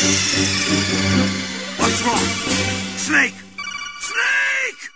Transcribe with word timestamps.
What's 0.00 2.00
wrong? 2.02 2.24
Snake! 2.96 3.34
Snake! 4.00 4.90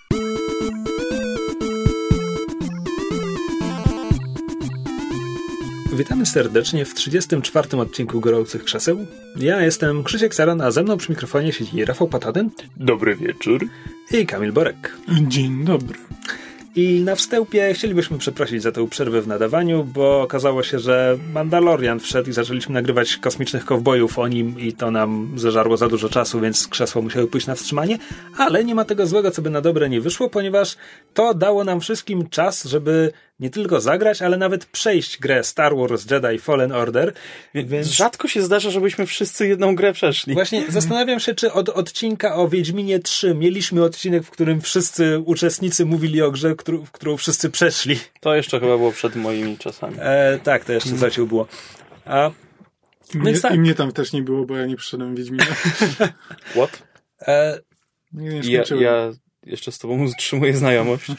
Witamy 5.93 6.27
serdecznie 6.27 6.85
w 6.85 6.95
34. 6.95 7.79
odcinku 7.79 8.21
Gorących 8.21 8.64
Krzeseł. 8.64 9.06
Ja 9.37 9.61
jestem 9.61 10.04
Krzysiek 10.04 10.35
Saran, 10.35 10.61
a 10.61 10.71
ze 10.71 10.82
mną 10.82 10.96
przy 10.96 11.12
mikrofonie 11.12 11.52
siedzi 11.52 11.84
Rafał 11.84 12.08
Pataden. 12.08 12.50
Dobry 12.76 13.16
wieczór. 13.16 13.66
I 14.10 14.26
Kamil 14.26 14.52
Borek. 14.52 14.96
Dzień 15.28 15.64
dobry. 15.64 15.98
I 16.77 17.01
na 17.01 17.15
wstępie 17.15 17.75
chcielibyśmy 17.75 18.19
przeprosić 18.19 18.62
za 18.62 18.73
tę 18.73 18.88
przerwę 18.88 19.23
w 19.23 19.29
nadawaniu, 19.29 19.84
bo 19.84 20.23
okazało 20.23 20.62
się, 20.62 20.79
że 20.79 21.19
Mandalorian 21.33 22.01
wszedł 22.01 22.30
i 22.30 22.33
zaczęliśmy 22.33 22.74
nagrywać 22.74 23.16
kosmicznych 23.16 23.65
kowbojów 23.65 24.19
o 24.19 24.29
nim 24.29 24.61
i 24.61 24.73
to 24.73 24.91
nam 24.91 25.33
zażarło 25.37 25.77
za 25.77 25.88
dużo 25.88 26.09
czasu, 26.09 26.41
więc 26.41 26.68
krzesło 26.68 27.02
musiały 27.02 27.27
pójść 27.27 27.46
na 27.46 27.55
wstrzymanie, 27.55 27.98
ale 28.37 28.65
nie 28.65 28.74
ma 28.74 28.84
tego 28.84 29.06
złego, 29.06 29.30
co 29.30 29.42
by 29.42 29.51
na 29.51 29.60
dobre 29.60 29.88
nie 29.88 30.01
wyszło, 30.01 30.30
ponieważ 30.30 30.77
to 31.15 31.34
dało 31.34 31.65
nam 31.65 31.80
wszystkim 31.80 32.29
czas, 32.29 32.65
żeby 32.65 33.12
nie 33.44 33.50
tylko 33.50 33.80
zagrać, 33.80 34.22
ale 34.22 34.36
nawet 34.36 34.66
przejść 34.66 35.18
grę 35.18 35.44
Star 35.44 35.76
Wars 35.76 36.10
Jedi 36.10 36.38
Fallen 36.38 36.72
Order. 36.72 37.12
Więc... 37.54 37.88
Rzadko 37.88 38.28
się 38.28 38.42
zdarza, 38.42 38.70
żebyśmy 38.70 39.06
wszyscy 39.06 39.48
jedną 39.48 39.74
grę 39.74 39.92
przeszli. 39.92 40.34
Właśnie 40.34 40.64
zastanawiam 40.78 41.20
się, 41.20 41.34
czy 41.34 41.52
od 41.52 41.68
odcinka 41.68 42.34
o 42.34 42.48
Wiedźminie 42.48 42.98
3 42.98 43.34
mieliśmy 43.34 43.82
odcinek, 43.84 44.22
w 44.22 44.30
którym 44.30 44.60
wszyscy 44.60 45.18
uczestnicy 45.18 45.86
mówili 45.86 46.22
o 46.22 46.30
grze, 46.30 46.54
którą, 46.54 46.84
w 46.84 46.90
którą 46.90 47.16
wszyscy 47.16 47.50
przeszli. 47.50 47.98
To 48.20 48.34
jeszcze 48.34 48.60
chyba 48.60 48.76
było 48.76 48.92
przed 48.92 49.16
moimi 49.16 49.58
czasami. 49.58 49.96
E, 50.00 50.38
tak, 50.42 50.64
to 50.64 50.72
jeszcze 50.72 50.96
zaciął 50.96 51.26
było. 51.26 51.46
A, 52.04 52.30
I 53.14 53.18
mnie, 53.18 53.38
tak. 53.38 53.54
I 53.54 53.58
mnie 53.58 53.74
tam 53.74 53.92
też 53.92 54.12
nie 54.12 54.22
było, 54.22 54.45
bo 54.45 54.56
ja 54.56 54.66
nie 54.66 54.76
przyszedłem 54.76 55.14
Wiedźmina. 55.14 55.46
What? 56.56 56.82
E, 57.28 57.60
nie, 58.12 58.40
nie 58.40 58.52
ja, 58.52 58.62
ja 58.80 59.12
jeszcze 59.42 59.73
z 59.73 59.79
tobą 59.79 60.04
utrzymuję 60.04 60.56
znajomość. 60.56 61.06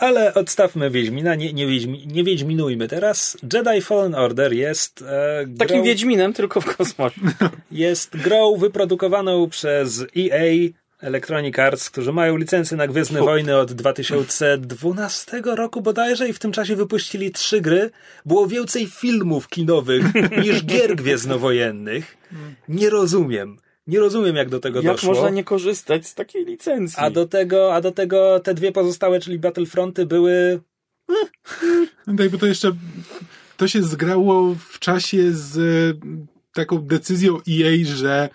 Ale 0.00 0.34
odstawmy 0.34 0.90
Wiedźmina, 0.90 1.34
nie, 1.34 1.52
nie, 1.52 1.66
Wiedźmi, 1.66 2.06
nie 2.06 2.24
Wiedźminujmy 2.24 2.88
teraz. 2.88 3.36
Jedi 3.52 3.80
Fallen 3.80 4.14
Order 4.14 4.52
jest 4.52 5.04
e, 5.08 5.46
grą, 5.46 5.56
Takim 5.66 5.82
Wiedźminem, 5.82 6.32
tylko 6.32 6.60
w 6.60 6.76
kosmosie. 6.76 7.20
Jest 7.70 8.16
grą 8.16 8.56
wyprodukowaną 8.56 9.48
przez 9.48 10.04
EA 10.16 10.70
Electronic 11.00 11.58
Arts, 11.58 11.90
którzy 11.90 12.12
mają 12.12 12.36
licencję 12.36 12.76
na 12.76 12.86
Gwiezdne. 12.86 13.20
Wojny 13.20 13.56
od 13.56 13.72
2012 13.72 15.42
roku 15.44 15.80
bodajże 15.80 16.28
i 16.28 16.32
w 16.32 16.38
tym 16.38 16.52
czasie 16.52 16.76
wypuścili 16.76 17.30
trzy 17.30 17.60
gry. 17.60 17.90
Było 18.26 18.46
więcej 18.46 18.86
filmów 18.86 19.48
kinowych 19.48 20.04
niż 20.44 20.64
gier 20.64 20.96
gwiezdnowojennych. 20.96 22.16
Nie 22.68 22.90
rozumiem. 22.90 23.58
Nie 23.90 24.00
rozumiem, 24.00 24.36
jak 24.36 24.48
do 24.48 24.60
tego 24.60 24.82
jak 24.82 24.92
doszło. 24.92 25.08
Jak 25.08 25.16
można 25.16 25.30
nie 25.30 25.44
korzystać 25.44 26.06
z 26.06 26.14
takiej 26.14 26.44
licencji? 26.44 27.02
A 27.02 27.10
do 27.10 27.26
tego, 27.26 27.74
a 27.74 27.80
do 27.80 27.92
tego 27.92 28.40
te 28.40 28.54
dwie 28.54 28.72
pozostałe, 28.72 29.20
czyli 29.20 29.38
Battlefronty 29.38 30.06
były... 30.06 30.60
Tak, 32.18 32.28
bo 32.30 32.38
to 32.38 32.46
jeszcze... 32.46 32.72
To 33.56 33.68
się 33.68 33.82
zgrało 33.82 34.54
w 34.68 34.78
czasie 34.78 35.32
z 35.32 35.96
taką 36.54 36.78
decyzją 36.78 37.36
EA, 37.36 37.84
że 37.84 38.28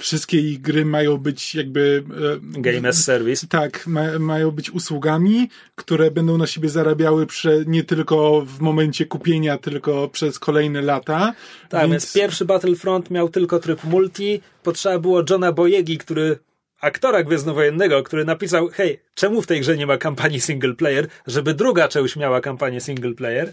wszystkie 0.00 0.38
ich 0.38 0.60
gry 0.60 0.84
mają 0.84 1.18
być 1.18 1.54
jakby... 1.54 2.04
Game 2.42 2.88
as 2.88 3.04
service. 3.04 3.46
Tak, 3.46 3.86
ma, 3.86 4.18
mają 4.18 4.50
być 4.50 4.70
usługami, 4.70 5.48
które 5.74 6.10
będą 6.10 6.38
na 6.38 6.46
siebie 6.46 6.68
zarabiały 6.68 7.26
prze, 7.26 7.64
nie 7.66 7.84
tylko 7.84 8.42
w 8.46 8.60
momencie 8.60 9.06
kupienia, 9.06 9.58
tylko 9.58 10.08
przez 10.08 10.38
kolejne 10.38 10.82
lata. 10.82 11.34
Tak, 11.68 11.80
więc... 11.80 11.92
więc 11.92 12.12
pierwszy 12.12 12.44
Battlefront 12.44 13.10
miał 13.10 13.28
tylko 13.28 13.58
tryb 13.58 13.84
multi, 13.84 14.40
potrzeba 14.62 14.98
było 14.98 15.22
Johna 15.30 15.52
Boyegi, 15.52 15.98
który 15.98 16.38
aktora 16.80 17.22
gwiezdnowojennego, 17.22 18.02
który 18.02 18.24
napisał, 18.24 18.68
hej, 18.68 19.00
czemu 19.14 19.42
w 19.42 19.46
tej 19.46 19.60
grze 19.60 19.76
nie 19.76 19.86
ma 19.86 19.96
kampanii 19.96 20.40
single 20.40 20.74
player, 20.74 21.08
żeby 21.26 21.54
druga 21.54 21.88
część 21.88 22.16
miała 22.16 22.40
kampanię 22.40 22.80
single 22.80 23.14
player 23.14 23.52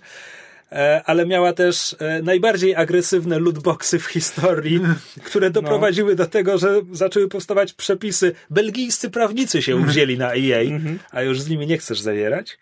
ale 1.06 1.26
miała 1.26 1.54
też 1.54 1.96
najbardziej 2.24 2.76
agresywne 2.76 3.40
lootboxy 3.40 4.00
w 4.00 4.06
historii, 4.06 4.80
które 5.24 5.52
doprowadziły 5.52 6.12
no. 6.12 6.16
do 6.16 6.26
tego, 6.26 6.58
że 6.58 6.82
zaczęły 6.92 7.28
powstawać 7.28 7.74
przepisy. 7.74 8.32
Belgijscy 8.50 9.10
prawnicy 9.10 9.62
się 9.62 9.86
wzięli 9.86 10.18
na 10.18 10.36
EA, 10.36 10.80
a 11.12 11.22
już 11.22 11.42
z 11.42 11.50
nimi 11.50 11.68
nie 11.68 11.78
chcesz 11.78 12.00
zawierać. 12.00 12.58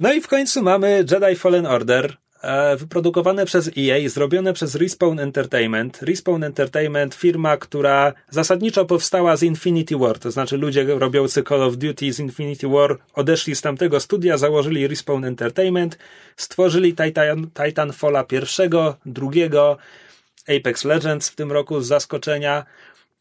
No 0.00 0.12
i 0.12 0.20
w 0.20 0.28
końcu 0.28 0.62
mamy 0.62 1.04
Jedi 1.10 1.36
Fallen 1.36 1.66
Order, 1.66 2.16
wyprodukowane 2.76 3.46
przez 3.46 3.70
EA, 3.78 4.08
zrobione 4.08 4.52
przez 4.52 4.74
Respawn 4.74 5.20
Entertainment. 5.20 6.02
Respawn 6.02 6.44
Entertainment, 6.44 7.14
firma, 7.14 7.56
która 7.56 8.12
zasadniczo 8.30 8.84
powstała 8.84 9.36
z 9.36 9.42
Infinity 9.42 9.96
War, 9.96 10.18
to 10.18 10.30
znaczy 10.30 10.56
ludzie 10.56 10.84
robiący 10.84 11.42
Call 11.42 11.62
of 11.62 11.76
Duty 11.76 12.12
z 12.12 12.20
Infinity 12.20 12.68
War 12.68 12.98
odeszli 13.14 13.56
z 13.56 13.60
tamtego 13.60 14.00
studia, 14.00 14.36
założyli 14.36 14.88
Respawn 14.88 15.24
Entertainment, 15.24 15.98
stworzyli 16.36 16.94
Titan, 16.94 17.50
Titanfalla 17.50 18.24
pierwszego, 18.24 18.96
drugiego, 19.06 19.76
Apex 20.48 20.84
Legends 20.84 21.28
w 21.28 21.34
tym 21.34 21.52
roku 21.52 21.80
z 21.80 21.86
zaskoczenia. 21.86 22.64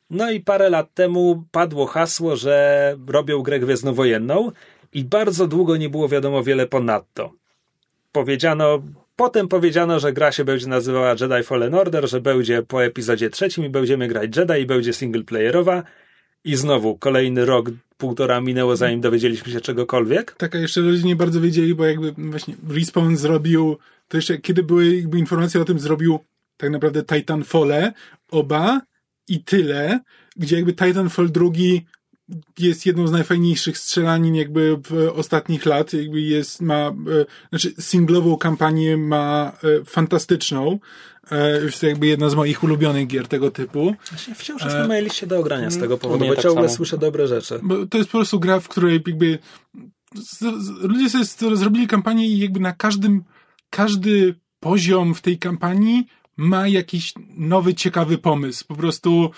No 0.10 0.32
i 0.32 0.40
parę 0.40 0.70
lat 0.70 0.94
temu 0.94 1.44
padło 1.52 1.86
hasło, 1.86 2.36
że 2.36 2.96
robią 3.08 3.42
grę 3.42 3.60
gwiezdnowojenną 3.60 4.52
i 4.94 5.04
bardzo 5.04 5.48
długo 5.48 5.78
nie 5.78 5.90
było 5.90 6.08
wiadomo 6.08 6.44
wiele 6.44 6.68
ponadto. 6.68 7.32
Powiedziano, 8.12 8.82
Potem 9.18 9.48
powiedziano, 9.48 10.00
że 10.00 10.14
gra 10.14 10.32
się 10.32 10.46
będzie 10.46 10.68
nazywała 10.68 11.10
Jedi 11.10 11.44
Fallen 11.44 11.74
Order, 11.74 12.10
że 12.10 12.22
będzie 12.22 12.62
po 12.62 12.84
epizodzie 12.84 13.30
trzecim 13.30 13.66
i 13.66 13.70
będziemy 13.70 14.08
grać 14.08 14.38
Jedi 14.38 14.62
i 14.62 14.66
będzie 14.66 14.94
singleplayerowa. 14.94 15.84
I 16.44 16.56
znowu 16.56 16.98
kolejny 16.98 17.46
rok, 17.46 17.70
półtora 17.98 18.42
minęło, 18.42 18.76
zanim 18.76 19.02
dowiedzieliśmy 19.02 19.52
się 19.52 19.62
czegokolwiek. 19.62 20.32
Tak, 20.32 20.56
a 20.56 20.58
jeszcze 20.58 20.82
ludzie 20.82 21.04
nie 21.04 21.16
bardzo 21.16 21.42
wiedzieli, 21.42 21.76
bo 21.76 21.86
jakby 21.86 22.12
właśnie 22.18 22.56
Respawn 22.70 23.16
zrobił, 23.16 23.78
to 24.08 24.18
jeszcze 24.18 24.38
kiedy 24.38 24.64
były 24.64 24.96
jakby 24.96 25.20
informacje 25.20 25.62
o 25.62 25.66
tym, 25.66 25.80
zrobił 25.80 26.20
tak 26.58 26.70
naprawdę 26.70 27.04
Titanfall 27.04 27.72
oba 28.32 28.82
i 29.28 29.44
tyle, 29.44 30.00
gdzie 30.36 30.56
jakby 30.56 30.74
Titanfall 30.74 31.30
drugi 31.30 31.86
jest 32.60 32.86
jedną 32.86 33.08
z 33.08 33.12
najfajniejszych 33.12 33.78
strzelanin 33.78 34.36
jakby 34.36 34.78
w 34.90 35.12
ostatnich 35.16 35.66
lat, 35.66 35.94
jakby 35.94 36.22
jest, 36.22 36.62
ma, 36.62 36.88
e, 36.88 36.94
znaczy 37.50 37.74
singlową 37.80 38.38
kampanię 38.38 38.98
ma 38.98 39.52
e, 39.64 39.86
fantastyczną, 39.86 40.80
e, 41.32 41.64
jest 41.64 41.82
to 41.82 41.88
jakby 41.88 42.08
jedna 42.08 42.30
z 42.30 42.36
moich 42.36 42.64
ulubionych 42.64 43.08
gier 43.08 43.28
tego 43.28 43.52
typu. 43.52 43.96
Właśnie 44.12 44.36
wciąż 44.36 44.64
jest 44.64 44.76
na 44.76 44.88
mojej 44.88 45.04
liście 45.04 45.28
do 45.28 45.40
ogrania 45.40 45.70
z 45.70 45.78
tego 45.78 45.98
powodu, 45.98 46.26
bo 46.26 46.34
tak 46.36 46.44
ciągle 46.44 46.64
samo. 46.64 46.76
słyszę 46.76 46.98
dobre 46.98 47.28
rzeczy. 47.28 47.60
Bo 47.64 47.86
to 47.86 47.98
jest 47.98 48.10
po 48.10 48.18
prostu 48.18 48.40
gra, 48.40 48.60
w 48.60 48.68
której 48.68 49.02
jakby 49.08 49.40
z, 50.16 50.40
z, 50.40 50.70
ludzie 50.82 51.10
sobie 51.10 51.56
zrobili 51.56 51.88
kampanię 51.88 52.28
i 52.28 52.40
jakby 52.40 52.60
na 52.60 52.74
każdym, 52.74 53.24
każdy 53.70 54.36
poziom 54.60 55.16
w 55.16 55.22
tej 55.22 55.40
kampanii 55.40 56.06
ma 56.38 56.68
jakiś 56.68 57.14
nowy, 57.38 57.74
ciekawy 57.74 58.18
pomysł. 58.18 58.66
Po 58.68 58.76
prostu 58.76 59.32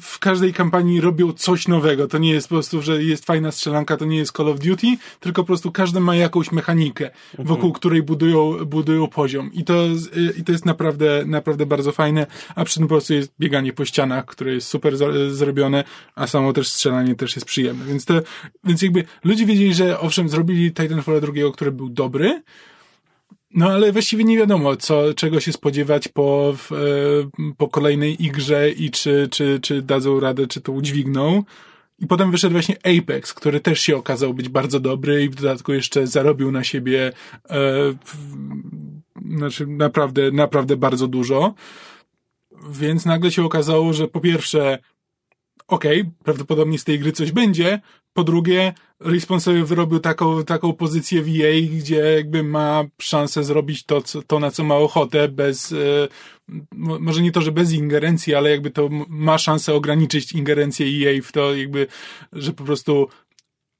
w 0.00 0.18
każdej 0.18 0.52
kampanii 0.52 1.00
robią 1.00 1.32
coś 1.32 1.68
nowego. 1.68 2.08
To 2.08 2.18
nie 2.18 2.30
jest 2.30 2.48
po 2.48 2.54
prostu, 2.54 2.82
że 2.82 3.02
jest 3.02 3.26
fajna 3.26 3.52
strzelanka, 3.52 3.96
to 3.96 4.04
nie 4.04 4.16
jest 4.16 4.36
Call 4.36 4.48
of 4.48 4.58
Duty, 4.58 4.86
tylko 5.20 5.42
po 5.42 5.46
prostu 5.46 5.72
każdy 5.72 6.00
ma 6.00 6.16
jakąś 6.16 6.52
mechanikę, 6.52 7.04
mhm. 7.04 7.48
wokół 7.48 7.72
której 7.72 8.02
budują, 8.02 8.64
budują 8.64 9.08
poziom. 9.08 9.50
I 9.52 9.64
to, 9.64 9.74
i 10.38 10.44
to 10.44 10.52
jest 10.52 10.66
naprawdę, 10.66 11.24
naprawdę 11.26 11.66
bardzo 11.66 11.92
fajne, 11.92 12.26
a 12.54 12.64
przy 12.64 12.74
tym 12.74 12.84
po 12.88 12.94
prostu 12.94 13.14
jest 13.14 13.32
bieganie 13.40 13.72
po 13.72 13.84
ścianach, 13.84 14.24
które 14.24 14.54
jest 14.54 14.68
super 14.68 14.94
zrobione, 15.30 15.84
a 16.14 16.26
samo 16.26 16.52
też 16.52 16.68
strzelanie 16.68 17.14
też 17.14 17.36
jest 17.36 17.46
przyjemne. 17.46 17.84
Więc 17.84 18.04
to, 18.04 18.14
więc 18.64 18.82
jakby 18.82 19.04
ludzie 19.24 19.46
wiedzieli, 19.46 19.74
że 19.74 20.00
owszem, 20.00 20.28
zrobili 20.28 20.72
Titanfall 20.72 21.20
drugiego, 21.20 21.52
który 21.52 21.72
był 21.72 21.88
dobry, 21.88 22.42
no 23.54 23.70
ale 23.70 23.92
właściwie 23.92 24.24
nie 24.24 24.38
wiadomo, 24.38 24.76
co, 24.76 25.14
czego 25.14 25.40
się 25.40 25.52
spodziewać 25.52 26.08
po, 26.08 26.54
w, 26.56 26.72
e, 26.72 26.76
po 27.56 27.68
kolejnej 27.68 28.24
igrze 28.24 28.70
i 28.70 28.90
czy, 28.90 29.28
czy, 29.30 29.60
czy 29.62 29.82
dadzą 29.82 30.20
radę, 30.20 30.46
czy 30.46 30.60
to 30.60 30.72
udźwigną. 30.72 31.42
I 31.98 32.06
potem 32.06 32.30
wyszedł 32.30 32.52
właśnie 32.52 32.76
Apex, 32.98 33.34
który 33.34 33.60
też 33.60 33.80
się 33.80 33.96
okazał 33.96 34.34
być 34.34 34.48
bardzo 34.48 34.80
dobry 34.80 35.24
i 35.24 35.28
w 35.28 35.34
dodatku 35.34 35.72
jeszcze 35.72 36.06
zarobił 36.06 36.52
na 36.52 36.64
siebie 36.64 37.06
e, 37.06 37.12
w, 38.04 38.16
znaczy 39.36 39.66
naprawdę, 39.66 40.30
naprawdę 40.30 40.76
bardzo 40.76 41.08
dużo. 41.08 41.54
Więc 42.70 43.04
nagle 43.04 43.30
się 43.30 43.44
okazało, 43.44 43.92
że 43.92 44.08
po 44.08 44.20
pierwsze 44.20 44.78
okej, 45.68 46.00
okay, 46.00 46.12
prawdopodobnie 46.24 46.78
z 46.78 46.84
tej 46.84 46.98
gry 46.98 47.12
coś 47.12 47.32
będzie. 47.32 47.80
Po 48.12 48.24
drugie, 48.24 48.72
Respawn 49.00 49.40
sobie 49.40 49.64
wyrobił 49.64 50.00
taką, 50.00 50.44
taką 50.44 50.72
pozycję 50.72 51.20
EA, 51.20 51.62
gdzie 51.78 51.96
jakby 51.96 52.42
ma 52.42 52.84
szansę 53.00 53.44
zrobić 53.44 53.84
to, 53.84 54.02
co, 54.02 54.22
to 54.22 54.40
na 54.40 54.50
co 54.50 54.64
ma 54.64 54.76
ochotę, 54.76 55.28
bez, 55.28 55.72
e, 55.72 56.08
może 56.74 57.22
nie 57.22 57.32
to, 57.32 57.40
że 57.40 57.52
bez 57.52 57.72
ingerencji, 57.72 58.34
ale 58.34 58.50
jakby 58.50 58.70
to 58.70 58.88
ma 59.08 59.38
szansę 59.38 59.74
ograniczyć 59.74 60.32
ingerencję 60.32 60.86
EA 60.86 61.22
w 61.22 61.32
to, 61.32 61.54
jakby, 61.54 61.86
że 62.32 62.52
po 62.52 62.64
prostu 62.64 63.08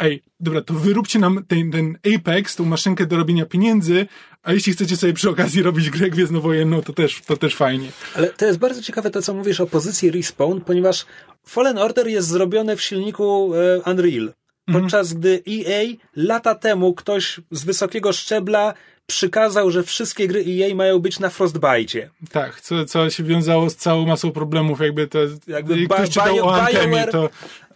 ej, 0.02 0.22
dobra, 0.40 0.60
to 0.60 0.74
wyróbcie 0.74 1.18
nam 1.18 1.44
ten, 1.48 1.70
ten 1.70 1.98
Apex, 2.16 2.56
tą 2.56 2.64
maszynkę 2.64 3.06
do 3.06 3.16
robienia 3.16 3.46
pieniędzy, 3.46 4.06
a 4.42 4.52
jeśli 4.52 4.72
chcecie 4.72 4.96
sobie 4.96 5.12
przy 5.12 5.30
okazji 5.30 5.62
robić 5.62 5.90
grę 5.90 6.10
Gwiezdnowojenną, 6.10 6.82
to 6.82 6.92
też, 6.92 7.20
to 7.26 7.36
też 7.36 7.56
fajnie. 7.56 7.88
Ale 8.14 8.26
to 8.30 8.46
jest 8.46 8.58
bardzo 8.58 8.82
ciekawe 8.82 9.10
to, 9.10 9.22
co 9.22 9.34
mówisz 9.34 9.60
o 9.60 9.66
pozycji 9.66 10.10
Respawn, 10.10 10.60
ponieważ 10.60 11.06
Fallen 11.46 11.78
Order 11.78 12.08
jest 12.08 12.28
zrobione 12.28 12.76
w 12.76 12.82
silniku 12.82 13.52
e, 13.54 13.90
Unreal. 13.90 14.32
Podczas 14.72 15.12
gdy 15.12 15.42
EA 15.48 15.82
lata 16.16 16.54
temu 16.54 16.94
ktoś 16.94 17.40
z 17.50 17.64
wysokiego 17.64 18.12
szczebla 18.12 18.74
przykazał, 19.06 19.70
że 19.70 19.82
wszystkie 19.82 20.28
gry 20.28 20.44
EA 20.48 20.74
mają 20.74 20.98
być 20.98 21.18
na 21.18 21.30
Frostbite. 21.30 22.10
Tak, 22.30 22.60
co, 22.60 22.84
co 22.84 23.10
się 23.10 23.24
wiązało 23.24 23.70
z 23.70 23.76
całą 23.76 24.06
masą 24.06 24.32
problemów, 24.32 24.80
jakby 24.80 25.06
to, 25.06 25.18
Jakby 25.46 25.78
jak 25.78 25.88
Ba- 25.88 25.94
ktoś 25.94 26.08
czytał 26.08 26.36
Bio- 26.36 27.08
o 27.08 27.12
to 27.12 27.30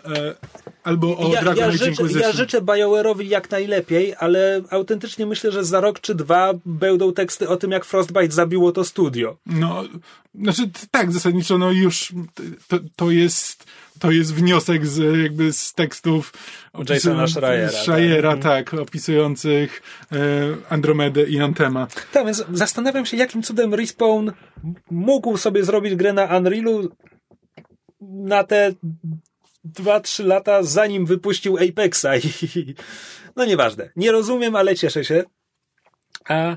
e, 0.05 0.34
albo 0.86 1.18
o 1.18 1.32
Ja, 1.32 1.40
Dragon 1.40 1.64
ja, 1.64 1.70
życzę, 1.70 2.02
ja 2.20 2.32
życzę 2.32 2.60
BioWare'owi 2.60 3.22
jak 3.22 3.50
najlepiej, 3.50 4.14
ale 4.18 4.62
autentycznie 4.70 5.26
myślę, 5.26 5.52
że 5.52 5.64
za 5.64 5.80
rok 5.80 6.00
czy 6.00 6.14
dwa 6.14 6.54
będą 6.66 7.12
teksty 7.12 7.48
o 7.48 7.56
tym, 7.56 7.70
jak 7.70 7.84
Frostbite 7.84 8.30
zabiło 8.30 8.72
to 8.72 8.84
studio. 8.84 9.36
No, 9.46 9.84
znaczy 10.34 10.70
tak, 10.90 11.12
zasadniczo 11.12 11.58
no 11.58 11.72
już 11.72 12.12
to, 12.68 12.78
to 12.96 13.10
jest 13.10 13.64
to 13.98 14.10
jest 14.10 14.34
wniosek 14.34 14.86
z 14.86 15.22
jakby 15.22 15.52
z 15.52 15.74
tekstów 15.74 16.32
Jasona 16.88 17.26
Schreiera, 17.26 17.68
Schreiera 17.68 18.36
tak. 18.36 18.70
tak, 18.70 18.80
opisujących 18.80 19.82
e, 20.12 20.16
Andromedę 20.68 21.22
i 21.22 21.40
Antema. 21.40 21.86
Tak, 22.12 22.24
więc 22.24 22.44
zastanawiam 22.52 23.06
się, 23.06 23.16
jakim 23.16 23.42
cudem 23.42 23.74
Respawn 23.74 24.30
mógł 24.90 25.36
sobie 25.36 25.64
zrobić 25.64 25.94
grę 25.94 26.12
na 26.12 26.36
Unrealu 26.36 26.90
na 28.00 28.44
te 28.44 28.72
2-3 29.74 30.26
lata, 30.26 30.62
zanim 30.62 31.06
wypuścił 31.06 31.56
Apexa. 31.58 32.06
I, 32.16 32.74
no 33.36 33.44
nieważne. 33.44 33.90
Nie 33.96 34.12
rozumiem, 34.12 34.56
ale 34.56 34.74
cieszę 34.74 35.04
się. 35.04 35.24
A, 36.28 36.56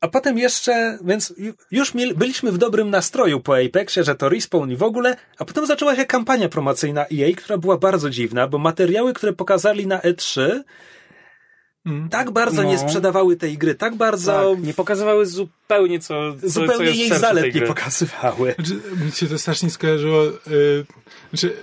a 0.00 0.08
potem 0.08 0.38
jeszcze, 0.38 0.98
więc 1.04 1.30
ju- 1.38 1.54
już 1.70 1.94
mieli, 1.94 2.14
byliśmy 2.14 2.52
w 2.52 2.58
dobrym 2.58 2.90
nastroju 2.90 3.40
po 3.40 3.58
Apexie, 3.58 4.04
że 4.04 4.14
to 4.14 4.28
Respawn 4.28 4.70
i 4.70 4.76
w 4.76 4.82
ogóle, 4.82 5.16
a 5.38 5.44
potem 5.44 5.66
zaczęła 5.66 5.96
się 5.96 6.04
kampania 6.06 6.48
promocyjna 6.48 7.02
EA, 7.02 7.32
która 7.36 7.58
była 7.58 7.78
bardzo 7.78 8.10
dziwna, 8.10 8.48
bo 8.48 8.58
materiały, 8.58 9.12
które 9.14 9.32
pokazali 9.32 9.86
na 9.86 9.98
E3 9.98 10.60
Mm. 11.86 12.08
tak 12.08 12.30
bardzo 12.30 12.62
No. 12.62 12.68
nie 12.68 12.78
sprzedawały 12.78 13.36
tej 13.36 13.58
gry, 13.58 13.74
tak 13.74 13.94
bardzo 13.94 14.54
Tak, 14.56 14.64
nie 14.64 14.74
pokazywały 14.74 15.26
zupełnie 15.26 15.98
co, 16.00 16.32
co, 16.34 16.40
co 16.40 16.48
zupełnie 16.48 16.84
jest 16.84 16.96
w 16.96 17.00
jej 17.00 17.18
zalet 17.18 17.54
nie 17.54 17.62
pokazywały. 17.62 18.54
Znaczy, 18.54 18.80
mi 19.04 19.12
się 19.12 19.26
to 19.26 19.38
strasznie 19.38 19.70
skojarzyło. 19.70 20.24
y, 20.26 20.84
znaczy, 21.32 21.56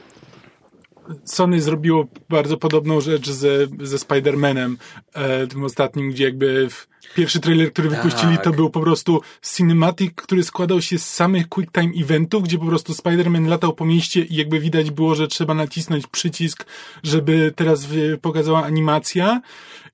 Sony 1.23 1.61
zrobiło 1.61 2.07
bardzo 2.29 2.57
podobną 2.57 3.01
rzecz 3.01 3.29
ze, 3.29 3.67
ze 3.81 3.97
Spider-Manem, 3.97 4.75
e, 5.13 5.47
tym 5.47 5.63
ostatnim, 5.63 6.11
gdzie 6.11 6.23
jakby 6.23 6.69
w, 6.69 6.87
pierwszy 7.15 7.39
trailer, 7.39 7.73
który 7.73 7.89
wypuścili, 7.89 8.37
to 8.43 8.51
był 8.51 8.69
po 8.69 8.79
prostu 8.79 9.21
cinematic, 9.55 10.11
który 10.15 10.43
składał 10.43 10.81
się 10.81 10.99
z 10.99 11.13
samych 11.13 11.49
quick 11.49 11.71
time 11.71 11.91
eventów, 12.01 12.43
gdzie 12.43 12.57
po 12.57 12.65
prostu 12.65 12.93
Spider-Man 12.93 13.47
latał 13.47 13.73
po 13.73 13.85
mieście 13.85 14.21
i 14.21 14.35
jakby 14.35 14.59
widać 14.59 14.91
było, 14.91 15.15
że 15.15 15.27
trzeba 15.27 15.53
nacisnąć 15.53 16.07
przycisk, 16.07 16.65
żeby 17.03 17.53
teraz 17.55 17.87
pokazała 18.21 18.63
animacja. 18.63 19.41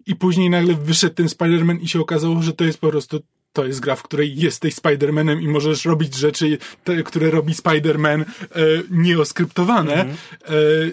I 0.05 0.15
później 0.15 0.49
nagle 0.49 0.75
wyszedł 0.75 1.15
ten 1.15 1.25
Spider-Man 1.25 1.81
i 1.81 1.87
się 1.87 1.99
okazało, 1.99 2.41
że 2.41 2.53
to 2.53 2.63
jest 2.63 2.77
po 2.77 2.87
prostu 2.87 3.19
to 3.53 3.65
jest 3.65 3.80
gra, 3.80 3.95
w 3.95 4.03
której 4.03 4.36
jesteś 4.36 4.75
Spider-Manem 4.75 5.42
i 5.42 5.48
możesz 5.48 5.86
robić 5.86 6.15
rzeczy, 6.15 6.57
te, 6.83 7.03
które 7.03 7.31
robi 7.31 7.53
Spider-Man 7.53 8.21
e, 8.21 8.25
nieoskryptowane 8.89 9.95
e, 9.95 10.07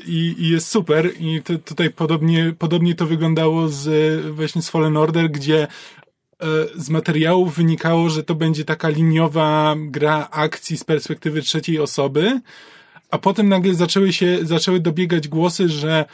i, 0.07 0.35
i 0.39 0.49
jest 0.49 0.69
super. 0.69 1.11
I 1.21 1.43
to, 1.43 1.59
tutaj 1.59 1.91
podobnie, 1.91 2.55
podobnie 2.59 2.95
to 2.95 3.07
wyglądało 3.07 3.69
z 3.69 4.21
właśnie 4.35 4.63
z 4.63 4.71
Fallen 4.71 4.97
Order, 4.97 5.31
gdzie 5.31 5.63
e, 5.63 5.69
z 6.77 6.91
materiałów 6.91 7.57
wynikało, 7.57 8.11
że 8.11 8.25
to 8.25 8.35
będzie 8.35 8.65
taka 8.65 8.89
liniowa 8.89 9.75
gra 9.79 10.29
akcji 10.31 10.79
z 10.79 10.85
perspektywy 10.85 11.43
trzeciej 11.43 11.79
osoby, 11.79 12.41
a 13.11 13.19
potem 13.19 13.49
nagle 13.49 13.75
zaczęły 13.75 14.13
się, 14.13 14.39
zaczęły 14.43 14.81
dobiegać 14.81 15.29
głosy, 15.29 15.69
że 15.69 16.05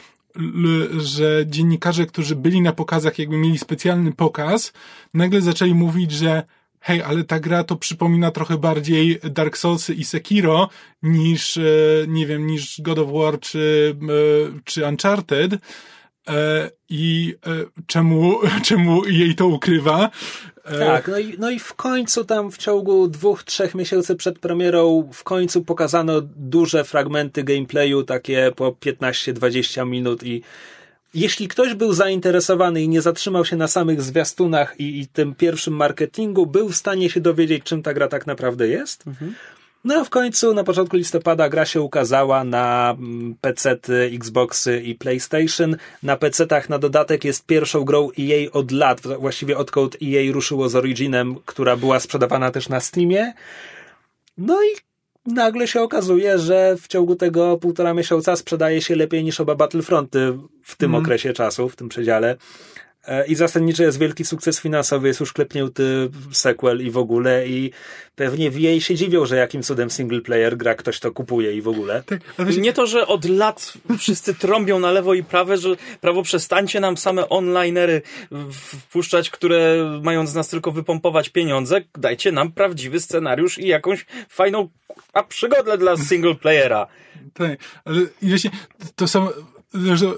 że 0.97 1.43
dziennikarze, 1.47 2.05
którzy 2.05 2.35
byli 2.35 2.61
na 2.61 2.73
pokazach, 2.73 3.19
jakby 3.19 3.37
mieli 3.37 3.57
specjalny 3.57 4.11
pokaz, 4.11 4.73
nagle 5.13 5.41
zaczęli 5.41 5.73
mówić, 5.73 6.11
że 6.11 6.43
hej, 6.79 7.01
ale 7.01 7.23
ta 7.23 7.39
gra 7.39 7.63
to 7.63 7.75
przypomina 7.75 8.31
trochę 8.31 8.57
bardziej 8.57 9.19
Dark 9.23 9.57
Soulsy 9.57 9.93
i 9.93 10.03
Sekiro 10.03 10.69
niż, 11.03 11.57
e, 11.57 11.61
nie 12.07 12.27
wiem, 12.27 12.47
niż 12.47 12.81
God 12.81 12.99
of 12.99 13.11
War 13.11 13.39
czy, 13.39 13.95
e, 14.01 14.59
czy 14.63 14.87
Uncharted. 14.87 15.51
E, 16.29 16.69
I 16.89 17.35
e, 17.47 17.49
czemu, 17.87 18.39
czemu 18.67 19.05
jej 19.05 19.35
to 19.35 19.47
ukrywa? 19.47 20.09
E, 20.65 20.79
Tak, 20.79 21.07
no 21.07 21.19
i, 21.19 21.35
no 21.39 21.49
i 21.49 21.59
w 21.59 21.73
końcu 21.73 22.25
tam 22.25 22.51
w 22.51 22.57
ciągu 22.57 23.07
dwóch, 23.07 23.43
trzech 23.43 23.75
miesięcy 23.75 24.15
przed 24.15 24.39
premierą 24.39 25.09
w 25.13 25.23
końcu 25.23 25.63
pokazano 25.63 26.21
duże 26.35 26.83
fragmenty 26.83 27.43
gameplayu, 27.43 28.03
takie 28.03 28.51
po 28.55 28.71
15-20 28.71 29.87
minut 29.87 30.23
i 30.23 30.41
jeśli 31.13 31.47
ktoś 31.47 31.73
był 31.73 31.93
zainteresowany 31.93 32.81
i 32.81 32.89
nie 32.89 33.01
zatrzymał 33.01 33.45
się 33.45 33.55
na 33.55 33.67
samych 33.67 34.01
zwiastunach 34.01 34.79
i, 34.79 34.99
i 34.99 35.07
tym 35.07 35.35
pierwszym 35.35 35.73
marketingu, 35.75 36.45
był 36.45 36.69
w 36.69 36.75
stanie 36.75 37.09
się 37.09 37.21
dowiedzieć, 37.21 37.63
czym 37.63 37.83
ta 37.83 37.93
gra 37.93 38.07
tak 38.07 38.27
naprawdę 38.27 38.67
jest. 38.67 39.03
No 39.85 39.95
a 39.95 40.03
w 40.03 40.09
końcu 40.09 40.53
na 40.53 40.63
początku 40.63 40.97
listopada 40.97 41.49
gra 41.49 41.65
się 41.65 41.81
ukazała 41.81 42.43
na 42.43 42.95
mm, 42.99 43.35
PC-ty, 43.41 44.11
Xboxy 44.13 44.81
i 44.81 44.95
PlayStation. 44.95 45.75
Na 46.03 46.17
PC-tach 46.17 46.69
na 46.69 46.79
dodatek 46.79 47.25
jest 47.25 47.45
pierwszą 47.45 47.83
grą 47.83 48.09
EA 48.19 48.51
od 48.51 48.71
lat, 48.71 49.01
właściwie 49.19 49.57
odkąd 49.57 49.97
EA 50.03 50.31
ruszyło 50.31 50.69
z 50.69 50.75
Originem, 50.75 51.35
która 51.45 51.75
była 51.75 51.99
sprzedawana 51.99 52.51
też 52.51 52.69
na 52.69 52.79
Steamie. 52.79 53.33
No 54.37 54.63
i 54.63 54.67
nagle 55.25 55.67
się 55.67 55.81
okazuje, 55.81 56.39
że 56.39 56.75
w 56.81 56.87
ciągu 56.87 57.15
tego 57.15 57.57
półtora 57.57 57.93
miesiąca 57.93 58.35
sprzedaje 58.35 58.81
się 58.81 58.95
lepiej 58.95 59.23
niż 59.23 59.39
oba 59.39 59.55
Battlefronty 59.55 60.37
w 60.63 60.75
tym 60.75 60.95
okresie 60.95 61.33
czasu, 61.33 61.69
w 61.69 61.75
tym 61.75 61.89
przedziale. 61.89 62.35
E, 63.07 63.27
I 63.27 63.35
zasadniczo 63.35 63.83
jest 63.83 63.99
wielki 63.99 64.25
sukces 64.25 64.59
finansowy, 64.59 65.07
jest 65.07 65.19
już 65.19 65.33
klepnięty 65.33 66.09
sequel 66.31 66.85
i 66.85 66.91
w 66.91 66.97
ogóle 66.97 67.47
i 67.47 67.71
pewnie 68.15 68.51
w 68.51 68.59
jej 68.59 68.81
się 68.81 68.95
dziwią, 68.95 69.25
że 69.25 69.35
jakim 69.35 69.63
cudem 69.63 69.89
single 69.89 70.21
player 70.21 70.57
gra 70.57 70.75
ktoś 70.75 70.99
to 70.99 71.11
kupuje 71.11 71.53
i 71.53 71.61
w 71.61 71.67
ogóle. 71.67 72.03
tak, 72.05 72.19
Nie 72.57 72.73
to, 72.73 72.87
że 72.87 73.07
od 73.07 73.25
lat 73.25 73.73
wszyscy 73.99 74.35
trąbią 74.35 74.79
na 74.79 74.91
lewo 74.91 75.13
i 75.13 75.23
prawo, 75.23 75.57
że 75.57 75.69
prawo 76.01 76.23
przestańcie 76.23 76.79
nam 76.79 76.97
same 76.97 77.29
onlinery 77.29 78.01
wpuszczać, 78.51 79.29
które 79.29 79.77
mają 80.03 80.27
z 80.27 80.35
nas 80.35 80.49
tylko 80.49 80.71
wypompować 80.71 81.29
pieniądze, 81.29 81.81
dajcie 81.97 82.31
nam 82.31 82.51
prawdziwy 82.51 82.99
scenariusz 82.99 83.57
i 83.57 83.67
jakąś 83.67 84.05
fajną 84.29 84.69
a 85.13 85.23
przygodę 85.23 85.77
dla 85.77 85.97
single 85.97 86.35
playera. 86.35 86.87
Tak, 87.33 87.59
ale 87.85 88.01
i 88.21 88.29
właśnie 88.29 88.51
to 88.95 89.07
są 89.07 89.27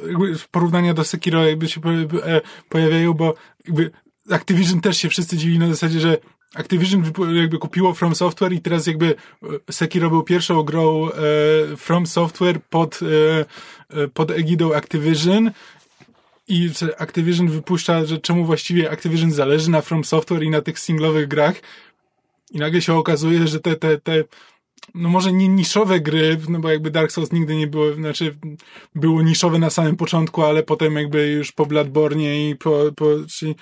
jakby 0.08 0.36
porównania 0.52 0.94
do 0.94 1.04
Sekiro 1.04 1.46
jakby 1.46 1.68
się 1.68 1.82
e, 2.24 2.42
pojawiają, 2.70 3.14
bo 3.14 3.36
jakby 3.66 3.92
Activision 4.32 4.82
też 4.82 4.98
się 4.98 5.10
wszyscy 5.10 5.38
dziwili 5.38 5.60
na 5.60 5.68
zasadzie, 5.68 6.00
że 6.00 6.18
Activision 6.56 7.04
jakby 7.34 7.58
kupiło 7.58 7.94
From 7.94 8.16
Software 8.16 8.54
i 8.54 8.62
teraz 8.62 8.88
jakby 8.88 9.16
e, 9.44 9.74
Sekiro 9.74 10.10
był 10.10 10.24
pierwszą 10.24 10.64
grą 10.64 11.10
e, 11.10 11.12
From 11.78 12.08
Software 12.08 12.62
pod, 12.70 13.00
pod 14.14 14.32
egidą 14.32 14.74
Activision 14.74 15.52
i 16.48 16.70
Activision 16.98 17.48
wypuszcza, 17.48 18.06
że 18.06 18.18
czemu 18.18 18.46
właściwie 18.46 18.92
Activision 18.92 19.32
zależy 19.32 19.70
na 19.70 19.82
From 19.82 20.04
Software 20.04 20.44
i 20.44 20.50
na 20.50 20.62
tych 20.62 20.80
singlowych 20.80 21.28
grach 21.28 21.56
i 22.52 22.58
nagle 22.58 22.82
się 22.82 22.94
okazuje, 22.94 23.48
że 23.48 23.60
te, 23.60 23.76
te, 23.76 23.98
te 23.98 24.24
no 24.96 25.10
może 25.10 25.34
nie 25.34 25.48
niszowe 25.48 26.00
gry, 26.00 26.38
no 26.50 26.60
bo 26.60 26.70
jakby 26.70 26.92
Dark 26.92 27.12
Souls 27.12 27.32
nigdy 27.32 27.56
nie 27.56 27.68
było, 27.68 27.94
znaczy 27.94 28.38
było 28.96 29.22
niszowe 29.22 29.60
na 29.60 29.70
samym 29.70 29.96
początku, 29.96 30.44
ale 30.44 30.64
potem 30.64 30.96
jakby 30.96 31.28
już 31.28 31.52
po 31.52 31.66
Bloodborne 31.66 32.50
i 32.50 32.56
po, 32.56 32.92
po 32.96 33.06
czyli 33.30 33.56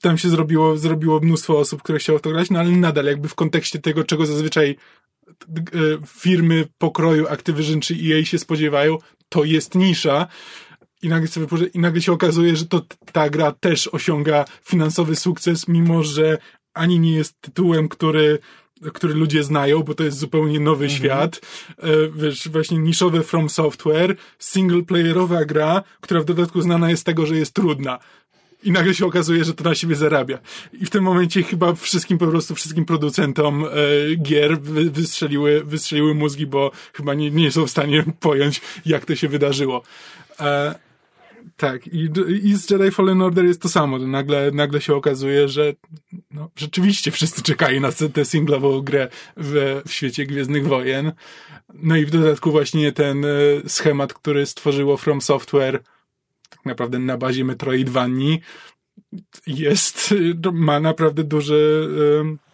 tam 0.00 0.18
się 0.18 0.28
zrobiło, 0.28 0.76
zrobiło 0.76 1.20
mnóstwo 1.20 1.58
osób, 1.58 1.82
które 1.82 1.98
chciało 1.98 2.18
w 2.18 2.22
to 2.22 2.30
grać, 2.30 2.50
no 2.50 2.60
ale 2.60 2.70
nadal 2.70 3.04
jakby 3.04 3.28
w 3.28 3.34
kontekście 3.34 3.78
tego, 3.78 4.04
czego 4.04 4.26
zazwyczaj 4.26 4.76
e, 5.30 5.64
firmy 6.06 6.68
pokroju 6.78 7.28
Activision 7.28 7.80
czy 7.80 7.94
EA 7.94 8.24
się 8.24 8.38
spodziewają, 8.38 8.98
to 9.28 9.44
jest 9.44 9.74
nisza. 9.74 10.26
I 11.02 11.08
nagle, 11.08 11.28
sobie, 11.28 11.46
I 11.74 11.78
nagle 11.78 12.02
się 12.02 12.12
okazuje, 12.12 12.56
że 12.56 12.66
to 12.66 12.82
ta 13.12 13.30
gra 13.30 13.52
też 13.52 13.88
osiąga 13.88 14.44
finansowy 14.62 15.16
sukces, 15.16 15.68
mimo 15.68 16.02
że 16.02 16.38
ani 16.74 17.00
nie 17.00 17.12
jest 17.12 17.40
tytułem, 17.40 17.88
który, 17.88 18.38
który 18.94 19.14
ludzie 19.14 19.44
znają, 19.44 19.82
bo 19.82 19.94
to 19.94 20.04
jest 20.04 20.18
zupełnie 20.18 20.60
nowy 20.60 20.90
świat. 20.90 21.40
E, 21.78 21.88
wiesz, 22.16 22.48
właśnie 22.48 22.78
niszowe 22.78 23.22
From 23.22 23.50
Software, 23.50 24.16
singleplayerowa 24.38 25.44
gra, 25.44 25.82
która 26.00 26.20
w 26.20 26.24
dodatku 26.24 26.60
znana 26.60 26.90
jest 26.90 27.02
z 27.02 27.04
tego, 27.04 27.26
że 27.26 27.36
jest 27.36 27.54
trudna. 27.54 27.98
I 28.62 28.70
nagle 28.70 28.94
się 28.94 29.06
okazuje, 29.06 29.44
że 29.44 29.54
to 29.54 29.64
na 29.64 29.74
siebie 29.74 29.96
zarabia. 29.96 30.38
I 30.72 30.86
w 30.86 30.90
tym 30.90 31.04
momencie 31.04 31.42
chyba 31.42 31.74
wszystkim, 31.74 32.18
po 32.18 32.26
prostu 32.26 32.54
wszystkim 32.54 32.84
producentom 32.84 33.64
e, 33.64 33.68
gier 34.16 34.60
wy, 34.60 34.90
wystrzeliły, 34.90 35.64
wystrzeliły 35.64 36.14
mózgi, 36.14 36.46
bo 36.46 36.70
chyba 36.92 37.14
nie, 37.14 37.30
nie 37.30 37.52
są 37.52 37.66
w 37.66 37.70
stanie 37.70 38.04
pojąć, 38.20 38.60
jak 38.86 39.04
to 39.04 39.16
się 39.16 39.28
wydarzyło. 39.28 39.82
E, 40.40 40.85
Tak, 41.56 41.86
i, 41.86 42.10
i 42.42 42.54
z 42.54 42.70
Jedi 42.70 42.90
Fallen 42.90 43.22
Order 43.22 43.44
jest 43.44 43.62
to 43.62 43.68
samo. 43.68 43.98
Nagle, 43.98 44.50
nagle 44.50 44.80
się 44.80 44.94
okazuje, 44.94 45.48
że 45.48 45.74
no, 46.30 46.50
rzeczywiście 46.56 47.10
wszyscy 47.10 47.42
czekają 47.42 47.80
na 47.80 47.92
tę 47.92 48.24
singlową 48.24 48.80
grę 48.80 49.08
w, 49.36 49.82
w 49.86 49.92
świecie 49.92 50.26
Gwiezdnych 50.26 50.66
Wojen. 50.66 51.12
No 51.74 51.96
i 51.96 52.06
w 52.06 52.10
dodatku 52.10 52.50
właśnie 52.50 52.92
ten 52.92 53.24
e, 53.24 53.28
schemat, 53.66 54.14
który 54.14 54.46
stworzyło 54.46 54.96
From 54.96 55.20
Software 55.20 55.82
tak 56.50 56.64
naprawdę 56.64 56.98
na 56.98 57.18
bazie 57.18 57.44
Metroidvanii 57.44 58.40
jest, 59.46 60.14
e, 60.46 60.52
ma 60.52 60.80
naprawdę 60.80 61.24
duży, 61.24 61.88
e, 62.24 62.45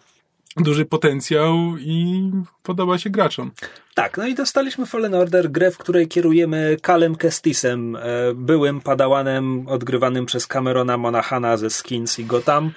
duży 0.57 0.85
potencjał 0.85 1.55
i 1.79 2.31
podoba 2.63 2.97
się 2.97 3.09
graczom. 3.09 3.51
Tak, 3.95 4.17
no 4.17 4.27
i 4.27 4.35
dostaliśmy 4.35 4.85
Fallen 4.85 5.13
Order, 5.13 5.51
grę, 5.51 5.71
w 5.71 5.77
której 5.77 6.07
kierujemy 6.07 6.77
Kalem 6.81 7.15
Kestisem, 7.15 7.95
e, 7.95 7.99
byłym 8.35 8.81
padałanem 8.81 9.67
odgrywanym 9.67 10.25
przez 10.25 10.47
Camerona 10.47 10.97
Monahana 10.97 11.57
ze 11.57 11.69
Skins 11.69 12.19
i 12.19 12.25
Gotham, 12.25 12.71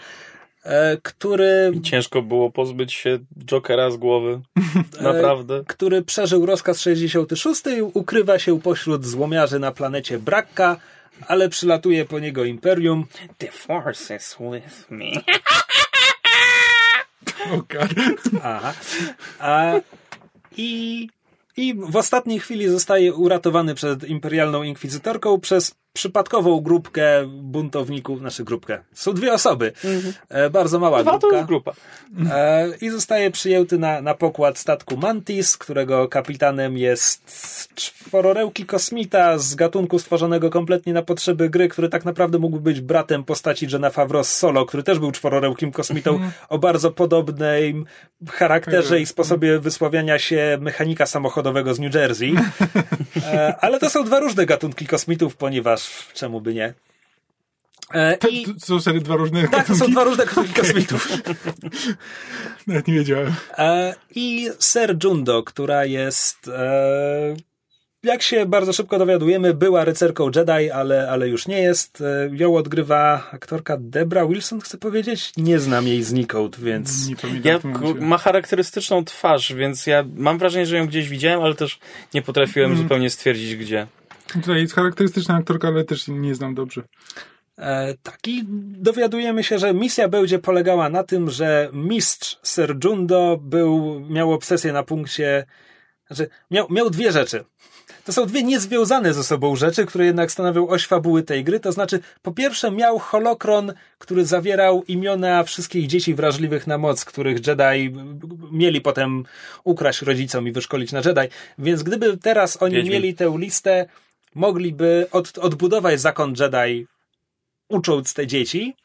e, 0.65 0.97
który, 1.03 1.73
I 1.75 1.81
ciężko 1.81 2.23
było 2.23 2.51
pozbyć 2.51 2.93
się 2.93 3.19
Jokera 3.45 3.91
z 3.91 3.97
głowy. 3.97 4.41
Naprawdę. 5.01 5.65
który 5.67 6.03
przeżył 6.03 6.47
rozkaz 6.47 6.81
66 6.81 7.63
i 7.79 7.83
ukrywa 7.83 8.39
się 8.39 8.61
pośród 8.61 9.07
złomiarzy 9.07 9.59
na 9.59 9.73
planecie 9.73 10.19
Brakka, 10.19 10.77
ale 11.29 11.49
przylatuje 11.49 12.05
po 12.05 12.19
niego 12.19 12.45
Imperium. 12.45 13.07
The 13.39 13.51
force 13.53 14.17
is 14.17 14.37
with 14.41 14.91
me. 14.91 15.11
O, 17.53 17.57
God. 17.57 17.95
Aha. 18.43 18.75
A, 19.39 19.73
i, 20.57 21.09
I 21.57 21.75
w 21.75 21.97
ostatniej 21.97 22.41
chwili 22.41 22.69
zostaje 22.69 23.15
uratowany 23.15 23.75
przed 23.75 24.05
imperialną 24.05 24.63
inkwizytorką 24.63 25.41
przez 25.41 25.75
przypadkową 25.97 26.61
grupkę 26.61 27.27
buntowników, 27.27 28.19
znaczy 28.19 28.45
grupkę. 28.45 28.79
Są 28.95 29.13
dwie 29.13 29.33
osoby. 29.33 29.73
E, 30.29 30.51
bardzo 30.51 30.79
mała 30.79 31.03
Dwa 31.03 31.13
to 31.13 31.19
grupka. 31.19 31.37
już 31.39 31.47
grupa. 31.47 31.73
E, 32.33 32.69
I 32.81 32.91
zostaje 32.91 33.31
przyjęty 33.31 33.79
na, 33.79 34.01
na 34.01 34.15
pokład 34.15 34.59
statku 34.59 34.97
Mantis, 34.97 35.57
którego 35.57 36.09
kapitanem 36.09 36.79
jest 36.79 37.69
czwororełki 37.75 38.67
kosmita 38.67 39.39
z 39.39 39.55
gatunku 39.55 39.99
stworzonego 39.99 40.51
kompletnie 40.51 40.93
na 40.93 41.03
potrzeby 41.03 41.51
gry, 41.51 41.69
który 41.69 41.89
tak 41.89 42.05
naprawdę 42.05 42.39
mógłby 42.39 42.61
być 42.61 42.81
bratem 42.81 43.25
postaci 43.25 43.67
Johna 43.73 43.91
Favreau 43.91 44.25
z 44.25 44.35
Solo, 44.35 44.67
który 44.67 44.83
też 44.83 44.99
był 44.99 45.13
czwororełkim 45.13 45.73
kosmitą 45.73 46.21
o 46.49 46.59
bardzo 46.59 46.91
podobnym 46.91 47.85
charakterze 48.31 49.01
i 49.01 49.07
sposobie 49.07 49.59
wysławiania 49.59 50.19
się 50.19 50.59
mechanika 50.61 51.07
samochodowego 51.07 51.75
z 51.75 51.79
New 51.81 51.95
Jersey. 51.95 52.35
E, 53.27 53.55
ale 53.61 53.79
to 53.81 53.91
są 53.91 54.05
dwa 54.05 54.21
różne 54.21 54.47
gatunki 54.47 54.87
kosmitów, 54.87 55.37
ponieważ 55.37 55.86
czemu 56.15 56.41
by 56.41 56.55
nie? 56.55 56.75
E, 57.93 58.17
To, 58.19 58.29
I, 58.29 58.47
są 58.59 58.81
serio 58.81 59.01
dwa 59.01 59.17
różne 59.17 59.49
tak, 59.49 59.67
to 59.67 59.73
są 59.75 59.79
gatunki? 59.79 59.93
dwa 59.93 60.05
różne 60.05 60.27
gatunki 60.27 60.53
kosmitów. 60.61 61.09
Nawet 62.67 62.89
nie 62.89 62.95
wiedziałem. 62.95 63.33
E, 63.59 63.95
I 64.15 64.49
Ser 64.59 64.97
Jundo, 65.05 65.43
która 65.43 65.85
jest, 65.85 66.49
e, 66.49 67.37
jak 68.03 68.23
się 68.23 68.47
bardzo 68.47 68.73
szybko 68.73 68.99
dowiadujemy, 68.99 69.55
była 69.55 69.85
rycerką 69.85 70.31
Jedi, 70.37 70.71
ale, 70.71 71.11
ale 71.11 71.29
już 71.29 71.49
nie 71.49 71.63
jest. 71.63 72.01
E, 72.01 72.31
ją 72.33 72.57
odgrywa 72.57 73.31
aktorka 73.33 73.77
Debra 73.81 74.27
Wilson, 74.27 74.61
chcę 74.61 74.79
powiedzieć. 74.79 75.33
Nie 75.37 75.59
znam 75.59 75.87
jej 75.87 76.03
znikąd, 76.03 76.61
więc... 76.61 77.09
Nie 77.09 77.17
pamiętam. 77.17 77.73
Ja, 77.85 78.07
ma 78.07 78.19
charakterystyczną 78.19 79.05
twarz, 79.05 79.53
więc 79.55 79.87
ja 79.87 80.05
mam 80.17 80.39
wrażenie, 80.39 80.67
że 80.67 80.77
ją 80.77 80.87
gdzieś 80.87 81.09
widziałem, 81.09 81.41
ale 81.43 81.55
też 81.55 81.79
nie 82.15 82.23
potrafiłem 82.23 82.77
zupełnie 82.77 83.11
stwierdzić 83.11 83.57
gdzie. 83.57 83.87
Tutaj 84.33 84.61
jest 84.61 84.75
charakterystyczna 84.75 85.35
aktorka, 85.35 85.69
ale 85.69 85.85
też 85.85 86.09
nie 86.09 86.35
znam 86.35 86.55
dobrze. 86.55 86.83
E, 87.59 87.95
tak, 88.03 88.29
i 88.29 88.45
dowiadujemy 88.79 89.45
się, 89.45 89.59
że 89.59 89.75
misja 89.75 90.09
będzie 90.09 90.39
polegała 90.39 90.89
na 90.89 91.05
tym, 91.05 91.31
że 91.31 91.69
mistrz 91.73 92.39
Ser 92.43 92.77
Jundo 92.85 93.39
był, 93.43 94.01
miał 94.01 94.33
obsesję 94.33 94.73
na 94.73 94.83
punkcie, 94.83 95.47
znaczy 96.07 96.29
miał, 96.51 96.67
miał 96.71 96.91
dwie 96.91 97.13
rzeczy. 97.13 97.45
To 98.05 98.13
są 98.13 98.27
dwie 98.27 98.43
niezwiązane 98.43 99.15
ze 99.15 99.25
sobą 99.25 99.57
rzeczy, 99.57 99.87
które 99.87 100.07
jednak 100.07 100.33
stanowią 100.33 100.69
oś 100.69 100.87
fabuły 100.87 101.23
tej 101.23 101.45
gry. 101.45 101.61
To 101.61 101.73
znaczy, 101.73 102.01
po 102.23 102.33
pierwsze 102.33 102.71
miał 102.71 102.99
holokron, 102.99 103.73
który 103.99 104.27
zawierał 104.27 104.85
imiona 104.89 105.45
wszystkich 105.45 105.87
dzieci 105.87 106.15
wrażliwych 106.15 106.67
na 106.67 106.79
moc, 106.79 107.05
których 107.05 107.47
Jedi 107.47 107.95
mieli 108.53 108.81
potem 108.81 109.25
ukraść 109.65 110.03
rodzicom 110.03 110.49
i 110.49 110.53
wyszkolić 110.53 110.93
na 110.93 110.99
Jedi. 110.99 111.35
Więc 111.59 111.83
gdyby 111.83 112.17
teraz 112.17 112.63
oni 112.63 112.75
Wiedźmin. 112.75 112.93
mieli 112.93 113.15
tę 113.15 113.35
listę, 113.37 113.87
mogliby 114.37 115.07
od, 115.13 115.39
odbudować 115.39 116.01
zakon 116.01 116.35
Jedi 116.41 116.87
ucząc 117.69 118.15
te 118.15 118.27
dzieci. 118.27 118.77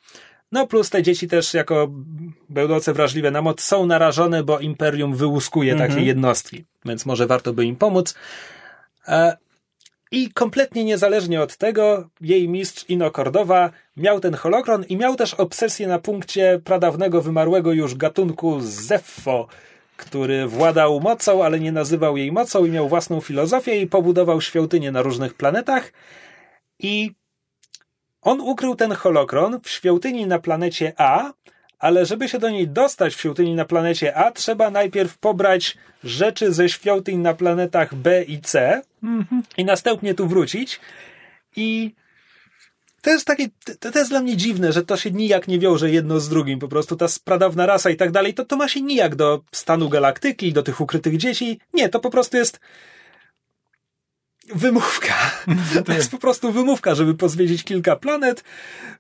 No 0.52 0.68
plus 0.68 0.90
te 0.90 1.04
dzieci 1.04 1.28
też 1.28 1.54
jako 1.54 1.88
będące 2.50 2.94
wrażliwe 2.94 3.32
na 3.32 3.42
moc 3.42 3.62
są 3.62 3.86
narażone, 3.86 4.44
bo 4.44 4.60
Imperium 4.60 5.16
wyłuskuje 5.16 5.76
takie 5.76 6.02
jednostki, 6.02 6.66
więc 6.86 7.06
może 7.06 7.28
warto 7.28 7.54
by 7.54 7.66
im 7.66 7.76
pomóc. 7.76 8.16
E, 9.08 9.38
I 10.12 10.32
kompletnie 10.32 10.84
niezależnie 10.84 11.42
od 11.42 11.58
tego, 11.58 12.10
jej 12.22 12.50
mistrz 12.50 12.86
Ino 12.90 13.12
Cordowa 13.12 13.72
miał 13.98 14.20
ten 14.20 14.34
holokron 14.34 14.84
i 14.84 14.98
miał 14.98 15.16
też 15.16 15.34
obsesję 15.34 15.88
na 15.88 16.00
punkcie 16.00 16.62
pradawnego, 16.64 17.22
wymarłego 17.22 17.74
już 17.74 17.96
gatunku 17.96 18.60
Zeffo, 18.62 19.48
który 20.02 20.48
władał 20.48 21.00
mocą, 21.00 21.44
ale 21.46 21.60
nie 21.60 21.72
nazywał 21.72 22.18
jej 22.18 22.32
mocą 22.32 22.66
i 22.66 22.70
miał 22.70 22.90
własną 22.90 23.22
filozofię 23.22 23.82
i 23.82 23.88
pobudował 23.88 24.42
świątynie 24.42 24.92
na 24.92 25.02
różnych 25.02 25.34
planetach. 25.34 25.94
I 26.80 27.12
on 28.22 28.42
ukrył 28.42 28.76
ten 28.76 28.92
holokron 28.92 29.60
w 29.64 29.70
świątyni 29.70 30.28
na 30.28 30.40
planecie 30.40 30.94
A, 30.98 31.34
ale 31.80 32.06
żeby 32.06 32.30
się 32.30 32.40
do 32.40 32.50
niej 32.50 32.68
dostać 32.68 33.16
w 33.16 33.20
świątyni 33.20 33.56
na 33.56 33.66
planecie 33.66 34.16
A, 34.16 34.32
trzeba 34.32 34.70
najpierw 34.70 35.18
pobrać 35.18 35.78
rzeczy 36.04 36.54
ze 36.54 36.70
świątyń 36.70 37.18
na 37.18 37.34
planetach 37.34 37.96
B 37.96 38.24
i 38.24 38.42
C 38.42 38.82
i 39.58 39.66
następnie 39.66 40.14
tu 40.14 40.28
wrócić. 40.28 40.80
I 41.56 41.92
to 43.02 43.10
jest 43.10 43.26
takie, 43.26 43.48
to, 43.80 43.92
to 43.92 44.00
jest 44.00 44.12
dla 44.12 44.22
mnie 44.22 44.38
dziwne, 44.38 44.74
że 44.74 44.84
to 44.86 44.98
się 44.98 45.12
nijak 45.12 45.48
nie 45.48 45.60
wiąże 45.60 45.92
jedno 45.92 46.20
z 46.20 46.30
drugim. 46.30 46.60
Po 46.60 46.68
prostu 46.68 46.96
ta 46.96 47.06
pradawna 47.24 47.66
rasa 47.66 47.90
i 47.90 47.96
tak 47.96 48.12
dalej, 48.12 48.34
to, 48.34 48.46
to 48.46 48.58
ma 48.58 48.68
się 48.68 48.82
nijak 48.82 49.16
do 49.16 49.42
stanu 49.52 49.90
galaktyki 49.90 50.54
do 50.54 50.64
tych 50.64 50.82
ukrytych 50.82 51.18
dzieci. 51.18 51.60
Nie, 51.74 51.90
to 51.90 52.00
po 52.00 52.10
prostu 52.10 52.38
jest 52.38 52.60
wymówka. 54.56 55.14
To 55.86 55.94
jest 55.94 56.12
po 56.12 56.18
prostu 56.18 56.52
wymówka, 56.52 56.96
żeby 56.96 57.14
pozwiedzić 57.14 57.64
kilka 57.64 57.96
planet, 57.96 58.44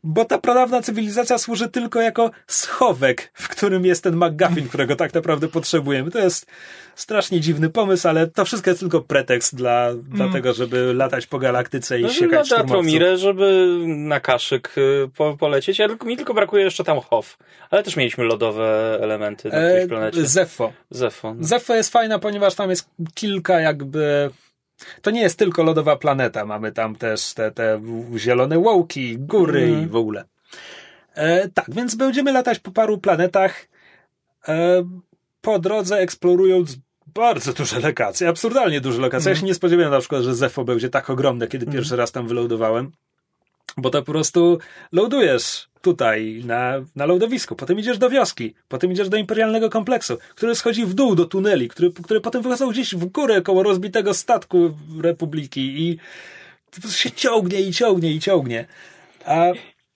bo 0.04 0.26
ta 0.26 0.38
pradawna 0.38 0.82
cywilizacja 0.82 1.38
służy 1.38 1.70
tylko 1.70 2.02
jako 2.02 2.32
schowek, 2.48 3.32
w 3.34 3.48
którym 3.48 3.86
jest 3.86 4.04
ten 4.04 4.16
McGuffin, 4.16 4.68
którego 4.68 4.96
tak 4.96 5.14
naprawdę 5.14 5.48
potrzebujemy. 5.48 6.12
To 6.12 6.20
jest 6.20 6.46
strasznie 6.96 7.40
dziwny 7.40 7.70
pomysł, 7.70 8.08
ale 8.08 8.28
to 8.28 8.46
wszystko 8.46 8.70
jest 8.70 8.80
tylko 8.80 9.02
pretekst 9.02 9.56
dla, 9.56 9.94
dla 9.94 10.30
tego, 10.30 10.54
żeby 10.54 10.94
latać 10.94 11.28
po 11.28 11.40
galaktyce 11.40 12.00
i 12.00 12.04
No, 12.04 12.10
siekać 12.10 12.50
na. 12.50 12.58
Teatromirę, 12.58 13.18
żeby 13.18 13.78
na 13.88 14.20
kaszyk 14.20 14.78
y, 14.78 15.10
po, 15.18 15.38
polecieć. 15.38 15.80
Ja 15.80 15.88
mi 16.06 16.18
tylko 16.18 16.34
brakuje 16.34 16.64
jeszcze 16.64 16.84
tam 16.84 17.00
Hof. 17.00 17.38
Ale 17.70 17.84
też 17.84 17.96
mieliśmy 17.96 18.24
lodowe 18.24 18.98
elementy 19.02 19.50
na 19.50 19.56
którejś 19.56 19.86
E, 19.86 19.88
planecie. 19.88 20.26
Zeffo. 20.26 20.74
Zefo. 20.90 21.34
no. 21.34 21.44
Zeffo 21.44 21.76
jest 21.76 21.92
fajna, 21.92 22.20
ponieważ 22.20 22.56
tam 22.56 22.70
jest 22.70 22.90
kilka 23.14 23.60
jakby... 23.60 24.30
To 25.02 25.12
nie 25.12 25.22
jest 25.22 25.40
tylko 25.40 25.64
lodowa 25.64 25.96
planeta. 25.96 26.46
Mamy 26.46 26.72
tam 26.72 26.96
też 26.96 27.34
te, 27.34 27.52
te 27.52 27.82
zielone 28.18 28.60
łołki, 28.60 29.18
góry 29.20 29.64
Mhm. 29.64 29.84
i 29.86 29.88
w 29.88 29.96
ogóle. 29.96 30.24
E, 31.14 31.50
tak, 31.50 31.66
więc 31.74 31.96
będziemy 31.96 32.32
latać 32.32 32.60
po 32.60 32.72
paru 32.72 32.98
planetach. 32.98 33.68
E, 34.48 34.84
po 35.42 35.60
drodze 35.60 35.98
eksplorując 35.98 36.78
bardzo 37.08 37.54
duże 37.54 37.80
lokacje, 37.80 38.30
absurdalnie 38.30 38.82
duże 38.82 39.02
lokacje. 39.02 39.32
Ja 39.32 39.36
się 39.38 39.46
nie 39.46 39.54
spodziewałem 39.54 39.92
na 39.92 40.00
przykład, 40.00 40.24
że 40.24 40.36
Zeffo 40.36 40.64
będzie 40.64 40.90
tak 40.90 41.10
ogromne, 41.10 41.48
kiedy 41.48 41.66
pierwszy 41.66 41.96
raz 41.96 42.12
tam 42.12 42.28
wylądowałem. 42.28 42.92
Bo 43.78 43.90
to 43.90 44.02
po 44.02 44.12
prostu 44.12 44.60
loadujesz 44.92 45.72
tutaj 45.82 46.42
na, 46.46 46.74
na 46.96 47.06
loadowisku, 47.06 47.56
potem 47.56 47.80
idziesz 47.80 47.98
do 47.98 48.10
wioski, 48.10 48.54
potem 48.68 48.92
idziesz 48.92 49.10
do 49.10 49.18
imperialnego 49.18 49.70
kompleksu, 49.70 50.18
który 50.36 50.56
schodzi 50.56 50.86
w 50.86 50.94
dół 50.94 51.16
do 51.16 51.26
tuneli, 51.26 51.68
który, 51.68 51.92
które 51.92 52.22
potem 52.22 52.42
wychodzą 52.42 52.70
gdzieś 52.70 52.96
w 52.96 53.06
górę 53.06 53.42
koło 53.42 53.64
rozbitego 53.64 54.14
statku 54.14 54.72
Republiki 55.02 55.62
i 55.62 55.98
po 56.72 56.82
prostu 56.82 57.00
się 57.00 57.12
ciągnie 57.12 57.62
i 57.62 57.74
ciągnie 57.74 58.12
i 58.12 58.20
ciągnie. 58.20 58.66
A 59.26 59.46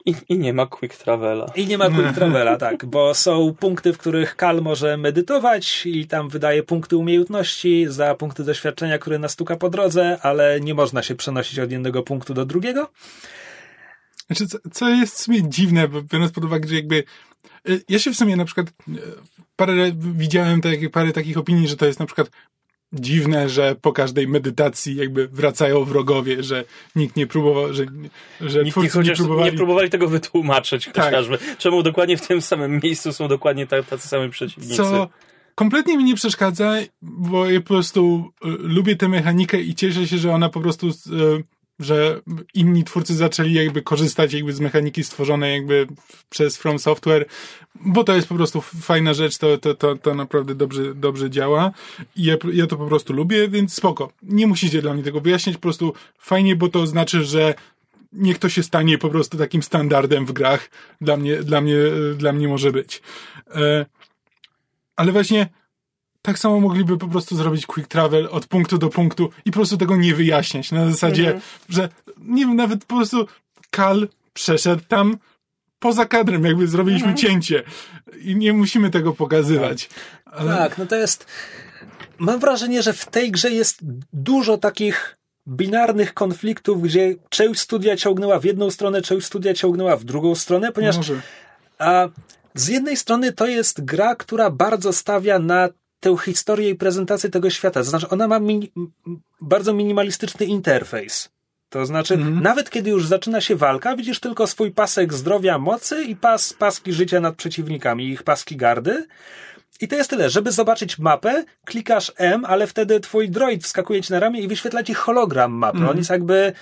I, 0.05 0.15
I 0.29 0.37
nie 0.37 0.53
ma 0.53 0.65
quick 0.65 0.97
travela. 0.97 1.51
i 1.55 1.67
nie 1.67 1.77
ma 1.77 1.89
quick 1.89 2.13
travela, 2.13 2.57
tak, 2.57 2.85
bo 2.85 3.13
są 3.13 3.55
punkty, 3.59 3.93
w 3.93 3.97
których 3.97 4.35
Kal 4.35 4.61
może 4.61 4.97
medytować 4.97 5.85
i 5.85 6.07
tam 6.07 6.29
wydaje 6.29 6.63
punkty 6.63 6.97
umiejętności 6.97 7.85
za 7.89 8.15
punkty 8.15 8.43
doświadczenia, 8.43 8.97
które 8.97 9.19
nastuka 9.19 9.55
po 9.55 9.69
drodze, 9.69 10.17
ale 10.21 10.59
nie 10.59 10.73
można 10.73 11.03
się 11.03 11.15
przenosić 11.15 11.59
od 11.59 11.71
jednego 11.71 12.03
punktu 12.03 12.33
do 12.33 12.45
drugiego. 12.45 12.89
Znaczy, 14.27 14.47
co, 14.47 14.57
co 14.71 14.89
jest 14.89 15.15
w 15.15 15.19
sumie 15.21 15.49
dziwne, 15.49 15.87
bo 15.87 16.01
biorąc 16.01 16.31
pod 16.31 16.43
uwagę, 16.45 16.67
że 16.69 16.75
jakby 16.75 17.03
y, 17.69 17.83
ja 17.89 17.99
się 17.99 18.11
w 18.11 18.17
sumie 18.17 18.35
na 18.35 18.45
przykład 18.45 18.67
y, 18.67 18.91
parę 19.55 19.91
widziałem 19.97 20.61
tak, 20.61 20.73
parę 20.91 21.11
takich 21.11 21.37
opinii, 21.37 21.67
że 21.67 21.77
to 21.77 21.85
jest 21.85 21.99
na 21.99 22.05
przykład 22.05 22.29
dziwne, 22.93 23.49
że 23.49 23.75
po 23.81 23.93
każdej 23.93 24.27
medytacji 24.27 24.95
jakby 24.95 25.27
wracają 25.27 25.83
wrogowie, 25.85 26.43
że 26.43 26.63
nikt 26.95 27.15
nie 27.15 27.27
próbował, 27.27 27.73
że, 27.73 27.85
że 28.41 28.63
Nikt 28.63 28.77
nie, 28.77 28.89
chociaż 28.89 29.19
nie 29.19 29.25
próbowali. 29.25 29.51
nie 29.51 29.57
próbowali 29.57 29.89
tego 29.89 30.07
wytłumaczyć 30.07 30.85
Tak. 30.93 31.05
chociażby. 31.05 31.37
Czemu 31.57 31.83
dokładnie 31.83 32.17
w 32.17 32.27
tym 32.27 32.41
samym 32.41 32.79
miejscu 32.83 33.13
są 33.13 33.27
dokładnie 33.27 33.67
ta- 33.67 33.83
tacy 33.83 34.07
sami 34.07 34.29
przeciwnicy. 34.31 34.75
co 34.75 35.09
kompletnie 35.55 35.97
mi 35.97 36.03
nie 36.03 36.15
przeszkadza, 36.15 36.73
bo 37.01 37.49
ja 37.49 37.61
po 37.61 37.67
prostu 37.67 38.31
y, 38.45 38.47
lubię 38.49 38.95
tę 38.95 39.07
mechanikę 39.07 39.61
i 39.61 39.75
cieszę 39.75 40.07
się, 40.07 40.17
że 40.17 40.31
ona 40.33 40.49
po 40.49 40.59
prostu, 40.61 40.87
y, 40.87 40.91
że 41.79 42.21
inni 42.53 42.83
twórcy 42.83 43.15
zaczęli 43.15 43.53
jakby 43.53 43.81
korzystać 43.81 44.33
jakby 44.33 44.53
z 44.53 44.59
mechaniki 44.59 45.03
stworzonej 45.03 45.53
jakby 45.53 45.87
przez 46.29 46.57
From 46.57 46.79
Software, 46.79 47.25
bo 47.75 48.03
to 48.03 48.15
jest 48.15 48.27
po 48.27 48.35
prostu 48.35 48.61
fajna 48.61 49.13
rzecz, 49.13 49.37
to, 49.37 49.57
to, 49.57 49.75
to, 49.75 49.95
to 49.95 50.15
naprawdę 50.15 50.55
dobrze, 50.55 50.95
dobrze 50.95 51.29
działa 51.29 51.71
i 52.15 52.23
ja, 52.23 52.37
ja 52.53 52.67
to 52.67 52.77
po 52.77 52.87
prostu 52.87 53.13
lubię, 53.13 53.47
więc 53.47 53.73
spoko. 53.73 54.11
Nie 54.23 54.47
musicie 54.47 54.81
dla 54.81 54.93
mnie 54.93 55.03
tego 55.03 55.21
wyjaśniać, 55.21 55.55
po 55.55 55.61
prostu 55.61 55.93
fajnie, 56.17 56.55
bo 56.55 56.69
to 56.69 56.87
znaczy, 56.87 57.23
że 57.23 57.53
niech 58.13 58.39
to 58.39 58.49
się 58.49 58.63
stanie 58.63 58.97
po 58.97 59.09
prostu 59.09 59.37
takim 59.37 59.63
standardem 59.63 60.25
w 60.25 60.31
grach. 60.31 60.69
Dla 61.01 61.17
mnie, 61.17 61.35
dla 61.35 61.61
mnie, 61.61 61.77
dla 62.17 62.31
mnie 62.31 62.47
może 62.47 62.71
być. 62.71 63.01
E, 63.55 63.85
ale 64.95 65.11
właśnie 65.11 65.49
tak 66.25 66.39
samo 66.39 66.59
mogliby 66.59 66.97
po 66.97 67.07
prostu 67.07 67.35
zrobić 67.35 67.65
quick 67.65 67.89
travel 67.89 68.27
od 68.31 68.47
punktu 68.47 68.77
do 68.77 68.89
punktu 68.89 69.29
i 69.45 69.51
po 69.51 69.55
prostu 69.55 69.77
tego 69.77 69.95
nie 69.95 70.15
wyjaśniać. 70.15 70.71
Na 70.71 70.91
zasadzie, 70.91 71.41
że 71.69 71.89
nie 72.17 72.45
wiem, 72.45 72.55
nawet 72.55 72.85
po 72.85 72.95
prostu 72.95 73.27
Kal 73.69 74.07
przeszedł 74.33 74.83
tam 74.87 75.17
poza 75.79 76.05
kadrem, 76.05 76.45
jakby 76.45 76.67
zrobiliśmy 76.67 77.15
cięcie 77.15 77.63
i 78.21 78.35
nie 78.35 78.53
musimy 78.53 78.89
tego 78.89 79.13
pokazywać. 79.13 79.89
Ale, 80.25 80.57
Tak, 80.57 80.77
no 80.77 80.85
to 80.85 80.95
jest. 80.95 81.25
Mam 82.17 82.39
wrażenie, 82.39 82.83
że 82.83 82.93
w 82.93 83.05
tej 83.05 83.31
grze 83.31 83.49
jest 83.49 83.79
dużo 84.13 84.57
takich 84.57 85.17
binarnych 85.47 86.13
konfliktów, 86.13 86.81
gdzie 86.81 87.15
część 87.29 87.59
studia 87.59 87.97
ciągnęła 87.97 88.39
w 88.39 88.43
jedną 88.45 88.71
stronę, 88.71 89.01
część 89.01 89.27
studia 89.27 89.53
ciągnęła 89.53 89.97
w 89.97 90.03
drugą 90.03 90.35
stronę, 90.35 90.71
ponieważ 90.71 90.97
może. 90.97 91.21
a 91.79 92.07
z 92.53 92.67
jednej 92.67 92.97
strony 92.97 93.31
to 93.31 93.47
jest 93.47 93.85
gra, 93.85 94.15
która 94.15 94.49
bardzo 94.49 94.93
stawia 94.93 95.39
na 95.39 95.69
tę 96.05 96.17
historię 96.17 96.69
i 96.69 96.75
prezentację 96.75 97.29
tego 97.29 97.49
świata. 97.49 97.79
To 97.79 97.83
znaczy, 97.83 98.09
ona 98.09 98.27
ma 98.27 98.39
bardzo 99.41 99.73
minimalistyczny 99.73 100.45
interfejs. 100.45 101.29
To 101.69 101.85
znaczy, 101.85 102.17
nawet 102.17 102.69
kiedy 102.69 102.89
już 102.89 103.07
zaczyna 103.07 103.41
się 103.41 103.55
walka, 103.55 103.95
widzisz 103.95 104.19
tylko 104.19 104.47
swój 104.47 104.71
pasek 104.71 105.13
zdrowia, 105.13 105.57
mocy 105.57 106.03
i 106.03 106.15
pas, 106.15 106.53
paski 106.53 106.93
życia 106.93 107.19
nad 107.19 107.35
przeciwnikami, 107.35 108.09
ich 108.09 108.23
paski 108.23 108.57
gardy. 108.57 109.07
I 109.81 109.87
to 109.87 109.95
jest 109.95 110.09
tyle. 110.09 110.29
Żeby 110.29 110.51
zobaczyć 110.51 110.99
mapę, 110.99 111.43
klikasz 111.65 112.11
M, 112.17 112.45
ale 112.45 112.67
wtedy 112.67 112.99
twój 112.99 113.29
droid 113.29 113.63
wskakuje 113.63 114.01
ci 114.01 114.13
na 114.13 114.19
ramię 114.19 114.41
i 114.41 114.47
wyświetla 114.47 114.83
ci 114.83 114.93
hologram 114.93 115.51
mapy. 115.51 115.89
On 115.89 115.97
jest 115.97 116.09
jakby 116.09 116.53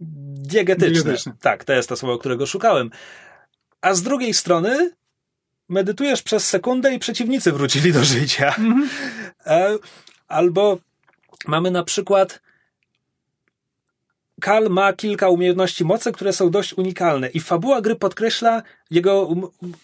diegetyczny. 0.00 0.92
Diegetyczny. 0.92 1.32
Tak, 1.40 1.64
to 1.64 1.72
jest 1.72 1.88
to 1.88 1.96
słowo, 1.96 2.18
którego 2.18 2.46
szukałem. 2.46 2.90
A 3.80 3.94
z 3.94 4.02
drugiej 4.02 4.34
strony 4.34 4.90
medytujesz 5.72 6.22
przez 6.22 6.48
sekundę 6.48 6.94
i 6.94 6.98
przeciwnicy 6.98 7.52
wrócili 7.52 7.92
do 7.92 8.04
życia. 8.04 8.54
E, 9.46 9.78
Albo 10.28 10.78
mamy 11.46 11.70
na 11.70 11.84
przykład 11.84 12.40
Kal 14.40 14.70
ma 14.70 14.92
kilka 14.92 15.28
umiejętności 15.28 15.84
mocy, 15.84 16.12
które 16.12 16.32
są 16.32 16.50
dość 16.50 16.74
unikalne 16.74 17.28
i 17.28 17.40
fabuła 17.40 17.80
gry 17.80 17.96
podkreśla 17.96 18.62
jego 18.90 19.28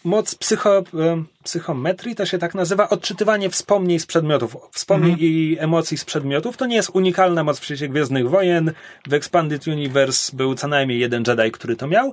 moc 0.04 0.34
psycho, 0.34 0.78
em, 0.78 1.26
psychometrii, 1.44 2.14
to 2.14 2.26
się 2.26 2.38
tak 2.38 2.54
nazywa, 2.54 2.88
odczytywanie 2.88 3.50
wspomnień 3.50 3.98
z 3.98 4.06
przedmiotów, 4.06 4.56
wspomnień 4.72 5.16
i 5.20 5.56
emocji 5.58 5.98
z 5.98 6.04
przedmiotów. 6.04 6.56
To 6.56 6.66
nie 6.66 6.76
jest 6.76 6.90
unikalna 6.90 7.44
moc 7.44 7.60
w 7.60 7.64
świecie 7.64 7.88
Gwiezdnych 7.88 8.30
Wojen. 8.30 8.72
W 9.06 9.14
Expanded 9.14 9.66
Universe 9.66 10.36
był 10.36 10.54
co 10.54 10.68
najmniej 10.68 10.98
jeden 10.98 11.24
Jedi, 11.26 11.50
który 11.50 11.76
to 11.76 11.86
miał. 11.86 12.12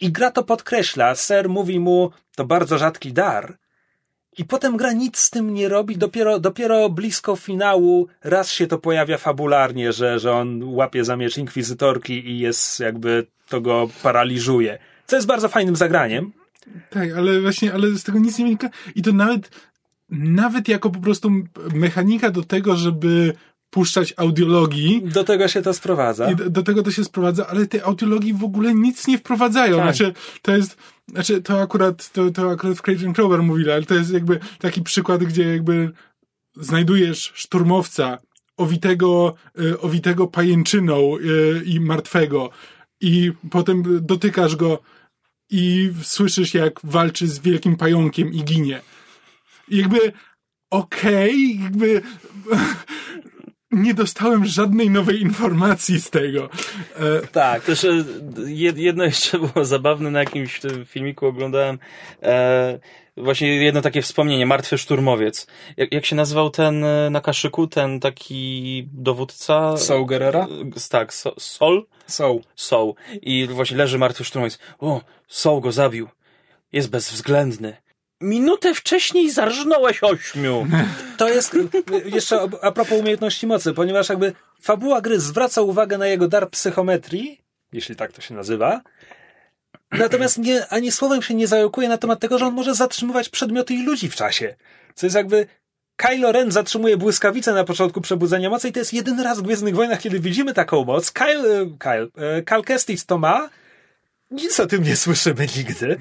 I 0.00 0.12
gra 0.12 0.30
to 0.30 0.42
podkreśla. 0.42 1.14
Ser 1.14 1.48
mówi 1.48 1.80
mu, 1.80 2.10
to 2.36 2.44
bardzo 2.44 2.78
rzadki 2.78 3.12
dar. 3.12 3.58
I 4.38 4.44
potem 4.44 4.76
gra 4.76 4.92
nic 4.92 5.18
z 5.18 5.30
tym 5.30 5.54
nie 5.54 5.68
robi, 5.68 5.96
dopiero, 5.96 6.38
dopiero 6.38 6.88
blisko 6.88 7.36
finału 7.36 8.08
raz 8.24 8.50
się 8.50 8.66
to 8.66 8.78
pojawia 8.78 9.18
fabularnie, 9.18 9.92
że, 9.92 10.18
że 10.18 10.32
on 10.32 10.62
łapie 10.62 11.04
za 11.04 11.16
miecz 11.16 11.38
inkwizytorki 11.38 12.28
i 12.28 12.38
jest 12.38 12.80
jakby, 12.80 13.26
to 13.48 13.60
go 13.60 13.88
paraliżuje. 14.02 14.78
Co 15.06 15.16
jest 15.16 15.28
bardzo 15.28 15.48
fajnym 15.48 15.76
zagraniem. 15.76 16.32
Tak, 16.90 17.12
ale 17.16 17.40
właśnie, 17.40 17.72
ale 17.74 17.90
z 17.90 18.04
tego 18.04 18.18
nic 18.18 18.38
nie 18.38 18.44
wynika. 18.44 18.70
I 18.94 19.02
to 19.02 19.12
nawet, 19.12 19.50
nawet 20.10 20.68
jako 20.68 20.90
po 20.90 21.00
prostu 21.00 21.30
mechanika 21.74 22.30
do 22.30 22.42
tego, 22.42 22.76
żeby 22.76 23.34
puszczać 23.70 24.14
audiologii, 24.16 25.02
Do 25.04 25.24
tego 25.24 25.48
się 25.48 25.62
to 25.62 25.74
sprowadza. 25.74 26.30
I 26.30 26.36
do, 26.36 26.50
do 26.50 26.62
tego 26.62 26.82
to 26.82 26.90
się 26.90 27.04
sprowadza, 27.04 27.46
ale 27.46 27.66
te 27.66 27.84
audiologii 27.84 28.34
w 28.34 28.44
ogóle 28.44 28.74
nic 28.74 29.06
nie 29.06 29.18
wprowadzają. 29.18 29.76
Tak. 29.76 29.96
Znaczy, 29.96 30.14
to 30.42 30.56
jest, 30.56 30.76
znaczy, 31.08 31.42
to 31.42 31.60
akurat, 31.60 32.12
to, 32.12 32.30
to 32.30 32.50
akurat 32.50 32.78
w 32.78 32.82
Crazy 32.82 33.12
Clover 33.12 33.42
mówili, 33.42 33.70
ale 33.70 33.82
to 33.82 33.94
jest 33.94 34.12
jakby 34.12 34.40
taki 34.58 34.82
przykład, 34.82 35.24
gdzie 35.24 35.44
jakby 35.44 35.90
znajdujesz 36.56 37.32
szturmowca 37.34 38.18
owitego, 38.56 39.34
y, 39.60 39.80
owitego 39.80 40.26
pajęczyną 40.26 41.16
y, 41.16 41.62
i 41.64 41.80
martwego 41.80 42.50
i 43.00 43.32
potem 43.50 43.82
dotykasz 44.00 44.56
go 44.56 44.78
i 45.50 45.92
słyszysz, 46.02 46.54
jak 46.54 46.80
walczy 46.84 47.28
z 47.28 47.38
wielkim 47.38 47.76
pająkiem 47.76 48.32
i 48.32 48.44
ginie. 48.44 48.80
I 49.68 49.76
jakby, 49.76 50.12
okej, 50.70 51.60
jakby 51.62 52.02
nie 53.72 53.94
dostałem 53.94 54.44
żadnej 54.46 54.90
nowej 54.90 55.20
informacji 55.20 56.00
z 56.00 56.10
tego. 56.10 56.48
E, 56.96 57.26
Tak. 57.26 57.62
Też 57.64 57.84
jed- 58.34 58.76
jedno 58.78 59.04
jeszcze 59.04 59.38
było 59.38 59.64
zabawne, 59.64 60.10
na 60.10 60.18
jakimś 60.20 60.60
tym 60.60 60.84
filmiku 60.86 61.26
oglądałem 61.26 61.78
e, 62.22 62.78
właśnie 63.16 63.56
jedno 63.56 63.80
takie 63.82 64.02
wspomnienie, 64.02 64.46
Martwy 64.46 64.78
Szturmowiec. 64.78 65.46
Jak, 65.76 65.92
jak 65.92 66.06
się 66.06 66.16
nazywał 66.16 66.50
ten 66.50 66.84
e, 66.84 67.10
na 67.10 67.20
kaszyku, 67.20 67.66
ten 67.66 68.00
taki 68.00 68.88
dowódca? 68.92 69.76
Soul 69.76 70.06
Gerrera? 70.06 70.46
Tak, 70.90 71.14
so, 71.14 71.34
Sol? 71.38 71.86
Są. 72.06 72.40
Soul. 72.56 72.94
I 73.22 73.46
właśnie 73.46 73.76
leży 73.76 73.98
Martwy 73.98 74.24
Szturmowiec. 74.24 74.58
O, 74.78 75.00
Soul 75.28 75.60
go 75.60 75.72
zabił. 75.72 76.08
Jest 76.72 76.90
bezwzględny. 76.90 77.76
Minutę 78.20 78.74
wcześniej 78.74 79.30
zarżnąłeś 79.30 80.02
ośmiu. 80.02 80.66
To 81.16 81.28
jest 81.28 81.54
y, 81.54 81.68
jeszcze 82.04 82.40
a- 82.62 82.72
propos 82.72 82.98
umiejętności 83.00 83.46
mocy, 83.46 83.72
ponieważ 83.74 84.08
jakby 84.08 84.32
fabuła 84.62 85.00
gry 85.00 85.20
zwraca 85.20 85.62
uwagę 85.62 85.98
na 85.98 86.06
jego 86.06 86.28
dar 86.28 86.50
psychometrii, 86.50 87.40
jeśli 87.72 87.96
tak 87.96 88.12
to 88.12 88.20
się 88.22 88.34
nazywa. 88.34 88.80
Natomiast 89.92 90.38
nie, 90.38 90.66
ani 90.68 90.92
słowem 90.92 91.22
się 91.22 91.34
nie 91.34 91.46
zająkuje 91.46 91.88
na 91.88 91.98
temat 91.98 92.20
tego, 92.20 92.38
że 92.38 92.46
on 92.46 92.54
może 92.54 92.74
zatrzymywać 92.74 93.28
przedmioty 93.28 93.74
i 93.74 93.82
ludzi 93.82 94.08
w 94.08 94.16
czasie. 94.16 94.56
Co 94.94 95.06
jest 95.06 95.16
jakby. 95.16 95.46
Kylo 95.96 96.32
Ren 96.32 96.50
zatrzymuje 96.52 96.96
błyskawicę 96.96 97.52
na 97.52 97.64
początku 97.64 98.00
przebudzenia 98.00 98.50
mocy 98.50 98.68
i 98.68 98.72
to 98.72 98.78
jest 98.78 98.92
jedyny 98.94 99.24
raz 99.24 99.38
w 99.38 99.42
Gwiezdnych 99.42 99.74
Wojnach, 99.74 100.00
kiedy 100.00 100.20
widzimy 100.20 100.54
taką 100.54 100.84
moc. 100.84 101.10
Kyle, 101.10 101.66
Kyle, 101.78 102.06
e, 102.16 102.42
Cal 102.42 102.62
Kestis 102.64 103.06
to 103.06 103.18
ma. 103.18 103.48
Nic 104.30 104.60
o 104.60 104.66
tym 104.66 104.82
nie 104.82 104.96
słyszymy 104.96 105.46
nigdy, 105.56 105.98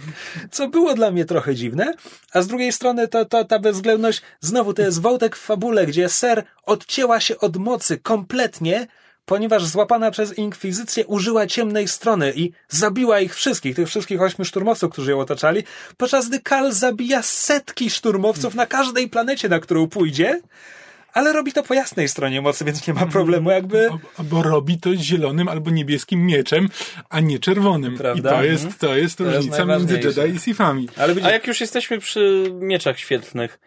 co 0.52 0.68
było 0.68 0.94
dla 0.94 1.12
mnie 1.12 1.26
trochę 1.26 1.56
dziwne. 1.56 1.94
A 2.34 2.42
z 2.42 2.48
drugiej 2.48 2.72
strony 2.72 3.08
to, 3.08 3.26
to, 3.26 3.46
ta 3.46 3.60
bezwzględność, 3.60 4.22
znowu 4.42 4.74
to 4.74 4.82
jest 4.82 5.02
wątek 5.02 5.36
w 5.36 5.40
fabule, 5.40 5.86
gdzie 5.86 6.10
ser 6.10 6.44
odcięła 6.64 7.20
się 7.20 7.38
od 7.38 7.58
mocy 7.58 7.98
kompletnie, 7.98 8.88
ponieważ 9.26 9.66
złapana 9.66 10.12
przez 10.12 10.38
inkwizycję 10.38 11.06
użyła 11.06 11.48
ciemnej 11.48 11.88
strony 11.88 12.34
i 12.36 12.52
zabiła 12.68 13.20
ich 13.20 13.36
wszystkich, 13.36 13.76
tych 13.76 13.88
wszystkich 13.88 14.22
ośmiu 14.22 14.46
szturmowców, 14.46 14.92
którzy 14.92 15.12
ją 15.12 15.20
otaczali, 15.20 15.64
podczas 15.98 16.28
gdy 16.28 16.40
Kal 16.40 16.72
zabija 16.72 17.22
setki 17.22 17.90
szturmowców 17.90 18.56
na 18.56 18.66
każdej 18.66 19.10
planecie, 19.10 19.50
na 19.50 19.60
którą 19.60 19.88
pójdzie, 19.88 20.42
ale 21.14 21.34
robi 21.34 21.54
to 21.54 21.64
po 21.64 21.74
jasnej 21.74 22.08
stronie 22.08 22.42
mocy, 22.42 22.66
więc 22.66 22.88
nie 22.88 22.94
ma 22.94 23.06
problemu 23.06 23.52
jakby... 23.52 23.90
bo, 24.18 24.24
bo 24.24 24.44
robi 24.44 24.80
to 24.80 24.96
zielonym 24.96 25.48
albo 25.48 25.72
niebieskim 25.72 26.26
mieczem, 26.26 26.70
a 27.10 27.20
nie 27.20 27.40
czerwonym. 27.40 27.98
Prawda? 27.98 28.32
I 28.32 28.36
to 28.36 28.44
jest, 28.44 28.80
to 28.80 28.96
jest 28.96 29.18
To 29.18 29.24
jest 29.24 29.36
różnica 29.36 29.66
między 29.66 29.86
najważniejsze. 29.86 30.22
Jedi 30.22 30.36
i 30.36 30.40
Sithami. 30.40 30.90
Ale 30.98 31.16
A 31.24 31.32
jak 31.32 31.48
już 31.48 31.62
jesteśmy 31.62 32.00
przy 32.00 32.54
mieczach 32.60 33.00
świetlnych, 33.00 33.60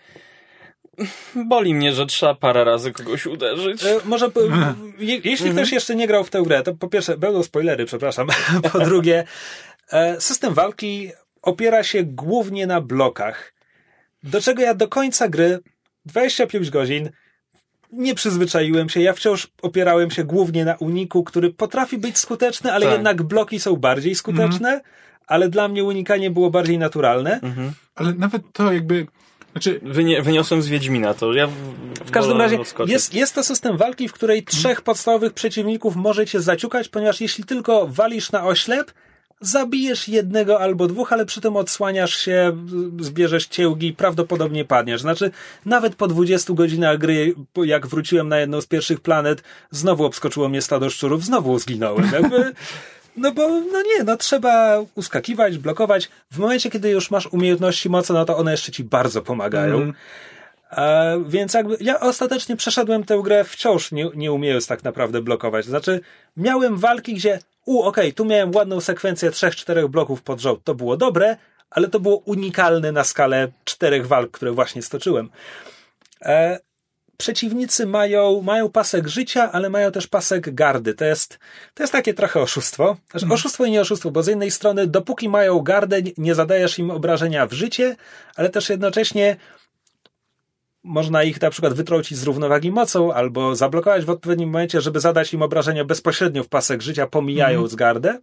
boli 1.34 1.74
mnie, 1.74 1.92
że 1.92 2.06
trzeba 2.06 2.34
parę 2.34 2.64
razy 2.64 2.92
kogoś 2.92 3.26
uderzyć. 3.26 3.84
E, 3.84 4.00
Może, 4.04 4.30
po- 4.30 4.40
je, 4.98 5.20
jeśli 5.24 5.50
ktoś 5.50 5.72
jeszcze 5.72 5.94
nie 5.94 6.06
grał 6.06 6.24
w 6.24 6.30
tę 6.30 6.42
grę, 6.42 6.62
to 6.62 6.74
po 6.74 6.88
pierwsze, 6.88 7.18
będą 7.18 7.42
spoilery, 7.42 7.84
przepraszam. 7.84 8.28
Po 8.72 8.78
drugie, 8.80 9.24
e, 9.92 10.20
system 10.20 10.54
walki 10.54 11.10
opiera 11.42 11.82
się 11.82 12.02
głównie 12.02 12.66
na 12.66 12.80
blokach. 12.80 13.54
Do 14.22 14.40
czego 14.40 14.62
ja 14.62 14.74
do 14.74 14.88
końca 14.88 15.28
gry, 15.28 15.58
25 16.06 16.70
godzin, 16.70 17.10
nie 17.92 18.14
przyzwyczaiłem 18.14 18.88
się. 18.88 19.00
Ja 19.00 19.12
wciąż 19.12 19.48
opierałem 19.62 20.10
się 20.10 20.24
głównie 20.24 20.64
na 20.64 20.74
uniku, 20.74 21.24
który 21.24 21.50
potrafi 21.50 21.98
być 21.98 22.18
skuteczny, 22.18 22.72
ale 22.72 22.84
Tak. 22.86 22.94
jednak 22.94 23.22
bloki 23.22 23.60
są 23.60 23.76
bardziej 23.76 24.14
skuteczne. 24.14 24.80
Ale 25.26 25.48
dla 25.48 25.68
mnie 25.68 25.84
unikanie 25.84 26.30
było 26.30 26.50
bardziej 26.50 26.78
naturalne. 26.78 27.40
Ale 27.94 28.12
nawet 28.12 28.42
to 28.52 28.72
jakby, 28.72 29.06
znaczy, 29.52 29.80
Wynie, 29.82 30.22
wyniosłem 30.22 30.62
z 30.62 30.68
Wiedźmina 30.68 31.14
to. 31.14 31.32
Ja 31.32 31.46
w, 31.46 31.52
w 32.06 32.10
każdym 32.10 32.38
razie 32.38 32.60
odskoczyć. 32.60 32.92
jest, 32.92 33.14
jest 33.14 33.34
to 33.34 33.44
system 33.44 33.76
walki, 33.76 34.08
w 34.08 34.12
której 34.12 34.42
trzech 34.44 34.80
podstawowych 34.80 35.32
przeciwników 35.32 35.96
może 35.96 36.26
cię 36.26 36.40
zaciukać, 36.40 36.88
ponieważ 36.88 37.20
jeśli 37.20 37.44
tylko 37.44 37.86
walisz 37.86 38.32
na 38.32 38.44
oślep, 38.44 38.92
zabijesz 39.42 40.08
jednego 40.08 40.60
albo 40.60 40.86
dwóch, 40.86 41.12
ale 41.12 41.26
przy 41.26 41.40
tym 41.40 41.56
odsłaniasz 41.56 42.16
się, 42.16 42.56
zbierzesz 43.00 43.46
ciełgi 43.46 43.86
i 43.86 43.92
prawdopodobnie 43.92 44.64
padniesz. 44.64 45.00
Znaczy, 45.00 45.30
nawet 45.66 45.94
po 45.94 46.08
20 46.08 46.52
godzinach 46.52 46.98
gry, 46.98 47.34
jak 47.64 47.86
wróciłem 47.86 48.28
na 48.28 48.38
jedną 48.38 48.60
z 48.60 48.66
pierwszych 48.66 49.00
planet, 49.00 49.42
znowu 49.70 50.04
obskoczyło 50.04 50.48
mnie 50.48 50.62
stado 50.62 50.90
szczurów, 50.90 51.24
znowu 51.24 51.58
zginąłem. 51.58 52.10
Jakby, 52.12 52.52
no 53.16 53.32
bo, 53.32 53.48
no 53.48 53.82
nie, 53.82 54.04
no 54.04 54.16
trzeba 54.16 54.78
uskakiwać, 54.94 55.58
blokować. 55.58 56.10
W 56.30 56.38
momencie, 56.38 56.70
kiedy 56.70 56.90
już 56.90 57.10
masz 57.10 57.26
umiejętności 57.26 57.90
mocy, 57.90 58.12
no 58.12 58.24
to 58.24 58.36
one 58.36 58.50
jeszcze 58.50 58.72
ci 58.72 58.84
bardzo 58.84 59.22
pomagają. 59.22 59.92
E, 60.72 61.24
więc 61.26 61.54
jakby 61.54 61.76
ja 61.80 62.00
ostatecznie 62.00 62.56
przeszedłem 62.56 63.04
tę 63.04 63.20
grę 63.24 63.44
wciąż 63.44 63.92
nie, 63.92 64.10
nie 64.14 64.32
umiejąc 64.32 64.66
tak 64.66 64.84
naprawdę 64.84 65.22
blokować. 65.22 65.64
Znaczy, 65.64 66.00
miałem 66.36 66.76
walki, 66.76 67.14
gdzie 67.14 67.38
u, 67.64 67.82
okej, 67.82 68.12
tu 68.14 68.24
miałem 68.24 68.54
ładną 68.54 68.80
sekwencję 68.80 69.30
trzech, 69.30 69.56
czterech 69.56 69.88
bloków 69.88 70.22
pod 70.22 70.40
rząd. 70.40 70.64
To 70.64 70.74
było 70.74 70.96
dobre, 70.96 71.36
ale 71.70 71.88
to 71.88 72.00
było 72.00 72.16
unikalne 72.16 72.92
na 72.92 73.04
skalę 73.04 73.48
czterech 73.64 74.06
walk, 74.06 74.30
które 74.30 74.52
właśnie 74.52 74.82
stoczyłem. 74.82 75.30
E, 76.22 76.58
przeciwnicy 77.16 77.86
mają, 77.86 78.42
mają 78.42 78.70
pasek 78.70 79.08
życia, 79.08 79.52
ale 79.52 79.70
mają 79.70 79.92
też 79.92 80.06
pasek 80.06 80.54
gardy. 80.54 80.94
To 80.94 81.04
jest, 81.04 81.38
to 81.74 81.82
jest 81.82 81.92
takie 81.92 82.14
trochę 82.14 82.40
oszustwo. 82.40 82.96
Znaczy, 83.10 83.26
oszustwo 83.30 83.64
i 83.64 83.70
nie 83.70 83.80
oszustwo, 83.80 84.10
bo 84.10 84.22
z 84.22 84.26
jednej 84.26 84.50
strony, 84.50 84.86
dopóki 84.86 85.28
mają 85.28 85.60
gardę, 85.60 85.96
nie 86.18 86.34
zadajesz 86.34 86.78
im 86.78 86.90
obrażenia 86.90 87.46
w 87.46 87.52
życie, 87.52 87.96
ale 88.36 88.50
też 88.50 88.68
jednocześnie 88.68 89.36
można 90.84 91.22
ich 91.22 91.40
na 91.40 91.50
przykład 91.50 91.74
wytrącić 91.74 92.18
z 92.18 92.22
równowagi 92.22 92.70
mocą 92.70 93.12
albo 93.12 93.56
zablokować 93.56 94.04
w 94.04 94.10
odpowiednim 94.10 94.48
momencie, 94.48 94.80
żeby 94.80 95.00
zadać 95.00 95.34
im 95.34 95.42
obrażenia 95.42 95.84
bezpośrednio 95.84 96.44
w 96.44 96.48
pasek 96.48 96.82
życia, 96.82 97.06
pomijając 97.06 97.74
gardę. 97.74 98.18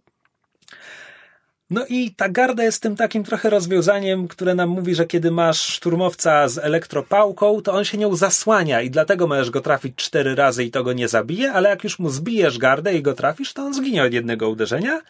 No 1.70 1.86
i 1.88 2.14
ta 2.14 2.28
garda 2.28 2.64
jest 2.64 2.82
tym 2.82 2.96
takim 2.96 3.24
trochę 3.24 3.50
rozwiązaniem, 3.50 4.28
które 4.28 4.54
nam 4.54 4.68
mówi, 4.68 4.94
że 4.94 5.06
kiedy 5.06 5.30
masz 5.30 5.60
szturmowca 5.60 6.48
z 6.48 6.58
elektropałką, 6.58 7.62
to 7.62 7.72
on 7.72 7.84
się 7.84 7.98
nią 7.98 8.16
zasłania 8.16 8.82
i 8.82 8.90
dlatego 8.90 9.26
możesz 9.26 9.50
go 9.50 9.60
trafić 9.60 9.96
cztery 9.96 10.34
razy 10.34 10.64
i 10.64 10.70
to 10.70 10.84
go 10.84 10.92
nie 10.92 11.08
zabije, 11.08 11.52
ale 11.52 11.68
jak 11.68 11.84
już 11.84 11.98
mu 11.98 12.10
zbijesz 12.10 12.58
gardę 12.58 12.94
i 12.94 13.02
go 13.02 13.14
trafisz, 13.14 13.52
to 13.52 13.62
on 13.62 13.74
zginie 13.74 14.04
od 14.04 14.12
jednego 14.12 14.48
uderzenia. 14.48 15.00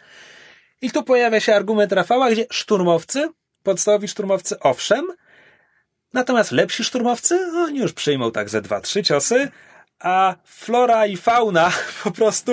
I 0.82 0.90
tu 0.90 1.02
pojawia 1.02 1.40
się 1.40 1.54
argument 1.54 1.92
Rafała, 1.92 2.30
gdzie 2.30 2.46
szturmowcy, 2.50 3.28
podstawowi 3.62 4.08
szturmowcy 4.08 4.58
owszem, 4.58 5.12
natomiast 6.14 6.52
lepsi 6.52 6.84
szturmowcy, 6.84 7.46
no, 7.52 7.60
oni 7.60 7.78
już 7.78 7.92
przyjmą 7.92 8.32
tak 8.32 8.48
ze 8.50 8.62
dwa, 8.62 8.80
trzy 8.80 9.02
ciosy, 9.02 9.48
a 10.00 10.34
flora 10.44 11.06
i 11.06 11.16
fauna 11.16 11.72
po 12.04 12.10
prostu 12.10 12.52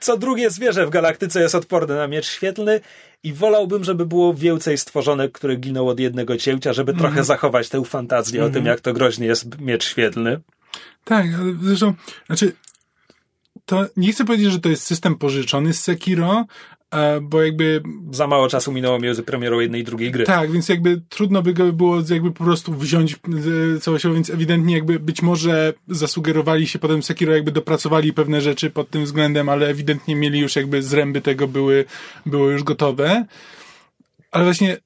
co 0.00 0.16
drugie 0.16 0.50
zwierzę 0.50 0.86
w 0.86 0.90
galaktyce 0.90 1.40
jest 1.40 1.54
odporne 1.54 1.96
na 1.96 2.08
miecz 2.08 2.26
świetlny 2.26 2.80
i 3.22 3.32
wolałbym, 3.32 3.84
żeby 3.84 4.06
było 4.06 4.34
więcej 4.34 4.78
stworzonek, 4.78 5.32
które 5.32 5.56
giną 5.56 5.88
od 5.88 6.00
jednego 6.00 6.36
cięcia, 6.36 6.72
żeby 6.72 6.94
trochę 6.94 7.24
zachować 7.24 7.68
tę 7.68 7.84
fantazję 7.84 8.44
o 8.44 8.50
tym, 8.50 8.66
jak 8.66 8.80
to 8.80 8.92
groźny 8.92 9.26
jest 9.26 9.60
miecz 9.60 9.84
świetlny. 9.84 10.40
Tak, 11.04 11.26
ale 11.40 11.54
zresztą, 11.62 11.94
znaczy, 12.26 12.52
to 13.64 13.86
nie 13.96 14.12
chcę 14.12 14.24
powiedzieć, 14.24 14.52
że 14.52 14.58
to 14.58 14.68
jest 14.68 14.82
system 14.82 15.14
pożyczony 15.14 15.72
z 15.72 15.82
Sekiro, 15.82 16.44
bo 17.22 17.42
jakby 17.42 17.82
Za 18.10 18.26
mało 18.26 18.48
czasu 18.48 18.72
minęło 18.72 18.98
między 18.98 19.22
premierą 19.22 19.60
jednej 19.60 19.80
i 19.80 19.84
drugiej 19.84 20.10
gry. 20.10 20.24
Tak, 20.24 20.52
więc 20.52 20.68
jakby 20.68 21.02
trudno 21.08 21.42
by 21.42 21.54
go 21.54 21.72
było 21.72 21.96
jakby 22.10 22.32
po 22.32 22.44
prostu 22.44 22.74
wziąć 22.74 23.12
e, 23.14 23.80
całościowo, 23.80 24.14
więc 24.14 24.30
ewidentnie 24.30 24.74
jakby 24.74 25.00
być 25.00 25.22
może 25.22 25.74
zasugerowali 25.88 26.66
się 26.66 26.78
potem 26.78 27.02
Sekiro, 27.02 27.34
jakby 27.34 27.52
dopracowali 27.52 28.12
pewne 28.12 28.40
rzeczy 28.40 28.70
pod 28.70 28.90
tym 28.90 29.04
względem, 29.04 29.48
ale 29.48 29.68
ewidentnie 29.68 30.16
mieli 30.16 30.40
już 30.40 30.56
jakby 30.56 30.82
zręby 30.82 31.20
tego 31.20 31.48
były, 31.48 31.84
były 32.26 32.52
już 32.52 32.62
gotowe. 32.62 33.26
Ale 34.32 34.44
właśnie 34.44 34.76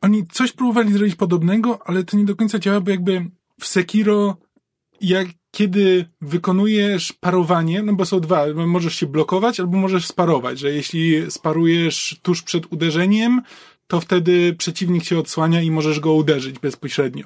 oni 0.00 0.26
coś 0.26 0.52
próbowali 0.52 0.92
zrobić 0.92 1.14
podobnego, 1.14 1.78
ale 1.84 2.04
to 2.04 2.16
nie 2.16 2.24
do 2.24 2.36
końca 2.36 2.58
działa, 2.58 2.80
bo 2.80 2.90
jakby 2.90 3.30
w 3.60 3.66
Sekiro 3.66 4.36
jak 5.00 5.26
kiedy 5.54 6.04
wykonujesz 6.20 7.12
parowanie, 7.12 7.82
no 7.82 7.92
bo 7.92 8.06
są 8.06 8.20
dwa, 8.20 8.46
możesz 8.54 8.94
się 8.94 9.06
blokować 9.06 9.60
albo 9.60 9.76
możesz 9.78 10.06
sparować, 10.06 10.58
że 10.58 10.70
jeśli 10.72 11.30
sparujesz 11.30 12.16
tuż 12.22 12.42
przed 12.42 12.72
uderzeniem, 12.72 13.42
to 13.86 14.00
wtedy 14.00 14.54
przeciwnik 14.58 15.04
cię 15.04 15.18
odsłania 15.18 15.62
i 15.62 15.70
możesz 15.70 16.00
go 16.00 16.12
uderzyć 16.12 16.58
bezpośrednio. 16.58 17.24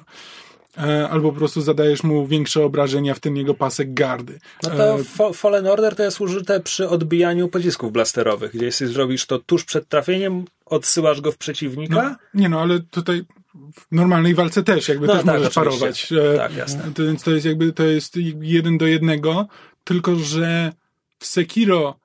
E, 0.77 1.09
Albo 1.09 1.31
po 1.31 1.37
prostu 1.37 1.61
zadajesz 1.61 2.03
mu 2.03 2.27
większe 2.27 2.63
obrażenia, 2.63 3.13
w 3.13 3.19
tym 3.19 3.37
jego 3.37 3.53
pasek 3.53 3.93
gardy. 3.93 4.39
No 4.63 4.69
to 4.69 4.99
E, 4.99 5.03
Fa- 5.03 5.33
Fallen 5.33 5.67
Order 5.67 5.95
to 5.95 6.03
jest 6.03 6.21
użyte 6.21 6.59
przy 6.59 6.89
odbijaniu 6.89 7.47
pocisków 7.47 7.91
blasterowych, 7.91 8.51
gdzie 8.53 8.65
jeśli 8.65 8.87
zrobisz 8.87 9.25
to 9.25 9.39
tuż 9.39 9.63
przed 9.63 9.87
trafieniem, 9.87 10.45
odsyłasz 10.65 11.21
go 11.21 11.31
w 11.31 11.37
przeciwnika. 11.37 11.95
no, 12.03 12.15
nie 12.41 12.49
no, 12.49 12.61
ale 12.61 12.79
tutaj 12.79 13.23
w 13.53 13.91
normalnej 13.91 14.35
walce 14.35 14.63
też, 14.63 14.87
jakby 14.87 15.07
No 15.07 15.13
też 15.15 15.25
tak, 15.25 15.35
możesz 15.35 15.57
oczywiście. 15.57 16.15
parować. 16.15 16.35
E, 16.35 16.37
Tak, 16.37 16.55
jasne. 16.55 16.91
To, 16.93 17.03
więc 17.03 17.23
to 17.23 17.31
jest 17.31 17.45
jakby, 17.45 17.73
to 17.73 17.83
jest 17.83 18.15
jeden 18.41 18.77
do 18.77 18.87
jednego, 18.87 19.47
tylko 19.83 20.15
że 20.15 20.73
w 21.19 21.25
Sekiro, 21.25 21.99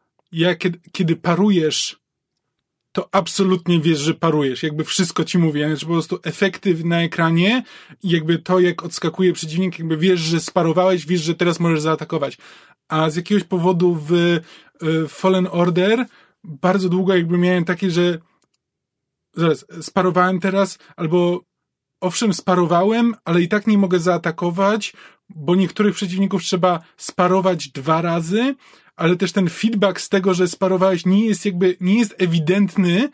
kiedy, 0.58 0.80
kiedy 0.92 1.16
parujesz, 1.16 1.96
to 2.92 3.08
absolutnie 3.12 3.80
wiesz, 3.80 3.98
że 3.98 4.14
parujesz. 4.14 4.62
Jakby 4.62 4.84
wszystko 4.84 5.24
ci 5.24 5.38
mówi, 5.38 5.64
znaczy 5.64 5.86
po 5.86 5.92
prostu 5.92 6.18
efekty 6.22 6.84
na 6.84 7.02
ekranie 7.02 7.62
i 8.02 8.10
jakby 8.10 8.38
to, 8.38 8.60
jak 8.60 8.82
odskakuje 8.84 9.32
przeciwnik, 9.32 9.78
jakby 9.78 9.96
wiesz, 9.96 10.20
że 10.20 10.40
sparowałeś, 10.40 11.06
wiesz, 11.06 11.20
że 11.20 11.34
teraz 11.34 11.60
możesz 11.60 11.80
zaatakować. 11.80 12.38
A 12.88 13.10
z 13.10 13.16
jakiegoś 13.16 13.44
powodu 13.44 13.94
w 13.94 14.12
y, 14.12 14.40
Fallen 15.08 15.48
Order 15.50 16.06
bardzo 16.44 16.88
długo 16.88 17.16
jakby 17.16 17.38
miałem 17.38 17.64
takie, 17.64 17.90
że 17.90 18.18
zaraz, 19.36 19.66
sparowałem 19.80 20.40
teraz, 20.40 20.78
albo 20.96 21.44
owszem, 22.00 22.34
sparowałem, 22.34 23.14
ale 23.24 23.42
i 23.42 23.48
tak 23.48 23.66
nie 23.66 23.78
mogę 23.78 23.98
zaatakować, 23.98 24.92
bo 25.28 25.54
niektórych 25.54 25.94
przeciwników 25.94 26.42
trzeba 26.42 26.80
sparować 26.96 27.68
dwa 27.68 28.02
razy, 28.02 28.54
ale 28.96 29.16
też 29.16 29.32
ten 29.32 29.50
feedback 29.50 30.00
z 30.00 30.08
tego, 30.08 30.34
że 30.34 30.48
sparowałeś 30.48 31.06
nie 31.06 31.26
jest 31.26 31.44
jakby, 31.44 31.76
nie 31.80 31.98
jest 31.98 32.14
ewidentny, 32.18 33.08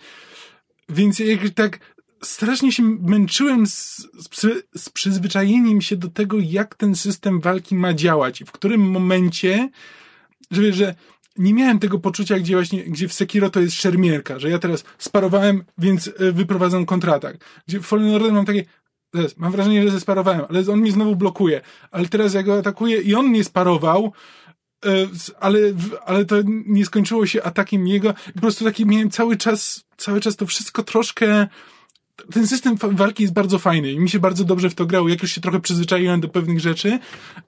więc 0.89 1.19
jak 1.19 1.51
tak 1.51 1.79
strasznie 2.23 2.73
się 2.73 2.83
męczyłem 2.83 3.67
z, 3.67 3.97
z, 4.33 4.67
z 4.75 4.91
przyzwyczajeniem 4.91 5.81
się 5.81 5.97
do 5.97 6.09
tego, 6.09 6.39
jak 6.39 6.75
ten 6.75 6.95
system 6.95 7.41
walki 7.41 7.75
ma 7.75 7.95
działać. 7.95 8.41
I 8.41 8.45
w 8.45 8.53
którym 8.53 8.81
momencie, 8.91 9.71
że 10.51 10.73
że 10.73 10.95
nie 11.41 11.55
miałem 11.55 11.79
tego 11.79 11.99
poczucia, 11.99 12.39
gdzie 12.39 12.55
właśnie, 12.55 12.85
gdzie 12.85 13.09
w 13.09 13.13
Sekiro 13.13 13.51
to 13.51 13.61
jest 13.61 13.77
szermierka, 13.77 14.39
że 14.39 14.51
ja 14.51 14.59
teraz 14.59 14.85
sparowałem, 14.99 15.65
więc 15.79 16.11
e, 16.19 16.33
wyprowadzam 16.33 16.87
kontratak. 16.87 17.37
Gdzie 17.69 17.81
w 17.81 17.87
Fallen 17.87 18.15
Order 18.15 18.33
mam 18.33 18.45
takie, 18.45 18.65
mam 19.37 19.53
wrażenie, 19.53 19.83
że 19.83 19.91
zesparowałem, 19.91 20.43
ale 20.49 20.61
on 20.73 20.81
mnie 20.81 20.93
znowu 20.93 21.17
blokuje. 21.17 21.61
Ale 21.91 22.09
teraz 22.09 22.35
ja 22.35 22.43
go 22.43 22.59
atakuję 22.59 23.01
i 23.01 23.15
on 23.15 23.27
mnie 23.27 23.45
sparował, 23.45 24.13
e, 24.85 24.91
ale, 25.41 25.59
ale 26.07 26.25
to 26.25 26.37
nie 26.67 26.87
skończyło 26.87 27.27
się 27.27 27.43
atakiem 27.43 27.87
jego. 27.87 28.15
Po 28.35 28.41
prostu 28.41 28.65
taki 28.65 28.87
miałem 28.87 29.11
cały 29.11 29.37
czas, 29.37 29.85
cały 29.97 30.21
czas 30.21 30.37
to 30.37 30.47
wszystko 30.47 30.83
troszkę, 30.83 31.49
ten 32.33 32.47
system 32.47 32.77
walki 32.93 33.23
jest 33.23 33.35
bardzo 33.35 33.59
fajny 33.59 33.93
i 33.93 33.99
mi 33.99 34.11
się 34.11 34.19
bardzo 34.19 34.45
dobrze 34.45 34.71
w 34.71 34.75
to 34.75 34.87
grało. 34.87 35.09
Jak 35.09 35.23
już 35.23 35.33
się 35.33 35.41
trochę 35.41 35.61
przyzwyczaiłem 35.61 36.21
do 36.21 36.29
pewnych 36.29 36.61
rzeczy, 36.61 36.99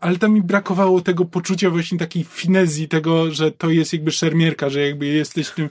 ale 0.01 0.19
tam 0.19 0.33
mi 0.33 0.43
brakowało 0.43 1.01
tego 1.01 1.25
poczucia 1.25 1.71
właśnie 1.71 1.99
takiej 1.99 2.25
finezji, 2.25 2.89
tego, 2.89 3.31
że 3.31 3.51
to 3.53 3.71
jest 3.71 3.93
jakby 3.93 4.11
szermierka, 4.11 4.71
że 4.71 4.81
jakby 4.81 5.07
jesteś 5.07 5.51
tym 5.51 5.65
e, 5.65 5.71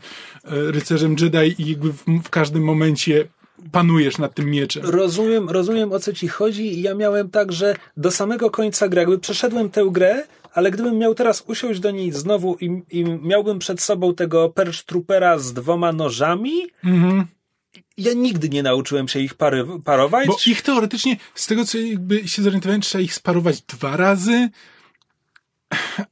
rycerzem 0.72 1.16
Jedi 1.20 1.62
i 1.62 1.70
jakby 1.70 1.94
w, 1.94 2.06
w 2.24 2.30
każdym 2.30 2.64
momencie 2.64 3.28
panujesz 3.72 4.18
nad 4.18 4.36
tym 4.36 4.50
mieczem. 4.50 4.84
Rozumiem, 4.86 5.50
rozumiem 5.50 5.92
o 5.92 6.00
co 6.00 6.14
ci 6.14 6.28
chodzi 6.28 6.80
i 6.80 6.82
ja 6.82 6.96
miałem 6.96 7.30
tak, 7.30 7.52
że 7.52 7.76
do 7.98 8.12
samego 8.12 8.52
końca 8.52 8.88
gry, 8.88 9.00
jakby 9.00 9.20
przeszedłem 9.20 9.70
tę 9.70 9.86
grę, 9.92 10.24
ale 10.54 10.72
gdybym 10.72 10.98
miał 10.98 11.16
teraz 11.16 11.44
usiąść 11.48 11.80
do 11.80 11.92
niej 11.92 12.12
znowu 12.12 12.58
i, 12.62 12.82
i 12.92 13.06
miałbym 13.06 13.60
przed 13.60 13.82
sobą 13.82 14.16
tego 14.16 14.50
Perch 14.50 14.84
Troopera 14.84 15.40
z 15.40 15.54
dwoma 15.54 15.92
nożami, 15.92 16.52
Mhm. 16.84 17.26
Ja 17.98 18.14
nigdy 18.14 18.50
nie 18.50 18.64
nauczyłem 18.64 19.08
się 19.08 19.20
ich 19.20 19.34
pary, 19.34 19.66
parować. 19.86 20.28
Bo 20.28 20.38
ich 20.48 20.62
teoretycznie, 20.62 21.18
z 21.36 21.48
tego 21.48 21.66
co 21.66 21.78
jakby 21.78 22.28
się 22.28 22.42
zorientowałem, 22.42 22.82
trzeba 22.82 23.02
ich 23.02 23.14
sparować 23.14 23.62
dwa 23.62 23.98
razy, 23.98 24.50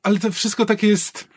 ale 0.03 0.19
to 0.19 0.31
wszystko 0.31 0.65
takie 0.65 0.87
jest... 0.87 1.27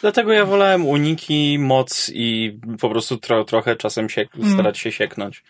Dlatego 0.00 0.32
ja 0.32 0.44
wolałem 0.44 0.86
uniki, 0.86 1.58
moc 1.58 2.10
i 2.14 2.58
po 2.80 2.90
prostu 2.90 3.16
tro, 3.16 3.44
trochę 3.44 3.76
czasem 3.76 4.08
siek, 4.08 4.28
starać 4.52 4.78
się 4.78 4.92
sieknąć. 4.92 5.44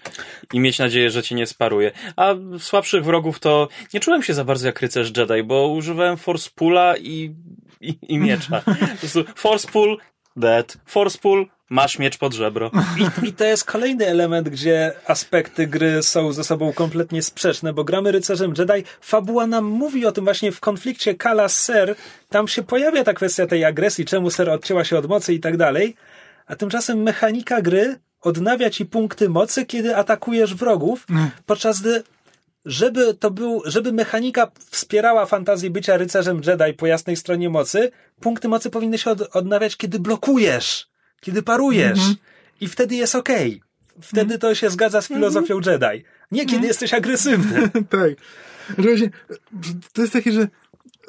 I 0.53 0.61
mieć 0.61 0.79
nadzieję, 0.79 1.11
że 1.11 1.22
cię 1.22 1.35
nie 1.35 1.46
sparuje. 1.46 1.92
A 2.16 2.35
słabszych 2.59 3.05
wrogów 3.05 3.40
to 3.40 3.68
nie 3.94 4.01
czułem 4.01 4.22
się 4.22 4.35
za 4.35 4.44
bardzo 4.44 4.66
jak 4.66 4.81
rycerz 4.81 5.12
Jedi, 5.16 5.42
bo 5.42 5.68
używałem 5.68 6.16
force 6.16 6.51
pula 6.55 6.96
i, 6.96 7.35
i, 7.81 7.99
i 8.09 8.18
miecza. 8.18 8.62
Po 8.64 8.75
prostu 9.01 9.25
force 9.35 9.68
pull 9.68 9.99
dead. 10.37 10.77
Force 10.87 11.18
pull, 11.18 11.46
masz 11.70 11.99
miecz 11.99 12.18
pod 12.18 12.35
żebro. 12.35 12.70
I, 13.22 13.27
I 13.27 13.33
to 13.33 13.44
jest 13.44 13.64
kolejny 13.64 14.07
element, 14.07 14.49
gdzie 14.49 14.92
aspekty 15.07 15.66
gry 15.66 16.03
są 16.03 16.33
ze 16.33 16.44
sobą 16.44 16.72
kompletnie 16.72 17.22
sprzeczne, 17.22 17.72
bo 17.72 17.85
gramy 17.85 18.12
rycerzem 18.12 18.55
Jedi. 18.59 18.85
Fabuła 19.01 19.46
nam 19.46 19.64
mówi 19.64 20.07
o 20.07 20.12
tym 20.12 20.25
właśnie 20.25 20.53
w 20.53 20.61
konflikcie 20.61 21.14
Kala 21.14 21.49
z 21.49 21.62
Ser. 21.62 21.94
Tam 22.29 22.49
się 22.49 22.62
pojawia 22.62 23.05
ta 23.05 23.12
kwestia 23.12 23.46
tej 23.46 23.64
agresji, 23.64 24.05
czemu 24.05 24.31
Ser 24.31 24.51
odcięła 24.51 24.85
się 24.85 24.99
od 24.99 25.07
mocy 25.07 25.35
i 25.35 25.40
tak 25.40 25.57
dalej. 25.57 25.96
A 26.46 26.57
tymczasem 26.57 27.03
mechanika 27.03 27.62
gry 27.62 27.99
odnawia 28.20 28.70
ci 28.70 28.87
punkty 28.87 29.29
mocy, 29.29 29.66
kiedy 29.66 29.96
atakujesz 29.96 30.55
wrogów, 30.55 31.07
podczas 31.46 31.81
gdy 31.81 32.03
żeby 32.66 33.14
to 33.14 33.31
był, 33.31 33.62
żeby 33.64 33.92
mechanika 33.92 34.50
wspierała 34.70 35.26
fantazję 35.26 35.70
bycia 35.70 35.96
rycerzem 35.96 36.40
Jedi 36.46 36.74
po 36.76 36.87
jasnej 36.87 37.16
stronie 37.16 37.50
mocy, 37.50 37.90
punkty 38.20 38.48
mocy 38.48 38.70
powinny 38.70 38.98
się 38.98 39.11
od, 39.11 39.37
odnawiać, 39.37 39.76
kiedy 39.76 39.98
blokujesz, 39.98 40.88
kiedy 41.20 41.42
parujesz. 41.42 42.00
I 42.61 42.68
wtedy 42.68 42.94
jest 42.94 43.14
okej. 43.14 43.62
Wtedy 44.00 44.38
to 44.38 44.55
się 44.55 44.70
zgadza 44.70 45.02
z 45.02 45.09
filozofią 45.09 45.61
Jedi. 45.66 46.05
Nie 46.33 46.46
kiedy 46.46 46.66
jesteś 46.66 46.94
agresywny. 46.94 47.70
tak. 47.88 48.11
Właśnie, 48.79 49.11
to 49.92 50.02
jest 50.02 50.12
takie, 50.12 50.33
że 50.33 50.48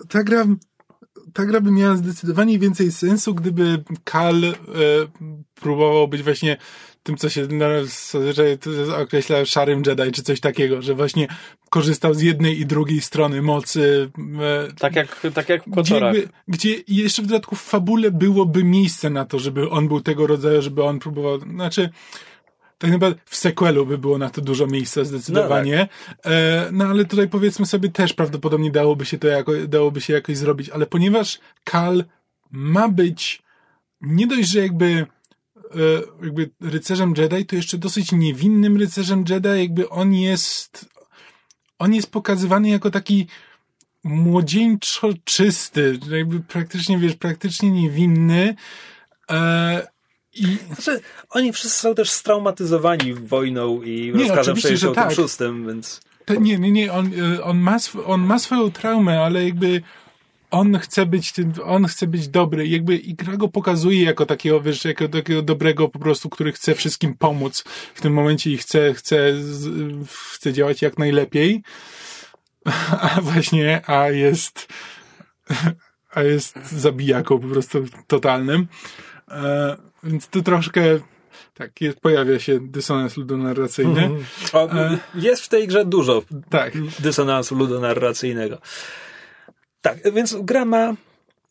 ta 0.10 0.24
gra, 0.24 0.46
ta 1.34 1.46
gra 1.46 1.62
by 1.62 1.72
miała 1.72 1.96
zdecydowanie 1.96 2.60
więcej 2.60 2.92
sensu, 2.92 3.36
gdyby 3.36 3.84
Kal 4.04 4.44
e, 4.46 4.54
próbował 5.56 6.08
być 6.08 6.24
właśnie 6.24 6.58
tym, 7.08 7.18
co 7.18 7.30
się 7.30 7.48
no, 7.52 7.66
zazwyczaj 8.12 8.58
określa 9.02 9.46
szarym 9.46 9.84
Jedi, 9.86 10.12
czy 10.12 10.24
coś 10.24 10.40
takiego, 10.40 10.82
że 10.82 10.96
właśnie 10.96 11.28
korzystał 11.70 12.14
z 12.14 12.22
jednej 12.22 12.60
i 12.60 12.66
drugiej 12.66 13.02
strony 13.02 13.42
mocy. 13.42 14.12
E, 14.68 14.74
Tak 14.80 14.96
jak, 14.96 15.22
tak 15.34 15.50
jak 15.50 15.64
w 15.64 15.70
gdzie, 15.70 15.94
Kotorach. 15.94 16.16
gdzie 16.48 16.76
jeszcze 16.88 17.22
w 17.22 17.26
dodatku 17.26 17.56
w 17.56 17.62
fabule 17.62 18.12
byłoby 18.12 18.64
miejsce 18.64 19.10
na 19.10 19.26
to, 19.26 19.40
żeby 19.40 19.70
on 19.70 19.88
był 19.88 20.02
tego 20.02 20.28
rodzaju, 20.28 20.62
żeby 20.62 20.84
on 20.84 21.00
próbował, 21.00 21.40
znaczy 21.40 21.90
tak 22.78 22.92
naprawdę 22.92 23.20
w 23.26 23.36
sequelu 23.36 23.86
by 23.86 23.98
było 23.98 24.18
na 24.18 24.30
to 24.30 24.42
dużo 24.42 24.68
miejsca 24.68 25.04
zdecydowanie. 25.04 25.88
E, 26.26 26.68
no 26.72 26.86
ale 26.86 27.06
tutaj 27.06 27.28
powiedzmy 27.30 27.66
sobie 27.66 27.90
też 27.90 28.14
prawdopodobnie 28.14 28.72
dałoby 28.72 29.06
się 29.06 29.18
to 29.18 29.28
jako, 29.28 29.52
dałoby 29.68 30.02
się 30.02 30.14
jakoś 30.14 30.38
zrobić, 30.38 30.70
ale 30.70 30.86
ponieważ 30.86 31.40
Kal 31.64 32.04
ma 32.52 32.90
być 32.90 33.42
nie 34.02 34.28
dość, 34.28 34.50
że 34.50 34.60
jakby 34.60 35.06
jakby 36.24 36.50
rycerzem 36.62 37.14
Jedi, 37.18 37.46
to 37.46 37.56
jeszcze 37.56 37.78
dosyć 37.78 38.12
niewinnym 38.12 38.78
rycerzem 38.78 39.26
Jedi, 39.30 39.50
jakby 39.50 39.90
on 39.90 40.14
jest 40.14 40.86
on 41.80 41.94
jest 41.94 42.12
pokazywany 42.12 42.70
jako 42.70 42.92
taki 42.92 43.28
młodzieńczo 44.04 45.10
czysty, 45.24 46.00
jakby 46.12 46.40
praktycznie, 46.40 46.98
wiesz, 46.98 47.16
praktycznie 47.16 47.72
niewinny. 47.72 48.56
E, 49.32 49.88
I 50.34 50.58
Znaczy, 50.68 51.02
oni 51.30 51.54
wszyscy 51.54 51.82
są 51.82 51.96
też 51.96 52.10
straumatyzowani 52.10 53.14
wojną 53.14 53.82
i 53.82 54.12
rozkazem 54.12 54.40
oczywiście, 54.40 54.78
że 54.78 54.88
66, 54.88 55.38
tak. 55.38 55.68
więc... 55.68 56.02
to, 56.26 56.36
nie, 56.36 56.60
nie, 56.60 56.72
nie, 56.72 56.94
on, 56.94 57.12
e, 57.36 57.44
on, 57.44 57.60
ma 57.60 57.76
sw- 57.76 58.04
on 58.06 58.22
ma 58.22 58.40
swoją 58.40 58.72
traumę, 58.72 59.22
ale 59.22 59.44
jakby 59.46 59.82
on 60.52 60.78
chce 60.80 61.06
być 61.06 61.32
tym, 61.32 61.54
on 61.64 61.86
chce 61.86 62.08
być 62.08 62.28
dobry. 62.28 62.68
Jakby 62.68 62.98
i 62.98 63.14
gra 63.16 63.38
go 63.38 63.48
pokazuje 63.48 64.04
jako 64.04 64.26
takiego, 64.26 64.62
wiesz, 64.62 64.86
jako 64.86 65.08
takiego 65.08 65.42
dobrego 65.42 65.90
po 65.90 66.00
prostu, 66.00 66.30
który 66.30 66.52
chce 66.52 66.76
wszystkim 66.76 67.14
pomóc 67.18 67.64
w 67.94 68.02
tym 68.02 68.14
momencie 68.14 68.52
i 68.52 68.58
chce, 68.58 68.94
chce, 68.94 69.34
chce 70.32 70.54
działać 70.54 70.82
jak 70.82 70.98
najlepiej. 70.98 71.64
A 73.02 73.22
właśnie, 73.22 73.90
a 73.90 74.10
jest, 74.10 74.68
a 76.14 76.24
jest 76.24 76.72
zabijaką 76.72 77.40
po 77.40 77.48
prostu 77.48 77.86
totalnym. 78.08 78.68
E, 79.32 79.78
więc 80.04 80.28
tu 80.28 80.44
troszkę 80.44 81.00
tak, 81.54 81.82
jest, 81.82 82.00
pojawia 82.00 82.40
się 82.40 82.60
dysonans 82.62 83.18
ludonarracyjny. 83.18 84.10
O, 84.54 84.72
E. 84.72 84.98
jest 85.16 85.42
w 85.42 85.50
tej 85.50 85.68
grze 85.68 85.86
dużo 85.86 86.24
Tak. 86.50 86.74
dysonansu 87.00 87.56
ludonarracyjnego. 87.56 88.58
Tak, 89.90 90.14
więc 90.14 90.36
gra 90.42 90.66
ma 90.66 90.96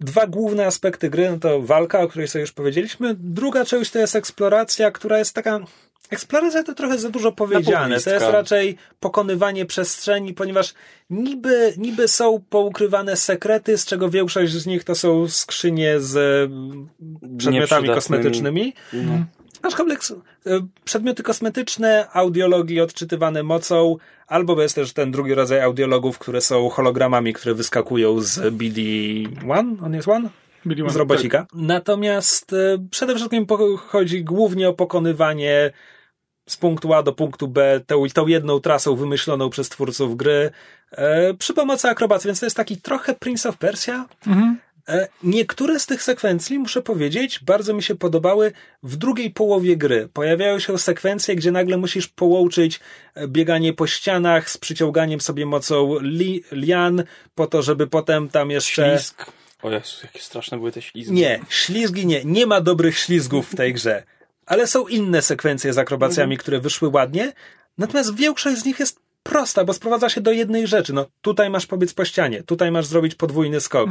dwa 0.01 0.27
główne 0.27 0.67
aspekty 0.67 1.11
gry, 1.11 1.31
no 1.31 1.39
to 1.39 1.63
walka, 1.63 2.01
o 2.01 2.09
której 2.09 2.29
sobie 2.29 2.41
już 2.41 2.53
powiedzieliśmy. 2.53 3.15
Druga 3.19 3.65
część 3.65 3.91
to 3.91 3.99
jest 3.99 4.17
eksploracja, 4.17 4.91
która 4.91 5.19
jest 5.19 5.35
taka... 5.35 5.61
Eksploracja 6.11 6.63
to 6.63 6.75
trochę 6.75 6.99
za 6.99 7.11
dużo 7.11 7.33
powiedziane. 7.33 8.01
To 8.01 8.11
jest 8.11 8.27
raczej 8.27 8.77
pokonywanie 9.01 9.67
przestrzeni, 9.67 10.35
ponieważ 10.35 10.75
niby, 11.11 11.75
niby 11.77 12.09
są 12.09 12.43
poukrywane 12.51 13.17
sekrety, 13.17 13.79
z 13.79 13.87
czego 13.87 14.11
większość 14.11 14.53
z 14.53 14.67
nich 14.67 14.85
to 14.85 14.95
są 14.95 15.29
skrzynie 15.29 16.01
z 16.01 16.17
mm, 16.51 16.89
przedmiotami 17.39 17.89
kosmetycznymi. 17.89 18.75
No. 18.93 19.25
Aczkolwiek 19.67 19.99
s- 20.01 20.15
e, 20.47 20.67
przedmioty 20.85 21.23
kosmetyczne, 21.23 22.07
audiologii 22.13 22.81
odczytywane 22.81 23.43
mocą, 23.43 23.97
albo 24.27 24.63
jest 24.63 24.75
też 24.75 24.93
ten 24.93 25.11
drugi 25.11 25.35
rodzaj 25.35 25.61
audiologów, 25.61 26.19
które 26.19 26.41
są 26.41 26.69
hologramami, 26.69 27.33
które 27.33 27.55
wyskakują 27.55 28.21
z 28.21 28.39
BD-1, 28.55 29.85
on 29.85 29.95
jest 29.95 30.09
One? 30.09 30.29
Byli 30.65 30.83
Z 30.83 30.87
tak. 30.87 30.97
robocika. 30.97 31.47
Natomiast 31.55 32.53
e, 32.53 32.57
przede 32.91 33.15
wszystkim 33.15 33.47
chodzi 33.79 34.25
głównie 34.25 34.69
o 34.69 34.73
pokonywanie 34.73 35.71
z 36.49 36.57
punktu 36.57 36.95
A 36.95 37.03
do 37.03 37.13
punktu 37.13 37.49
B 37.49 37.81
tą, 37.87 38.03
tą 38.15 38.27
jedną 38.27 38.61
trasą 38.61 38.97
wymyśloną 38.97 39.51
przez 39.51 39.69
twórców 39.69 40.17
gry 40.17 40.51
e, 40.93 41.35
przy 41.35 41.55
pomocy 41.55 41.89
akrobacji, 41.89 42.29
więc 42.29 42.41
to 42.41 42.47
jest 42.47 42.57
taki 42.57 42.77
trochę 42.77 43.15
Prince 43.15 43.47
of 43.47 43.57
Persia, 43.57 44.05
E, 44.27 44.57
Niektóre 45.23 45.81
z 45.81 45.87
tych 45.87 46.03
sekwencji, 46.03 46.59
muszę 46.59 46.83
powiedzieć, 46.83 47.41
bardzo 47.45 47.75
mi 47.75 47.83
się 47.83 47.95
podobały 47.95 48.53
w 48.83 48.97
drugiej 48.97 49.31
połowie 49.31 49.77
gry. 49.77 50.09
Pojawiają 50.13 50.59
się 50.59 50.79
sekwencje, 50.79 51.37
gdzie 51.37 51.53
nagle 51.53 51.77
musisz 51.77 52.09
połączyć 52.09 52.81
e, 53.15 53.29
bieganie 53.29 53.73
po 53.73 53.87
ścianach 53.87 54.51
z 54.51 54.59
przyciąganiem 54.59 55.21
sobie 55.21 55.47
mocą 55.47 55.99
li, 56.01 56.45
lian, 56.53 57.05
po 57.35 57.47
to, 57.47 57.63
żeby 57.63 57.87
potem 57.87 58.29
tam 58.29 58.51
jeszcze... 58.51 58.91
Ślizg. 58.91 59.33
O 59.63 59.71
Jezu, 59.71 59.97
jakie 60.03 60.21
straszne 60.21 60.59
były 60.59 60.73
te 60.73 60.83
ślizgi. 60.83 61.15
Nie, 61.15 61.41
ślizgi 61.49 62.07
nie. 62.07 62.25
Nie 62.25 62.47
ma 62.47 62.61
dobrych 62.61 62.99
ślizgów 62.99 63.51
w 63.53 63.57
tej 63.57 63.73
grze. 63.73 64.03
Ale 64.47 64.67
są 64.67 64.87
inne 64.87 65.23
sekwencje 65.23 65.73
z 65.73 65.79
akrobacjami, 65.79 66.39
które 66.39 66.61
wyszły 66.61 66.89
ładnie. 66.89 67.33
Natomiast 67.79 68.17
większość 68.17 68.61
z 68.61 68.65
nich 68.65 68.81
jest 68.81 69.01
prosta, 69.23 69.65
bo 69.65 69.73
sprowadza 69.73 70.09
się 70.09 70.21
do 70.21 70.33
jednej 70.33 70.67
rzeczy. 70.67 70.93
No, 70.93 71.07
tutaj 71.23 71.51
masz 71.51 71.67
pobiec 71.67 71.95
po 71.95 72.05
ścianie, 72.05 72.43
tutaj 72.43 72.71
masz 72.71 72.87
zrobić 72.87 73.15
podwójny 73.15 73.61
skok. 73.61 73.91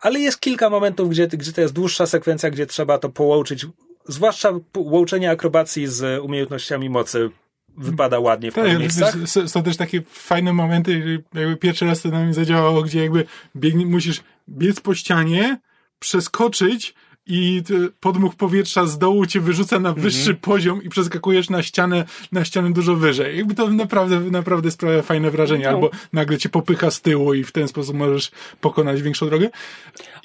Ale 0.00 0.20
jest 0.20 0.40
kilka 0.40 0.70
momentów, 0.70 1.10
gdzie, 1.10 1.28
gdzie 1.28 1.52
to 1.52 1.60
jest 1.60 1.74
dłuższa 1.74 2.06
sekwencja, 2.06 2.50
gdzie 2.50 2.66
trzeba 2.66 2.98
to 2.98 3.08
połączyć. 3.08 3.66
Zwłaszcza 4.08 4.52
łączenie 4.76 5.30
akrobacji 5.30 5.86
z 5.86 6.24
umiejętnościami 6.24 6.90
mocy 6.90 7.30
wypada 7.76 8.18
ładnie 8.20 8.50
w 8.50 8.54
Tak, 8.54 8.78
miejscach. 8.78 9.14
są 9.46 9.62
też 9.62 9.76
takie 9.76 10.02
fajne 10.10 10.52
momenty, 10.52 11.22
jakby 11.34 11.56
pierwszy 11.56 11.86
raz 11.86 12.02
to 12.02 12.08
na 12.08 12.24
mnie 12.24 12.34
zadziałało, 12.34 12.82
gdzie 12.82 13.02
jakby 13.02 13.24
biegnie, 13.56 13.86
musisz 13.86 14.22
biec 14.48 14.80
po 14.80 14.94
ścianie, 14.94 15.58
przeskoczyć 15.98 16.94
i 17.30 17.62
podmuch 18.00 18.34
powietrza 18.34 18.86
z 18.86 18.98
dołu 18.98 19.26
cię 19.26 19.40
wyrzuca 19.40 19.80
na 19.80 19.92
wyższy 19.92 20.34
poziom 20.34 20.82
i 20.82 20.88
przeskakujesz 20.88 21.50
na 21.50 21.62
ścianę, 21.62 22.04
na 22.32 22.44
ścianę 22.44 22.72
dużo 22.72 22.96
wyżej. 22.96 23.36
Jakby 23.36 23.54
to 23.54 23.70
naprawdę, 23.70 24.20
naprawdę 24.20 24.70
sprawia 24.70 25.02
fajne 25.02 25.30
wrażenie. 25.30 25.64
No. 25.64 25.70
Albo 25.70 25.90
nagle 26.12 26.38
cię 26.38 26.48
popycha 26.48 26.90
z 26.90 27.00
tyłu 27.00 27.34
i 27.34 27.44
w 27.44 27.52
ten 27.52 27.68
sposób 27.68 27.96
możesz 27.96 28.30
pokonać 28.60 29.02
większą 29.02 29.26
drogę. 29.26 29.50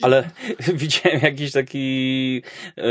Ale 0.01 0.29
widziałem 0.73 1.19
jakiś 1.23 1.51
taki 1.51 2.41
e, 2.77 2.83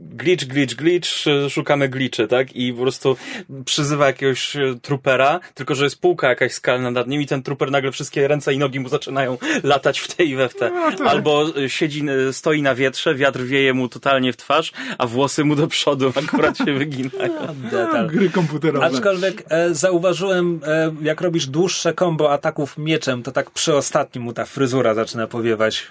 glitch, 0.00 0.44
glitch, 0.44 0.74
glitch, 0.74 1.08
szukamy 1.50 1.88
glitchy, 1.88 2.26
tak? 2.26 2.56
I 2.56 2.72
po 2.72 2.82
prostu 2.82 3.16
przyzywa 3.64 4.06
jakiegoś 4.06 4.56
trupera, 4.82 5.40
tylko 5.54 5.74
że 5.74 5.84
jest 5.84 6.00
półka 6.00 6.28
jakaś 6.28 6.52
skalna 6.52 6.90
nad 6.90 7.08
nim 7.08 7.22
i 7.22 7.26
ten 7.26 7.42
truper 7.42 7.70
nagle 7.70 7.92
wszystkie 7.92 8.28
ręce 8.28 8.54
i 8.54 8.58
nogi 8.58 8.80
mu 8.80 8.88
zaczynają 8.88 9.38
latać 9.62 10.00
w 10.00 10.14
te 10.14 10.24
i 10.24 10.36
we 10.36 10.48
w 10.48 10.54
te. 10.54 10.72
Albo 11.06 11.46
e, 11.64 11.68
siedzi, 11.68 12.04
e, 12.28 12.32
stoi 12.32 12.62
na 12.62 12.74
wietrze, 12.74 13.14
wiatr 13.14 13.40
wieje 13.54 13.74
mu 13.74 13.88
totalnie 13.88 14.32
w 14.32 14.36
twarz, 14.36 14.72
a 14.98 15.06
włosy 15.06 15.44
mu 15.44 15.56
do 15.56 15.66
przodu 15.66 16.12
akurat 16.16 16.58
się 16.58 16.72
wyginają. 16.78 17.54
Detal. 17.70 18.06
Gry 18.06 18.30
komputerowe. 18.30 18.86
Aczkolwiek 18.86 19.44
e, 19.48 19.74
zauważyłem, 19.74 20.60
e, 20.66 20.94
jak 21.02 21.20
robisz 21.20 21.46
dłuższe 21.46 21.92
kombo 21.92 22.32
ataków 22.32 22.78
mieczem, 22.78 23.22
to 23.22 23.32
tak 23.32 23.50
przy 23.50 23.74
ostatnim 23.74 24.24
mu 24.24 24.32
ta 24.32 24.44
fryzura 24.44 24.94
zaczyna 24.94 25.26
powiewać. 25.26 25.86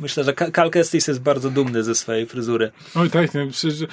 Myślę, 0.00 0.24
że 0.24 0.34
Cal 0.52 0.70
Kestis 0.70 1.08
jest 1.08 1.20
bardzo 1.20 1.50
dumny 1.50 1.82
ze 1.82 1.94
swojej 1.94 2.26
fryzury. 2.26 2.70
Oj 2.94 3.10
tak, 3.10 3.34
nie, 3.34 3.46
przecież 3.46 3.88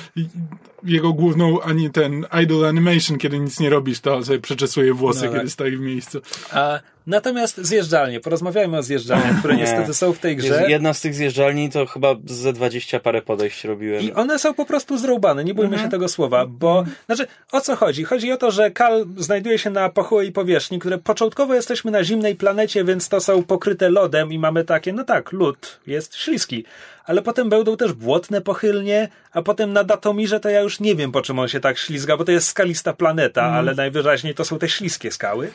jego 0.84 1.14
główną 1.14 1.62
ani 1.62 1.90
ten 1.90 2.26
idle 2.44 2.68
animation, 2.68 3.18
kiedy 3.18 3.40
nic 3.40 3.60
nie 3.60 3.70
robisz, 3.70 4.00
to 4.00 4.16
on 4.16 4.26
sobie 4.26 4.40
przeczesuje 4.40 4.94
włosy, 4.94 5.26
No 5.26 5.32
tak. 5.32 5.40
kiedy 5.40 5.50
stoi 5.50 5.78
w 5.78 5.80
miejscu. 5.80 6.22
A 6.52 6.80
Natomiast 7.08 7.58
zjeżdżalnie, 7.58 8.20
porozmawiajmy 8.20 8.78
o 8.78 8.84
zjeżdżalniach, 8.84 9.40
które 9.40 9.56
Nie. 9.56 9.62
niestety 9.62 9.94
są 9.94 10.14
w 10.14 10.20
tej 10.20 10.36
grze. 10.36 10.66
jedna 10.68 10.94
z 10.94 11.02
tych 11.02 11.14
zjeżdżalni 11.16 11.70
to 11.70 11.86
chyba 11.86 12.16
ze 12.26 12.54
20 12.54 13.00
parę 13.00 13.22
podejść 13.22 13.64
robiłem. 13.64 14.02
I 14.02 14.12
one 14.12 14.40
są 14.40 14.54
po 14.54 14.66
prostu 14.66 14.98
zrąbane, 14.98 15.44
nie 15.44 15.54
bójmy 15.54 15.80
się 15.80 15.90
tego 15.90 16.08
słowa, 16.08 16.46
bo, 16.46 16.86
znaczy, 17.06 17.28
o 17.52 17.62
co 17.62 17.76
chodzi? 17.76 18.04
Chodzi 18.04 18.32
o 18.32 18.38
to, 18.38 18.52
że 18.52 18.72
Kal 18.72 19.06
znajduje 19.18 19.58
się 19.60 19.70
na 19.70 19.90
pochyłej 19.90 20.32
powierzchni, 20.32 20.80
które 20.80 20.98
początkowo 20.98 21.54
jesteśmy 21.56 21.92
na 21.92 22.04
zimnej 22.04 22.36
planecie, 22.36 22.84
więc 22.84 23.10
to 23.10 23.20
są 23.20 23.44
pokryte 23.44 23.90
lodem 23.90 24.34
i 24.34 24.40
mamy 24.40 24.64
takie, 24.64 24.94
no 24.94 25.04
tak, 25.04 25.32
lód 25.32 25.80
jest 25.88 26.16
śliski. 26.16 26.66
Ale 27.06 27.22
potem 27.22 27.50
będą 27.50 27.78
też 27.78 27.94
błotne 27.94 28.42
pochylnie, 28.42 29.10
a 29.32 29.42
potem 29.42 29.74
na 29.74 29.84
Datomirze 29.84 30.40
to 30.40 30.50
ja 30.50 30.62
już 30.62 30.80
nie 30.80 30.96
wiem, 30.96 31.12
po 31.12 31.22
czym 31.22 31.40
on 31.40 31.48
się 31.48 31.60
tak 31.60 31.78
ślizga, 31.78 32.18
bo 32.18 32.26
to 32.26 32.32
jest 32.32 32.48
skalista 32.48 32.94
planeta, 32.94 33.44
ale 33.44 33.76
najwyraźniej 33.76 34.36
to 34.36 34.46
są 34.46 34.60
te 34.60 34.70
śliskie 34.70 35.12
skały. 35.12 35.52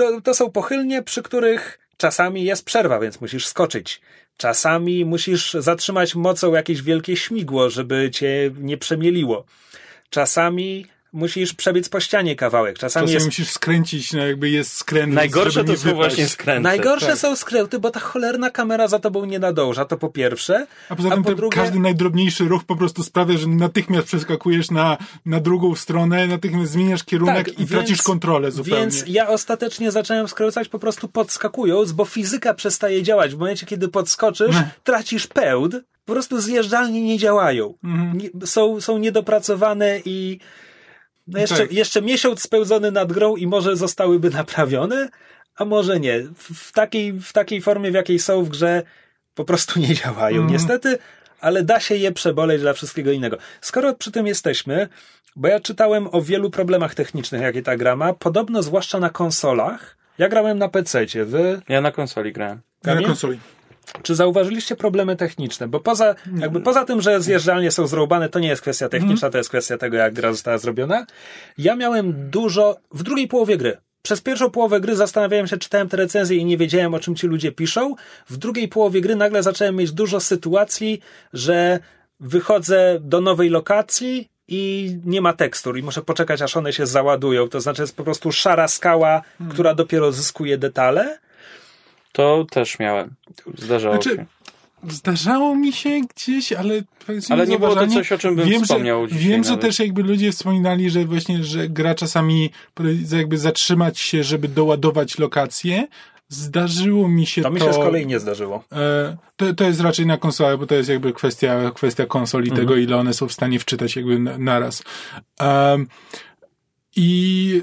To, 0.00 0.20
to 0.20 0.34
są 0.34 0.50
pochylnie, 0.50 1.02
przy 1.02 1.22
których 1.22 1.78
czasami 1.96 2.44
jest 2.44 2.64
przerwa, 2.64 3.00
więc 3.00 3.20
musisz 3.20 3.46
skoczyć. 3.46 4.00
Czasami 4.36 5.04
musisz 5.04 5.54
zatrzymać 5.54 6.14
mocą 6.14 6.54
jakieś 6.54 6.82
wielkie 6.82 7.16
śmigło, 7.16 7.70
żeby 7.70 8.10
cię 8.10 8.50
nie 8.58 8.76
przemieliło. 8.76 9.44
Czasami 10.10 10.86
musisz 11.12 11.54
przebiec 11.54 11.88
po 11.88 12.00
ścianie 12.00 12.36
kawałek. 12.36 12.78
Czasami 12.78 13.04
Czasem 13.06 13.14
jest 13.14 13.26
musisz 13.26 13.50
skręcić, 13.50 14.12
no 14.12 14.26
jakby 14.26 14.50
jest 14.50 14.72
skręt. 14.76 15.14
Najgorsze 15.14 15.64
to 15.64 15.76
są 15.76 15.82
wypaść. 15.82 15.96
właśnie 15.96 16.28
skręty. 16.28 16.62
Najgorsze 16.62 17.06
tak. 17.06 17.18
są 17.18 17.36
skręty, 17.36 17.78
bo 17.78 17.90
ta 17.90 18.00
cholerna 18.00 18.50
kamera 18.50 18.88
za 18.88 18.98
tobą 18.98 19.24
nie 19.24 19.38
nadąża, 19.38 19.84
to 19.84 19.96
po 19.96 20.08
pierwsze. 20.08 20.66
A 20.88 20.96
poza 20.96 21.10
tym 21.10 21.22
po 21.22 21.28
ten 21.28 21.36
drugie- 21.36 21.56
każdy 21.56 21.78
najdrobniejszy 21.78 22.44
ruch 22.44 22.64
po 22.64 22.76
prostu 22.76 23.02
sprawia, 23.02 23.38
że 23.38 23.46
natychmiast 23.46 24.06
przeskakujesz 24.06 24.70
na, 24.70 24.98
na 25.26 25.40
drugą 25.40 25.74
stronę, 25.74 26.26
natychmiast 26.26 26.72
zmieniasz 26.72 27.04
kierunek 27.04 27.46
Tak, 27.48 27.58
i 27.60 27.66
tracisz 27.66 28.02
kontrolę 28.02 28.50
zupełnie. 28.50 28.80
Więc 28.80 29.04
ja 29.06 29.28
ostatecznie 29.28 29.90
zacząłem 29.90 30.28
skręcać 30.28 30.68
po 30.68 30.78
prostu 30.78 31.08
podskakując, 31.08 31.92
bo 31.92 32.04
fizyka 32.04 32.54
przestaje 32.54 33.02
działać. 33.02 33.34
W 33.34 33.38
momencie, 33.38 33.66
kiedy 33.66 33.88
podskoczysz, 33.88 34.54
Ne. 34.56 34.70
tracisz 34.84 35.26
pełd, 35.26 35.76
po 36.04 36.12
prostu 36.12 36.40
zjeżdżalnie 36.40 37.02
nie 37.02 37.18
działają. 37.18 37.74
Mhm. 37.84 38.20
Są, 38.46 38.80
są 38.80 38.98
niedopracowane 38.98 40.00
i 40.04 40.38
no 41.30 41.38
jeszcze, 41.38 41.56
Tak. 41.56 41.72
jeszcze 41.72 42.02
miesiąc 42.02 42.42
spełzony 42.42 42.90
nad 42.92 43.12
grą 43.12 43.36
i 43.36 43.46
może 43.46 43.76
zostałyby 43.76 44.30
naprawione, 44.30 45.08
a 45.56 45.64
może 45.64 46.00
nie. 46.00 46.20
W, 46.22 46.54
w, 46.68 46.72
takiej, 46.72 47.12
w 47.12 47.32
takiej 47.32 47.60
formie, 47.60 47.90
w 47.90 47.94
jakiej 47.94 48.18
są 48.18 48.44
w 48.44 48.48
grze, 48.48 48.82
po 49.34 49.44
prostu 49.44 49.80
nie 49.80 49.94
działają. 49.94 50.36
Mhm. 50.36 50.52
Niestety, 50.52 50.98
ale 51.40 51.62
da 51.62 51.80
się 51.80 51.96
je 51.96 52.12
przeboleć 52.12 52.60
dla 52.60 52.72
wszystkiego 52.72 53.10
innego. 53.12 53.36
Skoro 53.60 53.94
przy 53.94 54.10
tym 54.12 54.26
jesteśmy, 54.26 54.88
bo 55.36 55.48
ja 55.48 55.60
czytałem 55.60 56.08
o 56.12 56.22
wielu 56.22 56.50
problemach 56.50 56.94
technicznych, 56.94 57.42
jakie 57.42 57.62
ta 57.62 57.76
gra 57.76 57.96
ma, 57.96 58.12
podobno 58.14 58.62
zwłaszcza 58.62 59.00
na 59.00 59.10
konsolach. 59.10 59.96
Ja 60.18 60.28
grałem 60.28 60.58
na 60.58 60.68
PC-cie. 60.68 61.24
Wy 61.24 61.60
Ja 61.68 61.80
na 61.80 61.92
konsoli 61.92 62.32
grałem. 62.32 62.60
na 62.84 62.92
Kamil? 62.92 63.06
konsoli. 63.06 63.38
Czy 64.02 64.14
zauważyliście 64.14 64.76
problemy 64.76 65.16
techniczne? 65.16 65.68
Bo 65.68 65.80
poza, 65.80 66.14
jakby 66.38 66.60
poza 66.60 66.84
tym, 66.84 67.00
że 67.00 67.20
zjeżdżalnie 67.20 67.70
są 67.70 67.86
zrąbane, 67.86 68.28
to 68.28 68.38
nie 68.38 68.48
jest 68.48 68.62
kwestia 68.62 68.88
techniczna, 68.88 69.30
to 69.30 69.38
jest 69.38 69.50
kwestia 69.50 69.78
tego, 69.78 69.96
jak 69.96 70.14
gra 70.14 70.32
została 70.32 70.58
zrobiona. 70.58 71.06
Ja 71.58 71.76
miałem 71.76 72.30
dużo, 72.30 72.76
w 72.92 73.02
drugiej 73.02 73.28
połowie 73.28 73.56
gry. 73.56 73.76
Przez 74.02 74.20
pierwszą 74.20 74.50
połowę 74.50 74.80
gry 74.80 74.96
zastanawiałem 74.96 75.46
się, 75.46 75.58
czytałem 75.58 75.88
te 75.88 75.96
recenzje 75.96 76.36
i 76.36 76.44
nie 76.44 76.56
wiedziałem, 76.56 76.94
o 76.94 77.00
czym 77.00 77.14
ci 77.14 77.26
ludzie 77.26 77.52
piszą. 77.52 77.94
W 78.28 78.36
drugiej 78.36 78.68
połowie 78.68 79.00
gry 79.00 79.16
nagle 79.16 79.42
zacząłem 79.42 79.76
mieć 79.76 79.92
dużo 79.92 80.20
sytuacji, 80.20 81.00
że 81.32 81.80
wychodzę 82.20 82.98
do 83.00 83.20
nowej 83.20 83.50
lokacji 83.50 84.28
i 84.48 84.96
nie 85.04 85.20
ma 85.20 85.32
tekstur 85.32 85.78
i 85.78 85.82
muszę 85.82 86.02
poczekać, 86.02 86.42
aż 86.42 86.56
one 86.56 86.72
się 86.72 86.86
załadują. 86.86 87.48
To 87.48 87.60
znaczy 87.60 87.82
jest 87.82 87.96
po 87.96 88.04
prostu 88.04 88.32
szara 88.32 88.68
skała, 88.68 89.22
która 89.50 89.74
dopiero 89.74 90.12
zyskuje 90.12 90.58
detale. 90.58 91.18
To 92.12 92.46
też 92.50 92.78
miałem. 92.78 93.14
Zdarzało 93.58 93.94
Znaczy, 93.94 94.16
się. 94.16 94.26
Zdarzało 94.88 95.56
mi 95.56 95.72
się 95.72 96.00
gdzieś, 96.16 96.52
ale 96.52 96.82
Ale 97.30 97.46
nie 97.46 97.58
było 97.58 97.74
to 97.74 97.86
coś, 97.86 98.12
o 98.12 98.18
czym 98.18 98.36
bym 98.36 98.48
wiem, 98.48 98.62
wspomniał 98.62 99.06
że, 99.08 99.12
dzisiaj 99.14 99.28
Wiem, 99.30 99.44
że 99.44 99.50
nawet. 99.50 99.62
też 99.62 99.78
jakby 99.78 100.02
ludzie 100.02 100.32
wspominali, 100.32 100.90
że 100.90 101.04
właśnie, 101.04 101.44
że 101.44 101.68
gra 101.68 101.94
czasami 101.94 102.50
jakby 103.12 103.38
zatrzymać 103.38 103.98
się, 103.98 104.24
żeby 104.24 104.48
doładować 104.48 105.18
lokację. 105.18 105.88
Zdarzyło 106.28 107.08
mi 107.08 107.26
się 107.26 107.42
To 107.42 107.48
to... 107.48 107.54
mi 107.54 107.60
się 107.60 107.72
z 107.72 107.76
kolei 107.76 108.06
nie 108.06 108.20
zdarzyło. 108.20 108.64
E, 108.72 109.16
To, 109.36 109.54
to 109.54 109.64
jest 109.64 109.80
raczej 109.80 110.06
na 110.06 110.16
konsolę, 110.16 110.58
bo 110.58 110.66
to 110.66 110.74
jest 110.74 110.88
jakby 110.88 111.12
kwestia, 111.12 111.70
kwestia 111.74 112.06
konsol 112.06 112.44
i 112.44 112.50
tego, 112.50 112.76
ile 112.76 112.96
one 112.96 113.14
są 113.14 113.28
w 113.28 113.32
stanie 113.32 113.58
wczytać 113.58 113.96
jakby 113.96 114.18
na, 114.18 114.38
naraz. 114.38 114.82
Um, 115.40 115.86
I 116.96 117.62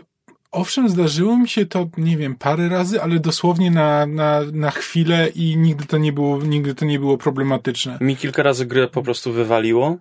owszem, 0.58 0.90
zdarzyło 0.90 1.38
mi 1.38 1.50
się 1.50 1.66
to, 1.66 1.90
nie 1.98 2.18
wiem, 2.18 2.36
parę 2.36 2.70
razy, 2.70 3.02
ale 3.02 3.20
dosłownie 3.20 3.72
na, 3.72 4.06
na, 4.06 4.42
na 4.54 4.72
chwilę 4.72 5.28
i 5.36 5.58
nigdy 5.58 5.86
to 5.86 5.98
nie 5.98 6.14
było, 6.14 6.42
nigdy 6.42 6.76
to 6.76 6.86
nie 6.86 7.00
było 7.00 7.18
problematyczne. 7.18 7.98
Mi 8.02 8.16
kilka 8.16 8.44
razy 8.44 8.66
grę 8.66 8.88
po 8.88 9.04
prostu 9.04 9.34
wywaliło. 9.34 9.98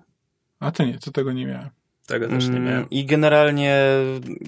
A 0.60 0.70
to 0.70 0.84
nie, 0.84 0.98
to 0.98 1.10
tego 1.10 1.32
nie 1.32 1.46
miałem. 1.46 1.70
Tego 2.06 2.28
też 2.28 2.44
nie 2.44 2.50
Mm, 2.50 2.64
miałem. 2.64 2.90
I 2.90 3.04
generalnie 3.04 3.76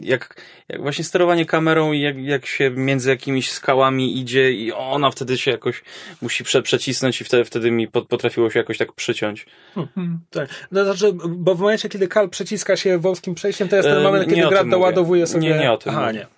jak, 0.02 0.42
jak 0.68 0.82
właśnie 0.82 1.04
sterowanie 1.04 1.46
kamerą 1.46 1.92
i 1.92 2.00
jak, 2.00 2.18
jak 2.18 2.46
się 2.46 2.70
między 2.70 3.10
jakimiś 3.10 3.50
skałami 3.50 4.18
idzie 4.20 4.52
i 4.52 4.72
ona 4.72 5.10
wtedy 5.10 5.38
się 5.38 5.50
jakoś 5.50 5.82
musi 6.22 6.44
prze, 6.44 6.62
przecisnąć 6.62 7.20
i 7.20 7.24
wtedy, 7.24 7.44
wtedy 7.44 7.70
mi 7.70 7.88
pot- 7.88 8.08
potrafiło 8.08 8.50
się 8.50 8.58
jakoś 8.58 8.78
tak 8.78 8.92
przyciąć. 8.92 9.46
Hmm. 9.74 10.20
Tak. 10.30 10.48
No, 10.72 10.84
znaczy, 10.84 11.12
bo 11.28 11.54
w 11.54 11.60
momencie, 11.60 11.88
kiedy 11.88 12.08
Kal 12.08 12.28
przeciska 12.28 12.76
się 12.76 12.98
wąskim 12.98 13.34
przejściem, 13.34 13.68
to 13.68 13.76
jest 13.76 13.88
ten 13.88 13.98
E, 13.98 14.02
moment, 14.02 14.28
kiedy 14.34 14.48
gra 14.48 14.64
doładowuje 14.64 15.26
sobie... 15.26 15.48
Nie, 15.48 15.58
nie 15.58 15.72
o 15.72 15.76
tym 15.76 15.92
Aha, 15.92 16.06
mówię. 16.06 16.18
nie. 16.18 16.37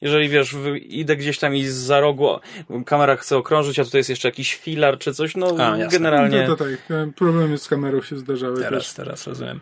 Jeżeli 0.00 0.28
wiesz, 0.28 0.56
idę 0.88 1.16
gdzieś 1.16 1.38
tam 1.38 1.56
i 1.56 1.64
za 1.64 2.00
rogu 2.00 2.28
kamera 2.86 3.16
chce 3.16 3.36
okrążyć, 3.36 3.78
a 3.78 3.84
tutaj 3.84 3.98
jest 3.98 4.10
jeszcze 4.10 4.28
jakiś 4.28 4.54
filar 4.54 4.98
czy 4.98 5.14
coś, 5.14 5.36
no 5.36 5.54
A, 5.58 5.76
jasne. 5.76 5.98
generalnie... 5.98 6.46
No 6.48 6.56
to 6.56 6.64
tak, 6.64 6.90
e, 6.90 7.12
problemy 7.16 7.58
z 7.58 7.68
kamerą 7.68 8.02
się 8.02 8.18
zdarzały 8.18 8.56
Teraz, 8.60 8.84
też. 8.84 8.92
teraz 8.94 9.26
rozumiem. 9.26 9.60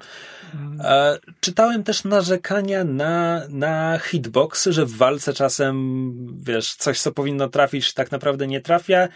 E, 0.80 1.18
czytałem 1.40 1.84
też 1.84 2.04
narzekania 2.04 2.84
na, 2.84 3.42
na 3.48 3.98
hitboxy, 3.98 4.72
że 4.72 4.86
w 4.86 4.96
walce 4.96 5.32
czasem, 5.32 6.12
wiesz, 6.42 6.74
coś, 6.74 7.00
co 7.00 7.12
powinno 7.12 7.48
trafić, 7.48 7.94
tak 7.94 8.10
naprawdę 8.12 8.46
nie 8.46 8.60
trafia. 8.60 9.08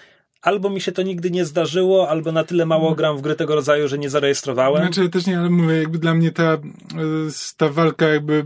Albo 0.43 0.71
mi 0.71 0.81
się 0.81 0.93
to 0.93 1.03
nigdy 1.03 1.31
nie 1.31 1.45
zdarzyło, 1.45 2.09
albo 2.09 2.33
na 2.33 2.45
tyle 2.45 2.67
mało 2.67 2.95
gram 2.95 3.19
w 3.19 3.21
gry 3.21 3.35
tego 3.35 3.55
rodzaju, 3.55 3.89
że 3.89 3.99
nie 3.99 4.11
zarejestrowałem. 4.11 4.83
Znaczy 4.83 5.03
ja 5.03 5.09
też 5.09 5.27
nie, 5.27 5.39
ale 5.39 5.51
mówię, 5.51 5.77
jakby 5.77 5.99
dla 5.99 6.15
mnie 6.15 6.31
ta, 6.33 6.53
e, 6.53 6.59
ta 7.57 7.69
walka 7.69 8.09
jakby 8.09 8.45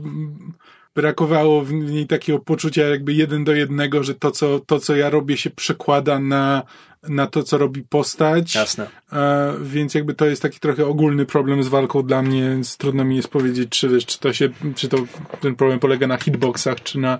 brakowało 0.98 1.62
w 1.62 1.72
niej 1.72 2.06
takiego 2.06 2.38
poczucia 2.38 2.88
jakby 2.88 3.12
jeden 3.12 3.44
do 3.44 3.54
jednego, 3.54 4.02
że 4.02 4.14
to 4.14 4.30
co, 4.30 4.60
to, 4.60 4.80
co 4.80 4.96
ja 4.96 5.10
robię 5.10 5.36
się 5.36 5.50
przekłada 5.50 6.18
na, 6.18 6.62
na 7.02 7.26
to, 7.26 7.42
co 7.42 7.58
robi 7.58 7.82
postać. 7.82 8.54
Jasne. 8.54 8.86
E, 9.12 9.54
więc 9.62 9.94
jakby 9.94 10.14
to 10.14 10.26
jest 10.26 10.42
taki 10.42 10.60
trochę 10.60 10.86
ogólny 10.86 11.26
problem 11.26 11.62
z 11.62 11.68
walką 11.68 12.02
dla 12.02 12.22
mnie, 12.22 12.40
więc 12.40 12.76
trudno 12.76 13.04
mi 13.04 13.16
jest 13.16 13.28
powiedzieć, 13.28 13.68
czy, 13.68 13.88
wiesz, 13.88 14.06
czy 14.06 14.18
to 14.18 14.32
się, 14.32 14.48
czy 14.76 14.88
to 14.88 14.96
ten 15.40 15.56
problem 15.56 15.78
polega 15.78 16.06
na 16.06 16.18
hitboxach, 16.18 16.82
czy 16.82 16.98
na, 16.98 17.18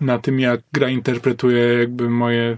na 0.00 0.18
tym, 0.18 0.40
jak 0.40 0.60
gra 0.72 0.88
interpretuje 0.88 1.78
jakby 1.78 2.10
moje 2.10 2.56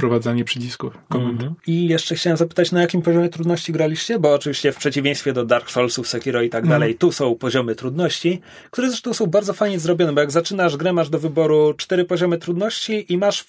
wprowadzanie 0.00 0.44
przycisków. 0.44 0.98
komend. 1.08 1.42
I 1.66 1.88
jeszcze 1.88 2.14
chciałem 2.14 2.36
zapytać, 2.36 2.72
na 2.72 2.80
jakim 2.80 3.02
poziomie 3.02 3.28
trudności 3.28 3.72
graliście? 3.72 4.18
Bo 4.18 4.34
oczywiście 4.34 4.72
w 4.72 4.76
przeciwieństwie 4.76 5.32
do 5.32 5.44
Dark 5.44 5.70
Soulsów, 5.70 6.08
Sekiro 6.08 6.42
i 6.42 6.50
tak 6.50 6.66
dalej, 6.66 6.94
tu 6.94 7.12
są 7.12 7.34
poziomy 7.34 7.74
trudności, 7.74 8.40
które 8.70 8.88
zresztą 8.88 9.14
są 9.14 9.26
bardzo 9.26 9.52
fajnie 9.52 9.78
zrobione, 9.78 10.12
bo 10.12 10.20
jak 10.20 10.30
zaczynasz 10.30 10.76
grę, 10.76 10.92
masz 10.92 11.10
do 11.10 11.18
wyboru 11.18 11.74
cztery 11.74 12.04
poziomy 12.04 12.38
trudności 12.38 13.12
i 13.12 13.18
masz, 13.18 13.44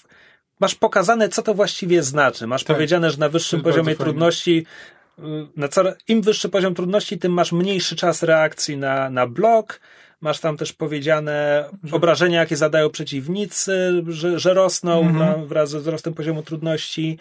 masz 0.60 0.74
pokazane, 0.74 1.28
co 1.28 1.42
to 1.42 1.54
właściwie 1.54 2.02
znaczy. 2.02 2.46
Masz 2.46 2.64
Tak. 2.64 2.76
powiedziane, 2.76 3.10
że 3.10 3.18
na 3.18 3.28
wyższym 3.28 3.60
poziomie 3.62 3.96
trudności 3.96 4.66
y, 5.18 5.22
na 5.56 5.68
co, 5.68 5.82
im 6.08 6.22
wyższy 6.22 6.48
poziom 6.48 6.74
trudności, 6.74 7.18
tym 7.18 7.32
masz 7.32 7.52
mniejszy 7.52 7.96
czas 7.96 8.22
reakcji 8.22 8.76
na, 8.76 9.10
na 9.10 9.26
blok. 9.26 9.80
Masz 10.20 10.40
tam 10.40 10.56
też 10.56 10.72
powiedziane 10.72 11.64
obrażenia, 11.92 12.40
jakie 12.40 12.56
zadają 12.56 12.90
przeciwnicy, 12.90 14.02
że, 14.08 14.38
że 14.38 14.54
rosną 14.54 15.00
Mhm. 15.00 15.16
wra- 15.16 15.46
wraz 15.46 15.70
ze 15.70 15.80
wzrostem 15.80 16.14
poziomu 16.14 16.42
trudności. 16.42 17.18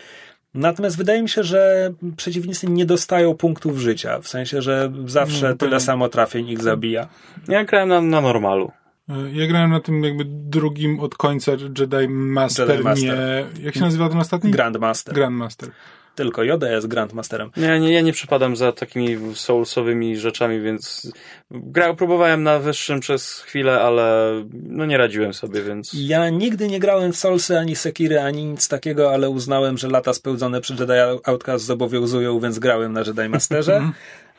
Natomiast 0.53 0.97
wydaje 0.97 1.21
mi 1.21 1.29
się, 1.29 1.43
że 1.43 1.93
przeciwnicy 2.17 2.67
nie 2.69 2.85
dostają 2.85 3.33
punktów 3.37 3.77
życia. 3.77 4.19
W 4.19 4.27
sensie, 4.27 4.61
że 4.61 4.91
zawsze 5.05 5.49
No, 5.49 5.55
tyle 5.55 5.79
samo 5.79 6.09
trafień 6.09 6.49
ich 6.49 6.61
zabija. 6.61 7.07
Ja 7.47 7.63
grałem 7.63 7.89
na, 7.89 8.01
na 8.01 8.21
normalu. 8.21 8.71
E, 9.09 9.13
Ja 9.33 9.47
grałem 9.47 9.69
na 9.71 9.79
tym 9.79 10.03
jakby 10.03 10.23
drugim 10.27 10.99
od 10.99 11.15
końca 11.15 11.51
Jedi 11.51 12.07
Master, 12.09 12.69
Jedi 12.69 12.83
Master. 12.83 13.17
nie... 13.57 13.63
Jak 13.65 13.73
się 13.75 13.81
nazywa 13.81 14.09
ten 14.09 14.17
ostatni? 14.19 14.51
Grandmaster. 14.51 15.15
Grandmaster. 15.15 15.69
Tylko 16.15 16.43
Yoda 16.43 16.71
jest 16.71 16.87
Grandmasterem. 16.87 17.49
Ja 17.57 17.77
nie, 17.77 17.93
ja 17.93 18.01
nie 18.01 18.13
przypadam 18.13 18.55
za 18.55 18.71
takimi 18.71 19.17
soulsowymi 19.35 20.17
rzeczami, 20.17 20.61
więc 20.61 21.11
gra, 21.51 21.93
próbowałem 21.93 22.43
na 22.43 22.59
wyższym 22.59 22.99
przez 22.99 23.39
chwilę, 23.39 23.81
ale 23.81 24.31
no 24.53 24.85
nie 24.85 24.97
radziłem 24.97 25.33
sobie, 25.33 25.61
więc 25.61 25.91
Ja 25.93 26.29
nigdy 26.29 26.67
nie 26.67 26.79
grałem 26.79 27.13
w 27.13 27.17
Soulsy, 27.17 27.59
ani 27.59 27.75
Sekiry, 27.75 28.19
ani 28.19 28.45
nic 28.45 28.67
takiego, 28.67 29.13
ale 29.13 29.29
uznałem, 29.29 29.77
że 29.77 29.87
lata 29.87 30.13
spełdzone 30.13 30.61
przy 30.61 30.73
Jedi 30.73 30.93
Outcast 31.23 31.65
zobowiązują, 31.65 32.39
więc 32.39 32.59
grałem 32.59 32.93
na 32.93 32.99
Jedi 33.01 33.29
Masterze. 33.29 33.81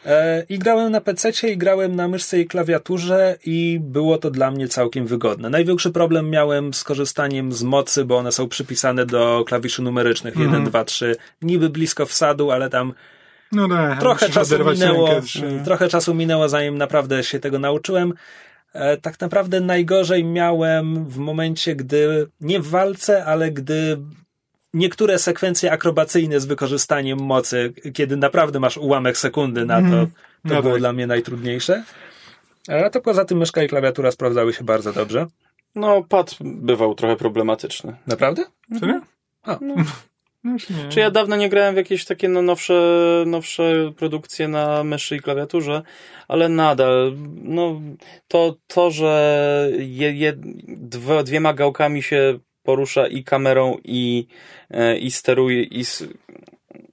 E, 0.07 0.45
I 0.49 0.59
grałem 0.59 0.93
na 0.93 1.01
PC 1.01 1.31
i 1.49 1.57
grałem 1.57 1.97
na 1.97 2.09
myszce 2.09 2.41
i 2.41 2.47
klawiaturze 2.47 3.37
i 3.45 3.79
było 3.83 4.19
to 4.19 4.31
dla 4.31 4.51
mnie 4.51 4.69
całkiem 4.69 5.07
wygodne. 5.07 5.51
Największy 5.51 5.91
problem 5.91 6.31
miałem 6.31 6.75
z 6.75 6.85
korzystaniem 6.85 7.53
z 7.53 7.63
mocy, 7.63 8.05
bo 8.05 8.17
one 8.17 8.33
są 8.33 8.49
przypisane 8.49 9.07
do 9.07 9.45
klawiszy 9.47 9.83
numerycznych 9.83 10.37
1, 10.37 10.65
2, 10.65 10.85
3. 10.85 11.17
Niby 11.43 11.69
blisko 11.69 12.07
wsadu, 12.07 12.51
ale 12.51 12.71
tam 12.71 12.95
No 13.53 13.69
tak, 13.69 14.01
trochę 14.01 14.29
czasu 14.29 14.65
minęło, 14.65 15.09
rękę, 15.09 15.29
mm, 15.43 15.65
trochę 15.65 15.89
czasu 15.89 16.15
minęło, 16.15 16.49
zanim 16.49 16.79
naprawdę 16.79 17.25
się 17.25 17.41
tego 17.41 17.59
nauczyłem. 17.59 18.13
E, 18.73 18.97
Tak 18.97 19.21
naprawdę 19.21 19.61
najgorzej 19.61 20.25
miałem 20.25 21.05
w 21.09 21.17
momencie, 21.17 21.77
gdy 21.77 22.27
nie 22.41 22.61
w 22.61 22.69
walce, 22.69 23.25
ale 23.25 23.51
gdy 23.51 23.99
niektóre 24.75 25.19
sekwencje 25.19 25.73
akrobacyjne 25.73 26.41
z 26.41 26.47
wykorzystaniem 26.47 27.19
mocy, 27.19 27.73
kiedy 27.95 28.17
naprawdę 28.17 28.61
masz 28.61 28.77
ułamek 28.77 29.19
sekundy 29.19 29.67
na 29.67 29.83
to, 29.83 30.07
to 30.49 30.55
No 30.55 30.63
było 30.63 30.75
tak. 30.75 30.81
dla 30.81 30.93
mnie 30.93 31.07
najtrudniejsze. 31.07 31.85
A 32.69 32.91
to 32.91 33.01
poza 33.01 33.25
tym 33.25 33.39
myszka 33.39 33.63
i 33.63 33.69
klawiatura 33.69 34.11
sprawdzały 34.11 34.53
się 34.53 34.65
bardzo 34.65 34.93
dobrze. 34.93 35.27
No, 35.75 36.03
pad 36.09 36.37
bywał 36.41 36.95
trochę 36.95 37.17
problematyczny. 37.17 37.97
Naprawdę? 38.07 38.45
Serio? 38.81 39.01
A. 39.43 39.59
No, 39.61 39.75
nie. 40.45 40.89
Czy 40.89 41.01
ja 41.01 41.11
dawno 41.11 41.37
nie 41.37 41.49
grałem 41.49 41.75
w 41.75 41.77
jakieś 41.77 42.05
takie 42.05 42.29
no, 42.29 42.43
nowsze, 42.43 42.75
nowsze 43.27 43.93
produkcje 43.97 44.49
na 44.49 44.85
myszy 44.85 45.17
i 45.17 45.21
klawiaturze, 45.21 45.83
ale 46.29 46.49
nadal, 46.49 47.17
no, 47.43 47.81
to, 48.29 48.57
to 48.67 48.91
że 48.91 49.71
je, 49.79 50.13
je, 50.13 50.33
dwa, 50.69 51.23
dwiema 51.23 51.55
gałkami 51.55 52.03
się 52.03 52.39
porusza 52.63 53.07
i 53.07 53.25
kamerą, 53.25 53.77
i, 53.85 54.27
e, 54.71 54.99
i 54.99 55.11
steruje, 55.11 55.63
i 55.63 55.81
s- 55.81 56.05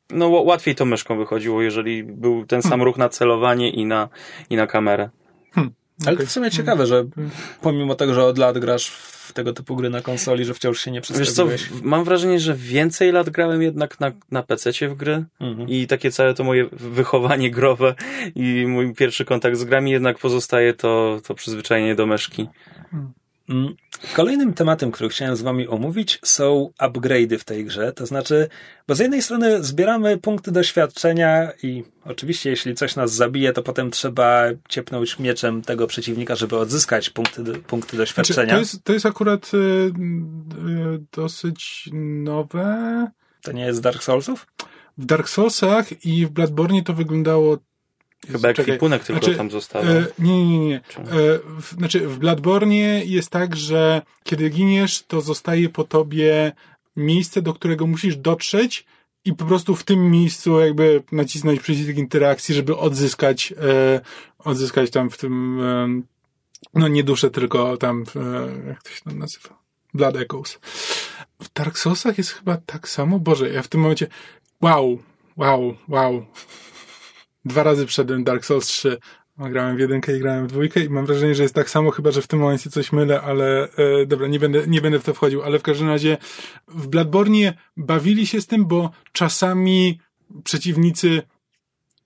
no, 0.10 0.28
łatwiej 0.30 0.76
to 0.76 0.86
myszką 0.86 1.18
wychodziło, 1.18 1.62
jeżeli 1.62 2.04
był 2.04 2.46
ten 2.46 2.62
sam 2.62 2.82
ruch 2.82 2.98
na 2.98 3.10
celowanie 3.10 3.70
i 3.70 3.86
na, 3.86 4.10
i 4.50 4.56
na 4.56 4.68
kamerę. 4.68 5.10
Ale 6.06 6.18
to 6.18 6.26
w 6.26 6.32
sumie 6.32 6.52
ciekawe, 6.52 6.86
że 6.88 7.06
pomimo 7.62 7.96
tego, 7.96 8.14
że 8.14 8.24
od 8.26 8.38
lat 8.38 8.58
grasz 8.58 8.90
w 8.90 9.34
tego 9.34 9.54
typu 9.54 9.76
gry 9.76 9.90
na 9.90 10.02
konsoli, 10.02 10.46
że 10.46 10.54
wciąż 10.54 10.82
się 10.82 10.92
nie 10.92 11.00
Wiesz 11.00 11.08
co, 11.08 11.14
przestawiłeś. 11.22 11.70
mam 11.84 12.04
wrażenie, 12.04 12.40
że 12.40 12.54
więcej 12.56 13.12
lat 13.12 13.30
grałem 13.30 13.62
jednak 13.62 14.00
na, 14.00 14.12
na 14.32 14.44
PC 14.44 14.72
w 14.90 14.96
gry 14.96 15.26
Mhm. 15.40 15.70
i 15.70 15.88
takie 15.88 16.12
całe 16.12 16.34
to 16.34 16.44
moje 16.44 16.66
wychowanie 16.72 17.52
growe 17.52 17.96
i 18.36 18.66
mój 18.68 18.94
pierwszy 18.94 19.26
kontakt 19.26 19.58
z 19.58 19.64
grami 19.64 19.92
jednak 19.92 20.18
pozostaje 20.18 20.74
to, 20.74 21.22
to 21.28 21.34
przyzwyczajenie 21.36 21.96
do 21.96 22.06
myszki. 22.06 22.48
Mm. 22.94 23.12
Kolejnym 24.14 24.54
tematem, 24.54 24.92
który 24.92 25.10
chciałem 25.10 25.36
z 25.36 25.42
wami 25.42 25.68
omówić, 25.68 26.20
są 26.24 26.72
upgrade'y 26.80 27.38
w 27.38 27.44
tej 27.44 27.66
grze. 27.66 27.94
To 27.94 28.06
znaczy, 28.06 28.50
bo 28.88 28.96
z 28.96 29.00
jednej 29.00 29.22
strony 29.22 29.64
zbieramy 29.64 30.18
punkty 30.18 30.52
doświadczenia 30.52 31.52
i 31.64 31.84
oczywiście 32.06 32.50
jeśli 32.50 32.76
coś 32.76 32.96
nas 32.96 33.14
zabije, 33.14 33.54
to 33.54 33.64
potem 33.64 33.92
trzeba 33.92 34.44
ciepnąć 34.70 35.20
mieczem 35.20 35.62
tego 35.62 35.88
przeciwnika, 35.88 36.36
żeby 36.36 36.58
odzyskać 36.58 37.10
punkty, 37.10 37.44
punkty 37.44 37.96
Znaczy, 37.96 37.98
doświadczenia. 37.98 38.54
to, 38.54 38.60
jest, 38.60 38.84
to 38.84 38.94
jest 38.94 39.06
akurat 39.06 39.52
y, 39.54 39.58
y, 39.58 39.92
dosyć 41.12 41.90
nowe. 41.94 43.08
To 43.42 43.52
nie 43.52 43.66
jest 43.66 43.78
z 43.78 43.82
Dark 43.82 44.04
Soulsów? 44.04 44.48
W 44.98 45.06
Dark 45.06 45.30
Soulsach 45.30 46.06
i 46.06 46.26
w 46.26 46.30
Bloodborne 46.30 46.84
to 46.84 46.94
wyglądało. 46.94 47.58
Chyba 48.28 48.40
Czekaj. 48.40 48.66
ekwipunek 48.66 49.04
tylko 49.04 49.22
Znaczy, 49.22 49.38
tam 49.38 49.52
został. 49.52 49.84
E, 49.84 50.06
nie, 50.20 50.48
nie, 50.48 50.60
nie. 50.60 50.76
E, 50.76 50.82
w, 51.62 51.74
znaczy, 51.78 52.08
w 52.08 52.20
Bloodborne 52.20 53.06
jest 53.06 53.30
tak, 53.30 53.56
że 53.56 54.02
kiedy 54.24 54.50
giniesz, 54.50 55.04
to 55.04 55.22
zostaje 55.22 55.70
po 55.70 55.84
tobie 55.84 56.52
miejsce, 56.96 57.42
do 57.42 57.54
którego 57.54 57.88
musisz 57.88 58.18
dotrzeć 58.18 58.86
i 59.26 59.34
po 59.34 59.46
prostu 59.46 59.76
w 59.76 59.84
tym 59.84 60.12
miejscu 60.12 60.60
jakby 60.60 61.04
nacisnąć 61.12 61.60
przycisk 61.60 61.98
interakcji, 61.98 62.56
żeby 62.56 62.78
odzyskać, 62.78 63.54
e, 63.62 64.02
odzyskać 64.40 64.90
tam 64.90 65.10
w 65.10 65.18
tym, 65.18 65.62
e, 65.62 66.02
no 66.74 66.88
nie 66.88 67.04
duszę, 67.04 67.30
tylko 67.32 67.78
tam, 67.78 68.04
e, 68.16 68.68
jak 68.68 68.84
to 68.84 68.90
się 68.90 69.02
tam 69.02 69.20
nazywa? 69.20 69.60
Blood 69.94 70.16
Echoes. 70.16 70.60
W 71.42 71.54
Dark 71.54 71.78
Soulsach 71.78 72.18
jest 72.18 72.32
chyba 72.32 72.58
tak 72.58 72.90
samo? 72.90 73.20
Boże, 73.20 73.50
ja 73.50 73.62
w 73.62 73.68
tym 73.68 73.82
momencie, 73.82 74.08
wow, 74.62 75.00
wow, 75.38 75.76
wow. 75.88 76.26
Dwa 77.50 77.64
razy 77.64 77.88
wszedłem 77.88 78.24
Dark 78.24 78.46
Souls 78.46 78.68
3. 78.68 78.98
No, 79.38 79.50
Grałem 79.50 79.78
w 79.78 79.80
jedynkę 79.80 80.18
i 80.18 80.20
grałem 80.20 80.48
w 80.48 80.50
dwójkę 80.50 80.80
i 80.80 80.90
mam 80.90 81.06
wrażenie, 81.06 81.36
że 81.36 81.44
jest 81.44 81.56
tak 81.56 81.70
samo, 81.70 81.92
chyba 81.92 82.12
że 82.12 82.22
w 82.22 82.28
tym 82.28 82.40
momencie 82.40 82.70
coś 82.70 82.92
mylę, 82.92 83.22
ale 83.22 83.64
e, 83.64 84.06
dobra, 84.06 84.28
nie 84.28 84.40
będę, 84.40 84.68
nie 84.68 84.82
będę 84.82 85.00
w 85.00 85.04
to 85.04 85.14
wchodził, 85.14 85.44
ale 85.44 85.60
w 85.60 85.64
każdym 85.64 85.88
razie 85.88 86.18
w 86.68 86.88
Bloodborne 86.88 87.54
bawili 87.78 88.28
się 88.28 88.42
z 88.42 88.48
tym, 88.48 88.66
bo 88.66 88.90
czasami 89.12 90.00
przeciwnicy 90.44 91.22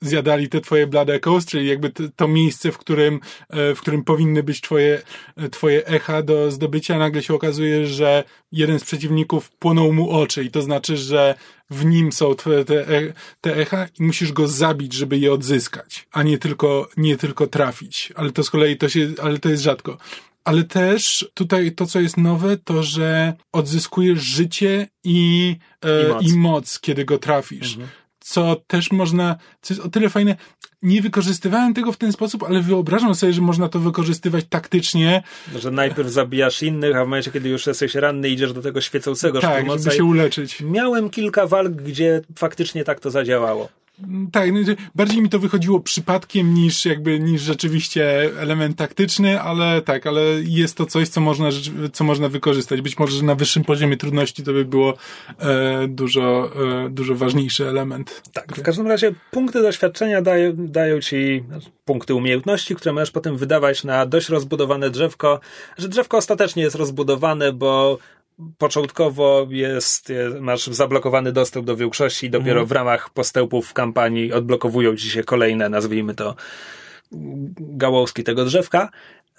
zjadali 0.01 0.49
te 0.49 0.61
twoje 0.61 0.87
Blood 0.87 1.09
Echoes, 1.09 1.45
czyli 1.45 1.67
jakby 1.67 1.91
to 2.15 2.27
miejsce, 2.27 2.71
w 2.71 2.77
którym, 2.77 3.19
e, 3.49 3.75
w 3.75 3.81
którym 3.81 4.03
powinny 4.03 4.43
być 4.43 4.61
twoje, 4.61 5.01
e, 5.37 5.49
twoje 5.49 5.85
echa 5.85 6.21
do 6.21 6.51
zdobycia. 6.51 6.97
Nagle 6.97 7.23
się 7.23 7.33
okazuje, 7.33 7.87
że 7.87 8.23
jeden 8.51 8.79
z 8.79 8.83
przeciwników 8.83 9.51
płonął 9.51 9.93
mu 9.93 10.09
oczy 10.09 10.43
i 10.43 10.51
to 10.51 10.61
znaczy, 10.61 10.97
że 10.97 11.35
w 11.73 11.85
nim 11.85 12.11
są 12.11 12.35
twoje, 12.35 12.65
te, 12.65 12.87
e, 12.87 13.13
te 13.41 13.55
echa 13.57 13.87
i 13.99 14.03
musisz 14.03 14.31
go 14.31 14.47
zabić, 14.47 14.93
żeby 14.93 15.17
je 15.17 15.33
odzyskać, 15.33 16.07
a 16.11 16.23
nie 16.23 16.37
tylko, 16.37 16.89
nie 16.97 17.17
tylko 17.17 17.47
trafić. 17.47 18.13
Ale 18.15 18.31
to 18.31 18.43
z 18.43 18.49
kolei 18.49 18.77
to 18.77 18.89
się, 18.89 19.07
ale 19.21 19.39
to 19.39 19.49
jest 19.49 19.63
rzadko. 19.63 19.97
Ale 20.43 20.63
też 20.63 21.29
tutaj 21.33 21.71
to, 21.71 21.85
co 21.85 21.99
jest 21.99 22.17
nowe, 22.17 22.57
to 22.57 22.83
że 22.83 23.33
odzyskujesz 23.51 24.19
życie 24.19 24.87
i, 25.03 25.55
e, 25.81 26.05
I 26.05 26.09
moc. 26.09 26.23
i 26.23 26.37
moc, 26.37 26.79
kiedy 26.79 27.05
go 27.05 27.17
trafisz 27.17 27.77
co 28.23 28.55
też 28.67 28.91
można, 28.91 29.35
co 29.61 29.73
jest 29.73 29.85
o 29.85 29.89
tyle 29.89 30.09
fajne, 30.09 30.35
nie 30.81 31.01
wykorzystywałem 31.01 31.73
tego 31.73 31.91
w 31.91 31.97
ten 31.97 32.11
sposób, 32.11 32.43
ale 32.43 32.61
wyobrażam 32.61 33.15
sobie, 33.15 33.33
że 33.33 33.41
można 33.41 33.69
to 33.69 33.79
wykorzystywać 33.79 34.45
taktycznie, 34.49 35.23
Że 35.55 35.71
najpierw 35.71 36.09
zabijasz 36.09 36.63
innych, 36.63 36.95
a 36.95 37.03
w 37.03 37.07
momencie, 37.07 37.31
kiedy 37.31 37.49
już 37.49 37.67
jesteś 37.67 37.95
ranny, 37.95 38.29
idziesz 38.29 38.53
do 38.53 38.61
tego 38.61 38.81
świecącego 38.81 39.41
tak, 39.41 39.53
szturmowca 39.53 39.83
żeby 39.83 39.95
się 39.95 40.03
uleczyć. 40.03 40.61
Miałem 40.61 41.09
kilka 41.09 41.47
walk, 41.47 41.71
gdzie 41.71 42.21
faktycznie 42.37 42.83
tak 42.83 42.99
to 42.99 43.11
zadziałało. 43.11 43.69
Tak, 44.31 44.51
no, 44.53 44.59
bardziej 44.95 45.21
mi 45.21 45.29
to 45.29 45.39
wychodziło 45.39 45.79
przypadkiem 45.79 46.53
niż 46.53 46.85
jakby, 46.85 47.19
niż 47.19 47.41
rzeczywiście 47.41 48.29
element 48.39 48.77
taktyczny, 48.77 49.41
ale 49.41 49.81
tak, 49.81 50.07
ale 50.07 50.21
jest 50.43 50.77
to 50.77 50.85
coś, 50.85 51.09
co 51.09 51.21
można, 51.21 51.49
co 51.93 52.03
można 52.03 52.29
wykorzystać. 52.29 52.81
Być 52.81 52.99
może 52.99 53.23
na 53.23 53.35
wyższym 53.35 53.63
poziomie 53.63 53.97
trudności 53.97 54.43
to 54.43 54.53
by 54.53 54.65
było 54.65 54.93
e, 55.39 55.87
dużo, 55.87 56.51
e, 56.85 56.89
dużo 56.89 57.15
ważniejszy 57.15 57.67
element. 57.67 58.21
Tak, 58.33 58.55
w 58.55 58.61
każdym 58.61 58.87
razie 58.87 59.13
punkty 59.31 59.61
doświadczenia 59.61 60.21
dają, 60.21 60.53
dają 60.55 61.01
ci 61.01 61.43
punkty 61.85 62.15
umiejętności, 62.15 62.75
które 62.75 62.93
możesz 62.93 63.11
potem 63.11 63.37
wydawać 63.37 63.83
na 63.83 64.05
dość 64.05 64.29
rozbudowane 64.29 64.89
drzewko, 64.89 65.39
że 65.77 65.89
drzewko 65.89 66.17
ostatecznie 66.17 66.63
jest 66.63 66.75
rozbudowane, 66.75 67.53
bo 67.53 67.97
początkowo 68.57 69.47
jest, 69.49 70.09
jest, 70.09 70.39
masz 70.39 70.67
zablokowany 70.67 71.31
dostęp 71.31 71.65
do 71.65 71.75
większości 71.75 72.25
i 72.25 72.29
dopiero 72.29 72.65
w 72.65 72.71
ramach 72.71 73.09
postępów 73.09 73.67
w 73.67 73.73
kampanii 73.73 74.33
odblokowują 74.33 74.95
ci 74.95 75.09
się 75.09 75.23
kolejne, 75.23 75.69
nazwijmy 75.69 76.15
to, 76.15 76.35
gałązki 77.59 78.23
tego 78.23 78.45
drzewka. 78.45 78.89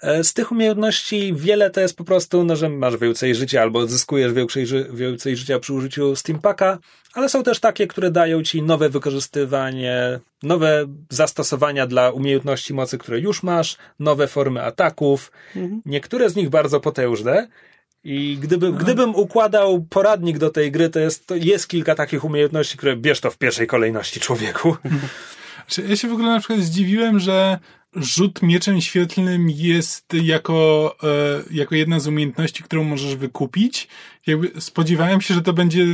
E, 0.01 0.23
Z 0.23 0.33
tych 0.33 0.51
umiejętności 0.51 1.33
wiele 1.35 1.69
to 1.69 1.81
jest 1.81 1.97
po 1.97 2.03
prostu, 2.03 2.43
no, 2.43 2.55
że 2.55 2.69
masz 2.69 2.97
więcej 2.97 3.35
życia 3.35 3.61
albo 3.61 3.79
odzyskujesz 3.79 4.33
więcej, 4.33 4.65
więcej 4.93 5.37
życia 5.37 5.59
przy 5.59 5.73
użyciu 5.73 6.15
Steampaka, 6.15 6.77
ale 7.13 7.29
są 7.29 7.43
też 7.43 7.59
takie, 7.59 7.87
które 7.87 8.11
dają 8.11 8.43
ci 8.43 8.61
nowe 8.61 8.89
wykorzystywanie, 8.89 10.19
nowe 10.43 10.85
zastosowania 11.09 11.87
dla 11.87 12.11
umiejętności 12.11 12.73
mocy, 12.73 12.97
które 12.97 13.19
już 13.19 13.43
masz, 13.43 13.77
nowe 13.99 14.27
formy 14.27 14.63
ataków. 14.63 15.31
Niektóre 15.85 16.29
z 16.29 16.35
nich 16.35 16.49
bardzo 16.49 16.79
potężne. 16.79 17.47
I 18.05 18.37
gdyby, 18.41 18.71
gdybym 18.71 19.15
układał 19.15 19.85
poradnik 19.89 20.37
do 20.37 20.49
tej 20.49 20.71
gry, 20.71 20.89
to 20.89 20.99
jest, 20.99 21.27
to 21.27 21.35
jest 21.35 21.67
kilka 21.67 21.95
takich 21.95 22.23
umiejętności, 22.23 22.77
które 22.77 22.95
bierz 22.95 23.19
to 23.19 23.31
w 23.31 23.37
pierwszej 23.37 23.67
kolejności 23.67 24.19
człowieku. 24.19 24.75
Ja 25.89 25.95
się 25.95 26.07
w 26.07 26.13
ogóle 26.13 26.29
na 26.29 26.39
przykład 26.39 26.59
zdziwiłem, 26.59 27.19
że 27.19 27.59
rzut 27.95 28.41
mieczem 28.41 28.81
świetlnym 28.81 29.49
jest 29.49 30.13
jako, 30.13 30.95
e, 31.03 31.43
jako 31.51 31.75
jedna 31.75 31.99
z 31.99 32.07
umiejętności, 32.07 32.63
którą 32.63 32.83
możesz 32.83 33.15
wykupić. 33.15 33.87
Jakby 34.27 34.61
spodziewałem 34.61 35.21
się, 35.21 35.33
że 35.33 35.41
to 35.41 35.53
będzie 35.53 35.85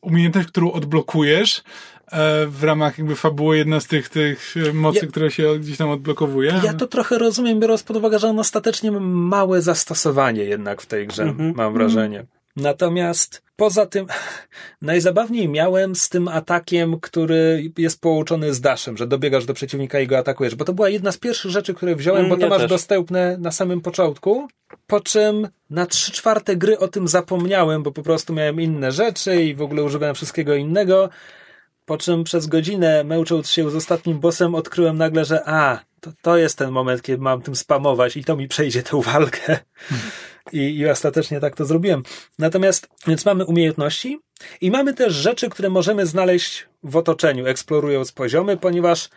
umiejętność, 0.00 0.48
którą 0.48 0.72
odblokujesz 0.72 1.62
w 2.48 2.64
ramach 2.64 2.98
jakby 2.98 3.16
fabuły 3.16 3.56
jedna 3.58 3.80
z 3.80 3.86
tych, 3.86 4.08
tych 4.08 4.54
e, 4.68 4.72
mocy, 4.72 4.98
Ja- 5.02 5.06
które 5.06 5.30
się 5.30 5.58
gdzieś 5.58 5.76
tam 5.76 5.90
odblokowuje. 5.90 6.60
Ja 6.64 6.74
to 6.74 6.86
trochę 6.86 7.18
rozumiem, 7.18 7.60
biorąc 7.60 7.82
pod 7.82 7.96
uwagę, 7.96 8.18
że 8.18 8.28
on 8.28 8.38
ostatecznie 8.38 8.92
ma 8.92 9.00
małe 9.00 9.62
zastosowanie 9.62 10.44
jednak 10.44 10.82
w 10.82 10.86
tej 10.86 11.06
grze, 11.06 11.34
mam 11.54 11.72
wrażenie. 11.74 12.24
Natomiast 12.56 13.42
poza 13.56 13.86
tym, 13.86 14.06
najzabawniej 14.82 15.48
miałem 15.48 15.94
z 15.94 16.08
tym 16.08 16.28
atakiem, 16.28 17.00
który 17.00 17.72
jest 17.78 18.00
połączony 18.00 18.54
z 18.54 18.60
daszem, 18.60 18.96
że 18.96 19.06
dobiegasz 19.06 19.44
do 19.46 19.54
przeciwnika 19.54 20.00
i 20.00 20.06
go 20.06 20.18
atakujesz, 20.18 20.54
bo 20.54 20.64
to 20.64 20.72
była 20.72 20.88
jedna 20.88 21.12
z 21.12 21.18
pierwszych 21.18 21.50
rzeczy, 21.50 21.74
które 21.74 21.96
wziąłem, 21.96 22.20
Mm, 22.20 22.30
bo 22.30 22.36
to 22.36 22.42
ja 22.42 22.48
masz 22.48 22.60
też. 22.60 22.70
dostępne 22.70 23.36
na 23.40 23.50
samym 23.52 23.80
początku, 23.80 24.48
po 24.86 25.00
czym 25.00 25.48
na 25.70 25.86
trzy 25.86 26.12
czwarte 26.12 26.56
gry 26.56 26.78
o 26.78 26.88
tym 26.88 27.08
zapomniałem, 27.08 27.82
bo 27.82 27.92
po 27.92 28.02
prostu 28.02 28.32
miałem 28.32 28.60
inne 28.60 28.92
rzeczy 28.92 29.42
i 29.42 29.54
w 29.54 29.62
ogóle 29.62 29.82
używałem 29.82 30.14
wszystkiego 30.14 30.54
innego. 30.54 31.08
Po 31.92 31.98
czym 31.98 32.24
przez 32.24 32.46
godzinę 32.46 33.04
męcząc 33.04 33.50
się 33.50 33.70
z 33.70 33.76
ostatnim 33.76 34.20
bossem 34.20 34.54
odkryłem 34.54 34.98
nagle, 34.98 35.24
że 35.24 35.48
a, 35.48 35.84
to, 36.00 36.10
to 36.22 36.36
jest 36.36 36.58
ten 36.58 36.70
moment, 36.70 37.02
kiedy 37.02 37.22
mam 37.22 37.42
tym 37.42 37.56
spamować 37.56 38.16
i 38.16 38.24
to 38.24 38.36
mi 38.36 38.48
przejdzie 38.48 38.82
tę 38.82 39.00
walkę. 39.02 39.58
I, 40.52 40.76
I 40.76 40.88
ostatecznie 40.88 41.40
tak 41.40 41.56
to 41.56 41.64
zrobiłem. 41.64 42.02
Natomiast, 42.38 42.88
więc 43.06 43.24
mamy 43.24 43.44
umiejętności 43.44 44.20
i 44.60 44.70
mamy 44.70 44.94
też 44.94 45.12
rzeczy, 45.14 45.48
które 45.48 45.70
możemy 45.70 46.06
znaleźć 46.06 46.66
w 46.82 46.96
otoczeniu, 46.96 47.46
eksplorując 47.46 48.12
poziomy, 48.12 48.56
ponieważ 48.56 49.08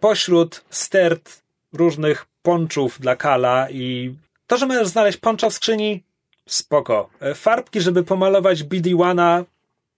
pośród 0.00 0.64
stert 0.70 1.42
różnych 1.72 2.26
ponczów 2.42 3.00
dla 3.00 3.16
Kala 3.16 3.70
i 3.70 4.14
to, 4.46 4.56
że 4.56 4.66
możesz 4.66 4.88
znaleźć 4.88 5.18
poncza 5.18 5.50
w 5.50 5.54
skrzyni, 5.54 6.04
spoko. 6.46 7.10
E, 7.20 7.34
Farbki, 7.34 7.80
żeby 7.80 8.02
pomalować 8.04 8.64
BD-1, 8.64 9.44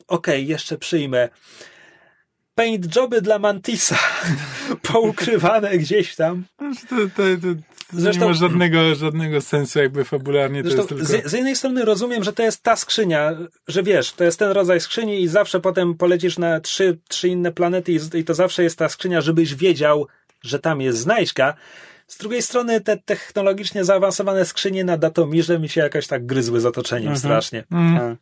okej, 0.09 0.47
jeszcze 0.47 0.79
przyjmę. 0.79 1.29
Paint 2.55 2.97
joby 2.97 3.23
dla 3.23 3.39
Mantisa, 3.39 3.99
poukrywane 4.93 5.79
gdzieś 5.79 6.17
tam. 6.17 6.45
Znaczy, 6.59 6.87
To, 6.87 6.97
to, 6.97 7.23
to, 7.43 7.61
Zresztą- 7.93 8.23
nie 8.23 8.29
ma 8.29 8.33
żadnego, 8.33 8.95
żadnego 8.95 9.41
sensu 9.41 9.79
jakby 9.79 10.05
fabularnie. 10.05 10.63
To 10.63 10.71
Zresztą 10.71 10.97
jest 10.97 11.11
tylko... 11.11 11.29
z, 11.29 11.31
z 11.31 11.35
jednej 11.35 11.57
strony 11.57 11.85
rozumiem, 11.85 12.25
że 12.25 12.33
to 12.33 12.43
jest 12.43 12.63
ta 12.63 12.77
skrzynia, 12.77 13.33
że 13.69 13.83
wiesz, 13.83 14.13
to 14.13 14.25
jest 14.25 14.39
ten 14.39 14.51
rodzaj 14.51 14.81
skrzyni 14.81 15.23
i 15.23 15.29
zawsze 15.29 15.61
potem 15.61 15.95
polecisz 15.95 16.39
na 16.39 16.61
trzy, 16.61 16.99
trzy 17.09 17.29
inne 17.29 17.53
planety 17.53 17.93
i, 17.93 17.99
i 18.15 18.25
to 18.25 18.35
zawsze 18.35 18.63
jest 18.63 18.79
ta 18.79 18.89
skrzynia, 18.89 19.21
żebyś 19.21 19.55
wiedział, 19.55 20.07
że 20.43 20.59
tam 20.59 20.81
jest 20.81 20.99
znajdźka. 20.99 21.55
Z 22.07 22.19
drugiej 22.19 22.43
strony 22.43 22.81
te 22.81 22.97
technologicznie 22.97 23.85
zaawansowane 23.85 24.45
skrzynie 24.45 24.85
na 24.85 24.97
Datomirze 24.97 25.59
mi 25.59 25.69
się 25.69 25.81
jakoś 25.81 26.07
tak 26.07 26.27
gryzły 26.27 26.61
z 26.61 26.67
otoczeniem 26.67 27.17
strasznie. 27.17 27.65
Mm. 27.73 28.17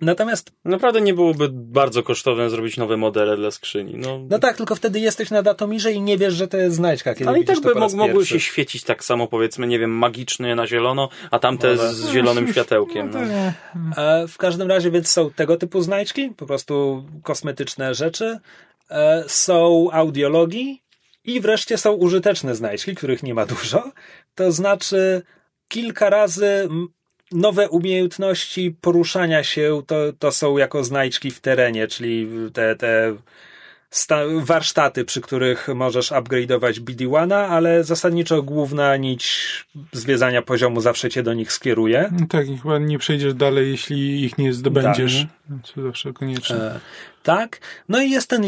Natomiast, 0.00 0.52
Naprawdę 0.64 1.00
nie 1.00 1.14
byłoby 1.14 1.48
bardzo 1.52 2.02
kosztowne 2.02 2.50
zrobić 2.50 2.76
nowe 2.76 2.96
modele 2.96 3.36
dla 3.36 3.50
skrzyni. 3.50 3.94
No, 3.96 4.20
no 4.30 4.38
tak, 4.38 4.56
tylko 4.56 4.74
wtedy 4.74 5.00
jesteś 5.00 5.30
na 5.30 5.42
Datomirze 5.42 5.92
i 5.92 6.00
nie 6.00 6.18
wiesz, 6.18 6.34
że 6.34 6.48
to 6.48 6.56
jest 6.56 6.76
znajdźka, 6.76 7.14
kiedy 7.14 7.30
ale 7.30 7.40
i 7.40 7.44
tak 7.44 7.60
by 7.60 7.74
mogły 7.96 8.26
się 8.26 8.40
świecić 8.40 8.84
tak 8.84 9.04
samo, 9.04 9.26
powiedzmy, 9.26 9.66
nie 9.66 9.78
wiem, 9.78 9.90
magicznie 9.90 10.54
na 10.54 10.66
zielono, 10.66 11.08
a 11.30 11.38
tamte 11.38 11.76
z, 11.76 11.96
z 11.96 12.10
zielonym 12.10 12.48
światełkiem. 12.52 13.10
No. 13.10 13.20
E, 14.02 14.28
W 14.28 14.38
każdym 14.38 14.68
razie 14.68 14.90
więc 14.90 15.10
są 15.10 15.30
tego 15.30 15.56
typu 15.56 15.82
znajdźki, 15.82 16.30
po 16.30 16.46
prostu 16.46 17.04
kosmetyczne 17.22 17.94
rzeczy, 17.94 18.38
e, 18.90 19.24
są 19.26 19.88
audiologii 19.92 20.82
i 21.24 21.40
wreszcie 21.40 21.78
są 21.78 21.92
użyteczne 21.92 22.54
znajdźki, 22.54 22.94
których 22.94 23.22
nie 23.22 23.34
ma 23.34 23.46
dużo. 23.46 23.90
To 24.34 24.52
znaczy 24.52 25.22
kilka 25.68 26.10
razy 26.10 26.68
nowe 27.32 27.68
umiejętności 27.68 28.76
poruszania 28.80 29.44
się 29.44 29.82
to, 29.86 29.96
to 30.18 30.32
są 30.32 30.58
jako 30.58 30.84
znajdźki 30.84 31.30
w 31.30 31.40
terenie, 31.40 31.86
czyli 31.88 32.28
te, 32.52 32.76
te 32.76 33.16
warsztaty, 34.40 35.04
przy 35.04 35.20
których 35.20 35.68
możesz 35.74 36.12
upgrade'ować 36.12 36.80
BD-1, 36.80 37.32
ale 37.32 37.84
zasadniczo 37.84 38.42
główna 38.42 38.96
nić 38.96 39.64
zwiedzania 39.92 40.42
poziomu 40.42 40.80
zawsze 40.80 41.10
cię 41.10 41.22
do 41.22 41.34
nich 41.34 41.52
skieruje. 41.52 42.10
No 42.20 42.26
Tak, 42.26 42.48
i 42.48 42.58
chyba 42.58 42.78
nie 42.78 42.98
przejdziesz 42.98 43.34
dalej, 43.34 43.70
jeśli 43.70 44.24
ich 44.24 44.38
nie 44.38 44.52
zdobędziesz. 44.52 45.26
Co 45.74 45.82
zawsze 45.82 46.12
konieczne. 46.12 46.56
E, 46.56 46.80
tak. 47.22 47.60
No 47.88 48.02
i 48.02 48.10
jest 48.10 48.30
ten 48.30 48.44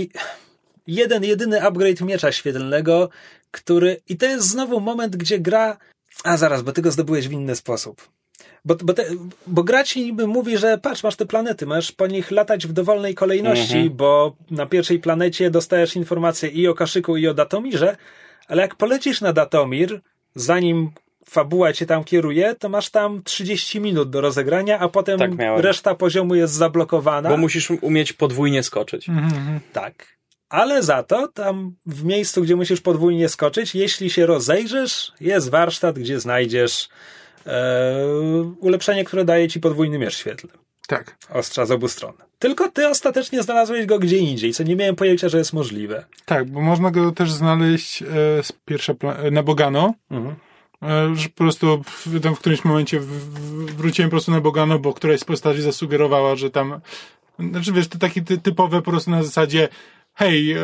jeden, 0.86 1.24
jedyny 1.24 1.62
upgrade 1.62 2.00
miecza 2.00 2.32
świetlnego, 2.32 3.08
który. 3.50 4.00
I 4.08 4.16
to 4.16 4.26
jest 4.26 4.48
znowu 4.48 4.80
moment, 4.80 5.16
gdzie 5.16 5.38
gra. 5.38 5.76
A 6.24 6.36
zaraz, 6.36 6.62
bo 6.62 6.72
ty 6.72 6.82
go 6.82 6.90
zdobyłeś 6.90 7.28
w 7.28 7.32
inny 7.32 7.56
sposób. 7.56 8.15
Bo, 8.66 8.74
bo, 8.74 8.92
te, 8.92 9.04
bo 9.46 9.62
gra 9.62 9.84
ci 9.84 10.04
niby 10.04 10.26
mówi, 10.26 10.58
że 10.58 10.78
patrz, 10.78 11.02
masz 11.02 11.16
te 11.16 11.26
planety, 11.26 11.66
masz 11.66 11.92
po 11.92 12.06
nich 12.06 12.30
latać 12.30 12.66
w 12.66 12.72
dowolnej 12.72 13.14
kolejności, 13.14 13.90
bo 13.90 14.36
na 14.50 14.66
pierwszej 14.66 14.98
planecie 14.98 15.50
dostajesz 15.50 15.96
informacje 15.96 16.48
i 16.48 16.68
o 16.68 16.74
Kaszyku, 16.74 17.16
i 17.16 17.28
o 17.28 17.34
Datomirze, 17.34 17.96
ale 18.48 18.62
jak 18.62 18.74
polecisz 18.74 19.20
na 19.20 19.32
Datomir, 19.32 20.00
zanim 20.34 20.90
fabuła 21.28 21.72
cię 21.72 21.86
tam 21.86 22.04
kieruje, 22.04 22.54
to 22.54 22.68
masz 22.68 22.90
tam 22.90 23.22
30 23.22 23.80
minut 23.80 24.10
do 24.10 24.20
rozegrania, 24.20 24.78
a 24.78 24.88
potem 24.88 25.18
Tak 25.18 25.30
reszta 25.56 25.94
poziomu 25.94 26.34
jest 26.34 26.54
zablokowana. 26.54 27.28
Bo 27.28 27.36
musisz 27.36 27.70
umieć 27.70 28.12
podwójnie 28.12 28.62
skoczyć. 28.62 29.08
Mhm. 29.08 29.60
Tak. 29.72 30.16
Ale 30.48 30.82
za 30.82 31.02
to 31.02 31.28
tam 31.28 31.74
w 31.86 32.04
miejscu, 32.04 32.42
gdzie 32.42 32.56
musisz 32.56 32.80
podwójnie 32.80 33.28
skoczyć, 33.28 33.74
jeśli 33.74 34.10
się 34.10 34.26
rozejrzysz, 34.26 35.12
jest 35.20 35.50
warsztat, 35.50 35.98
gdzie 35.98 36.20
znajdziesz 36.20 36.88
ulepszenie, 38.60 39.04
które 39.04 39.24
daje 39.24 39.48
ci 39.48 39.60
podwójny 39.60 39.98
miecz 39.98 40.16
świetlny. 40.16 40.52
Tak. 40.86 41.16
Ostrza 41.30 41.66
z 41.66 41.70
obu 41.70 41.88
stron. 41.88 42.12
Tylko 42.38 42.68
ty 42.70 42.88
ostatecznie 42.88 43.42
znalazłeś 43.42 43.86
go 43.86 43.98
gdzie 43.98 44.18
indziej, 44.18 44.54
co 44.54 44.62
nie 44.62 44.76
miałem 44.76 44.96
pojęcia, 44.96 45.28
że 45.28 45.38
jest 45.38 45.52
możliwe. 45.52 46.04
Tak, 46.24 46.50
bo 46.50 46.60
można 46.60 46.90
go 46.90 47.12
też 47.12 47.32
znaleźć 47.32 48.02
e, 48.02 48.06
z 48.42 48.52
pierwsza 48.64 48.94
e, 49.02 49.30
na 49.30 49.42
Bogano. 49.42 49.94
Mhm. 50.10 50.34
E, 50.82 51.16
że 51.16 51.28
po 51.28 51.36
prostu 51.36 51.82
w, 51.82 52.20
tam 52.20 52.34
w 52.34 52.38
którymś 52.38 52.64
momencie 52.64 53.00
w, 53.00 53.06
w, 53.06 53.76
wróciłem 53.76 54.10
po 54.10 54.14
prostu 54.14 54.30
na 54.30 54.40
Bogano, 54.40 54.78
bo 54.78 54.92
któraś 54.92 55.20
z 55.20 55.24
postaci 55.24 55.62
zasugerowała, 55.62 56.36
że 56.36 56.50
tam 56.50 56.80
znaczy 57.38 57.72
wiesz, 57.72 57.88
to 57.88 57.98
takie 57.98 58.22
ty, 58.22 58.38
typowe 58.38 58.82
po 58.82 58.90
prostu 58.90 59.10
na 59.10 59.22
zasadzie 59.22 59.68
hej, 60.16 60.52
e, 60.52 60.62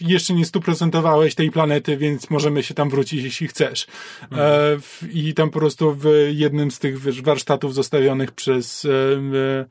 jeszcze 0.00 0.34
nie 0.34 0.44
stuprocentowałeś 0.44 1.34
tej 1.34 1.50
planety, 1.50 1.96
więc 1.96 2.30
możemy 2.30 2.62
się 2.62 2.74
tam 2.74 2.90
wrócić, 2.90 3.24
jeśli 3.24 3.48
chcesz. 3.48 3.86
E, 4.22 4.26
w- 4.80 5.02
I 5.12 5.34
tam 5.34 5.50
po 5.50 5.58
prostu 5.58 5.94
w 5.94 6.06
jednym 6.30 6.70
z 6.70 6.78
tych 6.78 7.22
warsztatów 7.22 7.74
zostawionych 7.74 8.32
przez 8.32 8.84
e, 8.84 8.88
e, 9.38 9.64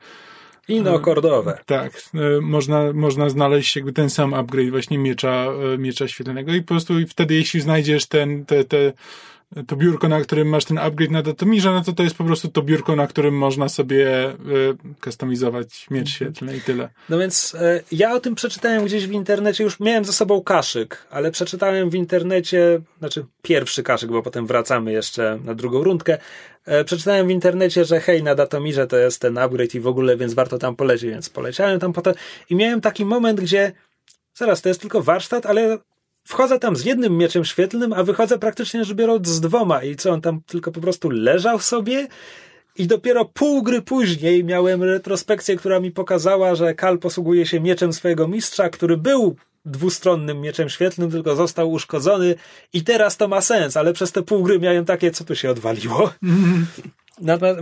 Inokordowe. 0.68 1.58
tak, 1.66 2.02
można, 2.40 2.92
można 2.92 3.28
znaleźć 3.28 3.76
jakby 3.76 3.92
ten 3.92 4.10
sam 4.10 4.34
upgrade 4.34 4.70
właśnie 4.70 4.98
miecza, 4.98 5.46
miecza 5.78 6.08
świetlnego 6.08 6.54
i 6.54 6.60
po 6.62 6.68
prostu 6.68 6.94
wtedy 7.08 7.34
jeśli 7.34 7.60
znajdziesz 7.60 8.06
ten, 8.06 8.44
te, 8.44 8.64
te, 8.64 8.92
to 9.66 9.76
biurko, 9.76 10.08
na 10.08 10.20
którym 10.20 10.48
masz 10.48 10.64
ten 10.64 10.78
upgrade 10.78 11.10
na 11.10 11.22
Datomirze, 11.22 11.72
no 11.72 11.82
to 11.82 11.92
to 11.92 12.02
jest 12.02 12.16
po 12.16 12.24
prostu 12.24 12.48
to 12.48 12.62
biurko, 12.62 12.96
na 12.96 13.06
którym 13.06 13.34
można 13.34 13.68
sobie 13.68 14.28
e, 14.28 14.34
kustomizować 15.02 15.86
miecz 15.90 16.08
świetlny 16.08 16.56
i 16.56 16.60
tyle. 16.60 16.88
No 17.08 17.18
więc 17.18 17.54
e, 17.54 17.80
ja 17.92 18.14
o 18.14 18.20
tym 18.20 18.34
przeczytałem 18.34 18.84
gdzieś 18.84 19.06
w 19.06 19.12
internecie, 19.12 19.64
już 19.64 19.80
miałem 19.80 20.04
ze 20.04 20.12
sobą 20.12 20.42
kaszyk, 20.42 21.06
ale 21.10 21.30
przeczytałem 21.30 21.90
w 21.90 21.94
internecie, 21.94 22.80
znaczy 22.98 23.24
pierwszy 23.42 23.82
kaszyk, 23.82 24.10
bo 24.10 24.22
potem 24.22 24.46
wracamy 24.46 24.92
jeszcze 24.92 25.38
na 25.44 25.54
drugą 25.54 25.84
rundkę. 25.84 26.18
E, 26.64 26.84
przeczytałem 26.84 27.26
w 27.26 27.30
internecie, 27.30 27.84
że 27.84 28.00
hej, 28.00 28.22
na 28.22 28.34
Datomirze 28.34 28.86
to 28.86 28.96
jest 28.96 29.20
ten 29.20 29.38
upgrade 29.38 29.74
i 29.74 29.80
w 29.80 29.86
ogóle, 29.86 30.16
więc 30.16 30.34
warto 30.34 30.58
tam 30.58 30.76
polecieć, 30.76 31.10
więc 31.10 31.30
poleciałem 31.30 31.80
tam 31.80 31.92
potem 31.92 32.14
i 32.50 32.56
miałem 32.56 32.80
taki 32.80 33.04
moment, 33.04 33.40
gdzie 33.40 33.72
zaraz, 34.34 34.62
to 34.62 34.68
jest 34.68 34.80
tylko 34.80 35.02
warsztat, 35.02 35.46
ale 35.46 35.78
wchodzę 36.26 36.58
tam 36.58 36.76
z 36.76 36.84
jednym 36.84 37.18
mieczem 37.18 37.44
świetlnym, 37.44 37.92
a 37.92 38.02
wychodzę 38.02 38.38
praktycznie 38.38 38.84
rzecz 38.84 38.96
biorąc 38.96 39.28
z 39.28 39.40
dwoma 39.40 39.82
i 39.82 39.96
co, 39.96 40.10
on 40.10 40.20
tam 40.20 40.40
tylko 40.46 40.72
po 40.72 40.80
prostu 40.80 41.10
leżał 41.10 41.60
sobie 41.60 42.08
i 42.76 42.86
dopiero 42.86 43.24
pół 43.24 43.62
gry 43.62 43.82
później 43.82 44.44
miałem 44.44 44.82
retrospekcję, 44.82 45.56
która 45.56 45.80
mi 45.80 45.90
pokazała, 45.90 46.54
że 46.54 46.74
Kal 46.74 46.98
posługuje 46.98 47.46
się 47.46 47.60
mieczem 47.60 47.92
swojego 47.92 48.28
mistrza, 48.28 48.68
który 48.68 48.96
był 48.96 49.36
dwustronnym 49.64 50.40
mieczem 50.40 50.68
świetlnym, 50.68 51.10
tylko 51.10 51.36
został 51.36 51.70
uszkodzony 51.70 52.34
i 52.72 52.84
teraz 52.84 53.16
to 53.16 53.28
ma 53.28 53.40
sens, 53.40 53.76
ale 53.76 53.92
przez 53.92 54.12
te 54.12 54.22
pół 54.22 54.42
gry 54.42 54.58
miałem 54.58 54.84
takie, 54.84 55.10
co 55.10 55.24
tu 55.24 55.36
się 55.36 55.50
odwaliło. 55.50 56.12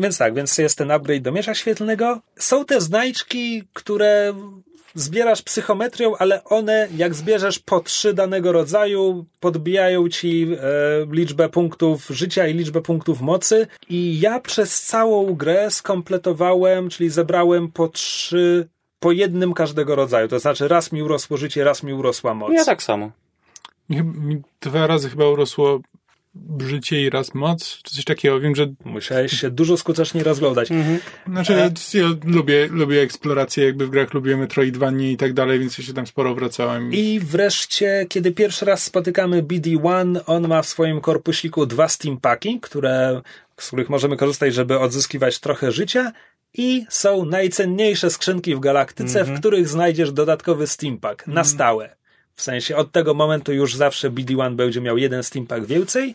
Więc 0.00 0.18
tak, 0.18 0.34
więc 0.34 0.58
jest 0.58 0.78
ten 0.78 0.90
upgrade 0.90 1.22
do 1.22 1.32
miecza 1.32 1.54
świetlnego. 1.54 2.20
Są 2.38 2.64
te 2.64 2.80
znajdźki, 2.80 3.62
które 3.72 4.34
zbierasz 4.94 5.42
psychometrią, 5.42 6.16
ale 6.16 6.44
one, 6.44 6.88
jak 6.96 7.14
zbierzesz 7.14 7.58
po 7.58 7.80
trzy 7.80 8.14
danego 8.14 8.52
rodzaju, 8.52 9.24
podbijają 9.40 10.08
ci 10.08 10.48
e, 10.52 11.06
liczbę 11.10 11.48
punktów 11.48 12.06
życia 12.10 12.46
i 12.46 12.54
liczbę 12.54 12.82
punktów 12.82 13.20
mocy. 13.20 13.66
I 13.88 14.20
ja 14.20 14.40
przez 14.40 14.82
całą 14.82 15.34
grę 15.34 15.70
skompletowałem, 15.70 16.88
czyli 16.88 17.10
zebrałem 17.10 17.72
po 17.72 17.88
trzy, 17.88 18.68
po 19.00 19.12
jednym 19.12 19.52
każdego 19.52 19.94
rodzaju. 19.94 20.28
To 20.28 20.38
znaczy 20.38 20.68
raz 20.68 20.92
mi 20.92 21.02
urosło 21.02 21.36
życie, 21.36 21.64
raz 21.64 21.82
mi 21.82 21.92
urosła 21.92 22.34
moc. 22.34 22.52
Ja 22.52 22.64
tak 22.64 22.82
samo. 22.82 23.10
Dwa 24.60 24.86
razy 24.86 25.10
chyba 25.10 25.28
urosło 25.28 25.80
życie 26.66 27.02
i 27.02 27.10
raz 27.10 27.34
moc, 27.34 27.78
czy 27.82 27.94
coś 27.94 28.04
takiego. 28.04 28.40
Wiem, 28.40 28.54
że 28.54 28.66
Musiałeś 28.84 29.40
się 29.40 29.50
dużo 29.50 29.76
skuteczniej 29.76 30.24
rozglądać. 30.24 30.68
znaczy, 31.26 31.54
E. 31.54 31.70
ja 31.94 32.06
lubię, 32.24 32.68
lubię 32.70 33.00
eksplorację 33.02 33.64
jakby 33.64 33.86
w 33.86 33.90
grach, 33.90 34.14
lubię 34.14 34.36
Metroidvanie 34.36 35.12
i 35.12 35.16
tak 35.16 35.32
dalej, 35.32 35.58
więc 35.58 35.78
ja 35.78 35.84
się 35.84 35.92
tam 35.92 36.06
sporo 36.06 36.34
wracałem. 36.34 36.92
I 36.92 37.20
wreszcie, 37.20 38.06
kiedy 38.08 38.32
pierwszy 38.32 38.64
raz 38.64 38.82
spotykamy 38.84 39.42
BD-1, 39.42 40.20
on 40.26 40.48
ma 40.48 40.62
w 40.62 40.66
swoim 40.66 41.00
korpusiku 41.00 41.66
dwa 41.66 41.88
steampaki, 41.88 42.60
które, 42.60 43.20
z 43.60 43.66
których 43.66 43.88
możemy 43.90 44.16
korzystać, 44.16 44.54
żeby 44.54 44.78
odzyskiwać 44.78 45.38
trochę 45.38 45.72
życia. 45.72 46.12
I 46.56 46.86
są 46.88 47.24
najcenniejsze 47.24 48.10
skrzynki 48.10 48.54
w 48.54 48.60
galaktyce, 48.60 49.24
w 49.24 49.38
których 49.38 49.68
znajdziesz 49.68 50.12
dodatkowy 50.12 50.66
steampak 50.66 51.26
na 51.26 51.44
stałe. 51.44 51.96
W 52.34 52.42
sensie 52.42 52.76
od 52.76 52.92
tego 52.92 53.14
momentu 53.14 53.52
już 53.52 53.76
zawsze 53.76 54.10
BD-1 54.10 54.54
będzie 54.54 54.80
miał 54.80 54.98
jeden 54.98 55.22
steampak 55.22 55.66
więcej. 55.66 56.14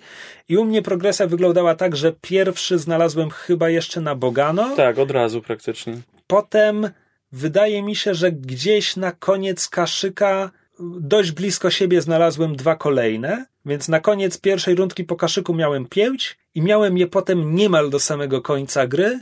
I 0.50 0.58
u 0.58 0.66
mnie 0.66 0.82
progresja 0.82 1.28
wyglądała 1.28 1.76
tak, 1.76 1.96
że 1.96 2.14
pierwszy 2.22 2.78
znalazłem 2.78 3.30
chyba 3.30 3.70
jeszcze 3.70 4.02
na 4.02 4.16
Bogano. 4.16 4.76
Tak, 4.76 5.00
od 5.00 5.12
razu 5.12 5.42
praktycznie. 5.42 5.98
Potem 6.28 6.90
wydaje 7.32 7.84
mi 7.84 7.96
się, 7.96 8.14
że 8.14 8.32
gdzieś 8.32 8.96
na 8.96 9.12
koniec 9.12 9.70
kaszyka 9.70 10.52
dość 11.00 11.32
blisko 11.32 11.70
siebie 11.72 12.02
znalazłem 12.02 12.56
dwa 12.56 12.76
kolejne, 12.76 13.46
więc 13.66 13.88
na 13.88 14.00
koniec 14.00 14.38
pierwszej 14.38 14.76
rundki 14.76 15.04
po 15.04 15.16
kaszyku 15.16 15.54
miałem 15.54 15.86
pięć 15.86 16.38
i 16.56 16.62
miałem 16.62 16.98
je 16.98 17.08
potem 17.08 17.56
niemal 17.56 17.90
do 17.90 18.00
samego 18.00 18.42
końca 18.42 18.88
gry 18.88 19.20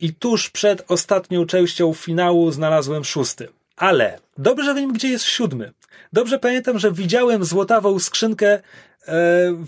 i 0.00 0.14
tuż 0.14 0.50
przed 0.50 0.84
ostatnią 0.88 1.46
częścią 1.46 1.94
finału 1.94 2.50
znalazłem 2.50 3.04
szósty. 3.04 3.48
Ale 3.76 4.18
dobrze 4.38 4.74
wiem, 4.74 4.92
gdzie 4.92 5.08
jest 5.08 5.24
siódmy. 5.24 5.72
Dobrze 6.12 6.38
pamiętam, 6.38 6.78
że 6.78 6.92
widziałem 6.92 7.44
złotawą 7.44 7.98
skrzynkę 7.98 8.48
e, 8.52 8.60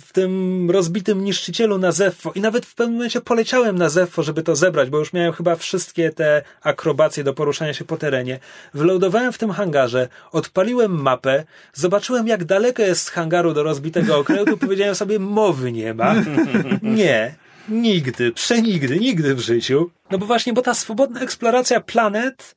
w 0.00 0.12
tym 0.12 0.70
rozbitym 0.70 1.24
niszczycielu 1.24 1.78
na 1.78 1.92
Zeffo 1.92 2.32
i 2.34 2.40
nawet 2.40 2.66
w 2.66 2.74
pewnym 2.74 2.94
momencie 2.96 3.20
poleciałem 3.20 3.78
na 3.78 3.88
Zeffo, 3.88 4.22
żeby 4.22 4.42
to 4.42 4.56
zebrać, 4.56 4.90
bo 4.90 4.98
już 4.98 5.12
miałem 5.12 5.32
chyba 5.32 5.56
wszystkie 5.56 6.10
te 6.10 6.42
akrobacje 6.62 7.24
do 7.24 7.34
poruszania 7.34 7.74
się 7.74 7.84
po 7.84 7.96
terenie. 7.96 8.38
Wylądowałem 8.74 9.32
w 9.32 9.38
tym 9.38 9.50
hangarze, 9.50 10.08
odpaliłem 10.32 11.02
mapę, 11.02 11.44
zobaczyłem 11.72 12.28
jak 12.28 12.44
daleko 12.44 12.82
jest 12.82 13.02
z 13.02 13.08
hangaru 13.08 13.54
do 13.54 13.62
rozbitego 13.62 14.18
okrętu, 14.18 14.58
powiedziałem 14.66 14.94
sobie, 14.94 15.18
mowy 15.18 15.72
nie 15.72 15.94
ma. 15.94 16.14
Nie. 16.82 17.34
Nigdy, 17.68 18.32
przenigdy, 18.32 18.98
nigdy 18.98 19.34
w 19.34 19.40
życiu. 19.40 19.90
No 20.10 20.18
bo 20.18 20.26
właśnie, 20.26 20.52
bo 20.52 20.62
ta 20.62 20.74
swobodna 20.74 21.20
eksploracja 21.20 21.80
planet 21.80 22.54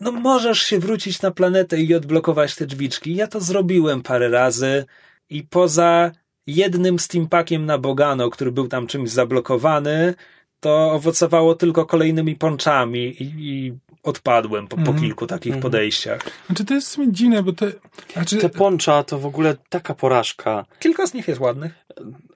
no 0.00 0.12
możesz 0.12 0.62
się 0.62 0.78
wrócić 0.78 1.22
na 1.22 1.30
planetę 1.30 1.80
i 1.80 1.94
odblokować 1.94 2.54
te 2.56 2.66
drzwiczki. 2.66 3.14
Ja 3.14 3.26
to 3.26 3.40
zrobiłem 3.40 4.02
parę 4.02 4.28
razy 4.28 4.84
i 5.30 5.42
poza 5.42 6.10
jednym 6.46 6.98
steampakiem 6.98 7.66
na 7.66 7.78
Bogano, 7.78 8.30
który 8.30 8.52
był 8.52 8.68
tam 8.68 8.86
czymś 8.86 9.10
zablokowany, 9.10 10.14
to 10.60 10.92
owocowało 10.92 11.54
tylko 11.54 11.86
kolejnymi 11.86 12.36
ponczami 12.36 13.22
i, 13.22 13.32
i 13.38 13.72
odpadłem 14.02 14.68
po, 14.68 14.76
po 14.76 14.82
Mhm. 14.82 15.00
kilku 15.00 15.26
takich 15.26 15.60
podejściach. 15.60 16.20
Znaczy 16.46 16.64
to 16.64 16.74
jest 16.74 16.88
w 16.88 16.90
sumie 16.90 17.12
dziwne, 17.12 17.42
bo 17.42 17.52
te... 17.52 17.72
Znaczy, 18.12 18.36
Te 18.36 18.48
poncza 18.48 19.02
to 19.02 19.18
w 19.18 19.26
ogóle 19.26 19.56
taka 19.68 19.94
porażka, 19.94 20.64
Kilka 20.78 21.06
z 21.06 21.14
nich 21.14 21.28
jest 21.28 21.40
ładnych. 21.40 21.72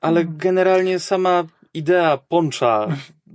ale 0.01 0.25
generalnie 0.25 0.99
sama 0.99 1.45
idea 1.75 2.17
poncza 2.29 2.89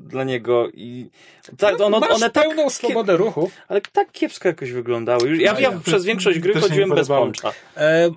dla 0.10 0.24
niego 0.24 0.70
i 0.74 1.10
tak, 1.58 1.82
ono, 1.82 2.00
Masz 2.00 2.12
one 2.12 2.30
tak, 2.30 2.44
pełną 2.44 2.70
swobodę 2.70 3.18
ruchu. 3.18 3.52
ale 3.68 3.82
tak 3.82 4.12
kiepsko 4.12 4.48
jakoś 4.48 4.72
wyglądały. 4.72 5.30
Już- 5.30 5.40
Ja, 5.40 5.60
ja 5.60 5.80
przez 5.80 6.06
większość 6.06 6.40
gry 6.40 6.62
chodziłem 6.62 6.90
bez 6.90 7.08
poncza. 7.08 7.54
E, 7.78 8.10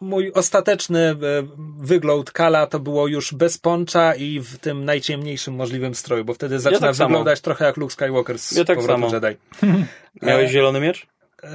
mój 0.00 0.32
ostateczny 0.32 1.00
e, 1.00 1.16
wygląd 1.78 2.30
Kala 2.30 2.66
to 2.66 2.80
było 2.80 3.06
już 3.06 3.34
bez 3.34 3.58
poncza 3.58 4.14
i 4.14 4.40
w 4.40 4.58
tym 4.58 4.84
najciemniejszym 4.84 5.54
możliwym 5.54 5.94
stroju, 5.94 6.24
bo 6.24 6.34
wtedy 6.34 6.60
zaczyna 6.60 6.80
tak 6.86 6.96
samo. 6.96 7.08
wyglądać 7.08 7.40
trochę 7.40 7.64
jak 7.64 7.76
Luke 7.76 7.92
Skywalker 7.92 8.38
z 8.38 8.52
Ja 8.52 8.64
tak 8.64 8.82
samo. 8.82 9.10
Jedi. 9.14 9.36
Miałeś 10.22 10.50
zielony 10.50 10.80
miecz? 10.80 11.06
E, 11.42 11.48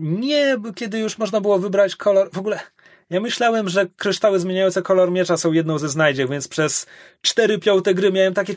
nie, 0.00 0.56
bo 0.58 0.72
kiedy 0.72 0.98
już 0.98 1.18
można 1.18 1.40
było 1.40 1.58
wybrać 1.58 1.96
kolor. 1.96 2.30
W 2.32 2.38
ogóle 2.38 2.60
ja 3.10 3.20
myślałem, 3.20 3.68
że 3.68 3.86
kryształy 3.96 4.38
zmieniające 4.38 4.82
kolor 4.82 5.10
miecza 5.12 5.36
są 5.36 5.52
jedną 5.52 5.78
ze 5.78 5.88
znajdziek, 5.88 6.30
więc 6.30 6.48
przez 6.48 6.86
4 7.22 7.58
piąte 7.58 7.94
gry 7.94 8.12
miałem 8.12 8.34
takie. 8.34 8.54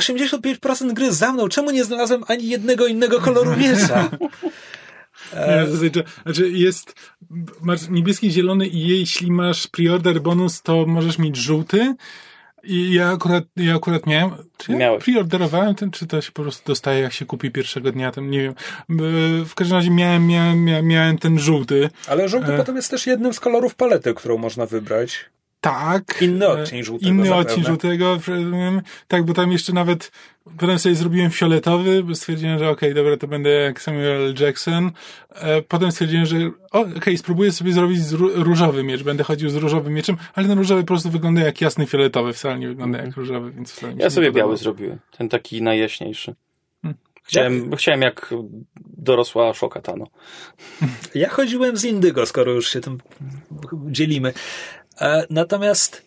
Cz- 0.00 0.14
85% 0.50 0.92
gry 0.92 1.12
za 1.12 1.32
mną. 1.32 1.48
Czemu 1.48 1.70
nie 1.70 1.84
znalazłem 1.84 2.24
ani 2.28 2.48
jednego 2.48 2.86
innego 2.86 3.20
koloru 3.20 3.56
miecza? 3.56 4.10
Nie, 5.34 5.90
to 5.90 6.00
znaczy, 6.24 6.50
jest, 6.50 6.94
masz 7.62 7.88
niebieski, 7.88 8.30
zielony 8.30 8.66
i 8.66 8.88
jeśli 8.88 9.30
masz 9.30 9.66
pre-order 9.68 10.20
bonus, 10.20 10.62
to 10.62 10.86
możesz 10.86 11.18
mieć 11.18 11.36
żółty. 11.36 11.94
I 12.64 12.92
ja 12.92 13.10
akurat, 13.10 13.44
ja 13.56 13.74
akurat 13.74 14.06
miałem, 14.06 14.30
czy 14.56 14.72
ja 14.72 14.78
Miałeś. 14.78 15.04
preorderowałem 15.04 15.74
ten, 15.74 15.90
czy 15.90 16.06
to 16.06 16.20
się 16.20 16.32
po 16.32 16.42
prostu 16.42 16.62
dostaje, 16.66 17.00
jak 17.00 17.12
się 17.12 17.26
kupi 17.26 17.50
pierwszego 17.50 17.92
dnia, 17.92 18.10
tam 18.12 18.30
nie 18.30 18.42
wiem. 18.42 18.52
E, 18.52 19.44
W 19.44 19.54
każdym 19.54 19.76
razie 19.76 19.90
miałem, 19.90 20.26
miałem, 20.26 20.64
miałem, 20.64 20.86
miałem 20.86 21.18
ten 21.18 21.38
żółty. 21.38 21.90
Ale 22.08 22.28
żółty 22.28 22.52
E. 22.54 22.56
potem 22.56 22.76
jest 22.76 22.90
też 22.90 23.06
jednym 23.06 23.34
z 23.34 23.40
kolorów 23.40 23.74
palety, 23.74 24.14
którą 24.14 24.38
można 24.38 24.66
wybrać. 24.66 25.18
Tak. 25.64 26.22
Inny 26.22 26.46
E, 26.46 26.48
odcień 26.48 26.84
żółtego 26.84 27.10
Inny 27.10 27.26
zapewne. 27.26 27.50
odcień 27.50 27.64
żółtego. 27.64 28.18
Tak, 29.08 29.24
bo 29.24 29.34
tam 29.34 29.52
jeszcze 29.52 29.72
nawet 29.72 30.12
potem 30.58 30.78
sobie 30.78 30.94
zrobiłem 30.94 31.30
fioletowy, 31.30 32.02
bo 32.02 32.14
stwierdziłem, 32.14 32.58
że 32.58 32.70
okej, 32.70 32.94
dobra, 32.94 33.16
to 33.16 33.26
będę 33.28 33.50
jak 33.50 33.80
Samuel 33.80 34.34
Jackson. 34.40 34.90
E, 35.30 35.62
Potem 35.62 35.92
stwierdziłem, 35.92 36.26
że 36.26 36.36
okej, 36.70 37.18
spróbuję 37.18 37.52
sobie 37.52 37.72
zrobić 37.72 38.00
różowy 38.34 38.82
miecz. 38.82 39.02
Będę 39.02 39.24
chodził 39.24 39.50
z 39.50 39.54
różowym 39.56 39.94
mieczem, 39.94 40.16
ale 40.34 40.48
ten 40.48 40.58
różowy 40.58 40.80
po 40.82 40.86
prostu 40.86 41.10
wygląda 41.10 41.40
jak 41.40 41.60
jasny 41.60 41.86
fioletowy, 41.86 42.32
wcale 42.32 42.58
nie 42.58 42.68
wygląda 42.68 42.98
jak 42.98 43.16
różowy, 43.16 43.50
więc 43.52 43.72
wcale 43.72 43.94
mi 43.94 44.02
Ja 44.02 44.10
sobie 44.10 44.32
biały 44.32 44.56
zrobiłem. 44.56 44.98
Ten 45.18 45.28
taki 45.28 45.62
najjaśniejszy. 45.62 46.34
Hmm. 46.82 46.98
Chciałem, 47.22 47.76
chciałem 47.76 48.02
jak 48.02 48.34
dorosła 48.98 49.54
Szokatano. 49.54 50.06
Ja 51.14 51.28
chodziłem 51.28 51.76
z 51.76 51.84
Indygo, 51.84 52.26
skoro 52.26 52.52
już 52.52 52.70
się 52.72 52.80
tym 52.80 52.98
dzielimy. 53.86 54.32
E, 55.00 55.26
natomiast 55.30 56.06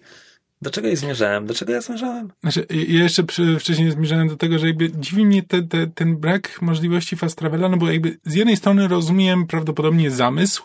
do 0.61 0.71
czego 0.71 0.87
ja 0.87 0.95
zmierzałem? 0.95 1.45
Do 1.45 1.53
czego 1.53 1.73
ja 1.73 1.81
zmierzałem? 1.81 2.31
Znaczy, 2.41 2.65
ja 2.69 3.03
jeszcze 3.03 3.23
przy, 3.23 3.59
wcześniej 3.59 3.91
zmierzałem 3.91 4.27
do 4.27 4.37
tego, 4.37 4.59
że 4.59 4.67
jakby 4.67 4.91
dziwi 4.91 5.25
mnie 5.25 5.43
te, 5.43 5.61
te, 5.61 5.87
ten 5.87 6.17
brak 6.17 6.61
możliwości 6.61 7.15
fast 7.15 7.37
travela, 7.37 7.69
no 7.69 7.77
bo 7.77 7.91
jakby 7.91 8.17
z 8.25 8.33
jednej 8.33 8.57
strony 8.57 8.87
rozumiem 8.87 9.47
prawdopodobnie 9.47 10.11
zamysł, 10.11 10.63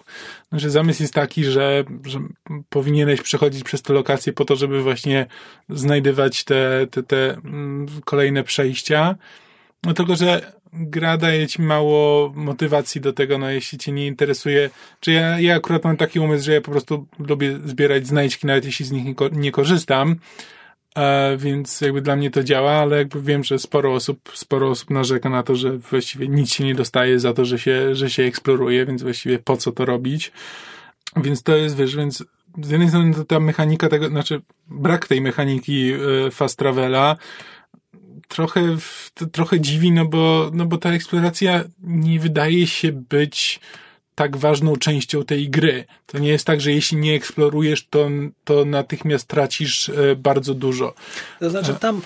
że 0.52 0.70
zamysł 0.70 1.02
jest 1.02 1.14
taki, 1.14 1.44
że, 1.44 1.84
że 2.06 2.20
powinieneś 2.68 3.22
przechodzić 3.22 3.64
przez 3.64 3.82
te 3.82 3.92
lokacje 3.92 4.32
po 4.32 4.44
to, 4.44 4.56
żeby 4.56 4.82
właśnie 4.82 5.26
znajdywać 5.68 6.44
te, 6.44 6.86
te, 6.90 7.02
te 7.02 7.34
mm, 7.34 7.86
kolejne 8.04 8.44
przejścia. 8.44 9.16
No 9.84 9.94
tylko, 9.94 10.16
że 10.16 10.52
gra 10.72 11.16
daje 11.16 11.48
ci 11.48 11.62
mało 11.62 12.32
motywacji 12.34 13.00
do 13.00 13.12
tego, 13.12 13.38
no 13.38 13.50
jeśli 13.50 13.78
cię 13.78 13.92
nie 13.92 14.06
interesuje. 14.06 14.70
Czy 15.00 15.12
ja, 15.12 15.40
ja 15.40 15.56
akurat 15.56 15.84
mam 15.84 15.96
taki 15.96 16.20
umysł, 16.20 16.44
że 16.44 16.52
ja 16.52 16.60
po 16.60 16.70
prostu 16.70 17.06
lubię 17.18 17.58
zbierać 17.64 18.06
znajdźki, 18.06 18.46
nawet 18.46 18.64
jeśli 18.64 18.86
z 18.86 18.92
nich 18.92 19.04
nie, 19.04 19.14
nie 19.32 19.52
korzystam. 19.52 20.16
E, 20.96 21.36
więc 21.36 21.80
jakby 21.80 22.00
dla 22.02 22.16
mnie 22.16 22.30
to 22.30 22.42
działa, 22.42 22.72
ale 22.72 22.98
jakby 22.98 23.22
wiem, 23.22 23.44
że 23.44 23.58
sporo 23.58 23.94
osób, 23.94 24.30
sporo 24.34 24.70
osób 24.70 24.90
narzeka 24.90 25.28
na 25.28 25.42
to, 25.42 25.54
że 25.56 25.78
właściwie 25.78 26.28
nic 26.28 26.52
się 26.52 26.64
nie 26.64 26.74
dostaje 26.74 27.20
za 27.20 27.32
to, 27.32 27.44
że 27.44 27.58
się, 27.58 27.94
że 27.94 28.10
się 28.10 28.22
eksploruje, 28.22 28.86
więc 28.86 29.02
właściwie 29.02 29.38
po 29.38 29.56
co 29.56 29.72
to 29.72 29.84
robić. 29.84 30.32
Więc 31.16 31.42
to 31.42 31.56
jest, 31.56 31.76
wiesz, 31.76 31.96
więc 31.96 32.24
z 32.62 32.70
jednej 32.70 32.88
strony 32.88 33.24
ta 33.24 33.40
mechanika 33.40 33.88
tego, 33.88 34.08
znaczy 34.08 34.40
brak 34.68 35.06
tej 35.08 35.20
mechaniki 35.20 35.92
e, 35.92 36.30
fast 36.30 36.58
travela 36.58 37.16
trochę, 38.32 38.76
trochę 39.32 39.60
dziwi, 39.60 39.92
no 39.92 40.04
bo, 40.04 40.50
no 40.52 40.66
bo 40.66 40.78
ta 40.78 40.90
eksploracja 40.90 41.64
nie 41.82 42.20
wydaje 42.20 42.66
się 42.66 42.92
być 42.92 43.60
tak 44.14 44.36
ważną 44.36 44.76
częścią 44.76 45.24
tej 45.24 45.50
gry. 45.50 45.84
To 46.06 46.18
nie 46.18 46.28
jest 46.28 46.46
tak, 46.46 46.60
że 46.60 46.72
jeśli 46.72 46.98
nie 46.98 47.14
eksplorujesz, 47.14 47.86
to, 47.90 48.08
to 48.44 48.64
natychmiast 48.64 49.28
tracisz 49.28 49.88
e, 49.88 50.16
bardzo 50.16 50.54
dużo. 50.54 50.94
To 51.40 51.50
znaczy 51.50 51.74
tam 51.74 52.02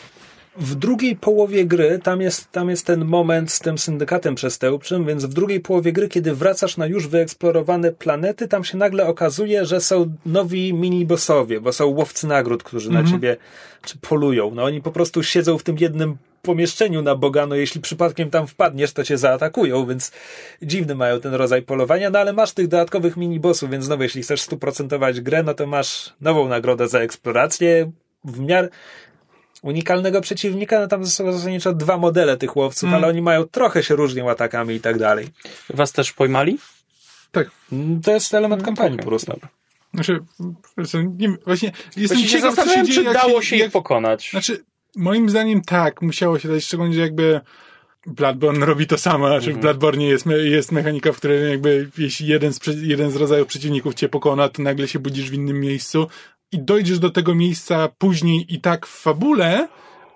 w 0.59 0.75
drugiej 0.75 1.17
połowie 1.17 1.67
gry, 1.67 1.99
tam 2.03 2.21
jest, 2.21 2.53
tam 2.53 2.71
jest 2.71 2.87
ten 2.87 3.05
moment 3.05 3.53
z 3.53 3.61
tym 3.61 3.79
syndykatem 3.79 4.35
przestępczym, 4.35 5.07
więc 5.07 5.25
w 5.25 5.35
drugiej 5.35 5.61
połowie 5.61 5.93
gry, 5.93 6.09
kiedy 6.09 6.35
wracasz 6.35 6.77
na 6.77 6.87
już 6.87 7.09
wyeksplorowane 7.09 7.93
planety, 7.93 8.49
tam 8.49 8.65
się 8.65 8.79
nagle 8.79 9.07
okazuje, 9.07 9.65
że 9.65 9.81
są 9.81 10.15
nowi 10.27 10.75
mini-bossowie, 10.75 11.61
bo 11.61 11.73
są 11.73 11.87
łowcy 11.87 12.27
nagród, 12.27 12.63
którzy 12.63 12.91
na 12.91 13.05
ciebie 13.05 13.37
czy 13.85 13.99
polują. 13.99 14.51
No 14.55 14.65
oni 14.65 14.83
po 14.83 14.93
prostu 14.93 15.23
siedzą 15.23 15.59
w 15.59 15.63
tym 15.63 15.77
jednym 15.79 16.17
pomieszczeniu 16.43 17.03
na 17.03 17.15
Bogano, 17.15 17.55
jeśli 17.55 17.81
przypadkiem 17.81 18.31
tam 18.31 18.47
wpadniesz, 18.47 18.93
to 18.93 19.05
cię 19.05 19.19
zaatakują, 19.19 19.87
więc 19.87 20.13
dziwny 20.63 20.95
mają 20.95 21.21
ten 21.21 21.35
rodzaj 21.35 21.63
polowania, 21.63 22.11
no 22.11 22.19
ale 22.19 22.33
masz 22.33 22.53
tych 22.53 22.69
dodatkowych 22.69 23.17
mini-bossów, 23.17 23.71
więc 23.71 23.85
znowu, 23.85 24.03
jeśli 24.03 24.23
chcesz 24.23 24.41
stuprocentować 24.41 25.21
grę, 25.21 25.43
no 25.43 25.55
to 25.55 25.67
masz 25.67 26.13
nową 26.21 26.49
nagrodę 26.49 26.89
za 26.89 27.01
eksplorację, 27.01 27.91
w 28.25 28.41
miarę 28.41 28.69
unikalnego 29.63 30.21
przeciwnika, 30.21 30.81
no 30.81 30.87
tam 30.87 31.07
są 31.07 31.33
zasadniczo 31.33 31.73
dwa 31.73 31.97
modele 31.99 32.37
tych 32.37 32.57
łowców, 32.57 32.93
ale 32.93 33.07
oni 33.07 33.23
mają 33.23 33.45
trochę 33.45 33.83
się 33.83 33.97
różnią 33.97 34.31
atakami 34.31 34.75
i 34.75 34.81
tak 34.81 34.99
dalej. 34.99 35.29
Was 35.71 35.93
też 35.93 36.13
pojmali? 36.13 36.59
Tak. 37.33 37.51
Mm, 37.73 38.01
To 38.03 38.13
jest 38.13 38.35
element 38.35 38.63
kampanii 38.63 38.93
okej, 38.95 39.05
po 39.05 39.11
prostu. 39.11 39.33
dobra. 39.33 39.49
Znaczy, 39.95 40.21
nie, 41.03 41.29
wiem, 41.29 41.39
właśnie 41.45 41.73
jestem 41.97 42.19
Właśnie 42.19 42.29
się 42.29 42.29
ciekaw, 42.29 42.55
co 42.55 42.61
się 42.61 42.67
zastanawiam, 42.67 42.87
dzieje, 42.87 43.07
czy 43.07 43.13
dało 43.13 43.43
się 43.43 43.57
jak, 43.57 43.67
ich 43.67 43.73
pokonać. 43.73 44.31
Znaczy, 44.31 44.65
moim 44.97 45.31
zdaniem 45.31 45.63
tak, 45.63 46.03
musiało 46.03 46.39
się 46.39 46.49
dać, 46.49 46.65
szczególnie, 46.65 46.95
że 46.95 47.01
jakby 47.01 47.41
Bloodborne 48.07 48.67
robi 48.67 48.87
to 48.87 48.99
samo, 48.99 49.27
znaczy 49.27 49.47
Mhm. 49.47 49.57
w 49.57 49.61
Bloodborne 49.63 50.05
jest, 50.05 50.27
jest 50.45 50.73
mechanika, 50.73 51.13
w 51.13 51.17
której 51.17 51.51
jakby 51.51 51.91
jeśli 51.99 52.27
jeden 52.27 52.53
z, 52.53 52.61
jeden 52.83 53.11
z 53.11 53.17
rodzajów 53.17 53.49
przeciwników 53.49 53.95
cię 53.95 54.09
pokona, 54.09 54.49
to 54.49 54.63
nagle 54.63 54.89
się 54.89 54.99
budzisz 54.99 55.31
w 55.31 55.35
innym 55.35 55.61
miejscu 55.61 56.07
i 56.53 56.59
dojdziesz 56.59 56.99
do 56.99 57.11
tego 57.11 57.35
miejsca 57.35 57.89
później 57.99 58.55
i 58.55 58.61
tak 58.61 58.87
w 58.87 59.01
fabule, 59.03 59.69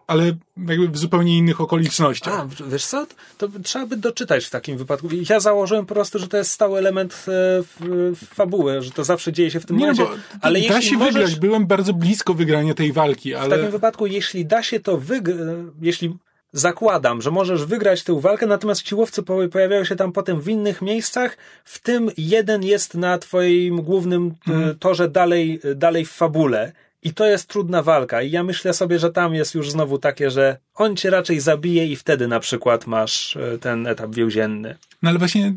ale 0.07 0.25
jakby 0.69 0.89
w 0.89 0.99
zupełnie 0.99 1.39
innych 1.39 1.61
okolicznościach. 1.61 2.41
A, 2.41 2.45
w- 2.45 2.71
wiesz 2.71 2.87
co? 2.87 3.07
To 3.39 3.49
trzeba 3.63 3.87
by 3.87 3.97
doczytać 3.97 4.45
w 4.45 4.51
takim 4.51 4.79
wypadku. 4.79 5.09
Ja 5.31 5.41
założyłem 5.41 5.87
po 5.87 5.95
prostu, 5.95 6.19
że 6.19 6.29
to 6.29 6.37
jest 6.37 6.51
stały 6.51 6.79
element 6.79 7.25
e, 7.29 7.59
f- 7.59 7.79
f- 8.13 8.29
fabuły, 8.29 8.83
że 8.83 8.91
to 8.91 9.05
zawsze 9.05 9.33
dzieje 9.33 9.51
się 9.51 9.61
w 9.61 9.67
tym 9.67 9.77
Nie, 9.77 9.87
no 9.87 9.93
momencie. 9.93 10.17
bo 10.33 10.39
ale 10.47 10.61
da 10.61 10.83
się 10.83 10.97
możesz, 10.97 11.15
wygrać, 11.15 11.37
byłem 11.37 11.67
bardzo 11.67 11.93
blisko 11.95 12.35
wygrania 12.35 12.75
tej 12.75 12.93
walki, 12.93 13.33
w 13.33 13.37
ale... 13.37 13.57
takim 13.57 13.71
wypadku, 13.73 14.07
jeśli 14.07 14.47
da 14.47 14.63
się 14.63 14.81
to 14.81 14.99
wygrać, 14.99 15.39
jeśli 15.83 16.17
zakładam, 16.53 17.23
że 17.23 17.31
możesz 17.31 17.65
wygrać 17.65 18.03
tę 18.05 18.21
walkę, 18.21 18.47
natomiast 18.47 18.83
ci 18.83 18.95
łowcy 18.95 19.23
po- 19.23 19.49
pojawiają 19.49 19.85
się 19.85 19.97
tam 19.97 20.13
potem 20.13 20.41
w 20.41 20.49
innych 20.49 20.83
miejscach, 20.83 21.37
w 21.65 21.79
tym 21.79 22.11
jeden 22.17 22.63
jest 22.63 22.95
na 22.95 23.19
twoim 23.19 23.83
głównym 23.83 24.35
e, 24.49 24.75
torze 24.75 25.09
dalej, 25.09 25.61
dalej 25.77 26.05
w 26.05 26.11
fabule. 26.11 26.73
I 27.03 27.15
to 27.15 27.27
jest 27.27 27.47
trudna 27.49 27.83
walka. 27.83 28.23
I 28.23 28.31
ja 28.31 28.43
myślę 28.45 28.73
sobie, 28.73 28.99
że 28.99 29.11
tam 29.11 29.35
jest 29.35 29.55
już 29.55 29.71
znowu 29.71 29.99
takie, 29.99 30.31
że 30.31 30.57
on 30.75 30.97
cię 30.97 31.11
raczej 31.11 31.41
zabije 31.41 31.87
i 31.87 31.97
wtedy 31.97 32.29
na 32.29 32.41
przykład 32.41 32.87
masz 32.87 33.37
e, 33.37 33.59
ten 33.59 33.87
etap 33.87 34.15
więzienny. 34.15 34.77
No 35.03 35.11
ale 35.11 35.19
właśnie, 35.19 35.55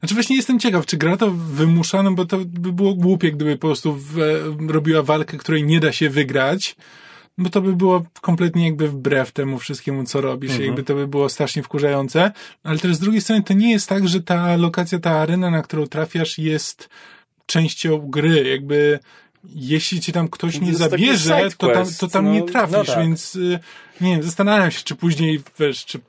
znaczy 0.00 0.14
właśnie 0.14 0.36
jestem 0.36 0.58
ciekaw, 0.58 0.86
czy 0.86 0.96
gra 0.96 1.16
to 1.16 1.30
wymuszano, 1.30 2.10
bo 2.12 2.24
to 2.24 2.38
by 2.44 2.72
było 2.72 2.94
głupie, 2.94 3.32
gdyby 3.32 3.56
po 3.56 3.66
prostu 3.66 3.94
w, 3.94 4.18
robiła 4.68 5.02
walkę, 5.02 5.38
której 5.38 5.64
nie 5.64 5.80
da 5.80 5.92
się 5.92 6.10
wygrać, 6.10 6.76
bo 7.38 7.50
to 7.50 7.60
by 7.60 7.76
było 7.76 8.04
kompletnie 8.20 8.64
jakby 8.64 8.88
wbrew 8.88 9.32
temu 9.32 9.58
wszystkiemu, 9.58 10.04
co 10.04 10.20
robisz, 10.20 10.58
jakby 10.58 10.82
to 10.82 10.94
by 10.94 11.06
było 11.06 11.28
strasznie 11.28 11.62
wkurzające, 11.62 12.32
ale 12.62 12.78
też 12.78 12.94
z 12.94 12.98
drugiej 12.98 13.20
strony 13.20 13.42
to 13.42 13.54
nie 13.54 13.70
jest 13.72 13.88
tak, 13.88 14.08
że 14.08 14.20
ta 14.22 14.56
lokacja, 14.56 14.98
ta 14.98 15.10
arena, 15.10 15.50
na 15.50 15.62
którą 15.62 15.86
trafiasz 15.86 16.38
jest 16.38 16.88
częścią 17.46 17.98
gry, 17.98 18.48
jakby 18.48 18.98
jeśli 19.54 20.00
ci 20.00 20.12
tam 20.12 20.28
ktoś 20.28 20.58
To 20.58 20.64
nie 20.64 20.74
zabierze, 20.74 21.48
to 21.58 21.68
tam, 21.68 21.86
to 22.00 22.08
tam 22.08 22.24
no, 22.24 22.32
nie 22.32 22.42
trafisz, 22.42 22.76
no 22.76 22.84
tak. 22.84 22.98
więc 22.98 23.36
y, 23.36 23.58
nie 24.00 24.10
wiem, 24.10 24.22
zastanawiam 24.22 24.70
się, 24.70 24.80
czy 24.84 24.94
później, 24.94 25.40
wiesz, 25.58 25.84
czy 25.84 26.00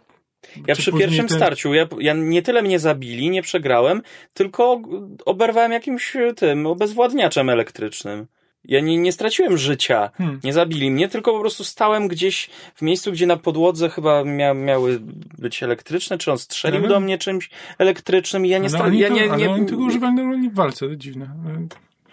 Ja 0.67 0.75
czy 0.75 0.81
przy 0.81 0.91
pierwszym 0.91 1.27
ten- 1.27 1.37
starciu, 1.37 1.73
ja, 1.73 1.87
ja 1.99 2.13
nie 2.13 2.41
tyle 2.41 2.61
mnie 2.61 2.79
zabili, 2.79 3.29
nie 3.29 3.41
przegrałem, 3.41 4.01
tylko 4.33 4.81
oberwałem 5.25 5.71
jakimś 5.71 6.13
tym 6.35 6.67
obezwładniaczem 6.67 7.49
elektrycznym. 7.49 8.27
Ja 8.65 8.79
nie, 8.79 8.97
nie 8.97 9.11
straciłem 9.11 9.57
życia, 9.57 10.09
Hmm. 10.17 10.39
nie 10.43 10.53
zabili 10.53 10.91
mnie, 10.91 11.07
tylko 11.07 11.33
po 11.33 11.39
prostu 11.39 11.63
stałem 11.63 12.07
gdzieś 12.07 12.49
w 12.75 12.81
miejscu, 12.81 13.11
gdzie 13.11 13.27
na 13.27 13.37
podłodze 13.37 13.89
chyba 13.89 14.23
mia, 14.23 14.53
miały 14.53 14.99
być 15.37 15.63
elektryczne, 15.63 16.17
czy 16.17 16.31
on 16.31 16.37
strzelił 16.37 16.79
Ale- 16.79 16.87
do 16.89 16.99
mnie 16.99 17.17
czymś 17.17 17.49
elektrycznym 17.77 18.45
i 18.45 18.49
ja 18.49 18.57
nie 18.57 18.69
oni, 18.83 18.99
Ja 18.99 19.09
nie, 19.09 19.31
ale 19.31 19.37
nie, 19.37 19.49
oni 19.51 19.65
tego 19.65 19.83
używali 19.83 20.15
normalnie 20.15 20.49
w 20.49 20.53
walce, 20.55 20.87
to 20.89 20.95
dziwne. 20.95 21.29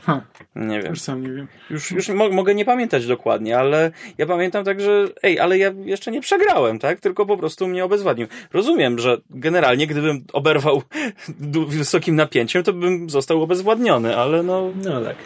Ha, 0.06 0.22
nie 0.56 0.82
wiem. 0.82 0.90
już 0.90 1.00
sam 1.00 1.22
nie 1.22 1.32
wiem. 1.32 1.46
Już, 1.70 1.90
już 1.90 2.08
mo 2.08 2.28
mogę 2.28 2.54
nie 2.54 2.64
pamiętać 2.64 3.06
dokładnie, 3.06 3.58
ale 3.58 3.90
ja 4.18 4.26
pamiętam 4.26 4.64
tak, 4.64 4.80
że 4.80 5.08
ej, 5.22 5.38
ale 5.38 5.58
ja 5.58 5.72
jeszcze 5.84 6.10
nie 6.10 6.20
przegrałem, 6.20 6.78
tak? 6.78 7.00
Tylko 7.00 7.26
po 7.26 7.36
prostu 7.36 7.68
mnie 7.68 7.84
obezwładnił. 7.84 8.26
Rozumiem, 8.52 8.98
że 8.98 9.18
generalnie 9.30 9.86
gdybym 9.86 10.24
oberwał 10.32 10.82
wysokim 11.68 12.16
napięciem, 12.16 12.62
to 12.62 12.72
bym 12.72 13.10
został 13.10 13.42
obezwładniony, 13.42 14.16
ale 14.16 14.42
no... 14.42 14.72
No 14.84 15.00
tak. 15.00 15.16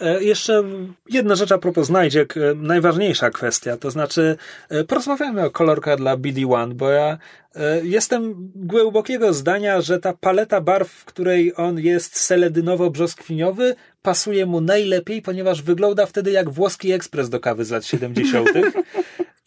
E, 0.00 0.24
jeszcze 0.24 0.62
jedna 1.10 1.34
rzecz 1.34 1.52
a 1.52 1.58
propos 1.58 1.86
znajdziek, 1.86 2.36
e, 2.36 2.40
najważniejsza 2.54 3.30
kwestia, 3.30 3.76
to 3.76 3.90
znaczy 3.90 4.36
e, 4.68 4.84
porozmawiamy 4.84 5.44
o 5.44 5.50
kolorkach 5.50 5.96
dla 5.96 6.16
BD1, 6.16 6.72
bo 6.72 6.90
ja 6.90 7.18
jestem 7.82 8.52
głębokiego 8.54 9.32
zdania, 9.32 9.80
że 9.80 9.98
ta 9.98 10.12
paleta 10.12 10.60
barw, 10.60 10.88
w 10.88 11.04
której 11.04 11.52
on 11.56 11.78
jest 11.78 12.16
seledynowo-brzoskwiniowy, 12.16 13.74
pasuje 14.02 14.46
mu 14.46 14.60
najlepiej, 14.60 15.22
ponieważ 15.22 15.62
wygląda 15.62 16.06
wtedy 16.06 16.30
jak 16.30 16.50
włoski 16.50 16.92
ekspres 16.92 17.30
do 17.30 17.40
kawy 17.40 17.64
z 17.64 17.70
lat 17.70 17.86
70. 17.86 18.48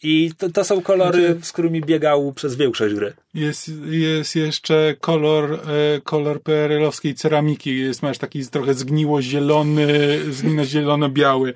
I 0.02 0.30
to, 0.38 0.50
to 0.50 0.64
są 0.64 0.82
kolory, 0.82 1.38
z 1.42 1.52
którymi 1.52 1.80
biegał 1.80 2.32
przez 2.32 2.56
większość 2.56 2.94
gry. 2.94 3.12
Jest, 3.34 3.70
jest 3.90 4.36
jeszcze 4.36 4.94
kolor, 5.00 5.52
e, 5.52 6.00
kolor 6.00 6.42
PRL-owskiej 6.42 7.14
ceramiki. 7.14 7.78
Jest, 7.78 8.02
masz 8.02 8.18
taki 8.18 8.46
trochę 8.46 8.74
zgniło-zielony, 8.74 9.86
zgniło-zielono-biały. 10.30 11.52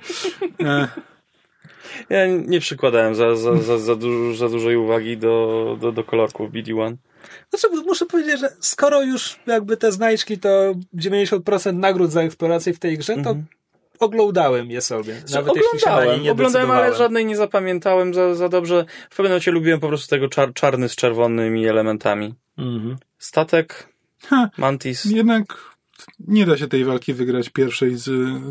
Ja 2.10 2.26
nie 2.26 2.60
przykładałem 2.60 3.14
za, 3.14 3.36
za, 3.36 3.56
za, 3.56 3.78
za, 3.78 3.96
dużo, 3.96 4.34
za 4.34 4.48
dużej 4.48 4.76
uwagi 4.76 5.16
do, 5.16 5.76
do, 5.80 5.92
do 5.92 6.04
kolorków 6.04 6.50
BD1. 6.50 6.96
Znaczy, 7.50 7.68
muszę 7.86 8.06
powiedzieć, 8.06 8.40
że 8.40 8.48
skoro 8.60 9.02
już 9.02 9.40
jakby 9.46 9.76
te 9.76 9.92
znajdźki 9.92 10.38
to 10.38 10.74
90% 10.96 11.74
nagród 11.74 12.10
za 12.10 12.22
eksplorację 12.22 12.74
w 12.74 12.78
tej 12.78 12.98
grze, 12.98 13.16
to 13.24 13.36
oglądałem 13.98 14.70
je 14.70 14.80
sobie. 14.80 15.22
Nawet 15.34 15.56
jeśli 15.56 15.80
się 15.80 15.90
na 15.90 15.96
nie 15.96 16.02
oglądałem, 16.02 16.22
nie 16.22 16.32
oglądałem, 16.32 16.70
ale 16.70 16.94
żadnej 16.94 17.26
nie 17.26 17.36
zapamiętałem 17.36 18.14
za, 18.14 18.34
za 18.34 18.48
dobrze. 18.48 18.84
W 19.10 19.16
pewnym 19.16 19.30
momencie 19.30 19.50
lubiłem 19.50 19.80
po 19.80 19.88
prostu 19.88 20.08
tego 20.08 20.28
czar, 20.28 20.54
czarny 20.54 20.88
z 20.88 20.96
czerwonymi 20.96 21.66
elementami. 21.66 22.34
Mhm. 22.58 22.96
Statek, 23.18 23.88
ha, 24.26 24.50
Mantis. 24.56 25.04
jednak 25.04 25.72
nie 26.18 26.46
da 26.46 26.56
się 26.56 26.68
tej 26.68 26.84
walki 26.84 27.14
wygrać 27.14 27.48
pierwszej 27.48 27.96
z, 27.96 28.04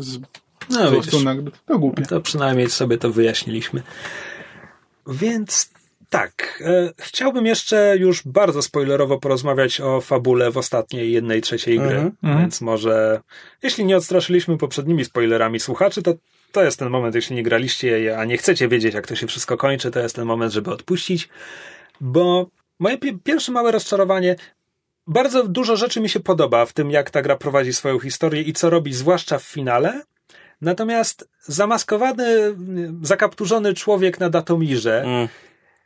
z 0.04 0.18
No 0.70 0.90
nagród. 1.24 1.54
To 1.66 1.78
głupie. 1.78 2.02
to 2.02 2.20
przynajmniej 2.20 2.70
sobie 2.70 2.98
to 2.98 3.10
wyjaśniliśmy. 3.10 3.82
Więc 5.06 5.70
tak, 6.10 6.62
e, 6.66 6.92
chciałbym 6.98 7.46
jeszcze 7.46 7.96
już 7.98 8.22
bardzo 8.26 8.62
spoilerowo 8.62 9.18
porozmawiać 9.18 9.80
o 9.80 10.00
fabule 10.00 10.50
w 10.50 10.58
ostatniej 10.58 11.12
jednej 11.12 11.40
trzeciej 11.40 11.78
gry. 11.78 11.88
Mhm, 11.88 12.12
mhm. 12.22 12.40
Więc 12.40 12.60
może, 12.60 13.20
jeśli 13.62 13.84
nie 13.84 13.96
odstraszyliśmy 13.96 14.58
poprzednimi 14.58 15.04
spoilerami 15.04 15.60
słuchaczy, 15.60 16.02
to 16.02 16.14
to 16.52 16.64
jest 16.64 16.78
ten 16.78 16.90
moment, 16.90 17.14
jeśli 17.14 17.36
nie 17.36 17.42
graliście, 17.42 18.00
je, 18.00 18.18
a 18.18 18.24
nie 18.24 18.36
chcecie 18.36 18.68
wiedzieć, 18.68 18.94
jak 18.94 19.06
to 19.06 19.16
się 19.16 19.26
wszystko 19.26 19.56
kończy, 19.56 19.90
to 19.90 20.00
jest 20.00 20.16
ten 20.16 20.24
moment, 20.24 20.52
żeby 20.52 20.70
odpuścić. 20.70 21.28
Bo 22.00 22.46
moje 22.78 22.98
pi- 22.98 23.18
pierwsze 23.18 23.52
małe 23.52 23.72
rozczarowanie, 23.72 24.36
bardzo 25.06 25.48
dużo 25.48 25.76
rzeczy 25.76 26.00
mi 26.00 26.08
się 26.08 26.20
podoba 26.20 26.66
w 26.66 26.72
tym, 26.72 26.90
jak 26.90 27.10
ta 27.10 27.22
gra 27.22 27.36
prowadzi 27.36 27.72
swoją 27.72 27.98
historię 27.98 28.42
i 28.42 28.52
co 28.52 28.70
robi, 28.70 28.92
zwłaszcza 28.92 29.38
w 29.38 29.42
finale. 29.42 30.02
Natomiast 30.62 31.28
zamaskowany, 31.42 32.56
zakapturzony 33.02 33.74
człowiek 33.74 34.20
na 34.20 34.30
Datomirze, 34.30 35.04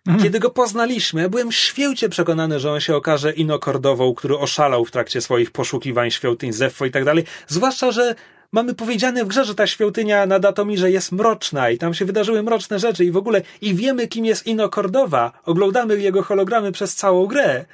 Mm. 0.06 0.22
kiedy 0.22 0.40
go 0.40 0.50
poznaliśmy, 0.50 1.22
ja 1.22 1.28
byłem 1.28 1.52
święcie 1.52 2.08
przekonany, 2.08 2.60
że 2.60 2.72
on 2.72 2.80
się 2.80 2.96
okaże 2.96 3.32
inokordową, 3.32 4.14
który 4.14 4.38
oszalał 4.38 4.84
w 4.84 4.90
trakcie 4.90 5.20
swoich 5.20 5.50
poszukiwań 5.50 6.10
świątyń 6.10 6.52
Zeffo 6.52 6.86
i 6.86 6.90
tak 6.90 7.04
dalej. 7.04 7.24
Zwłaszcza, 7.46 7.90
że 7.90 8.14
mamy 8.52 8.74
powiedziane 8.74 9.24
w 9.24 9.28
grze, 9.28 9.44
że 9.44 9.54
ta 9.54 9.66
świątynia 9.66 10.26
na 10.26 10.38
Datomirze 10.38 10.90
jest 10.90 11.12
mroczna 11.12 11.70
i 11.70 11.78
tam 11.78 11.94
się 11.94 12.04
wydarzyły 12.04 12.42
mroczne 12.42 12.78
rzeczy 12.78 13.04
i 13.04 13.10
w 13.10 13.16
ogóle 13.16 13.42
i 13.60 13.74
wiemy, 13.74 14.08
kim 14.08 14.24
jest 14.24 14.46
Inokordowa. 14.46 15.32
Oglądamy 15.44 15.98
jego 16.00 16.22
hologramy 16.22 16.72
przez 16.72 16.94
całą 16.94 17.26
grę. 17.26 17.64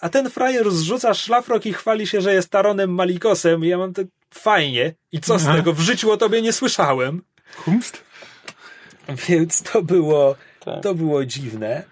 A 0.00 0.08
ten 0.08 0.30
frajer 0.30 0.70
zrzuca 0.70 1.14
szlafrok 1.14 1.66
i 1.66 1.72
chwali 1.72 2.06
się, 2.06 2.20
że 2.20 2.34
jest 2.34 2.50
Taronem 2.50 2.94
Malikosem 2.94 3.64
i 3.64 3.68
ja 3.68 3.78
mam 3.78 3.94
to 3.94 4.02
fajnie. 4.34 4.94
I 5.12 5.20
co 5.20 5.38
z 5.38 5.46
Aha. 5.46 5.56
tego? 5.56 5.72
W 5.72 5.80
życiu 5.80 6.10
o 6.10 6.16
tobie 6.16 6.42
nie 6.42 6.52
słyszałem. 6.52 7.22
Humst? 7.56 8.02
Więc 9.28 9.62
to 9.62 9.82
było, 9.82 10.36
Tak. 10.64 10.82
to 10.82 10.94
było 10.94 11.24
dziwne. 11.24 11.82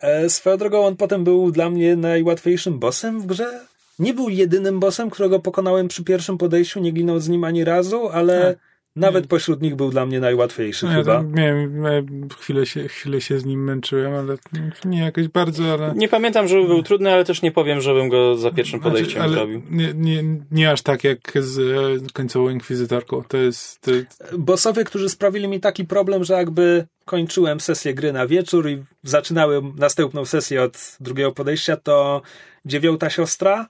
E, 0.00 0.30
swoją 0.30 0.56
drogą 0.56 0.86
on 0.86 0.96
potem 0.96 1.24
był 1.24 1.50
dla 1.50 1.70
mnie 1.70 1.96
najłatwiejszym 1.96 2.78
bossem 2.78 3.20
w 3.20 3.26
grze. 3.26 3.66
Nie 3.98 4.14
był 4.14 4.28
jedynym 4.28 4.80
bossem, 4.80 5.10
którego 5.10 5.40
pokonałem 5.40 5.88
przy 5.88 6.04
pierwszym 6.04 6.38
podejściu, 6.38 6.80
nie 6.80 6.92
ginął 6.92 7.20
z 7.20 7.28
nim 7.28 7.44
ani 7.44 7.64
razu, 7.64 8.08
ale 8.08 8.54
Tak. 8.54 8.67
Nawet 8.98 9.26
pośród 9.26 9.62
nich 9.62 9.76
był 9.76 9.90
dla 9.90 10.06
mnie 10.06 10.20
najłatwiejszy 10.20 10.86
No, 10.86 10.92
ja 10.92 10.98
chyba. 10.98 11.16
tam 11.16 11.32
miałem, 11.32 11.80
miałem 11.80 12.28
chwilę, 12.38 12.66
się, 12.66 12.88
chwilę 12.88 13.20
się 13.20 13.38
z 13.38 13.44
nim 13.44 13.64
męczyłem, 13.64 14.14
ale 14.14 14.36
nie 14.84 14.98
jakoś 15.00 15.28
bardzo, 15.28 15.72
ale... 15.72 15.92
Nie 15.96 16.08
pamiętam, 16.08 16.48
żeby 16.48 16.66
był 16.66 16.82
trudny, 16.82 17.12
ale 17.12 17.24
też 17.24 17.42
nie 17.42 17.52
powiem, 17.52 17.80
żebym 17.80 18.08
go 18.08 18.36
za 18.36 18.50
pierwszym 18.50 18.80
podejściem 18.80 19.22
Znaczy, 19.22 19.32
zrobił. 19.34 19.62
Nie, 19.70 19.94
nie, 19.94 20.24
nie 20.50 20.70
aż 20.70 20.82
tak 20.82 21.04
jak 21.04 21.32
z 21.40 21.58
e, 21.58 22.12
końcową 22.12 22.48
inkwizytorką. 22.48 23.22
To 23.28 23.36
jest. 23.36 23.80
To, 23.80 23.90
Bossowie, 24.38 24.84
którzy 24.84 25.08
sprawili 25.08 25.48
mi 25.48 25.60
taki 25.60 25.84
problem, 25.84 26.24
że 26.24 26.34
jakby 26.34 26.86
kończyłem 27.04 27.60
sesję 27.60 27.94
gry 27.94 28.12
na 28.12 28.26
wieczór 28.26 28.68
i 28.70 28.82
zaczynałem 29.02 29.72
następną 29.78 30.24
sesję 30.24 30.62
od 30.62 30.96
drugiego 31.00 31.32
podejścia, 31.32 31.76
to 31.76 32.22
dziewiąta 32.64 33.10
siostra 33.10 33.66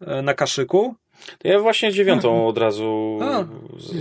e, 0.00 0.22
na 0.22 0.34
kaszyku. 0.34 0.94
To 1.38 1.48
ja 1.48 1.60
właśnie 1.60 1.92
dziewiątą 1.92 2.46
od 2.46 2.58
razu 2.58 3.18
A. 3.22 3.44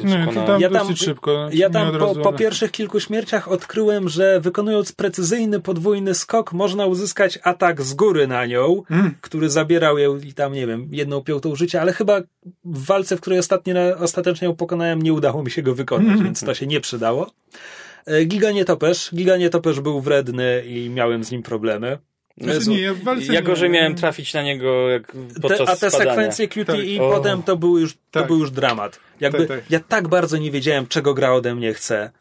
nie, 0.04 0.28
to 0.34 0.46
tam 0.48 0.62
Ja 0.62 0.70
tam- 0.70 0.80
dosyć 0.88 1.00
szybko. 1.00 1.50
Ja 1.54 1.70
tam 1.70 1.92
po, 1.92 1.98
razu, 1.98 2.22
po 2.22 2.30
ale- 2.30 2.38
pierwszych 2.38 2.72
kilku 2.72 3.00
śmierciach 3.00 3.52
odkryłem, 3.52 4.10
że 4.10 4.40
wykonując 4.40 4.92
precyzyjny 4.92 5.60
podwójny 5.60 6.14
skok, 6.14 6.54
można 6.54 6.86
uzyskać 6.86 7.40
atak 7.44 7.82
z 7.82 7.94
góry 7.94 8.28
na 8.28 8.46
nią, 8.46 8.84
Mm. 8.92 9.16
który 9.22 9.50
zabierał 9.50 9.98
jej 9.98 10.28
i 10.28 10.34
tam, 10.34 10.54
nie 10.54 10.68
wiem, 10.68 10.88
jedną 10.92 11.22
piątą 11.22 11.56
życia, 11.56 11.82
ale 11.82 11.94
chyba 11.94 12.22
w 12.66 12.86
walce, 12.86 13.18
w 13.18 13.22
której 13.22 13.40
ostatnio, 13.40 13.74
ostatecznie 14.00 14.48
ją 14.48 14.56
pokonałem, 14.56 15.02
nie 15.02 15.14
udało 15.14 15.44
mi 15.44 15.52
się 15.52 15.62
go 15.62 15.76
wykonać, 15.76 16.08
Mm. 16.14 16.24
więc 16.24 16.40
to 16.46 16.54
się 16.54 16.68
nie 16.68 16.80
przydało. 16.82 17.32
E, 18.06 18.26
Giga 18.26 18.52
Nietoperz. 18.52 19.12
Giga 19.16 19.38
Nietoperz 19.38 19.80
był 19.80 20.02
wredny 20.02 20.64
i 20.66 20.90
miałem 20.90 21.24
z 21.24 21.32
nim 21.32 21.44
problemy. 21.44 21.98
Znaczy, 22.40 22.56
Jezu, 22.56 22.72
nie, 22.72 22.82
ja 22.82 22.94
ja 23.34 23.42
gorzej 23.42 23.70
miałem 23.70 23.96
trafić 23.96 24.34
na 24.34 24.42
niego 24.44 24.90
jak 24.90 25.12
podczas 25.42 25.58
Te, 25.58 25.70
a 25.72 25.76
te 25.76 25.90
spadania. 25.90 26.12
sekwencje 26.12 26.48
QTE 26.48 26.66
Tak. 26.66 26.80
i 26.86 27.00
O. 27.00 27.12
potem 27.12 27.44
to 27.44 27.58
był 27.58 27.78
już, 27.80 27.94
to 27.94 28.00
Tak. 28.12 28.28
był 28.28 28.40
już 28.40 28.52
dramat. 28.52 29.00
Jakby, 29.20 29.46
Tak, 29.46 29.60
tak. 29.60 29.72
Ja 29.72 29.80
tak 29.80 30.08
bardzo 30.08 30.38
nie 30.38 30.52
wiedziałem, 30.52 30.88
czego 30.88 31.14
gra 31.14 31.32
ode 31.34 31.56
mnie 31.56 31.74
chce. 31.74 32.12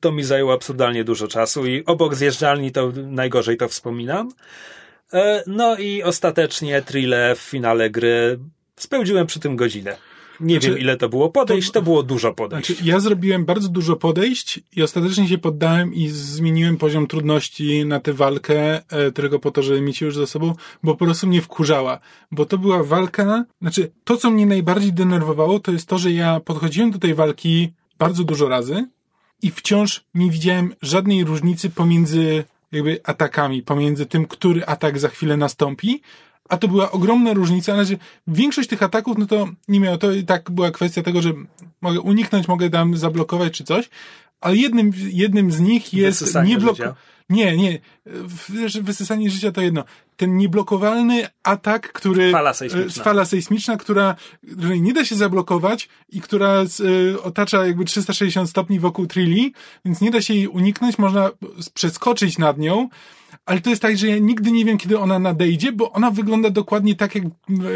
To 0.00 0.12
mi 0.12 0.24
zajęło 0.24 0.52
absurdalnie 0.52 1.04
dużo 1.04 1.28
czasu 1.28 1.66
i 1.66 1.84
obok 1.84 2.14
zjeżdżalni 2.14 2.72
to 2.72 2.92
najgorzej 2.96 3.56
to 3.56 3.68
wspominam. 3.68 4.30
E, 5.12 5.42
No 5.46 5.76
i 5.76 6.02
ostatecznie 6.02 6.82
Trille 6.82 7.34
w 7.36 7.38
finale 7.38 7.90
gry 7.90 8.38
spędziłem 8.76 9.26
przy 9.26 9.40
tym 9.40 9.56
godzinę. 9.56 9.96
Nie 10.40 10.54
Znaczy, 10.54 10.68
wiem, 10.68 10.78
ile 10.78 10.96
to 10.96 11.08
było 11.08 11.28
podejść, 11.28 11.70
to 11.70 11.82
było 11.82 12.02
dużo 12.02 12.34
podejść. 12.34 12.66
Znaczy, 12.66 12.82
ja 12.84 13.00
zrobiłem 13.00 13.44
bardzo 13.44 13.68
dużo 13.68 13.96
podejść 13.96 14.60
i 14.76 14.82
ostatecznie 14.82 15.28
się 15.28 15.38
poddałem 15.38 15.94
i 15.94 16.08
zmieniłem 16.08 16.76
poziom 16.76 17.06
trudności 17.06 17.84
na 17.86 18.00
tę 18.00 18.12
walkę, 18.12 18.82
e, 18.90 19.12
tylko 19.12 19.38
po 19.38 19.50
to, 19.50 19.62
żeby 19.62 19.80
mieć 19.80 20.00
już 20.00 20.16
za 20.16 20.26
sobą, 20.26 20.54
bo 20.82 20.94
po 20.94 21.04
prostu 21.04 21.26
mnie 21.26 21.42
wkurzała. 21.42 22.00
Bo 22.30 22.46
to 22.46 22.58
była 22.58 22.84
walka, 22.84 23.44
znaczy, 23.60 23.92
to 24.04 24.16
co 24.16 24.30
mnie 24.30 24.46
najbardziej 24.46 24.92
denerwowało, 24.92 25.60
to 25.60 25.72
jest 25.72 25.88
to, 25.88 25.98
że 25.98 26.12
ja 26.12 26.40
podchodziłem 26.40 26.90
do 26.90 26.98
tej 26.98 27.14
walki 27.14 27.72
bardzo 27.98 28.24
dużo 28.24 28.48
razy 28.48 28.88
i 29.42 29.50
wciąż 29.50 30.04
nie 30.14 30.30
widziałem 30.30 30.74
żadnej 30.82 31.24
różnicy 31.24 31.70
pomiędzy 31.70 32.44
jakby 32.72 33.00
atakami, 33.04 33.62
pomiędzy 33.62 34.06
tym, 34.06 34.26
który 34.26 34.66
atak 34.66 34.98
za 34.98 35.08
chwilę 35.08 35.36
nastąpi, 35.36 36.00
a 36.48 36.56
to 36.56 36.68
była 36.68 36.90
ogromna 36.90 37.32
różnica. 37.32 37.74
Znaczy, 37.74 37.98
większość 38.26 38.68
tych 38.68 38.82
ataków, 38.82 39.18
no 39.18 39.26
to 39.26 39.48
nie 39.68 39.80
miało, 39.80 39.98
to 39.98 40.12
i 40.12 40.24
tak 40.24 40.50
była 40.50 40.70
kwestia 40.70 41.02
tego, 41.02 41.22
że 41.22 41.32
mogę 41.80 42.00
uniknąć, 42.00 42.48
mogę 42.48 42.70
tam 42.70 42.96
zablokować 42.96 43.52
czy 43.52 43.64
coś, 43.64 43.88
ale 44.40 44.56
jednym, 44.56 44.92
jednym 44.96 45.52
z 45.52 45.60
nich 45.60 45.94
jest 45.94 46.20
Wysysanie 46.20 46.56
nie. 47.30 47.56
Nie. 47.56 47.78
Wiesz, 48.48 48.80
Wysysanie 48.80 49.30
życia 49.30 49.52
to 49.52 49.60
jedno. 49.60 49.84
Ten 50.16 50.36
nieblokowalny 50.36 51.26
atak, 51.42 51.92
który... 51.92 52.32
Fala 52.32 52.54
sejsmiczna. 52.54 53.02
e, 53.02 53.04
Fala 53.04 53.24
sejsmiczna, 53.24 53.76
która, 53.76 54.14
której 54.58 54.82
nie 54.82 54.92
da 54.92 55.04
się 55.04 55.14
zablokować 55.16 55.88
i 56.08 56.20
która 56.20 56.54
e, 56.54 57.22
otacza 57.22 57.66
jakby 57.66 57.84
360 57.84 58.50
stopni 58.50 58.80
wokół 58.80 59.06
Trilli, 59.06 59.52
więc 59.84 60.00
nie 60.00 60.10
da 60.10 60.22
się 60.22 60.34
jej 60.34 60.48
uniknąć, 60.48 60.98
można 60.98 61.30
przeskoczyć 61.74 62.38
nad 62.38 62.58
nią, 62.58 62.88
ale 63.46 63.60
to 63.60 63.70
jest 63.70 63.82
tak, 63.82 63.98
że 63.98 64.08
ja 64.08 64.18
nigdy 64.18 64.50
nie 64.50 64.64
wiem, 64.64 64.78
kiedy 64.78 64.98
ona 64.98 65.18
nadejdzie, 65.18 65.72
bo 65.72 65.92
ona 65.92 66.10
wygląda 66.10 66.50
dokładnie 66.50 66.96
tak, 66.96 67.14
jak 67.14 67.24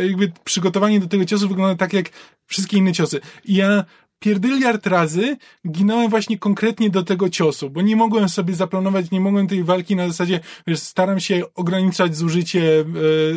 jakby 0.02 0.32
przygotowanie 0.44 1.00
do 1.00 1.06
tego 1.06 1.24
ciosu 1.24 1.48
wygląda 1.48 1.74
tak, 1.74 1.92
jak 1.92 2.10
wszystkie 2.46 2.76
inne 2.76 2.92
ciosy. 2.92 3.20
I 3.44 3.54
ja 3.54 3.84
pierdyliard 4.18 4.86
razy 4.86 5.36
ginąłem 5.68 6.10
właśnie 6.10 6.38
konkretnie 6.38 6.90
do 6.90 7.02
tego 7.02 7.30
ciosu, 7.30 7.70
bo 7.70 7.82
nie 7.82 7.96
mogłem 7.96 8.28
sobie 8.28 8.54
zaplanować, 8.54 9.10
nie 9.10 9.20
mogłem 9.20 9.46
tej 9.46 9.64
walki 9.64 9.96
na 9.96 10.08
zasadzie, 10.08 10.40
wiesz, 10.66 10.78
staram 10.78 11.20
się 11.20 11.42
ograniczać 11.54 12.16
zużycie 12.16 12.80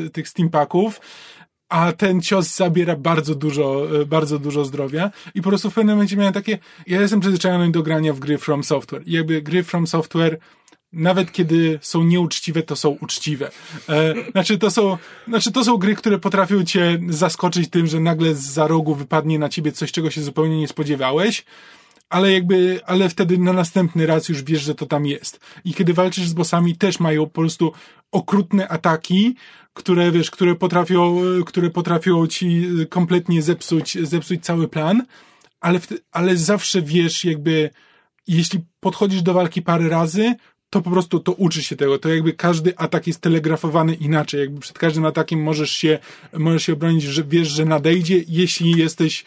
e, 0.06 0.10
tych 0.10 0.30
steampaków, 0.30 1.02
a 1.70 1.92
ten 1.92 2.22
cios 2.22 2.56
zabiera 2.56 2.96
bardzo 2.96 3.36
dużo, 3.36 3.88
e, 4.02 4.06
bardzo 4.06 4.40
dużo 4.40 4.66
zdrowia 4.66 5.12
i 5.36 5.42
po 5.42 5.50
prostu 5.50 5.70
w 5.70 5.74
pewnym 5.74 5.96
momencie 5.96 6.18
miałem 6.18 6.34
takie, 6.34 6.58
ja 6.88 7.02
jestem 7.02 7.20
przyzwyczajony 7.20 7.72
do 7.72 7.84
grania 7.84 8.14
w 8.14 8.20
gry 8.20 8.38
From 8.38 8.64
Software 8.64 9.04
i 9.06 9.12
jakby 9.12 9.42
gry 9.42 9.64
From 9.64 9.88
Software 9.88 10.40
nawet 10.94 11.32
kiedy 11.32 11.80
są 11.82 12.04
nieuczciwe, 12.04 12.64
to 12.64 12.76
są 12.76 12.90
uczciwe. 12.90 13.52
E, 13.90 14.14
znaczy, 14.32 14.58
to 14.58 14.72
są, 14.72 14.98
znaczy, 15.28 15.52
to 15.52 15.64
są 15.64 15.78
gry, 15.78 15.96
które 15.96 16.20
potrafią 16.20 16.64
cię 16.64 17.00
zaskoczyć 17.10 17.70
tym, 17.70 17.88
że 17.88 18.00
nagle 18.00 18.36
za 18.36 18.68
rogu 18.68 18.96
wypadnie 18.96 19.40
na 19.40 19.50
ciebie 19.50 19.72
coś, 19.72 19.92
czego 19.92 20.12
się 20.12 20.22
zupełnie 20.22 20.60
nie 20.60 20.68
spodziewałeś, 20.68 21.46
ale 22.10 22.32
jakby, 22.32 22.80
ale 22.86 23.10
wtedy 23.10 23.38
na 23.38 23.54
następny 23.54 24.06
raz 24.06 24.30
już 24.30 24.44
wiesz, 24.44 24.62
że 24.62 24.76
to 24.76 24.86
tam 24.86 25.06
jest. 25.06 25.40
I 25.66 25.74
kiedy 25.74 25.94
walczysz 25.94 26.28
z 26.28 26.34
bossami, 26.34 26.78
też 26.78 27.00
mają 27.00 27.26
po 27.26 27.42
prostu 27.42 27.72
okrutne 28.12 28.68
ataki, 28.68 29.36
które, 29.74 30.12
wiesz, 30.12 30.32
które 30.32 30.56
potrafią, 30.56 31.22
które 31.46 31.70
potrafią 31.70 32.28
ci 32.28 32.68
kompletnie 32.90 33.42
zepsuć, 33.42 33.98
zepsuć 34.02 34.46
cały 34.46 34.68
plan, 34.68 35.04
ale, 35.62 35.80
ale 36.12 36.38
zawsze 36.38 36.82
wiesz, 36.82 37.26
jakby, 37.26 37.70
jeśli 38.28 38.60
podchodzisz 38.80 39.22
do 39.22 39.34
walki 39.34 39.62
parę 39.62 39.90
razy, 39.90 40.36
to 40.74 40.82
po 40.82 40.92
prostu 40.92 41.20
to 41.20 41.32
uczy 41.32 41.64
się 41.64 41.76
tego. 41.76 42.00
To 42.00 42.10
jakby 42.10 42.34
każdy 42.34 42.78
atak 42.78 43.08
jest 43.08 43.22
telegrafowany 43.22 43.94
inaczej. 43.94 44.40
Jakby 44.40 44.60
przed 44.60 44.80
każdym 44.80 45.06
atakiem 45.06 45.44
możesz 45.44 45.72
się, 45.72 46.00
możesz 46.34 46.64
się 46.64 46.74
obronić, 46.74 47.04
że 47.04 47.24
wiesz, 47.24 47.48
że 47.48 47.66
nadejdzie, 47.66 48.24
jeśli 48.28 48.72
jesteś, 48.72 49.26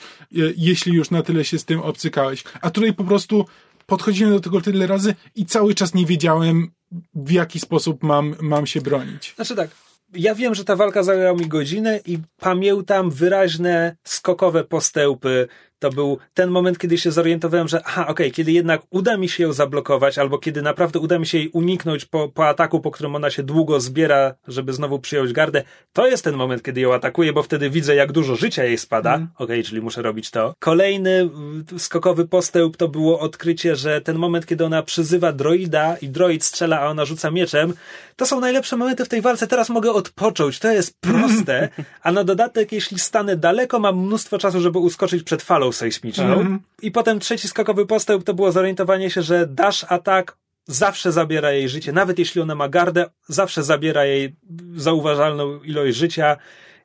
jeśli 0.56 0.92
już 0.92 1.10
na 1.10 1.22
tyle 1.22 1.44
się 1.44 1.58
z 1.58 1.64
tym 1.64 1.80
obcykałeś. 1.80 2.44
A 2.60 2.70
tutaj 2.70 2.92
po 2.92 3.04
prostu 3.04 3.46
podchodziłem 3.86 4.32
do 4.32 4.40
tego 4.40 4.60
tyle 4.60 4.86
razy 4.86 5.14
i 5.34 5.46
cały 5.46 5.74
czas 5.74 5.94
nie 5.94 6.06
wiedziałem, 6.06 6.70
w 7.14 7.30
jaki 7.30 7.60
sposób 7.60 8.02
mam, 8.02 8.34
mam 8.40 8.66
się 8.66 8.80
bronić. 8.80 9.32
Znaczy 9.36 9.56
tak, 9.56 9.70
ja 10.14 10.34
wiem, 10.34 10.54
że 10.54 10.64
ta 10.64 10.76
walka 10.76 11.02
zajęła 11.02 11.32
mi 11.38 11.46
godzinę 11.46 12.00
i 12.06 12.18
pamiętam 12.36 13.10
wyraźne 13.10 13.96
skokowe 14.04 14.64
postępy. 14.64 15.48
To 15.78 15.90
był 15.90 16.18
ten 16.34 16.50
moment, 16.50 16.78
kiedy 16.78 16.98
się 16.98 17.10
zorientowałem, 17.10 17.68
że 17.68 17.82
aha, 17.84 18.06
okej, 18.06 18.32
kiedy 18.32 18.52
jednak 18.52 18.82
uda 18.90 19.16
mi 19.16 19.28
się 19.28 19.42
ją 19.42 19.52
zablokować, 19.52 20.18
albo 20.18 20.38
kiedy 20.38 20.62
naprawdę 20.62 20.98
uda 20.98 21.18
mi 21.18 21.26
się 21.26 21.38
jej 21.38 21.48
uniknąć 21.48 22.04
po, 22.04 22.28
po 22.28 22.48
ataku, 22.48 22.80
po 22.80 22.90
którym 22.90 23.14
ona 23.14 23.30
się 23.30 23.42
długo 23.42 23.80
zbiera, 23.80 24.34
żeby 24.48 24.72
znowu 24.72 24.98
przyjąć 24.98 25.32
gardę, 25.32 25.62
to 25.92 26.06
jest 26.06 26.24
ten 26.24 26.34
moment, 26.34 26.62
kiedy 26.62 26.80
ją 26.80 26.94
atakuję, 26.94 27.32
bo 27.32 27.42
wtedy 27.42 27.70
widzę, 27.70 27.94
jak 27.94 28.12
dużo 28.12 28.36
życia 28.36 28.64
jej 28.64 28.78
spada. 28.78 29.26
Okej, 29.38 29.64
czyli 29.64 29.82
muszę 29.82 30.02
robić 30.02 30.30
to. 30.30 30.54
Kolejny 30.58 31.10
mm, 31.10 31.64
skokowy 31.78 32.28
postęp 32.28 32.76
to 32.76 32.88
było 32.88 33.20
odkrycie, 33.20 33.76
że 33.76 34.00
ten 34.00 34.16
moment, 34.16 34.46
kiedy 34.46 34.64
ona 34.64 34.82
przyzywa 34.82 35.32
droida 35.32 35.96
i 35.96 36.08
droid 36.08 36.44
strzela, 36.44 36.80
a 36.80 36.86
ona 36.86 37.04
rzuca 37.04 37.30
mieczem, 37.30 37.74
to 38.16 38.26
są 38.26 38.40
najlepsze 38.40 38.76
momenty 38.76 39.04
w 39.04 39.08
tej 39.08 39.20
walce. 39.20 39.46
Teraz 39.46 39.68
mogę 39.68 39.92
odpocząć. 39.92 40.58
To 40.58 40.72
jest 40.72 41.00
proste. 41.00 41.68
A 42.02 42.12
na 42.12 42.24
dodatek, 42.24 42.72
jeśli 42.72 42.98
stanę 42.98 43.36
daleko, 43.36 43.78
mam 43.78 43.98
mnóstwo 43.98 44.38
czasu, 44.38 44.60
żeby 44.60 44.78
uskoczyć 44.78 45.22
przed 45.22 45.42
falą 45.42 45.65
sejsmiczną. 45.72 46.58
I 46.82 46.90
potem 46.90 47.20
trzeci 47.20 47.48
skokowy 47.48 47.86
postęp 47.86 48.24
to 48.24 48.34
było 48.34 48.52
zorientowanie 48.52 49.10
się, 49.10 49.22
że 49.22 49.46
dash 49.46 49.84
atak 49.88 50.36
zawsze 50.66 51.12
zabiera 51.12 51.52
jej 51.52 51.68
życie. 51.68 51.92
Nawet 51.92 52.18
jeśli 52.18 52.40
ona 52.40 52.54
ma 52.54 52.68
gardę, 52.68 53.06
zawsze 53.28 53.62
zabiera 53.62 54.04
jej 54.04 54.36
zauważalną 54.76 55.62
ilość 55.62 55.96
życia. 55.96 56.36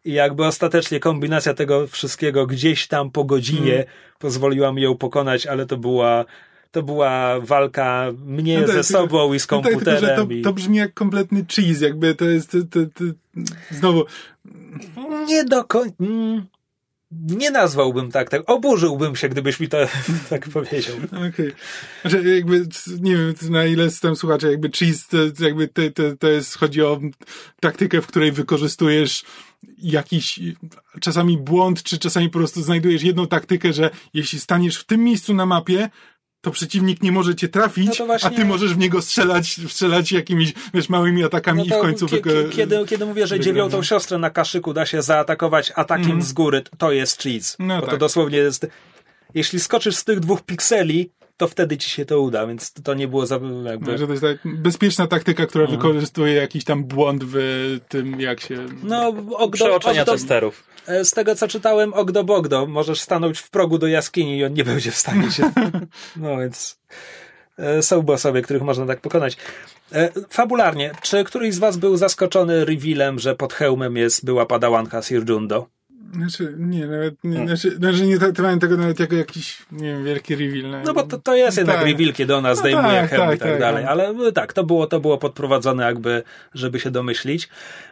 I 0.06 0.14
jakby 0.14 0.46
ostatecznie 0.46 1.00
kombinacja 1.00 1.54
tego 1.54 1.88
wszystkiego 1.88 2.48
gdzieś 2.48 2.88
tam 2.88 3.12
po 3.12 3.24
godzinie 3.24 3.86
pozwoliła 4.20 4.72
mi 4.72 4.82
ją 4.82 4.98
pokonać, 4.98 5.48
ale 5.48 5.66
to 5.66 5.78
była 5.78 6.26
to 6.72 6.84
była 6.84 7.40
walka 7.40 8.08
mnie 8.26 8.60
No 8.60 8.68
tak, 8.68 8.76
ze 8.76 8.84
sobą 8.84 9.34
i 9.34 9.40
z 9.40 9.52
No 9.52 9.62
tak, 9.62 9.72
komputerem. 9.72 10.28
to, 10.28 10.34
i... 10.34 10.42
to 10.42 10.54
brzmi 10.54 10.78
jak 10.78 10.94
kompletny 10.94 11.46
cheese, 11.56 11.86
jakby 11.86 12.16
to 12.16 12.26
jest, 12.26 12.52
to, 12.52 12.80
to, 12.94 13.04
znowu, 13.72 14.06
Nie 15.28 15.44
do 15.44 15.64
końca. 15.64 15.96
Nie 17.12 17.52
nazwałbym 17.52 18.12
tak, 18.12 18.30
tak. 18.30 18.42
Oburzyłbym 18.46 19.16
się, 19.16 19.30
gdybyś 19.30 19.60
mi 19.60 19.68
to 19.68 19.78
tak 20.30 20.50
powiedział. 20.50 20.96
Okej. 21.30 21.52
Znaczy, 22.02 22.36
jakby, 22.36 22.68
nie 23.00 23.18
wiem, 23.18 23.34
na 23.50 23.66
ile 23.66 23.84
jestem 23.84 24.16
słuchacze, 24.16 24.52
jakby 24.52 24.70
cheese, 24.70 25.08
to 25.08 25.44
jakby 25.44 25.68
to, 25.68 25.82
to, 25.96 26.04
to 26.20 26.28
jest, 26.28 26.58
chodzi 26.58 26.82
o 26.82 27.00
taktykę, 27.60 28.02
w 28.02 28.08
której 28.08 28.32
wykorzystujesz 28.32 29.24
jakiś 29.78 30.40
czasami 31.00 31.38
błąd, 31.38 31.84
czy 31.84 31.98
czasami 31.98 32.30
po 32.30 32.40
prostu 32.40 32.62
znajdujesz 32.62 33.04
jedną 33.04 33.28
taktykę, 33.28 33.74
że 33.74 33.90
jeśli 34.14 34.40
staniesz 34.40 34.78
w 34.78 34.86
tym 34.86 35.04
miejscu 35.04 35.34
na 35.34 35.46
mapie, 35.46 35.90
to 36.42 36.52
przeciwnik 36.52 37.04
nie 37.04 37.12
może 37.12 37.36
cię 37.36 37.48
trafić, 37.50 37.88
No 37.88 37.96
to 37.96 38.06
właśnie- 38.06 38.30
a 38.30 38.34
ty 38.34 38.46
możesz 38.46 38.74
w 38.74 38.78
niego 38.78 39.02
strzelać, 39.02 39.60
strzelać 39.70 40.12
jakimiś, 40.12 40.54
wiesz, 40.74 40.90
małymi 40.90 41.24
atakami 41.24 41.60
No 41.60 41.66
i 41.66 41.68
w 41.68 41.72
to 41.72 41.82
końcu 41.82 42.06
wyko- 42.08 42.30
kie- 42.44 42.50
kiedy, 42.50 42.86
kiedy 42.88 43.06
mówię, 43.06 43.28
że 43.28 43.40
dziewiątą 43.40 43.84
siostrę 43.84 44.18
na 44.18 44.30
kaszyku 44.30 44.74
da 44.74 44.86
się 44.86 45.02
zaatakować 45.02 45.72
atakiem 45.76 46.22
z 46.22 46.34
góry, 46.34 46.62
to 46.78 46.92
jest 46.92 47.22
cheese. 47.24 47.56
No 47.60 47.76
bo 47.76 47.82
to 47.86 47.92
tak. 47.92 48.00
dosłownie 48.00 48.38
jest. 48.38 48.68
Jeśli 49.34 49.60
skoczysz 49.60 49.96
z 49.96 50.04
tych 50.04 50.20
dwóch 50.20 50.42
pikseli, 50.42 51.12
to 51.42 51.48
wtedy 51.48 51.78
ci 51.78 51.90
się 51.90 52.06
to 52.06 52.22
uda, 52.22 52.48
więc 52.48 52.74
to 52.74 52.94
nie 52.94 53.08
było 53.08 53.26
za, 53.26 53.40
jakby. 53.66 53.98
Że 53.98 54.08
to 54.08 54.14
jest 54.14 54.26
bezpieczna 54.46 55.08
taktyka, 55.08 55.46
która 55.46 55.64
Mhm. 55.64 55.80
wykorzystuje 55.82 56.34
jakiś 56.34 56.64
tam 56.64 56.84
błąd 56.84 57.24
w 57.28 57.38
tym, 57.90 58.20
jak 58.22 58.40
się... 58.42 58.66
No, 58.84 59.08
ogdo, 59.38 59.50
Przeoczenia 59.66 60.02
ogdo, 60.02 60.12
testerów. 60.14 60.64
e, 60.88 61.06
z 61.06 61.12
tego 61.12 61.36
co 61.36 61.48
czytałem, 61.48 61.94
ogdo 61.94 62.24
bogdo, 62.24 62.66
możesz 62.68 63.02
stanąć 63.02 63.40
w 63.40 63.50
progu 63.50 63.78
do 63.78 63.88
jaskini 63.88 64.38
i 64.38 64.46
on 64.46 64.54
nie 64.54 64.64
będzie 64.64 64.92
w 64.92 64.96
stanie 64.98 65.32
się. 65.32 65.52
No 66.16 66.38
więc 66.38 66.80
e, 67.60 67.84
są 67.84 68.02
bossowie, 68.02 68.42
których 68.42 68.62
można 68.62 68.86
tak 68.86 69.02
pokonać. 69.02 69.38
E, 69.94 70.10
Fabularnie, 70.30 70.92
czy 71.02 71.24
któryś 71.24 71.56
z 71.56 71.60
was 71.60 71.78
był 71.78 71.98
zaskoczony 71.98 72.66
revealem, 72.66 73.20
że 73.20 73.36
pod 73.36 73.54
hełmem 73.54 73.98
jest 73.98 74.26
była 74.26 74.46
padałanka 74.46 75.02
Sir 75.02 75.30
Jundo? 75.30 75.68
Znaczy, 76.14 76.56
nie, 76.58 76.88
nawet 76.88 77.24
nie, 77.24 77.38
Hmm. 77.38 77.58
znaczy, 77.58 77.76
znaczy 77.76 78.08
nie 78.08 78.20
traktowałem 78.20 78.60
tego 78.60 78.78
nawet 78.78 79.00
jako 79.00 79.16
jakiś, 79.16 79.66
nie 79.72 79.88
wiem, 79.88 80.04
wielki 80.04 80.36
reveal. 80.36 80.84
No 80.86 80.94
bo 80.94 81.04
to, 81.04 81.18
to 81.18 81.36
jest 81.36 81.58
jednak 81.58 81.76
Tak. 81.76 81.86
reveal, 81.86 82.14
kiedy 82.14 82.36
ona 82.36 82.56
zdejmuje 82.56 83.02
tak, 83.02 83.10
hełm 83.10 83.28
tak, 83.28 83.36
i 83.36 83.40
tak 83.40 83.50
tak, 83.50 83.60
dalej, 83.60 83.84
no. 83.84 83.90
ale 83.90 84.14
no 84.14 84.32
tak, 84.32 84.54
to 84.54 84.64
było, 84.64 84.88
to 84.88 85.00
było 85.00 85.18
podprowadzone 85.18 85.84
jakby, 85.84 86.24
żeby 86.54 86.80
się 86.80 86.92
domyślić. 86.92 87.50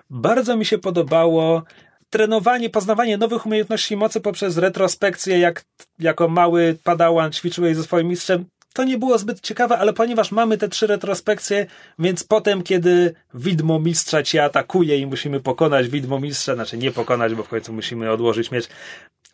Bardzo 0.09 0.57
mi 0.57 0.65
się 0.65 0.77
podobało 0.77 1.63
trenowanie, 2.09 2.69
poznawanie 2.69 3.17
nowych 3.17 3.45
umiejętności 3.45 3.93
i 3.93 3.97
mocy 3.97 4.21
poprzez 4.21 4.57
retrospekcję, 4.57 5.39
jak 5.39 5.63
jako 5.99 6.27
mały 6.27 6.77
padałan 6.83 7.31
ćwiczyłeś 7.31 7.77
ze 7.77 7.83
swoim 7.83 8.07
mistrzem. 8.07 8.45
To 8.73 8.83
nie 8.83 8.97
było 8.97 9.17
zbyt 9.17 9.41
ciekawe, 9.41 9.77
ale 9.77 9.93
ponieważ 9.93 10.31
mamy 10.31 10.57
te 10.57 10.69
trzy 10.69 10.87
retrospekcje, 10.87 11.65
więc 11.99 12.23
potem, 12.23 12.63
kiedy 12.63 13.13
widmo 13.33 13.79
mistrza 13.79 14.23
cię 14.23 14.43
atakuje 14.43 14.97
i 14.97 15.07
musimy 15.07 15.39
pokonać 15.39 15.89
widmo 15.89 16.19
mistrza, 16.19 16.55
znaczy 16.55 16.77
nie 16.77 16.91
pokonać, 16.91 17.35
bo 17.35 17.43
w 17.43 17.49
końcu 17.49 17.73
musimy 17.73 18.11
odłożyć 18.11 18.51
miecz, 18.51 18.67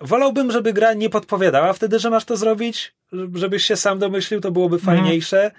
Wolałbym, 0.02 0.52
żeby 0.52 0.74
gra 0.74 0.94
nie 0.94 1.10
podpowiadała 1.10 1.74
wtedy, 1.74 2.00
że 2.00 2.10
masz 2.10 2.26
to 2.26 2.38
zrobić, 2.38 2.94
żebyś 3.34 3.66
się 3.66 3.76
sam 3.76 4.00
domyślił, 4.00 4.42
to 4.42 4.52
byłoby 4.52 4.80
fajniejsze. 4.80 5.52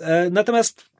E, 0.00 0.30
Natomiast 0.30 0.91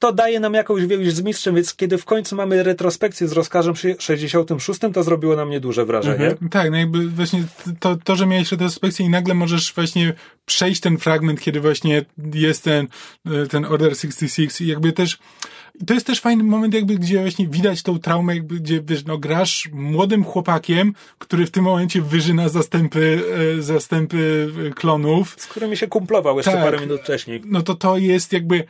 to 0.00 0.12
daje 0.12 0.40
nam 0.40 0.54
jakąś 0.54 0.86
więź 0.86 1.12
z 1.12 1.22
mistrzem, 1.22 1.54
więc 1.54 1.74
kiedy 1.74 1.98
w 1.98 2.04
końcu 2.04 2.36
mamy 2.36 2.62
retrospekcję 2.62 3.28
z 3.28 3.32
rozkazem 3.32 3.74
66, 3.98 4.80
to 4.94 5.02
zrobiło 5.02 5.36
na 5.36 5.44
mnie 5.44 5.60
duże 5.60 5.84
wrażenie. 5.84 6.34
Tak, 6.50 6.70
no 6.70 6.76
jakby 6.76 7.08
właśnie 7.08 7.44
to, 7.80 7.96
to, 8.04 8.16
że 8.16 8.26
miałeś 8.26 8.52
retrospekcję 8.52 9.06
i 9.06 9.08
nagle 9.08 9.34
możesz 9.34 9.74
właśnie 9.74 10.14
przejść 10.46 10.80
ten 10.80 10.98
fragment, 10.98 11.40
kiedy 11.40 11.60
właśnie 11.60 12.04
jest 12.34 12.64
ten, 12.64 12.86
e, 13.26 13.46
ten 13.46 13.64
Order 13.64 13.96
66 13.96 14.60
i 14.60 14.66
jakby 14.66 14.92
też 14.92 15.18
to 15.86 15.94
jest 15.94 16.06
też 16.06 16.20
fajny 16.20 16.44
moment 16.44 16.74
jakby, 16.74 16.94
gdzie 16.94 17.20
właśnie 17.20 17.48
widać 17.48 17.82
tą 17.82 17.98
traumę, 17.98 18.34
jakby, 18.34 18.54
gdzie 18.54 18.80
wiesz, 18.82 19.04
no 19.04 19.18
grasz 19.18 19.68
młodym 19.72 20.24
chłopakiem, 20.24 20.94
który 21.18 21.46
w 21.46 21.50
tym 21.50 21.64
momencie 21.64 22.02
wyżyna 22.02 22.48
zastępy, 22.48 23.22
e, 23.58 23.62
zastępy 23.62 24.50
e, 24.66 24.70
klonów. 24.70 25.34
Z 25.38 25.46
którymi 25.46 25.76
się 25.76 25.86
kumplował 25.86 26.36
jeszcze 26.36 26.52
Tak. 26.52 26.64
parę 26.64 26.80
minut 26.80 27.00
wcześniej. 27.00 27.42
No 27.44 27.62
to 27.62 27.74
to 27.74 27.98
jest 27.98 28.32
jakby 28.32 28.64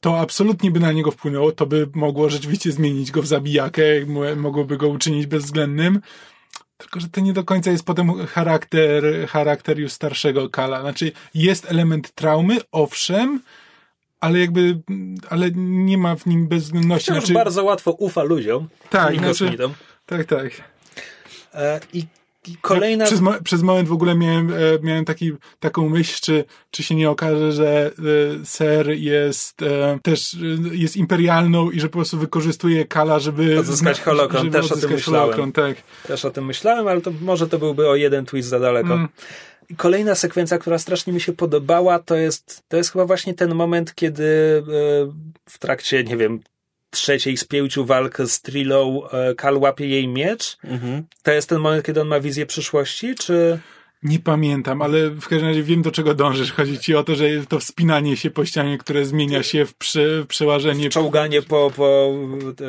to 0.00 0.18
absolutnie 0.20 0.70
by 0.70 0.80
na 0.80 0.92
niego 0.92 1.10
wpłynęło, 1.10 1.52
to 1.52 1.66
by 1.66 1.88
mogło 1.94 2.30
rzeczywiście 2.30 2.72
zmienić 2.72 3.10
go 3.10 3.22
w 3.22 3.26
zabijakę, 3.26 3.82
mo- 4.06 4.36
mogłoby 4.36 4.76
go 4.76 4.88
uczynić 4.88 5.26
bezwzględnym. 5.26 6.00
Tylko, 6.76 7.00
że 7.00 7.08
to 7.08 7.20
nie 7.20 7.32
do 7.32 7.44
końca 7.44 7.70
jest 7.70 7.84
potem 7.84 8.26
charakter, 8.26 9.04
charakter 9.28 9.78
już 9.78 9.92
starszego 9.92 10.50
Kala. 10.50 10.80
Znaczy, 10.80 11.12
jest 11.34 11.70
element 11.70 12.12
traumy, 12.14 12.56
owszem, 12.72 13.40
ale 14.20 14.38
jakby, 14.38 14.78
ale 15.30 15.50
nie 15.56 15.98
ma 15.98 16.16
w 16.16 16.26
nim 16.26 16.48
bezwzględności. 16.48 17.12
Znaczy, 17.12 17.32
bardzo 17.32 17.64
łatwo 17.64 17.90
ufa 17.92 18.22
ludziom 18.22 18.68
Tak, 18.90 19.14
znaczy- 19.18 19.28
kosmitom. 19.44 19.74
tak, 20.06 20.26
tak. 20.26 20.50
E, 21.54 21.80
I, 21.92 22.04
Kolejna... 22.60 23.04
Przez, 23.04 23.20
mo- 23.20 23.42
przez 23.44 23.62
moment 23.62 23.88
w 23.88 23.92
ogóle 23.92 24.14
miałem, 24.14 24.52
e, 24.52 24.56
miałem 24.82 25.04
taki, 25.04 25.32
taką 25.60 25.88
myśl, 25.88 26.18
czy, 26.22 26.44
czy 26.70 26.82
się 26.82 26.94
nie 26.94 27.10
okaże, 27.10 27.52
że 27.52 27.90
e, 28.42 28.44
Ser 28.46 28.90
jest 28.90 29.62
e, 29.62 29.98
też 30.02 30.34
e, 30.34 30.38
jest 30.76 30.96
imperialną 30.96 31.70
i 31.70 31.80
że 31.80 31.88
po 31.88 31.92
prostu 31.92 32.18
wykorzystuje 32.18 32.84
Kala, 32.84 33.18
żeby 33.18 33.58
Odzyskać 33.58 34.00
holokron. 34.00 34.44
żeby 34.44 34.58
Też 34.60 34.72
o 34.72 34.76
tym 34.76 34.90
myślałem. 34.90 35.22
holokron, 35.22 35.52
tak. 35.52 35.76
Też 36.06 36.24
o 36.24 36.30
tym 36.30 36.44
myślałem, 36.46 36.88
ale 36.88 37.00
to 37.00 37.10
może 37.22 37.48
to 37.48 37.58
byłby 37.58 37.88
o 37.88 37.96
jeden 37.96 38.26
twist 38.26 38.48
za 38.48 38.60
daleko. 38.60 38.94
Mm. 38.94 39.08
Kolejna 39.76 40.14
sekwencja, 40.14 40.58
która 40.58 40.78
strasznie 40.78 41.12
mi 41.12 41.20
się 41.20 41.32
podobała, 41.32 41.98
to 41.98 42.16
jest, 42.16 42.62
to 42.68 42.76
jest 42.76 42.92
chyba 42.92 43.06
właśnie 43.06 43.34
ten 43.34 43.54
moment, 43.54 43.94
kiedy 43.94 44.24
e, 44.24 44.62
w 45.48 45.58
trakcie, 45.58 46.04
nie 46.04 46.16
wiem, 46.16 46.40
trzeciej 46.90 47.36
z 47.36 47.44
pięciu 47.44 47.84
walk 47.84 48.18
z 48.26 48.42
Trilą 48.42 49.08
e, 49.08 49.34
Kal 49.34 49.58
łapie 49.58 49.88
jej 49.88 50.08
miecz. 50.08 50.56
Mhm. 50.64 51.06
To 51.22 51.32
jest 51.32 51.48
ten 51.48 51.58
moment, 51.58 51.86
kiedy 51.86 52.00
on 52.00 52.08
ma 52.08 52.20
wizję 52.20 52.46
przyszłości, 52.46 53.14
czy... 53.14 53.58
Nie 54.02 54.18
pamiętam, 54.18 54.82
ale 54.82 55.10
w 55.10 55.28
każdym 55.28 55.48
razie 55.48 55.62
wiem, 55.62 55.82
do 55.82 55.90
czego 55.90 56.14
dążysz. 56.14 56.52
Chodzi 56.52 56.78
ci 56.78 56.94
o 56.94 57.04
to, 57.04 57.14
że 57.14 57.24
to 57.48 57.58
wspinanie 57.58 58.16
się 58.16 58.30
po 58.30 58.44
ścianie, 58.44 58.78
które 58.78 59.04
zmienia 59.04 59.42
się 59.42 59.64
w, 59.66 59.74
prze, 59.74 60.22
w 60.22 60.26
przełażenie 60.26 60.90
Czołganie 60.90 61.42
po, 61.42 61.72
po 61.76 62.14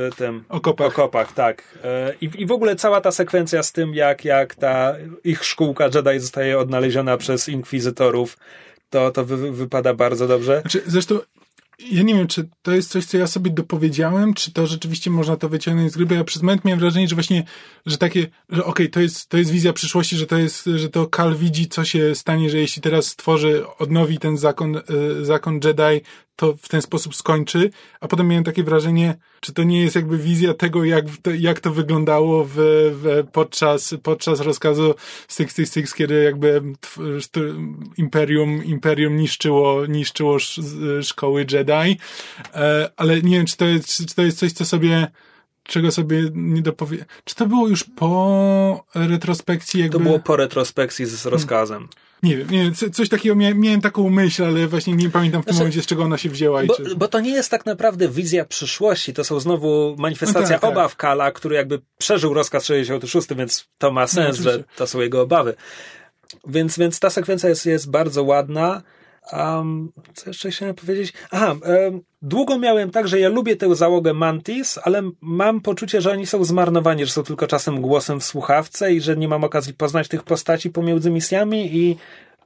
e, 0.07 0.11
tym 0.11 0.43
okopach. 0.49 0.87
okopach, 0.87 1.33
tak. 1.33 1.77
E, 1.83 2.13
I, 2.21 2.29
I 2.37 2.45
w 2.45 2.51
ogóle 2.51 2.75
cała 2.75 3.01
ta 3.01 3.11
sekwencja 3.11 3.63
z 3.63 3.71
tym, 3.71 3.93
jak, 3.93 4.25
jak 4.25 4.55
ta 4.55 4.95
ich 5.23 5.45
szkółka 5.45 5.89
Jedi 5.95 6.19
zostaje 6.19 6.59
odnaleziona 6.59 7.17
przez 7.17 7.49
inkwizytorów, 7.49 8.37
to, 8.89 9.11
to 9.11 9.25
wy- 9.25 9.51
wypada 9.51 9.93
bardzo 9.93 10.27
dobrze. 10.27 10.61
Znaczy, 10.61 10.81
zresztą 10.87 11.19
ja 11.91 12.03
nie 12.03 12.13
wiem, 12.13 12.27
czy 12.27 12.49
to 12.61 12.71
jest 12.71 12.91
coś, 12.91 13.05
co 13.05 13.17
ja 13.17 13.27
sobie 13.27 13.51
dopowiedziałem, 13.51 14.33
czy 14.33 14.53
to 14.53 14.67
rzeczywiście 14.67 15.09
można 15.11 15.37
to 15.37 15.49
wyciągnąć 15.49 15.91
z 15.91 15.97
gry, 15.97 16.05
bo 16.05 16.15
ja 16.15 16.23
przez 16.23 16.41
moment 16.41 16.65
miałem 16.65 16.79
wrażenie, 16.79 17.07
że 17.07 17.15
właśnie, 17.15 17.43
że 17.85 17.97
takie, 17.97 18.27
że 18.49 18.65
okej, 18.65 18.89
to, 18.89 18.99
jest, 18.99 19.29
to 19.29 19.37
jest 19.37 19.51
wizja 19.51 19.73
przyszłości, 19.73 20.17
że 20.17 20.27
to 20.27 20.37
jest, 20.37 20.69
że 20.75 20.89
to 20.89 21.07
Kal 21.07 21.35
widzi, 21.35 21.67
co 21.67 21.85
się 21.85 22.15
stanie, 22.15 22.49
że 22.49 22.57
jeśli 22.57 22.81
teraz 22.81 23.05
stworzy, 23.05 23.63
odnowi 23.77 24.17
ten 24.17 24.37
zakon, 24.37 24.77
e, 24.77 24.81
zakon 25.21 25.59
Jedi, 25.63 26.01
to 26.39 26.55
w 26.61 26.67
ten 26.67 26.81
sposób 26.81 27.15
skończy, 27.15 27.69
a 27.99 28.07
potem 28.07 28.27
miałem 28.27 28.43
takie 28.43 28.63
wrażenie, 28.63 29.15
czy 29.39 29.53
to 29.53 29.63
nie 29.63 29.81
jest 29.81 29.95
jakby 29.95 30.17
wizja 30.17 30.53
tego, 30.53 30.83
jak 30.83 31.05
jak 31.39 31.59
to 31.59 31.71
wyglądało 31.71 32.45
w, 32.45 32.53
w, 32.55 33.27
podczas, 33.31 33.95
podczas 34.03 34.39
rozkazu 34.39 34.95
66, 35.27 35.93
kiedy 35.93 36.23
jakby 36.23 36.61
imperium, 37.97 38.63
imperium 38.63 39.17
niszczyło, 39.17 39.85
niszczyło 39.85 40.37
szkoły 41.01 41.45
Jedi, 41.51 41.97
e, 42.53 42.91
ale 42.97 43.21
nie 43.21 43.37
wiem, 43.37 43.45
czy 43.45 43.57
to 43.57 43.65
jest, 43.65 43.87
czy 43.87 44.15
to 44.15 44.21
jest 44.21 44.39
coś, 44.39 44.51
co 44.51 44.65
sobie 44.65 45.07
czego 45.63 45.91
sobie 45.91 46.29
nie 46.33 46.61
dopowie... 46.61 47.05
Czy 47.23 47.35
to 47.35 47.45
było 47.45 47.67
już 47.67 47.83
po 47.83 48.85
retrospekcji 48.95 49.81
jakby... 49.81 49.97
To 49.97 50.03
było 50.03 50.19
po 50.19 50.35
retrospekcji 50.35 51.05
z 51.05 51.25
rozkazem. 51.25 51.87
Nie 52.23 52.37
wiem, 52.37 52.47
nie 52.51 52.71
coś 52.91 53.09
takiego 53.09 53.35
miałem, 53.35 53.59
miałem 53.59 53.81
taką 53.81 54.09
myśl, 54.09 54.43
ale 54.43 54.67
właśnie 54.67 54.93
nie 54.93 55.09
pamiętam 55.09 55.41
w 55.41 55.45
tym 55.45 55.53
Znaczy- 55.53 55.63
momencie, 55.63 55.81
z 55.81 55.85
czego 55.85 56.03
ona 56.03 56.17
się 56.17 56.29
wzięła 56.29 56.63
i 56.63 56.67
Bo, 56.67 56.75
czy... 56.75 56.95
bo 56.95 57.07
to 57.07 57.19
nie 57.19 57.31
jest 57.31 57.51
tak 57.51 57.65
naprawdę 57.65 58.09
wizja 58.09 58.45
przyszłości, 58.45 59.13
to 59.13 59.23
są 59.23 59.39
znowu 59.39 59.95
manifestacja 59.99 60.41
No 60.41 60.47
tak, 60.49 60.61
tak. 60.61 60.71
obaw 60.71 60.95
Kala, 60.95 61.31
który 61.31 61.55
jakby 61.55 61.81
przeżył 61.97 62.33
rozkaz 62.33 62.65
66, 62.65 63.27
więc 63.35 63.67
to 63.77 63.91
ma 63.91 64.07
sens, 64.07 64.37
że 64.37 64.49
oczywiście. 64.49 64.73
to 64.75 64.87
są 64.87 64.99
jego 64.99 65.21
obawy. 65.21 65.53
Więc, 66.47 66.77
więc 66.77 66.99
ta 66.99 67.09
sekwencja 67.09 67.49
jest, 67.49 67.65
jest 67.65 67.91
bardzo 67.91 68.23
ładna. 68.23 68.81
Um, 69.33 69.91
co 70.13 70.29
jeszcze 70.29 70.51
chciałem 70.51 70.75
powiedzieć? 70.75 71.13
Aha, 71.31 71.55
em, 71.63 72.01
długo 72.21 72.59
miałem 72.59 72.91
tak, 72.91 73.07
że 73.07 73.19
ja 73.19 73.29
lubię 73.29 73.55
tę 73.55 73.75
załogę 73.75 74.13
Mantis, 74.13 74.79
ale 74.83 75.01
mam 75.21 75.61
poczucie, 75.61 76.01
że 76.01 76.11
oni 76.11 76.25
są 76.25 76.43
zmarnowani, 76.43 77.05
że 77.05 77.11
są 77.11 77.23
tylko 77.23 77.47
czasem 77.47 77.81
głosem 77.81 78.19
w 78.19 78.23
słuchawce 78.23 78.93
i 78.93 79.01
że 79.01 79.17
nie 79.17 79.27
mam 79.27 79.43
okazji 79.43 79.73
poznać 79.73 80.07
tych 80.07 80.23
postaci 80.23 80.69
pomiędzy 80.69 81.11
misjami 81.11 81.77
i 81.77 81.97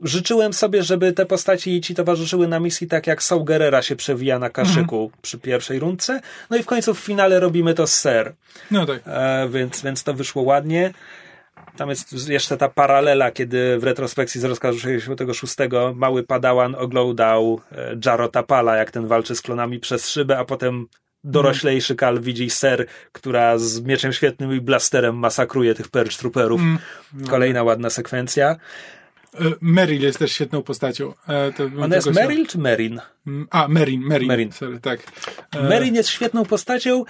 życzyłem 0.01 0.53
sobie, 0.53 0.83
żeby 0.83 1.13
te 1.13 1.25
postaci 1.25 1.81
ci 1.81 1.95
towarzyszyły 1.95 2.47
na 2.47 2.59
misji 2.59 2.87
tak 2.87 3.07
jak 3.07 3.23
Saul 3.23 3.43
Gerrera 3.43 3.81
się 3.81 3.95
przewija 3.95 4.39
na 4.39 4.49
kaszyku 4.49 5.11
przy 5.21 5.39
pierwszej 5.39 5.79
rundce. 5.79 6.21
No 6.49 6.57
i 6.57 6.63
w 6.63 6.65
końcu 6.65 6.93
w 6.93 6.99
finale 6.99 7.39
robimy 7.39 7.73
to 7.73 7.87
z 7.87 7.93
Ser. 7.93 8.33
No 8.71 8.85
tak. 8.85 9.01
E, 9.05 9.49
więc, 9.49 9.81
więc 9.81 10.03
to 10.03 10.13
wyszło 10.13 10.43
ładnie. 10.43 10.93
Tam 11.77 11.89
jest 11.89 12.29
jeszcze 12.29 12.57
ta 12.57 12.69
paralela, 12.69 13.31
kiedy 13.31 13.77
w 13.79 13.83
retrospekcji 13.83 14.41
z 14.41 14.43
rozkazu 14.43 14.79
66 14.79 15.55
mały 15.95 16.23
padawan 16.23 16.75
oglądał 16.75 17.61
e, 17.71 17.95
Jaro 18.05 18.27
Tapala, 18.27 18.75
jak 18.75 18.91
ten 18.91 19.07
walczy 19.07 19.35
z 19.35 19.41
klonami 19.41 19.79
przez 19.79 20.09
szybę, 20.09 20.37
a 20.37 20.45
potem 20.45 20.87
doroślejszy 21.23 21.95
Kal 21.95 22.21
widzi 22.21 22.49
Ser, 22.49 22.85
która 23.11 23.57
z 23.57 23.81
mieczem 23.81 24.13
świetnym 24.13 24.53
i 24.53 24.61
blasterem 24.61 25.15
masakruje 25.15 25.75
tych 25.75 25.87
Purge 25.87 26.17
Trooperów. 26.17 26.61
Kolejna 27.29 27.63
ładna 27.63 27.89
sekwencja. 27.89 28.55
E, 29.35 29.37
Meryl 29.61 30.01
jest 30.01 30.19
też 30.19 30.31
świetną 30.31 30.61
postacią. 30.63 31.13
E, 31.29 31.51
Ona 31.81 31.95
jest 31.95 32.11
Meryl 32.11 32.47
czy 32.47 32.57
Merin? 32.57 33.01
Mm, 33.27 33.47
A, 33.51 33.67
Merin, 33.67 34.01
Merin. 34.01 34.27
Merin. 34.27 34.51
Sorry, 34.51 34.79
tak. 34.79 34.99
Merin 35.69 35.95
jest 35.95 36.09
świetną 36.09 36.45
postacią. 36.45 37.03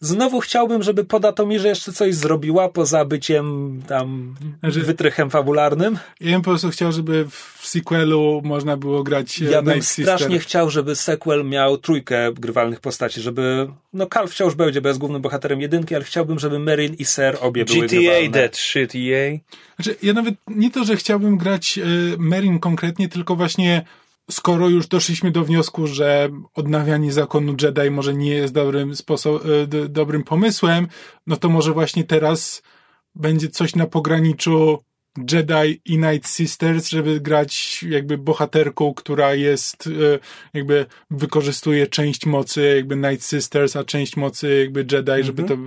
Znowu 0.00 0.40
chciałbym, 0.40 0.82
żeby 0.82 1.04
pod 1.04 1.24
Atomirze 1.24 1.68
jeszcze 1.68 1.92
coś 1.92 2.14
zrobiła, 2.14 2.68
poza 2.68 3.04
byciem 3.04 3.80
tam 3.88 4.34
Znaczy- 4.60 4.80
wytrychem 4.82 5.30
fabularnym. 5.30 5.98
Ja 6.20 6.32
bym 6.32 6.42
po 6.42 6.50
prostu 6.50 6.70
chciał, 6.70 6.92
żeby 6.92 7.26
w 7.58 7.66
sequelu 7.66 8.40
można 8.44 8.76
było 8.76 9.02
grać 9.02 9.42
e, 9.42 9.44
Ja 9.44 9.62
bym 9.62 9.74
Night 9.74 9.88
Sister. 9.88 10.04
strasznie 10.18 10.38
chciał, 10.38 10.70
żeby 10.70 10.96
sequel 10.96 11.44
miał 11.44 11.78
trójkę 11.78 12.32
grywalnych 12.32 12.80
postaci, 12.80 13.20
żeby, 13.20 13.68
no 13.92 14.06
Kal 14.06 14.28
wciąż 14.28 14.54
będzie, 14.54 14.80
bo 14.80 14.88
jest 14.88 15.00
głównym 15.00 15.22
bohaterem 15.22 15.60
jedynki, 15.60 15.94
ale 15.94 16.04
chciałbym, 16.04 16.38
żeby 16.38 16.58
Merin 16.58 16.94
i 16.94 17.04
Ser 17.04 17.36
obie 17.40 17.64
były 17.64 17.86
GTA 17.86 17.96
grywalne. 17.96 18.30
that 18.30 18.56
shit, 18.56 18.92
EA. 18.94 19.38
Znaczy, 19.76 19.96
ja 20.02 20.12
nawet 20.12 20.34
nie 20.48 20.70
to, 20.70 20.84
że 20.84 20.96
chciałbym 20.96 21.36
grać 21.38 21.78
Merin 22.18 22.58
konkretnie, 22.58 23.08
tylko 23.08 23.36
właśnie 23.36 23.84
skoro 24.30 24.68
już 24.68 24.86
doszliśmy 24.86 25.30
do 25.30 25.44
wniosku, 25.44 25.86
że 25.86 26.28
odnawianie 26.54 27.12
zakonu 27.12 27.54
Jedi 27.62 27.90
może 27.90 28.14
nie 28.14 28.30
jest 28.30 28.54
dobrym 28.54 28.92
e, 28.92 29.88
dobrym 29.88 30.24
pomysłem, 30.24 30.88
no 31.26 31.36
to 31.36 31.48
może 31.48 31.72
właśnie 31.72 32.04
teraz 32.04 32.62
będzie 33.14 33.48
coś 33.48 33.74
na 33.74 33.86
pograniczu 33.86 34.78
Jedi 35.32 35.80
i 35.84 35.98
Night 35.98 36.28
Sisters, 36.28 36.88
żeby 36.88 37.20
grać 37.20 37.82
jakby 37.88 38.18
bohaterką, 38.18 38.94
która 38.94 39.34
jest 39.34 39.86
e, 39.86 40.18
jakby 40.54 40.86
wykorzystuje 41.10 41.86
część 41.86 42.26
mocy 42.26 42.72
jakby 42.76 42.96
Night 42.96 43.24
Sisters, 43.24 43.76
a 43.76 43.84
część 43.84 44.16
mocy 44.16 44.58
jakby 44.58 44.80
Jedi, 44.96 45.24
żeby 45.24 45.42
to 45.42 45.56
by- 45.56 45.62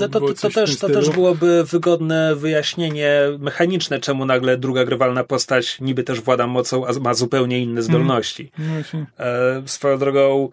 No 0.00 0.08
to, 0.08 0.18
było 0.20 0.34
to, 0.34 0.40
to, 0.40 0.50
też, 0.50 0.76
to 0.78 0.88
też 0.88 1.10
byłoby 1.10 1.64
wygodne 1.64 2.36
wyjaśnienie 2.36 3.12
mechaniczne, 3.38 4.00
czemu 4.00 4.24
nagle 4.24 4.58
druga 4.58 4.84
grywalna 4.84 5.24
postać 5.24 5.80
niby 5.80 6.02
też 6.04 6.20
włada 6.20 6.46
mocą, 6.46 6.86
a 6.86 6.92
ma 7.00 7.14
zupełnie 7.14 7.60
inne 7.60 7.82
zdolności. 7.82 8.50
No 8.58 8.64
właśnie. 8.74 9.06
E, 9.18 9.62
swoją 9.66 9.98
drogą, 9.98 10.48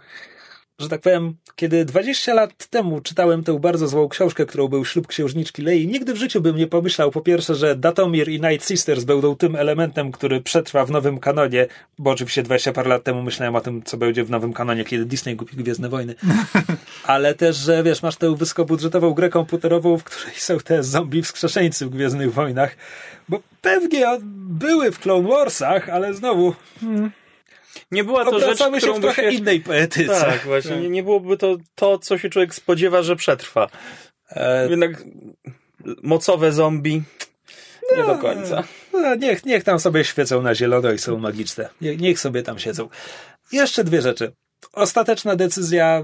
że 0.80 0.90
tak 0.90 1.02
powiem, 1.02 1.36
kiedy 1.56 1.86
20 1.86 2.34
lat 2.34 2.68
temu 2.68 3.02
czytałem 3.02 3.44
tę 3.44 3.60
bardzo 3.60 3.88
złą 3.88 4.10
książkę, 4.10 4.46
którą 4.46 4.68
był 4.68 4.86
Ślub 4.86 5.08
Księżniczki 5.08 5.62
Lei, 5.62 5.88
nigdy 5.88 6.14
w 6.14 6.18
życiu 6.18 6.42
bym 6.42 6.56
nie 6.56 6.68
pomyślał, 6.68 7.12
po 7.12 7.22
pierwsze, 7.22 7.56
że 7.56 7.76
Datomir 7.76 8.30
i 8.30 8.42
Night 8.42 8.68
Sisters 8.68 9.04
będą 9.04 9.36
tym 9.36 9.56
elementem, 9.56 10.12
który 10.12 10.42
przetrwa 10.42 10.86
w 10.86 10.92
nowym 10.92 11.20
kanonie, 11.20 11.68
bo 12.00 12.12
oczywiście 12.12 12.44
20 12.44 12.74
parę 12.74 12.90
lat 12.90 13.04
temu 13.04 13.22
myślałem 13.22 13.56
o 13.56 13.62
tym, 13.62 13.84
co 13.84 13.98
będzie 13.98 14.24
w 14.24 14.30
nowym 14.30 14.54
kanonie, 14.54 14.86
kiedy 14.86 15.06
Disney 15.06 15.36
kupi 15.36 15.58
Gwiezdne 15.58 15.90
Wojny. 15.90 16.16
Ale 17.04 17.34
też, 17.34 17.58
że 17.58 17.84
wiesz, 17.84 18.04
masz 18.04 18.16
tę 18.16 18.36
wysokobudżetową 18.36 19.14
grę 19.14 19.30
komputerową, 19.30 19.98
w 19.98 20.04
której 20.04 20.36
są 20.36 20.60
te 20.60 20.84
zombie 20.84 21.22
wskrzeszeńcy 21.22 21.86
w 21.86 21.90
Gwiezdnych 21.90 22.34
Wojnach, 22.34 22.76
bo 23.30 23.40
pewnie 23.62 24.06
były 24.46 24.92
w 24.92 25.00
Clone 25.00 25.30
Warsach, 25.30 25.90
ale 25.90 26.14
znowu... 26.14 26.54
Nie 27.94 28.04
była 28.04 28.26
to 28.26 28.40
rzecz, 28.40 28.44
obracamy 28.44 28.82
się 28.82 28.88
którą 28.88 29.00
w 29.00 29.02
trochę 29.02 29.22
się... 29.22 29.38
innej 29.38 29.62
poetyce. 29.62 30.22
Tak, 30.22 30.42
właśnie. 30.46 30.78
Nie, 30.78 30.90
nie 30.90 31.04
byłoby 31.04 31.38
to 31.38 31.58
to, 31.76 32.00
co 32.00 32.18
się 32.18 32.30
człowiek 32.30 32.56
spodziewa, 32.56 33.02
że 33.02 33.16
przetrwa. 33.16 33.70
E, 34.30 34.70
Jednak 34.70 35.04
mocowe 36.04 36.52
zombie 36.52 37.04
nie 37.98 38.04
do 38.04 38.18
końca. 38.18 38.64
No, 38.94 39.16
niech, 39.16 39.46
niech 39.46 39.64
tam 39.64 39.80
sobie 39.80 40.04
świecą 40.04 40.42
na 40.42 40.56
zielono 40.56 40.92
i 40.92 40.98
są 40.98 41.18
magiczne. 41.18 41.70
Nie, 41.82 41.98
niech 41.98 42.20
sobie 42.20 42.44
tam 42.44 42.60
siedzą. 42.60 42.90
Jeszcze 43.52 43.84
dwie 43.84 44.02
rzeczy. 44.02 44.32
Ostateczna 44.74 45.36
decyzja 45.36 46.04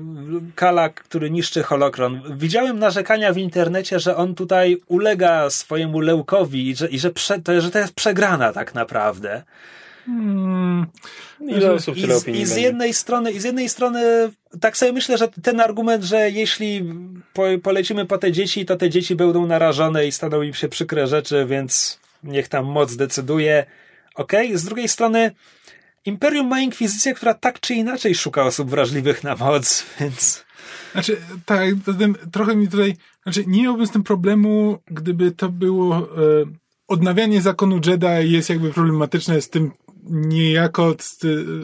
Kala, 0.56 0.90
który 0.90 1.30
niszczy 1.30 1.64
holokron. 1.64 2.22
Widziałem 2.38 2.80
narzekania 2.80 3.34
w 3.34 3.38
internecie, 3.38 4.00
że 4.00 4.16
on 4.16 4.36
tutaj 4.36 4.78
ulega 4.88 5.50
swojemu 5.50 6.00
Leukowi 6.00 6.70
i 6.70 6.76
że, 6.76 6.88
i 6.88 7.00
że, 7.00 7.12
prze, 7.12 7.40
to, 7.42 7.62
że 7.62 7.72
to 7.72 7.80
jest 7.80 7.94
przegrana 7.94 8.54
tak 8.54 8.74
naprawdę. 8.74 9.44
Hmm, 10.10 10.86
Ile 11.48 11.74
osób 11.74 11.98
I 11.98 12.02
tyle 12.02 12.20
z, 12.20 12.22
opinii 12.22 12.42
i 12.42 12.46
z 12.46 12.56
jednej 12.56 12.94
strony, 12.94 13.32
i 13.32 13.40
z 13.40 13.44
jednej 13.44 13.70
strony, 13.70 14.32
tak 14.62 14.78
sobie 14.78 14.94
myślę, 14.94 15.18
że 15.18 15.28
ten 15.28 15.60
argument, 15.60 16.04
że 16.04 16.32
jeśli 16.32 16.94
po, 17.34 17.44
polecimy 17.64 18.06
po 18.06 18.18
te 18.18 18.32
dzieci, 18.32 18.66
to 18.66 18.76
te 18.76 18.90
dzieci 18.90 19.16
będą 19.16 19.48
narażone 19.48 20.08
i 20.08 20.12
staną 20.12 20.42
im 20.42 20.54
się 20.54 20.70
przykre 20.70 21.08
rzeczy, 21.08 21.46
więc 21.46 22.00
niech 22.24 22.48
tam 22.48 22.66
moc 22.66 22.96
decyduje. 22.96 23.66
Okej, 24.16 24.58
z 24.58 24.64
drugiej 24.64 24.88
strony, 24.88 25.32
Imperium 26.06 26.48
ma 26.48 26.62
inkwizycję, 26.62 27.14
która 27.14 27.34
tak 27.34 27.60
czy 27.60 27.74
inaczej 27.74 28.16
szuka 28.16 28.44
osób 28.44 28.70
wrażliwych 28.70 29.24
na 29.24 29.36
moc, 29.36 29.86
więc. 30.00 30.46
Znaczy, 30.92 31.18
tak, 31.46 31.76
zatem 31.86 32.16
trochę 32.32 32.56
mi 32.56 32.68
tutaj, 32.68 32.96
znaczy 33.24 33.44
nie 33.48 33.64
miałbym 33.64 33.88
z 33.88 33.92
tym 33.92 34.04
problemu, 34.04 34.80
gdyby 34.88 35.32
to 35.32 35.50
było, 35.50 35.98
e, 35.98 36.02
odnawianie 36.88 37.42
zakonu 37.42 37.80
Jedi 37.86 38.32
jest 38.32 38.50
jakby 38.50 38.74
problematyczne 38.74 39.42
z 39.42 39.50
tym 39.50 39.72
niejako, 40.04 40.96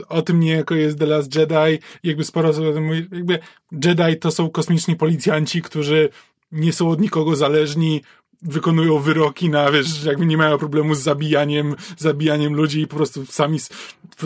o 0.10 0.22
tym 0.22 0.40
niejako 0.40 0.76
jest 0.76 1.00
The 1.00 1.06
Last 1.06 1.36
Jedi, 1.36 1.80
jakby 2.04 2.24
sporo 2.24 2.50
osób 2.50 2.66
o 2.66 2.74
tym 2.74 2.86
mówi, 2.86 3.08
jakby 3.12 3.40
Jedi 3.72 4.20
to 4.20 4.32
są 4.32 4.50
kosmiczni 4.50 4.96
policjanci, 4.96 5.62
którzy 5.62 6.10
nie 6.52 6.74
są 6.74 6.90
od 6.90 7.02
nikogo 7.02 7.36
zależni, 7.36 8.02
wykonują 8.42 9.00
wyroki 9.00 9.50
na, 9.50 9.72
wiesz, 9.72 10.04
jakby 10.04 10.26
nie 10.26 10.38
mają 10.38 10.58
problemu 10.58 10.96
z 10.96 11.00
zabijaniem, 11.00 11.76
zabijaniem 11.98 12.54
ludzi 12.54 12.82
i 12.82 12.88
po 12.88 12.96
prostu 12.96 13.26
sami 13.26 13.60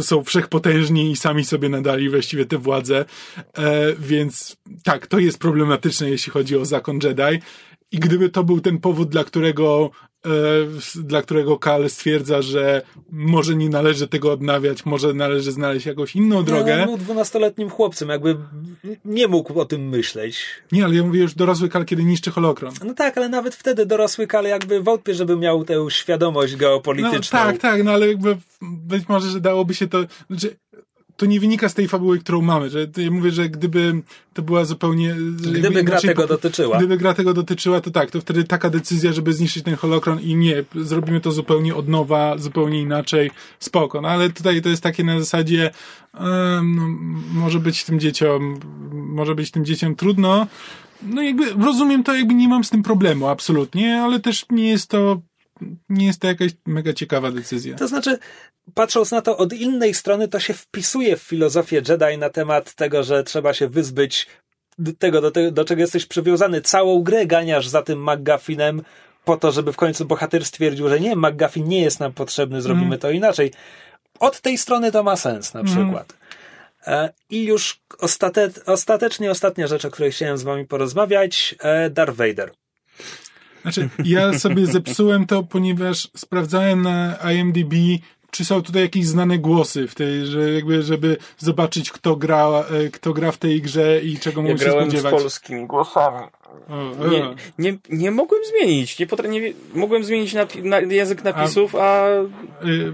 są 0.01 0.23
wszechpotężni 0.23 1.11
i 1.11 1.15
sami 1.15 1.45
sobie 1.45 1.69
nadali 1.69 2.09
właściwie 2.09 2.45
tę 2.45 2.57
władzę. 2.57 3.05
E, 3.57 3.93
więc 3.99 4.57
tak, 4.83 5.07
to 5.07 5.19
jest 5.19 5.39
problematyczne, 5.39 6.09
jeśli 6.09 6.31
chodzi 6.31 6.57
o 6.57 6.65
zakon 6.65 6.99
Jedi. 7.03 7.39
I 7.91 7.99
gdyby 7.99 8.29
to 8.29 8.43
był 8.43 8.61
ten 8.61 8.77
powód, 8.77 9.09
dla 9.09 9.23
którego, 9.23 9.91
dla 10.95 11.21
którego 11.21 11.59
Kal 11.59 11.89
stwierdza, 11.89 12.41
że 12.41 12.81
może 13.11 13.55
nie 13.55 13.69
należy 13.69 14.07
tego 14.07 14.31
odnawiać, 14.31 14.85
może 14.85 15.13
należy 15.13 15.51
znaleźć 15.51 15.85
jakąś 15.85 16.15
inną 16.15 16.43
drogę. 16.43 16.75
No, 16.77 16.81
on 16.81 16.87
był 16.89 16.97
dwunastoletnim 16.97 17.69
chłopcem, 17.69 18.09
jakby 18.09 18.37
nie 19.05 19.27
mógł 19.27 19.59
o 19.59 19.65
tym 19.65 19.89
myśleć. 19.89 20.45
Nie, 20.71 20.85
ale 20.85 20.95
ja 20.95 21.03
mówię 21.03 21.21
już 21.21 21.33
dorosły 21.35 21.69
Kal, 21.69 21.85
kiedy 21.85 22.03
niszczy 22.03 22.31
holokron. 22.31 22.73
No 22.85 22.93
tak, 22.93 23.17
ale 23.17 23.29
nawet 23.29 23.55
wtedy 23.55 23.85
dorosły 23.85 24.27
Kal 24.27 24.45
jakby 24.45 24.81
wątpię, 24.81 25.13
żeby 25.13 25.35
miał 25.35 25.63
tę 25.63 25.85
świadomość 25.89 26.53
No, 26.53 26.59
geopolityczną. 26.59 27.39
tak, 27.39 27.57
tak, 27.57 27.83
no 27.83 27.91
ale 27.91 28.07
jakby 28.07 28.37
być 28.61 29.09
może, 29.09 29.29
że 29.29 29.39
dałoby 29.41 29.75
się 29.75 29.87
to. 29.87 29.99
Znaczy, 30.29 30.55
to 31.19 31.25
nie 31.25 31.39
wynika 31.39 31.69
z 31.69 31.73
tej 31.73 31.87
fabuły, 31.87 32.19
którą 32.19 32.41
mamy. 32.41 32.69
Że 32.69 32.87
ja 32.97 33.11
mówię, 33.11 33.31
że 33.31 33.49
gdyby 33.49 34.01
to 34.33 34.41
była 34.41 34.65
zupełnie. 34.65 35.15
Gdyby 35.53 35.83
gra 35.83 36.01
tego 36.01 36.27
dotyczyła. 36.27 36.77
Gdyby 36.77 36.97
gra 36.97 37.13
tego 37.13 37.33
dotyczyła, 37.33 37.81
to 37.81 37.91
tak, 37.91 38.11
to 38.11 38.21
wtedy 38.21 38.43
taka 38.43 38.69
decyzja, 38.69 39.13
żeby 39.13 39.33
zniszczyć 39.33 39.63
ten 39.63 39.75
holokron 39.75 40.19
i 40.19 40.35
nie, 40.35 40.63
zrobimy 40.75 41.21
to 41.21 41.31
zupełnie 41.31 41.75
od 41.75 41.87
nowa, 41.87 42.37
zupełnie 42.37 42.81
inaczej, 42.81 43.31
spoko. 43.59 44.01
No 44.01 44.09
ale 44.09 44.29
tutaj 44.29 44.61
to 44.61 44.69
jest 44.69 44.83
takie 44.83 45.03
na 45.03 45.19
zasadzie, 45.19 45.71
em, 46.13 46.75
no, 46.75 46.87
może 47.41 47.59
być 47.59 47.83
tym 47.83 47.99
dzieciom, 47.99 48.59
może 48.91 49.35
być 49.35 49.51
tym 49.51 49.65
dzieciom 49.65 49.95
trudno. 49.95 50.47
No 51.03 51.21
jakby 51.21 51.53
rozumiem 51.63 52.03
to, 52.03 52.15
jakby 52.15 52.33
nie 52.33 52.47
mam 52.47 52.63
z 52.63 52.69
tym 52.69 52.83
problemu, 52.83 53.27
absolutnie, 53.27 54.01
ale 54.01 54.19
też 54.19 54.45
nie 54.49 54.69
jest 54.69 54.89
to 54.89 55.21
nie 55.89 56.05
jest 56.05 56.19
to 56.21 56.27
jakaś 56.27 56.51
mega 56.65 56.93
ciekawa 56.93 57.31
decyzja. 57.31 57.75
To 57.75 57.87
znaczy, 57.87 58.19
patrząc 58.73 59.11
na 59.11 59.21
to 59.21 59.37
od 59.37 59.53
innej 59.53 59.93
strony, 59.93 60.27
to 60.27 60.39
się 60.39 60.53
wpisuje 60.53 61.17
w 61.17 61.21
filozofię 61.21 61.81
Jedi 61.89 62.17
na 62.17 62.29
temat 62.29 62.73
tego, 62.75 63.03
że 63.03 63.23
trzeba 63.23 63.53
się 63.53 63.67
wyzbyć 63.67 64.27
tego, 64.99 65.21
do, 65.21 65.31
tego, 65.31 65.51
do 65.51 65.65
czego 65.65 65.81
jesteś 65.81 66.05
przywiązany. 66.05 66.61
Całą 66.61 67.03
grę 67.03 67.25
ganiasz 67.25 67.67
za 67.67 67.81
tym 67.81 68.03
McGuffinem 68.09 68.81
po 69.25 69.37
to, 69.37 69.51
żeby 69.51 69.73
w 69.73 69.77
końcu 69.77 70.05
bohater 70.05 70.45
stwierdził, 70.45 70.89
że 70.89 70.99
nie, 70.99 71.15
McGuffin 71.15 71.67
nie 71.67 71.81
jest 71.81 71.99
nam 71.99 72.13
potrzebny, 72.13 72.61
zrobimy 72.61 72.85
Mm. 72.85 72.99
to 72.99 73.11
inaczej. 73.11 73.51
Od 74.19 74.41
tej 74.41 74.57
strony 74.57 74.91
to 74.91 75.03
ma 75.03 75.15
sens 75.15 75.53
na 75.53 75.63
przykład. 75.63 76.13
E, 76.87 77.13
I 77.29 77.43
już 77.43 77.79
ostate, 77.99 78.49
ostatecznie 78.65 79.31
ostatnia 79.31 79.67
rzecz, 79.67 79.85
o 79.85 79.91
której 79.91 80.11
chciałem 80.11 80.37
z 80.37 80.43
wami 80.43 80.65
porozmawiać, 80.65 81.55
e, 81.59 81.89
Darth 81.89 82.15
Vader. 82.15 82.51
Znaczy, 83.61 83.89
ja 84.05 84.39
sobie 84.39 84.65
zepsułem 84.65 85.25
to, 85.27 85.43
ponieważ 85.43 86.07
sprawdzałem 86.17 86.81
na 86.81 87.15
IMDb, 87.33 87.73
czy 88.31 88.45
są 88.45 88.61
tutaj 88.61 88.81
jakieś 88.81 89.05
znane 89.07 89.37
głosy 89.39 89.87
w 89.87 89.95
tej, 89.95 90.25
że 90.25 90.51
jakby, 90.53 90.83
żeby 90.83 91.17
zobaczyć, 91.37 91.91
kto 91.91 92.15
gra, 92.15 92.47
e, 92.47 92.89
kto 92.89 93.13
gra 93.13 93.31
w 93.31 93.37
tej 93.37 93.61
grze 93.61 93.99
i 94.01 94.19
czego 94.19 94.41
Ja 94.41 94.47
mógł 94.47 94.59
się 94.59 94.65
grałem 94.65 94.83
z 94.83 94.93
spodziewać. 94.93 95.21
polskimi 95.21 95.67
głosami. 95.67 96.27
Nie, 97.11 97.35
nie, 97.71 97.77
nie 97.89 98.11
mogłem 98.11 98.41
zmienić. 98.45 98.99
Nie 98.99 99.07
potra- 99.07 99.29
nie, 99.29 99.41
mogłem 99.73 100.03
zmienić 100.03 100.33
napi- 100.33 100.63
na, 100.63 100.79
język 100.79 101.23
napisów, 101.23 101.75
a, 101.75 102.07
Y, 102.65 102.93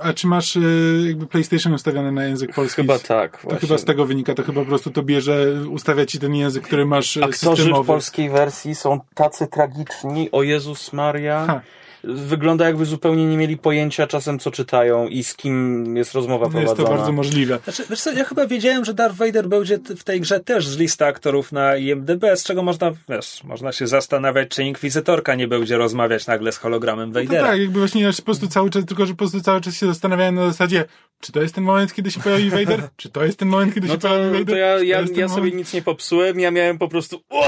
A 0.00 0.12
czy 0.12 0.26
masz 0.26 0.56
y, 0.56 1.04
jakby 1.08 1.26
PlayStation 1.26 1.72
ustawiony 1.72 2.12
na 2.12 2.24
język 2.24 2.54
polski? 2.54 2.76
chyba 2.82 2.98
tak. 2.98 3.32
To 3.36 3.42
Właśnie. 3.42 3.60
chyba 3.68 3.78
z 3.78 3.84
tego 3.84 4.06
wynika, 4.06 4.34
to 4.34 4.42
chyba 4.42 4.60
po 4.60 4.66
prostu 4.66 4.90
to 4.90 5.02
bierze, 5.02 5.46
ustawia 5.70 6.06
ci 6.06 6.18
ten 6.18 6.34
język, 6.34 6.64
który 6.64 6.86
masz 6.86 7.16
y, 7.16 7.24
Aktorzy 7.24 7.54
w 7.54 7.56
systemowy. 7.56 7.86
polskiej 7.86 8.30
wersji 8.30 8.74
są 8.74 9.00
tacy 9.14 9.46
tragiczni. 9.46 10.28
O 10.32 10.42
Jezus 10.42 10.92
Maria. 10.92 11.44
Ha. 11.46 11.60
Wygląda 12.04 12.66
jakby 12.66 12.84
zupełnie 12.84 13.26
nie 13.26 13.36
mieli 13.36 13.56
pojęcia 13.56 14.06
czasem, 14.06 14.38
co 14.38 14.50
czytają 14.50 15.08
i 15.08 15.24
z 15.24 15.34
kim 15.34 15.96
jest 15.96 16.12
rozmowa 16.14 16.48
No 16.52 16.60
jest 16.60 16.70
to 16.70 16.76
prowadzona. 16.76 16.96
bardzo 16.98 17.12
możliwe. 17.12 17.58
Znaczy, 17.64 17.84
wiesz 17.90 18.00
co, 18.00 18.12
ja 18.12 18.24
chyba 18.24 18.46
wiedziałem, 18.46 18.84
że 18.84 18.94
Darth 18.94 19.16
Vader 19.16 19.48
będzie 19.48 19.78
w 19.96 20.04
tej 20.04 20.20
grze 20.20 20.40
też 20.40 20.68
z 20.68 20.76
listy 20.78 21.04
aktorów 21.04 21.52
na 21.52 21.76
IMDb, 21.76 22.24
z 22.36 22.44
czego 22.44 22.62
można, 22.62 22.92
wiesz, 23.08 23.44
można 23.44 23.72
się 23.72 23.86
zastanawiać, 23.86 24.48
czy 24.48 24.64
Inkwizytorka 24.64 25.34
nie 25.34 25.48
będzie 25.48 25.76
rozmawiać 25.78 26.26
nagle 26.26 26.52
z 26.52 26.56
hologramem 26.58 27.12
To 27.12 27.20
Vadera. 27.20 27.46
tak, 27.46 27.60
jakby 27.60 27.78
właśnie 27.78 28.10
po 28.16 28.22
prostu 28.22 28.46
cały 28.48 28.70
czas, 28.70 28.84
tylko 28.84 29.06
że 29.06 29.12
po 29.12 29.18
prostu 29.18 29.40
cały 29.40 29.60
czas 29.60 29.76
się 29.76 29.86
zastanawiałem 29.86 30.34
na 30.34 30.46
zasadzie, 30.46 30.84
czy 31.20 31.32
to 31.32 31.42
jest 31.42 31.54
ten 31.54 31.64
moment, 31.64 31.94
kiedy 31.94 32.10
się 32.10 32.20
pojawi 32.20 32.50
Vader? 32.50 32.82
Czy 32.96 33.10
to 33.10 33.24
jest 33.24 33.38
ten 33.38 33.48
moment, 33.48 33.74
kiedy 33.74 33.86
No 33.88 33.94
się 33.94 34.00
to, 34.00 34.08
pojawi 34.08 34.30
Vader? 34.32 34.46
to 34.46 34.56
ja, 34.56 34.66
ja, 34.82 35.00
jest 35.00 35.16
ja 35.16 35.28
sobie 35.28 35.40
moment? 35.40 35.54
nic 35.56 35.72
nie 35.72 35.82
popsułem, 35.82 36.40
ja 36.40 36.50
miałem 36.50 36.78
po 36.78 36.88
prostu 36.88 37.22
Ło, 37.30 37.44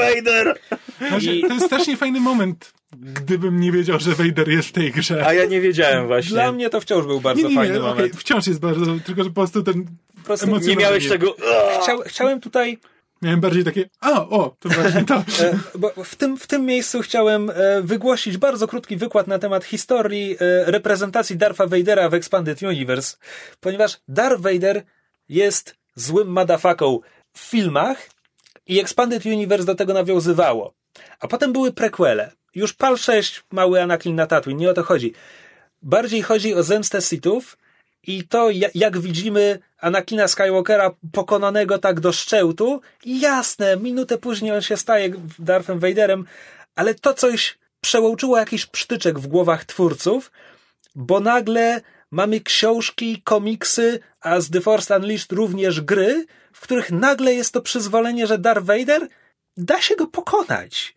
Vader! 0.00 0.58
Znaczy, 1.08 1.36
I- 1.36 1.40
To 1.42 1.54
jest 1.54 1.66
strasznie 1.66 1.96
fajny 1.96 2.20
moment, 2.20 2.72
gdybym 2.96 3.60
nie 3.60 3.72
wiedział, 3.72 3.98
że 3.98 4.10
Vader 4.10 4.48
jest 4.48 4.68
w 4.68 4.72
tej 4.72 4.92
grze. 4.92 5.26
A 5.26 5.32
ja 5.32 5.44
nie 5.44 5.60
wiedziałem 5.60 6.06
właśnie. 6.06 6.30
Dla 6.30 6.52
mnie 6.52 6.70
to 6.70 6.80
wciąż 6.80 7.06
był 7.06 7.20
bardzo 7.20 7.42
nie, 7.42 7.48
nie, 7.48 7.54
fajny 7.54 7.74
nie, 7.74 7.80
okej, 7.80 7.96
moment. 7.96 8.16
wciąż 8.16 8.46
jest 8.46 8.60
bardzo, 8.60 8.86
tylko 9.06 9.24
że 9.24 9.30
po 9.30 9.34
prostu 9.34 9.62
ten 9.62 9.84
Po 10.16 10.22
prostu 10.24 10.58
Nie 10.58 10.76
miałeś 10.76 11.08
tego... 11.08 11.36
Chciał, 11.82 12.00
chciałem 12.06 12.40
tutaj, 12.40 12.78
miałem 13.22 13.40
bardziej 13.40 13.64
takie, 13.64 13.88
a, 14.00 14.28
o, 14.28 14.56
to 14.58 14.68
właśnie 14.68 15.04
to. 15.04 15.14
e, 15.44 15.58
bo 15.78 15.92
w 16.04 16.16
tym, 16.16 16.36
w 16.36 16.46
tym 16.46 16.66
miejscu 16.66 17.00
chciałem 17.00 17.50
e, 17.50 17.82
wygłosić 17.82 18.36
bardzo 18.36 18.68
krótki 18.68 18.96
wykład 18.96 19.26
na 19.26 19.38
temat 19.38 19.64
historii 19.64 20.36
e, 20.40 20.70
reprezentacji 20.70 21.36
Dartha 21.36 21.66
Vadera 21.66 22.08
w 22.08 22.14
Expanded 22.14 22.62
Universe, 22.62 23.16
ponieważ 23.60 24.00
Darth 24.08 24.40
Vader 24.40 24.82
jest 25.28 25.76
złym 25.94 26.28
madafaką 26.28 27.00
w 27.32 27.38
filmach 27.40 28.10
i 28.66 28.80
Expanded 28.80 29.26
Universe 29.26 29.66
do 29.66 29.74
tego 29.74 29.94
nawiązywało. 29.94 30.74
A 31.20 31.28
potem 31.28 31.52
były 31.52 31.72
prequele. 31.72 32.37
Już 32.58 32.72
PAL 32.72 32.98
6, 32.98 33.44
mały 33.52 33.82
Anakin 33.82 34.14
na 34.16 34.26
Tatooine, 34.26 34.58
nie 34.60 34.70
o 34.70 34.74
to 34.74 34.82
chodzi. 34.82 35.12
Bardziej 35.82 36.22
chodzi 36.22 36.54
o 36.54 36.62
zemstę 36.62 37.02
Sithów 37.02 37.58
i 38.02 38.28
to, 38.28 38.50
ja- 38.50 38.68
jak 38.74 38.98
widzimy 38.98 39.58
Anakina 39.80 40.28
Skywalkera 40.28 40.90
pokonanego 41.12 41.78
tak 41.78 42.00
do 42.00 42.12
szczełtu. 42.12 42.80
I 43.04 43.20
jasne, 43.20 43.76
minutę 43.76 44.18
później 44.18 44.52
on 44.52 44.62
się 44.62 44.76
staje 44.76 45.10
Darthem 45.38 45.78
Vaderem, 45.78 46.26
ale 46.74 46.94
to 46.94 47.14
coś 47.14 47.58
przełączyło 47.80 48.38
jakiś 48.38 48.66
psztyczek 48.66 49.18
w 49.18 49.26
głowach 49.26 49.64
twórców, 49.64 50.30
bo 50.94 51.20
nagle 51.20 51.80
mamy 52.10 52.40
książki, 52.40 53.22
komiksy, 53.24 54.00
a 54.20 54.40
z 54.40 54.50
The 54.50 54.60
Force 54.60 54.96
Unleashed 54.96 55.32
również 55.32 55.80
gry, 55.80 56.26
w 56.52 56.60
których 56.60 56.90
nagle 56.90 57.34
jest 57.34 57.52
to 57.52 57.60
przyzwolenie, 57.62 58.26
że 58.26 58.38
Darth 58.38 58.66
Vader 58.66 59.08
da 59.58 59.80
się 59.80 59.96
go 59.96 60.06
pokonać. 60.06 60.94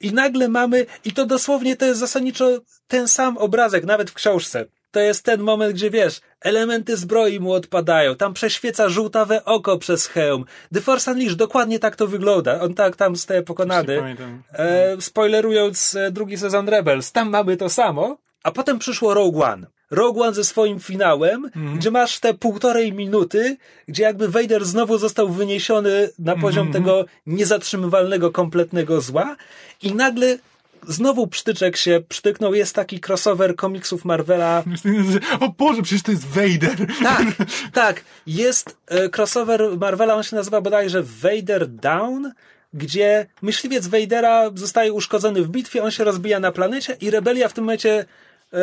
I 0.00 0.12
nagle 0.12 0.48
mamy, 0.48 0.86
i 1.04 1.12
to 1.12 1.26
dosłownie 1.26 1.76
to 1.76 1.84
jest 1.84 2.00
zasadniczo 2.00 2.58
ten 2.88 3.08
sam 3.08 3.38
obrazek, 3.38 3.84
nawet 3.84 4.10
w 4.10 4.14
książce. 4.14 4.64
To 4.90 5.00
jest 5.00 5.24
ten 5.24 5.40
moment, 5.40 5.74
gdzie 5.74 5.90
wiesz, 5.90 6.20
elementy 6.40 6.96
zbroi 6.96 7.40
mu 7.40 7.52
odpadają, 7.52 8.16
tam 8.16 8.34
prześwieca 8.34 8.88
żółtawe 8.88 9.44
oko 9.44 9.78
przez 9.78 10.06
hełm. 10.06 10.44
The 10.74 10.80
Force 10.80 11.12
Unleashed, 11.12 11.38
dokładnie 11.38 11.78
tak 11.78 11.96
to 11.96 12.06
wygląda. 12.06 12.60
On 12.60 12.74
tak 12.74 12.96
tam 12.96 13.16
staje 13.16 13.42
pokonany. 13.42 14.16
E, 14.52 15.00
spoilerując 15.00 15.94
e, 15.94 16.10
drugi 16.10 16.38
sezon 16.38 16.68
Rebels, 16.68 17.12
tam 17.12 17.30
mamy 17.30 17.56
to 17.56 17.68
samo, 17.68 18.18
a 18.42 18.50
potem 18.50 18.78
przyszło 18.78 19.14
Rogue 19.14 19.42
One. 19.42 19.66
Rogue 19.94 20.22
One 20.22 20.34
ze 20.34 20.44
swoim 20.44 20.80
finałem, 20.80 21.50
gdzie 21.76 21.90
masz 21.90 22.20
te 22.20 22.34
półtorej 22.34 22.92
minuty, 22.92 23.56
gdzie 23.88 24.02
jakby 24.02 24.28
Vader 24.28 24.64
znowu 24.64 24.98
został 24.98 25.28
wyniesiony 25.28 26.10
na 26.18 26.36
poziom 26.36 26.72
tego 26.72 27.04
niezatrzymywalnego, 27.26 28.30
kompletnego 28.30 29.00
zła 29.00 29.36
i 29.82 29.94
nagle 29.94 30.38
znowu 30.88 31.26
psztyczek 31.26 31.76
się 31.76 32.02
przytyknął. 32.08 32.54
Jest 32.54 32.74
taki 32.74 33.00
crossover 33.08 33.56
komiksów 33.56 34.04
Marvela. 34.04 34.62
O 35.40 35.48
Boże, 35.48 35.82
przecież 35.82 36.02
to 36.02 36.10
jest 36.10 36.26
Vader. 36.26 36.86
Tak, 37.02 37.26
tak. 37.72 38.04
Jest 38.26 38.76
e, 38.86 39.08
crossover 39.16 39.62
Marvela, 39.80 40.14
on 40.14 40.22
się 40.22 40.36
nazywa 40.36 40.60
bodajże 40.60 41.02
Vader 41.02 41.68
Down, 41.68 42.32
gdzie 42.74 43.26
myśliwiec 43.42 43.86
Vadera 43.86 44.50
zostaje 44.54 44.92
uszkodzony 44.92 45.42
w 45.42 45.48
bitwie, 45.48 45.82
on 45.82 45.90
się 45.90 46.04
rozbija 46.04 46.40
na 46.40 46.52
planecie 46.52 46.96
i 47.00 47.10
rebelia 47.10 47.48
w 47.48 47.52
tym 47.52 47.64
momencie 47.64 48.04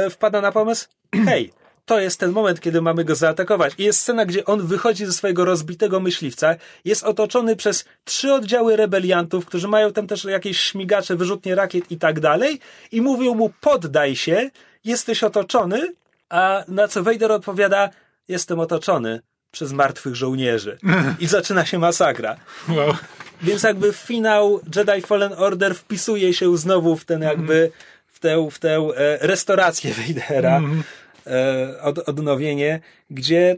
wpada 0.09 0.41
na 0.41 0.51
pomysł, 0.51 0.88
hej, 1.27 1.51
to 1.85 1.99
jest 1.99 2.19
ten 2.19 2.31
moment, 2.31 2.59
kiedy 2.59 2.81
mamy 2.81 3.03
go 3.03 3.15
zaatakować. 3.15 3.73
I 3.77 3.84
jest 3.84 3.99
scena, 3.99 4.26
gdzie 4.26 4.45
on 4.45 4.68
wychodzi 4.68 5.05
ze 5.05 5.13
swojego 5.13 5.45
rozbitego 5.45 5.99
myśliwca, 5.99 6.55
jest 6.85 7.03
otoczony 7.03 7.55
przez 7.55 7.85
trzy 8.03 8.34
oddziały 8.34 8.76
rebeliantów, 8.76 9.45
którzy 9.45 9.68
mają 9.68 9.93
tam 9.93 10.07
też 10.07 10.23
jakieś 10.23 10.59
śmigacze, 10.59 11.15
wyrzutnie 11.15 11.55
rakiet 11.55 11.91
i 11.91 11.97
tak 11.97 12.19
dalej, 12.19 12.59
i 12.91 13.01
mówią 13.01 13.34
mu, 13.35 13.51
poddaj 13.61 14.15
się, 14.15 14.49
jesteś 14.84 15.23
otoczony, 15.23 15.93
a 16.30 16.63
na 16.68 16.88
co 16.88 17.03
Vader 17.03 17.31
odpowiada, 17.31 17.89
jestem 18.27 18.59
otoczony 18.59 19.22
przez 19.51 19.72
martwych 19.72 20.15
żołnierzy. 20.15 20.77
I 21.19 21.27
zaczyna 21.27 21.65
się 21.65 21.80
masakra. 21.80 22.35
Wow. 22.69 22.93
Więc 23.41 23.63
jakby 23.63 23.93
finał 23.93 24.59
Jedi 24.76 25.01
Fallen 25.01 25.34
Order 25.38 25.76
wpisuje 25.76 26.34
się 26.34 26.57
znowu 26.57 26.95
w 26.95 27.05
ten 27.05 27.22
jakby, 27.22 27.72
w 27.90 27.90
tę, 28.22 28.48
w 28.52 28.60
tę 28.60 28.76
e, 28.98 29.27
restaurację 29.27 29.93
Vadera, 29.98 30.61
e, 31.27 31.81
od, 31.81 32.10
odnowienie, 32.10 32.80
gdzie 33.10 33.56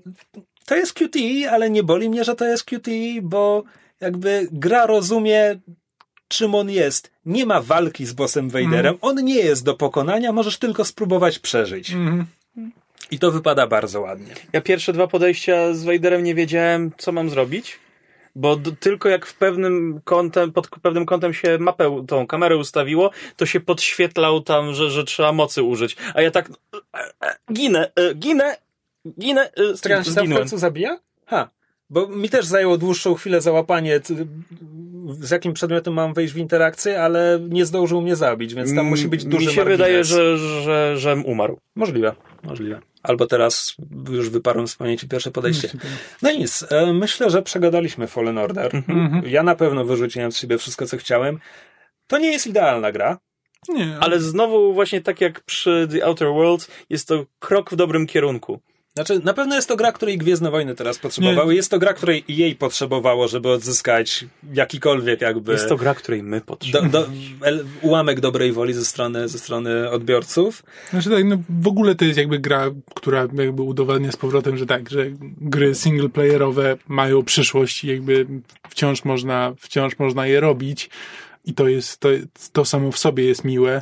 to 0.66 0.76
jest 0.76 0.94
QTE, 0.94 1.52
ale 1.52 1.70
nie 1.70 1.84
boli 1.84 2.10
mnie, 2.10 2.24
że 2.24 2.36
to 2.36 2.46
jest 2.46 2.64
QTE, 2.64 3.22
bo 3.22 3.64
jakby 4.00 4.48
gra 4.52 4.86
rozumie 4.86 5.60
czym 6.28 6.56
on 6.56 6.70
jest. 6.70 7.12
Nie 7.26 7.46
ma 7.46 7.62
walki 7.62 8.06
z 8.06 8.14
bossem 8.14 8.50
Vaderem, 8.50 8.96
on 9.02 9.24
nie 9.24 9.36
jest 9.36 9.64
do 9.66 9.74
pokonania, 9.74 10.32
możesz 10.32 10.58
tylko 10.58 10.86
spróbować 10.86 11.40
przeżyć. 11.40 11.92
I 13.12 13.20
to 13.20 13.32
wypada 13.32 13.68
bardzo 13.68 14.02
ładnie. 14.02 14.34
Ja 14.54 14.62
pierwsze 14.62 14.94
dwa 14.94 15.08
podejścia 15.08 15.74
z 15.74 15.84
Vaderem 15.84 16.24
nie 16.24 16.36
wiedziałem, 16.36 16.92
co 16.98 17.12
mam 17.12 17.30
zrobić. 17.30 17.80
Bo 18.36 18.56
d- 18.56 18.72
tylko 18.80 19.10
jak 19.10 19.26
w 19.26 19.34
pewnym 19.38 20.02
kątem, 20.04 20.52
pod 20.52 20.68
pewnym 20.70 21.06
kątem 21.06 21.34
się 21.34 21.58
mapę, 21.58 22.04
tą 22.08 22.28
kamerę 22.28 22.58
ustawiło, 22.58 23.12
to 23.38 23.46
się 23.46 23.60
podświetlał 23.60 24.42
tam, 24.42 24.74
że, 24.74 24.90
że 24.90 25.04
trzeba 25.04 25.32
mocy 25.32 25.64
użyć. 25.64 25.96
A 26.14 26.22
ja 26.22 26.32
tak 26.32 26.50
e, 26.50 27.00
e, 27.28 27.36
ginę, 27.54 27.92
e, 27.96 28.14
ginę, 28.16 28.58
ginę, 29.20 29.42
e, 29.52 29.78
Czekaj, 29.82 29.98
tam 29.98 30.04
w 30.04 30.08
zginąłem. 30.08 30.38
końcu 30.38 30.58
zabija? 30.58 30.98
Ha. 31.26 31.50
Bo 31.90 32.08
mi 32.08 32.30
też 32.30 32.46
zajęło 32.46 32.78
dłuższą 32.78 33.14
chwilę 33.14 33.42
załapanie, 33.42 34.00
z 35.20 35.32
jakim 35.32 35.54
przedmiotem 35.54 35.94
mam 35.94 36.14
wejść 36.14 36.34
w 36.34 36.38
interakcję, 36.38 37.02
ale 37.02 37.40
nie 37.50 37.66
zdążył 37.66 38.02
mnie 38.02 38.16
zabić, 38.16 38.54
więc 38.54 38.76
tam 38.76 38.86
musi 38.86 39.08
być 39.08 39.26
duży 39.26 39.46
Mi 39.48 39.52
się 39.54 39.62
margines. 39.62 39.78
wydaje, 39.78 40.04
że, 40.04 40.38
że, 40.38 40.98
że 40.98 41.16
umarł. 41.26 41.60
Możliwe, 41.76 42.16
możliwe. 42.44 42.80
Albo 43.04 43.28
teraz 43.28 43.76
już 44.10 44.30
wyparłem 44.30 44.68
z 44.68 44.76
pamięci 44.76 45.08
pierwsze 45.08 45.32
podejście. 45.32 45.70
No 46.22 46.32
i 46.32 46.40
nic, 46.40 46.66
e, 46.70 46.94
myślę, 46.94 47.30
że 47.30 47.42
przegadaliśmy 47.42 48.08
Fallen 48.08 48.38
Order. 48.38 48.72
Ja 49.26 49.44
na 49.44 49.56
pewno 49.56 49.86
wyrzuciłem 49.86 50.32
z 50.32 50.38
siebie 50.38 50.58
wszystko, 50.58 50.86
co 50.86 50.98
chciałem. 50.98 51.40
To 52.08 52.18
nie 52.18 52.32
jest 52.32 52.48
idealna 52.48 52.92
gra. 52.92 53.20
Nie, 53.70 53.98
Ale 54.00 54.20
znowu 54.20 54.74
właśnie 54.74 55.02
tak 55.02 55.22
jak 55.22 55.42
przy 55.42 55.88
The 55.92 56.06
Outer 56.06 56.28
Worlds, 56.28 56.72
jest 56.90 57.08
to 57.08 57.26
krok 57.40 57.72
w 57.72 57.76
dobrym 57.76 58.08
kierunku. 58.08 58.60
Znaczy, 58.96 59.22
na 59.24 59.34
pewno 59.34 59.56
jest 59.56 59.68
to 59.68 59.76
gra, 59.76 59.92
której 59.92 60.18
Gwiezdne 60.18 60.52
Wojny 60.52 60.76
teraz 60.76 60.98
potrzebowały. 61.00 61.56
Jest 61.56 61.72
to 61.72 61.80
gra, 61.80 61.94
której 61.94 62.24
jej 62.28 62.56
potrzebowało, 62.56 63.28
żeby 63.28 63.50
odzyskać 63.50 64.26
jakikolwiek 64.54 65.22
jakby... 65.22 65.52
Jest 65.52 65.70
to 65.70 65.76
gra, 65.76 65.96
której 65.96 66.24
my 66.24 66.40
do, 66.40 66.46
potrzebujemy. 66.46 66.90
do, 66.90 67.08
el- 67.42 67.66
ułamek 67.82 68.20
dobrej 68.20 68.52
woli 68.52 68.74
ze 68.74 68.86
strony, 68.86 69.30
ze 69.30 69.40
strony 69.40 69.90
odbiorców. 69.90 70.64
Znaczy 70.90 71.10
tak, 71.10 71.26
no 71.26 71.38
w 71.50 71.68
ogóle 71.68 71.96
to 71.96 72.06
jest 72.06 72.18
jakby 72.18 72.40
gra, 72.40 72.72
która 72.96 73.20
jakby 73.20 73.62
udowadnia 73.62 74.12
z 74.12 74.18
powrotem, 74.18 74.58
że 74.58 74.66
tak, 74.66 74.90
że 74.90 75.06
gry 75.42 75.76
singleplayerowe 75.76 76.78
mają 76.88 77.24
przyszłość 77.24 77.84
i 77.84 77.88
jakby 77.88 78.28
wciąż 78.70 79.06
można, 79.06 79.54
wciąż 79.60 80.00
można 80.00 80.28
je 80.28 80.40
robić 80.40 80.90
i 81.46 81.54
to 81.54 81.68
jest, 81.68 82.00
to, 82.00 82.10
to 82.52 82.66
samo 82.66 82.92
w 82.92 82.98
sobie 82.98 83.24
jest 83.24 83.44
miłe. 83.44 83.82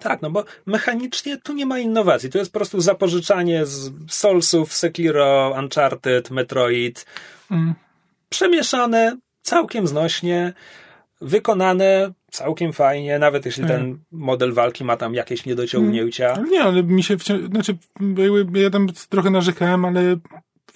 Tak, 0.00 0.22
no 0.22 0.30
bo 0.30 0.44
mechanicznie 0.66 1.36
tu 1.36 1.52
nie 1.54 1.66
ma 1.66 1.78
innowacji. 1.78 2.30
To 2.30 2.38
jest 2.38 2.52
po 2.52 2.58
prostu 2.58 2.80
zapożyczanie 2.80 3.66
z 3.66 3.92
Soulsów, 4.08 4.72
Sekiro, 4.72 5.54
Uncharted, 5.58 6.30
Metroid. 6.30 7.06
Mm. 7.50 7.74
Przemieszane 8.28 9.16
całkiem 9.42 9.86
znośnie, 9.86 10.52
wykonane 11.20 12.12
całkiem 12.30 12.72
fajnie, 12.72 13.18
nawet 13.18 13.46
jeśli 13.46 13.66
ten 13.66 13.98
model 14.10 14.52
walki 14.52 14.84
ma 14.84 14.96
tam 14.96 15.14
jakieś 15.14 15.46
niedociągnięcia. 15.46 16.34
Ale 16.34 16.48
nie, 16.48 16.62
ale 16.62 16.82
mi 16.82 17.02
się 17.02 17.18
wciąż, 17.18 17.40
znaczy 17.44 17.76
ja 18.54 18.70
tam 18.70 18.86
trochę 19.08 19.30
narzekałem, 19.30 19.84
ale 19.84 20.16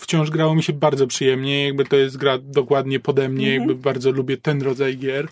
wciąż 0.01 0.30
grało 0.30 0.55
mi 0.55 0.62
się 0.62 0.72
bardzo 0.72 1.06
przyjemnie, 1.06 1.66
jakby 1.66 1.84
to 1.84 1.97
jest 1.97 2.16
gra 2.16 2.38
dokładnie 2.38 3.01
pode 3.01 3.28
mnie, 3.28 3.55
jakby 3.55 3.74
bardzo 3.74 4.10
lubię 4.10 4.36
ten 4.36 4.62
rodzaj 4.62 4.97
gier. 4.97 5.28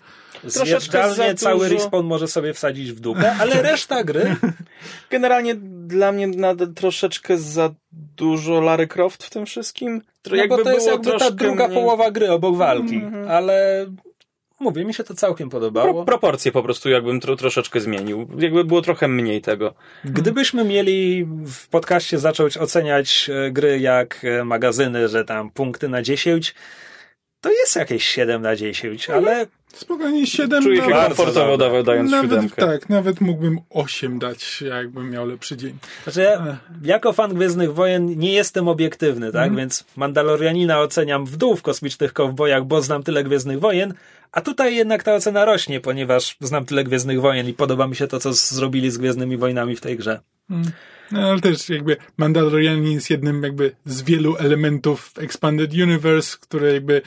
Zjeżdżalnie 0.47 1.35
cały 1.35 1.59
dużo. 1.69 1.75
respawn 1.75 2.07
może 2.07 2.29
sobie 2.29 2.55
wsadzić 2.55 2.93
w 2.93 3.01
dupę, 3.01 3.37
ale 3.41 3.62
reszta 3.73 4.05
gry 4.05 4.37
Generalnie 5.11 5.55
dla 5.87 6.12
mnie 6.12 6.27
nadal 6.27 6.73
troszeczkę 6.75 7.39
za 7.39 7.75
dużo 8.16 8.61
Lara 8.61 8.87
Croft 8.87 9.25
w 9.25 9.31
tym 9.31 9.47
wszystkim. 9.47 10.03
No 10.31 10.49
bo 10.49 10.65
to 10.65 10.73
jest 10.73 10.87
jakby 10.87 11.19
ta 11.19 11.31
druga 11.31 11.69
mniej- 11.69 11.75
połowa 11.75 12.11
gry 12.11 12.31
obok 12.31 12.57
walki, 12.57 13.03
ale 13.29 13.87
mówię, 14.61 14.85
mi 14.85 14.95
się 14.95 15.05
to 15.05 15.15
całkiem 15.15 15.51
Pro, 15.51 15.61
podobało. 15.61 16.05
proporcje 16.05 16.53
po 16.53 16.62
prostu 16.62 16.89
jakbym 16.91 17.21
tro, 17.21 17.37
troszeczkę 17.37 17.81
zmienił. 17.81 18.29
Jakby 18.39 18.65
było 18.65 18.83
trochę 18.83 19.09
mniej 19.09 19.41
tego. 19.43 19.75
Gdybyśmy 20.05 20.65
mieli 20.65 21.25
w 21.47 21.69
podcaście 21.69 22.19
zacząć 22.19 22.57
oceniać 22.59 23.31
e, 23.47 23.51
gry 23.51 23.81
jak 23.81 24.25
e, 24.25 24.45
magazyny, 24.45 25.09
że 25.09 25.25
tam 25.25 25.51
punkty 25.51 25.89
na 25.89 26.03
10, 26.03 26.55
to 27.45 27.53
jest 27.53 27.77
jakieś 27.77 28.05
7 28.07 28.43
na 28.43 28.57
10, 28.57 29.11
ale 29.11 29.47
Spokojnie 29.75 30.27
7 30.27 30.62
Czuję 30.62 30.77
się 30.77 30.91
bardzo 30.91 31.07
komfortowo 31.07 31.57
dawa- 31.57 31.83
dając 31.83 32.11
nawet, 32.11 32.31
siódemkę. 32.31 32.66
Tak, 32.66 32.89
nawet 32.89 33.21
mógłbym 33.21 33.59
8 33.71 34.19
dać, 34.19 34.62
jakbym 34.69 35.11
miał 35.11 35.27
lepszy 35.27 35.57
dzień. 35.57 35.79
znaczy 36.05 36.21
ja, 36.21 36.57
jako 36.83 37.12
fan 37.12 37.35
Gwiezdnych 37.35 37.75
Wojen 37.75 38.19
nie 38.19 38.33
jestem 38.33 38.69
obiektywny, 38.69 39.33
tak? 39.33 39.57
Więc 39.57 39.85
Mandalorianina 39.97 40.81
oceniam 40.81 41.27
w 41.27 41.37
dół 41.37 41.57
w 41.57 41.62
kosmicznych 41.62 42.12
kowbojach, 42.12 42.65
bo 42.65 42.83
znam 42.83 43.03
tyle 43.03 43.25
Gwiezdnych 43.25 43.61
Wojen, 43.61 43.95
a 44.33 44.41
tutaj 44.41 44.77
jednak 44.77 45.03
ta 45.03 45.15
ocena 45.15 45.45
rośnie, 45.45 45.81
ponieważ 45.81 46.37
znam 46.41 46.65
tyle 46.65 46.85
Gwiezdnych 46.85 47.21
Wojen 47.21 47.49
i 47.49 47.53
podoba 47.53 47.87
mi 47.87 47.97
się 47.97 48.07
to, 48.07 48.21
co 48.21 48.33
zrobili 48.33 48.91
z 48.91 48.99
Gwiezdnymi 48.99 49.37
Wojnami 49.37 49.77
w 49.77 49.81
tej 49.81 49.97
grze. 49.97 50.21
No, 51.12 51.21
ale 51.31 51.41
też 51.41 51.69
jakby 51.69 51.97
Mandalorianin 52.16 52.93
jest 52.93 53.11
jednym 53.11 53.43
jakby 53.43 53.73
z 53.85 54.03
wielu 54.03 54.37
elementów 54.37 55.11
Expanded 55.19 55.73
Universe, 55.73 56.37
które 56.41 56.73
jakby 56.73 57.03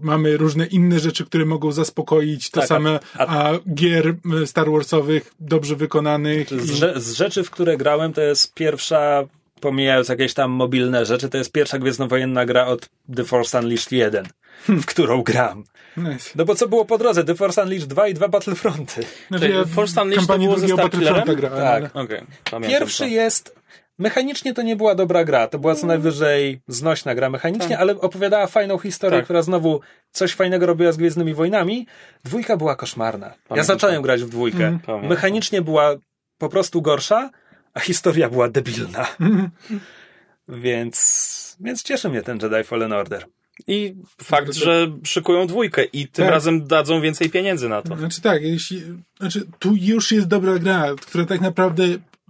mamy 0.00 0.36
różne 0.36 0.66
inne 0.66 1.00
rzeczy, 1.00 1.24
które 1.24 1.44
mogą 1.44 1.72
zaspokoić 1.72 2.50
to 2.50 2.60
Tak, 2.60 2.64
a- 2.64 2.66
same, 2.66 2.98
a- 3.18 3.26
a, 3.50 3.58
gier 3.74 4.14
y, 4.42 4.46
Star 4.46 4.70
Warsowych 4.70 5.32
dobrze 5.40 5.76
wykonanych. 5.76 6.48
Z, 6.48 6.70
i- 6.70 6.74
rze- 6.74 7.00
z 7.00 7.12
rzeczy, 7.12 7.44
w 7.44 7.50
które 7.50 7.76
grałem, 7.76 8.12
to 8.12 8.20
jest 8.20 8.54
pierwsza, 8.54 9.24
pomijając 9.60 10.08
jakieś 10.08 10.34
tam 10.34 10.50
mobilne 10.50 11.06
rzeczy, 11.06 11.28
to 11.28 11.38
jest 11.38 11.52
pierwsza 11.52 11.78
gwiezdnowojenna 11.78 12.46
gra 12.46 12.66
od 12.66 12.88
The 13.16 13.24
Force 13.24 13.58
Unleashed 13.58 13.92
1, 13.92 14.26
w 14.68 14.86
którą 14.86 15.22
gram. 15.22 15.64
Nice. 15.96 16.30
No 16.34 16.44
bo 16.44 16.54
co 16.54 16.68
było 16.68 16.84
po 16.84 16.98
drodze? 16.98 17.24
The 17.24 17.34
Force 17.34 17.62
Unleashed 17.62 17.88
2 17.88 18.08
i 18.08 18.14
dwa 18.14 18.28
Battlefronty. 18.28 19.04
Znaczy, 19.28 19.48
ja 19.48 19.64
Force 19.64 20.02
Unleashed 20.02 20.26
to 20.28 20.38
było 20.38 20.58
ze? 20.58 20.76
Battlefronta 20.76 21.34
grałem, 21.34 21.58
Tak. 21.58 21.90
ale- 21.94 22.04
Okej, 22.04 22.20
pamiętam 22.50 22.70
Pierwszy 22.80 22.98
to. 22.98 23.04
jest. 23.06 23.58
Mechanicznie 23.98 24.54
to 24.54 24.62
nie 24.62 24.76
była 24.76 24.94
dobra 24.94 25.24
gra, 25.24 25.48
to 25.48 25.58
była 25.58 25.74
co 25.74 25.86
najwyżej 25.86 26.60
znośna 26.68 27.14
gra 27.14 27.30
mechanicznie, 27.30 27.78
ale 27.78 28.00
opowiadała 28.00 28.46
fajną 28.46 28.78
historię, 28.78 29.18
Tak. 29.18 29.24
która 29.24 29.42
znowu 29.42 29.80
coś 30.12 30.32
fajnego 30.34 30.66
robiła 30.66 30.92
z 30.92 30.96
Gwiezdnymi 30.96 31.34
Wojnami. 31.34 31.86
Dwójka 32.24 32.56
była 32.56 32.76
koszmarna. 32.76 33.26
ja 33.26 33.34
Pamiętam. 33.48 33.66
zacząłem 33.66 34.02
grać 34.02 34.22
w 34.22 34.28
dwójkę. 34.28 34.58
Pamiętam. 34.58 35.06
Mechanicznie 35.06 35.62
była 35.62 35.94
po 36.38 36.48
prostu 36.48 36.82
gorsza, 36.82 37.30
a 37.74 37.80
historia 37.80 38.28
była 38.30 38.48
debilna. 38.48 39.06
więc, 40.48 41.56
więc 41.60 41.82
cieszy 41.82 42.08
mnie 42.08 42.22
ten 42.22 42.38
Jedi 42.42 42.64
Fallen 42.64 42.92
Order. 42.92 43.24
I 43.66 43.94
fakt, 44.22 44.54
że 44.54 44.86
szykują 45.04 45.46
dwójkę 45.46 45.84
i 45.84 46.08
tym 46.08 46.24
Tak. 46.24 46.34
razem 46.34 46.66
dadzą 46.66 47.00
więcej 47.00 47.30
pieniędzy 47.30 47.68
na 47.68 47.82
to. 47.82 47.96
Znaczy 47.96 48.20
tak, 48.20 48.42
jeśli, 48.42 48.82
znaczy 49.20 49.46
tu 49.58 49.74
już 49.76 50.12
jest 50.12 50.26
dobra 50.26 50.58
gra, 50.58 50.84
która 51.00 51.24
tak 51.24 51.40
naprawdę 51.40 51.84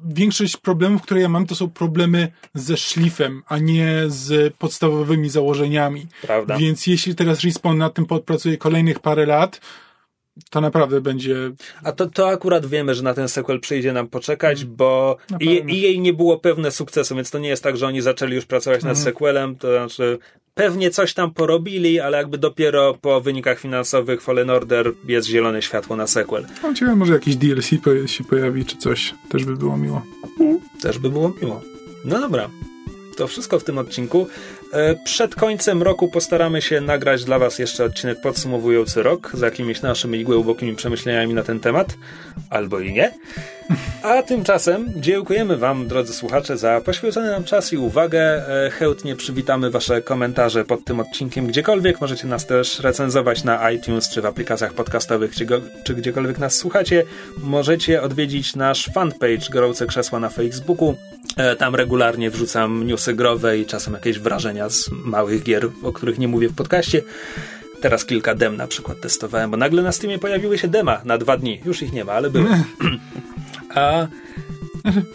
większość 0.05 0.57
problemów, 0.57 1.03
które 1.03 1.21
ja 1.21 1.29
mam, 1.29 1.47
to 1.47 1.55
są 1.55 1.71
problemy 1.71 2.33
ze 2.55 2.77
szlifem, 2.77 3.43
a 3.47 3.59
nie 3.59 4.03
z 4.07 4.55
podstawowymi 4.55 5.31
założeniami. 5.31 6.07
Prawda. 6.23 6.57
Więc 6.57 6.87
jeśli 6.87 7.15
teraz 7.15 7.41
Respawn 7.41 7.79
nad 7.79 7.95
tym 7.95 8.07
podpracuje 8.07 8.57
kolejnych 8.57 9.01
parę 9.01 9.27
lat, 9.27 9.61
to 10.51 10.61
naprawdę 10.61 11.01
będzie... 11.01 11.37
A 11.83 11.93
to, 11.93 12.07
to 12.07 12.29
akurat 12.29 12.67
wiemy, 12.67 12.95
że 12.95 13.03
na 13.03 13.15
ten 13.15 13.29
sequel 13.29 13.61
przyjdzie 13.61 13.93
nam 13.93 14.09
poczekać, 14.09 14.65
bo 14.65 15.17
Na 15.31 15.39
i, 15.41 15.75
i 15.75 15.81
jej 15.81 16.01
nie 16.01 16.13
było 16.13 16.39
pewne 16.39 16.71
sukcesu, 16.71 17.17
więc 17.17 17.31
to 17.31 17.39
nie 17.39 17.49
jest 17.49 17.63
tak, 17.63 17.77
że 17.77 17.87
oni 17.87 18.01
zaczęli 18.01 18.35
już 18.35 18.47
pracować 18.47 18.85
nad 18.85 18.99
sequelem, 18.99 19.57
to 19.57 19.73
znaczy 19.73 20.19
pewnie 20.55 20.91
coś 20.91 21.15
tam 21.15 21.35
porobili, 21.35 22.01
ale 22.01 22.19
jakby 22.19 22.39
dopiero 22.39 22.95
po 23.01 23.21
wynikach 23.21 23.59
finansowych 23.59 24.23
Fallen 24.23 24.51
Order 24.51 24.93
jest 25.09 25.29
zielone 25.29 25.63
światło 25.63 25.97
na 25.97 26.07
sequel. 26.07 26.47
Mam 26.63 26.75
ciekawe, 26.75 26.97
może 26.97 27.13
jakiś 27.13 27.37
DLC 27.37 27.71
się 28.07 28.25
pojawi, 28.25 28.65
czy 28.65 28.77
coś. 28.77 29.15
Też 29.31 29.45
by 29.45 29.57
było 29.57 29.77
miło. 29.77 30.03
Też 30.83 30.99
by 30.99 31.11
było 31.11 31.33
miło. 31.43 31.63
No 32.05 32.21
dobra. 32.21 32.49
To 33.17 33.27
wszystko 33.27 33.59
w 33.59 33.65
tym 33.65 33.79
odcinku. 33.79 34.27
E, 34.73 34.95
Przed 35.05 35.35
końcem 35.35 35.83
roku 35.83 36.09
postaramy 36.09 36.63
się 36.63 36.81
nagrać 36.81 37.25
dla 37.25 37.39
Was 37.39 37.59
jeszcze 37.59 37.85
odcinek 37.85 38.21
podsumowujący 38.21 39.03
rok 39.03 39.31
z 39.35 39.41
jakimiś 39.41 39.83
naszymi 39.83 40.25
głębokimi 40.25 40.77
przemyśleniami 40.77 41.35
na 41.35 41.43
ten 41.43 41.61
temat, 41.61 41.95
albo 42.51 42.81
i 42.81 42.93
nie. 42.93 43.13
A 44.03 44.23
tymczasem 44.23 44.93
dziękujemy 44.97 45.57
Wam, 45.57 45.89
drodzy 45.89 46.13
słuchacze, 46.13 46.57
za 46.57 46.81
poświęcony 46.81 47.31
nam 47.31 47.45
czas 47.45 47.73
i 47.73 47.77
uwagę. 47.77 48.21
E, 48.67 48.71
Chętnie 48.71 49.17
przywitamy 49.17 49.71
Wasze 49.71 50.03
komentarze 50.03 50.65
pod 50.65 50.85
tym 50.85 51.01
odcinkiem 51.01 51.47
gdziekolwiek. 51.47 52.01
Możecie 52.01 52.27
nas 52.27 52.47
też 52.47 52.81
recenzować 52.81 53.45
na 53.45 53.71
iTunes 53.71 54.09
czy 54.09 54.23
w 54.23 54.27
aplikacjach 54.27 54.73
podcastowych, 54.73 55.35
czy, 55.35 55.45
go, 55.47 55.61
czy 55.85 55.95
gdziekolwiek 55.95 56.39
nas 56.39 56.55
słuchacie. 56.55 57.05
Możecie 57.39 58.03
odwiedzić 58.03 58.57
nasz 58.57 58.91
fanpage 58.95 59.51
Gorące 59.51 59.87
Krzesła 59.87 60.21
na 60.21 60.29
Facebooku. 60.29 60.95
E, 61.37 61.57
Tam 61.57 61.75
regularnie 61.75 62.31
wrzucam 62.31 62.87
newsy 62.87 63.15
growe 63.15 63.59
i 63.59 63.67
czasem 63.67 63.95
jakieś 63.95 64.19
wrażenia 64.19 64.69
z 64.69 64.91
małych 65.05 65.43
gier, 65.43 65.69
o 65.83 65.93
których 65.93 66.19
nie 66.19 66.29
mówię 66.29 66.49
w 66.49 66.55
podcaście. 66.55 67.03
Teraz 67.81 68.05
kilka 68.05 68.35
dem 68.35 68.57
na 68.57 68.67
przykład 68.67 69.01
testowałem, 69.01 69.51
bo 69.51 69.57
nagle 69.57 69.83
na 69.83 69.93
Steamie 69.93 70.19
pojawiły 70.19 70.59
się 70.59 70.69
dema 70.69 71.01
na 71.05 71.19
dwa 71.19 71.37
dni. 71.37 71.61
Już 71.65 71.83
ich 71.83 71.93
nie 71.93 72.05
ma, 72.05 72.13
ale 72.13 72.31
były. 72.31 72.47
A 73.79 74.09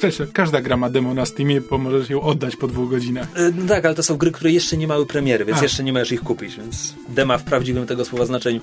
Wiesz, 0.04 0.22
każda 0.34 0.62
gra 0.62 0.78
ma 0.78 0.90
demo 0.90 1.14
na 1.14 1.26
Steamie, 1.26 1.62
bo 1.62 1.78
możesz 1.78 2.10
ją 2.10 2.22
oddać 2.22 2.56
po 2.56 2.68
dwóch 2.68 2.90
godzinach. 2.90 3.28
E, 3.36 3.52
No 3.56 3.68
tak, 3.68 3.86
ale 3.86 3.96
to 3.96 4.04
są 4.04 4.18
gry, 4.18 4.32
które 4.32 4.52
jeszcze 4.52 4.78
nie 4.78 4.88
mały 4.88 5.06
premiery, 5.06 5.46
więc 5.46 5.60
A. 5.60 5.64
jeszcze 5.64 5.84
nie 5.84 5.94
możesz 5.94 6.12
ich 6.12 6.22
kupić, 6.24 6.56
więc 6.56 6.96
dema 7.10 7.38
w 7.38 7.44
prawdziwym 7.44 7.88
tego 7.88 8.06
słowa 8.06 8.26
znaczeniu. 8.26 8.62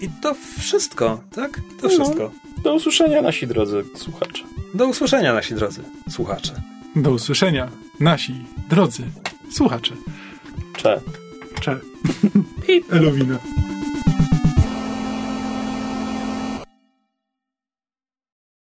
I 0.00 0.08
to 0.22 0.34
wszystko, 0.58 1.20
tak? 1.34 1.60
To 1.80 1.88
wszystko. 1.88 2.30
Do 2.64 2.74
usłyszenia 2.74 3.22
nasi 3.22 3.46
drodzy 3.46 3.84
słuchacze. 3.94 4.42
Do 4.74 4.86
usłyszenia, 4.86 5.32
nasi 5.34 5.54
drodzy 5.54 5.82
słuchacze. 6.10 6.52
Do 6.96 7.10
usłyszenia, 7.10 7.68
nasi 8.00 8.34
drodzy 8.70 9.02
słuchacze. 9.50 9.94
Cze. 10.76 11.00
Cze. 11.60 11.78
Elowina. 12.92 13.38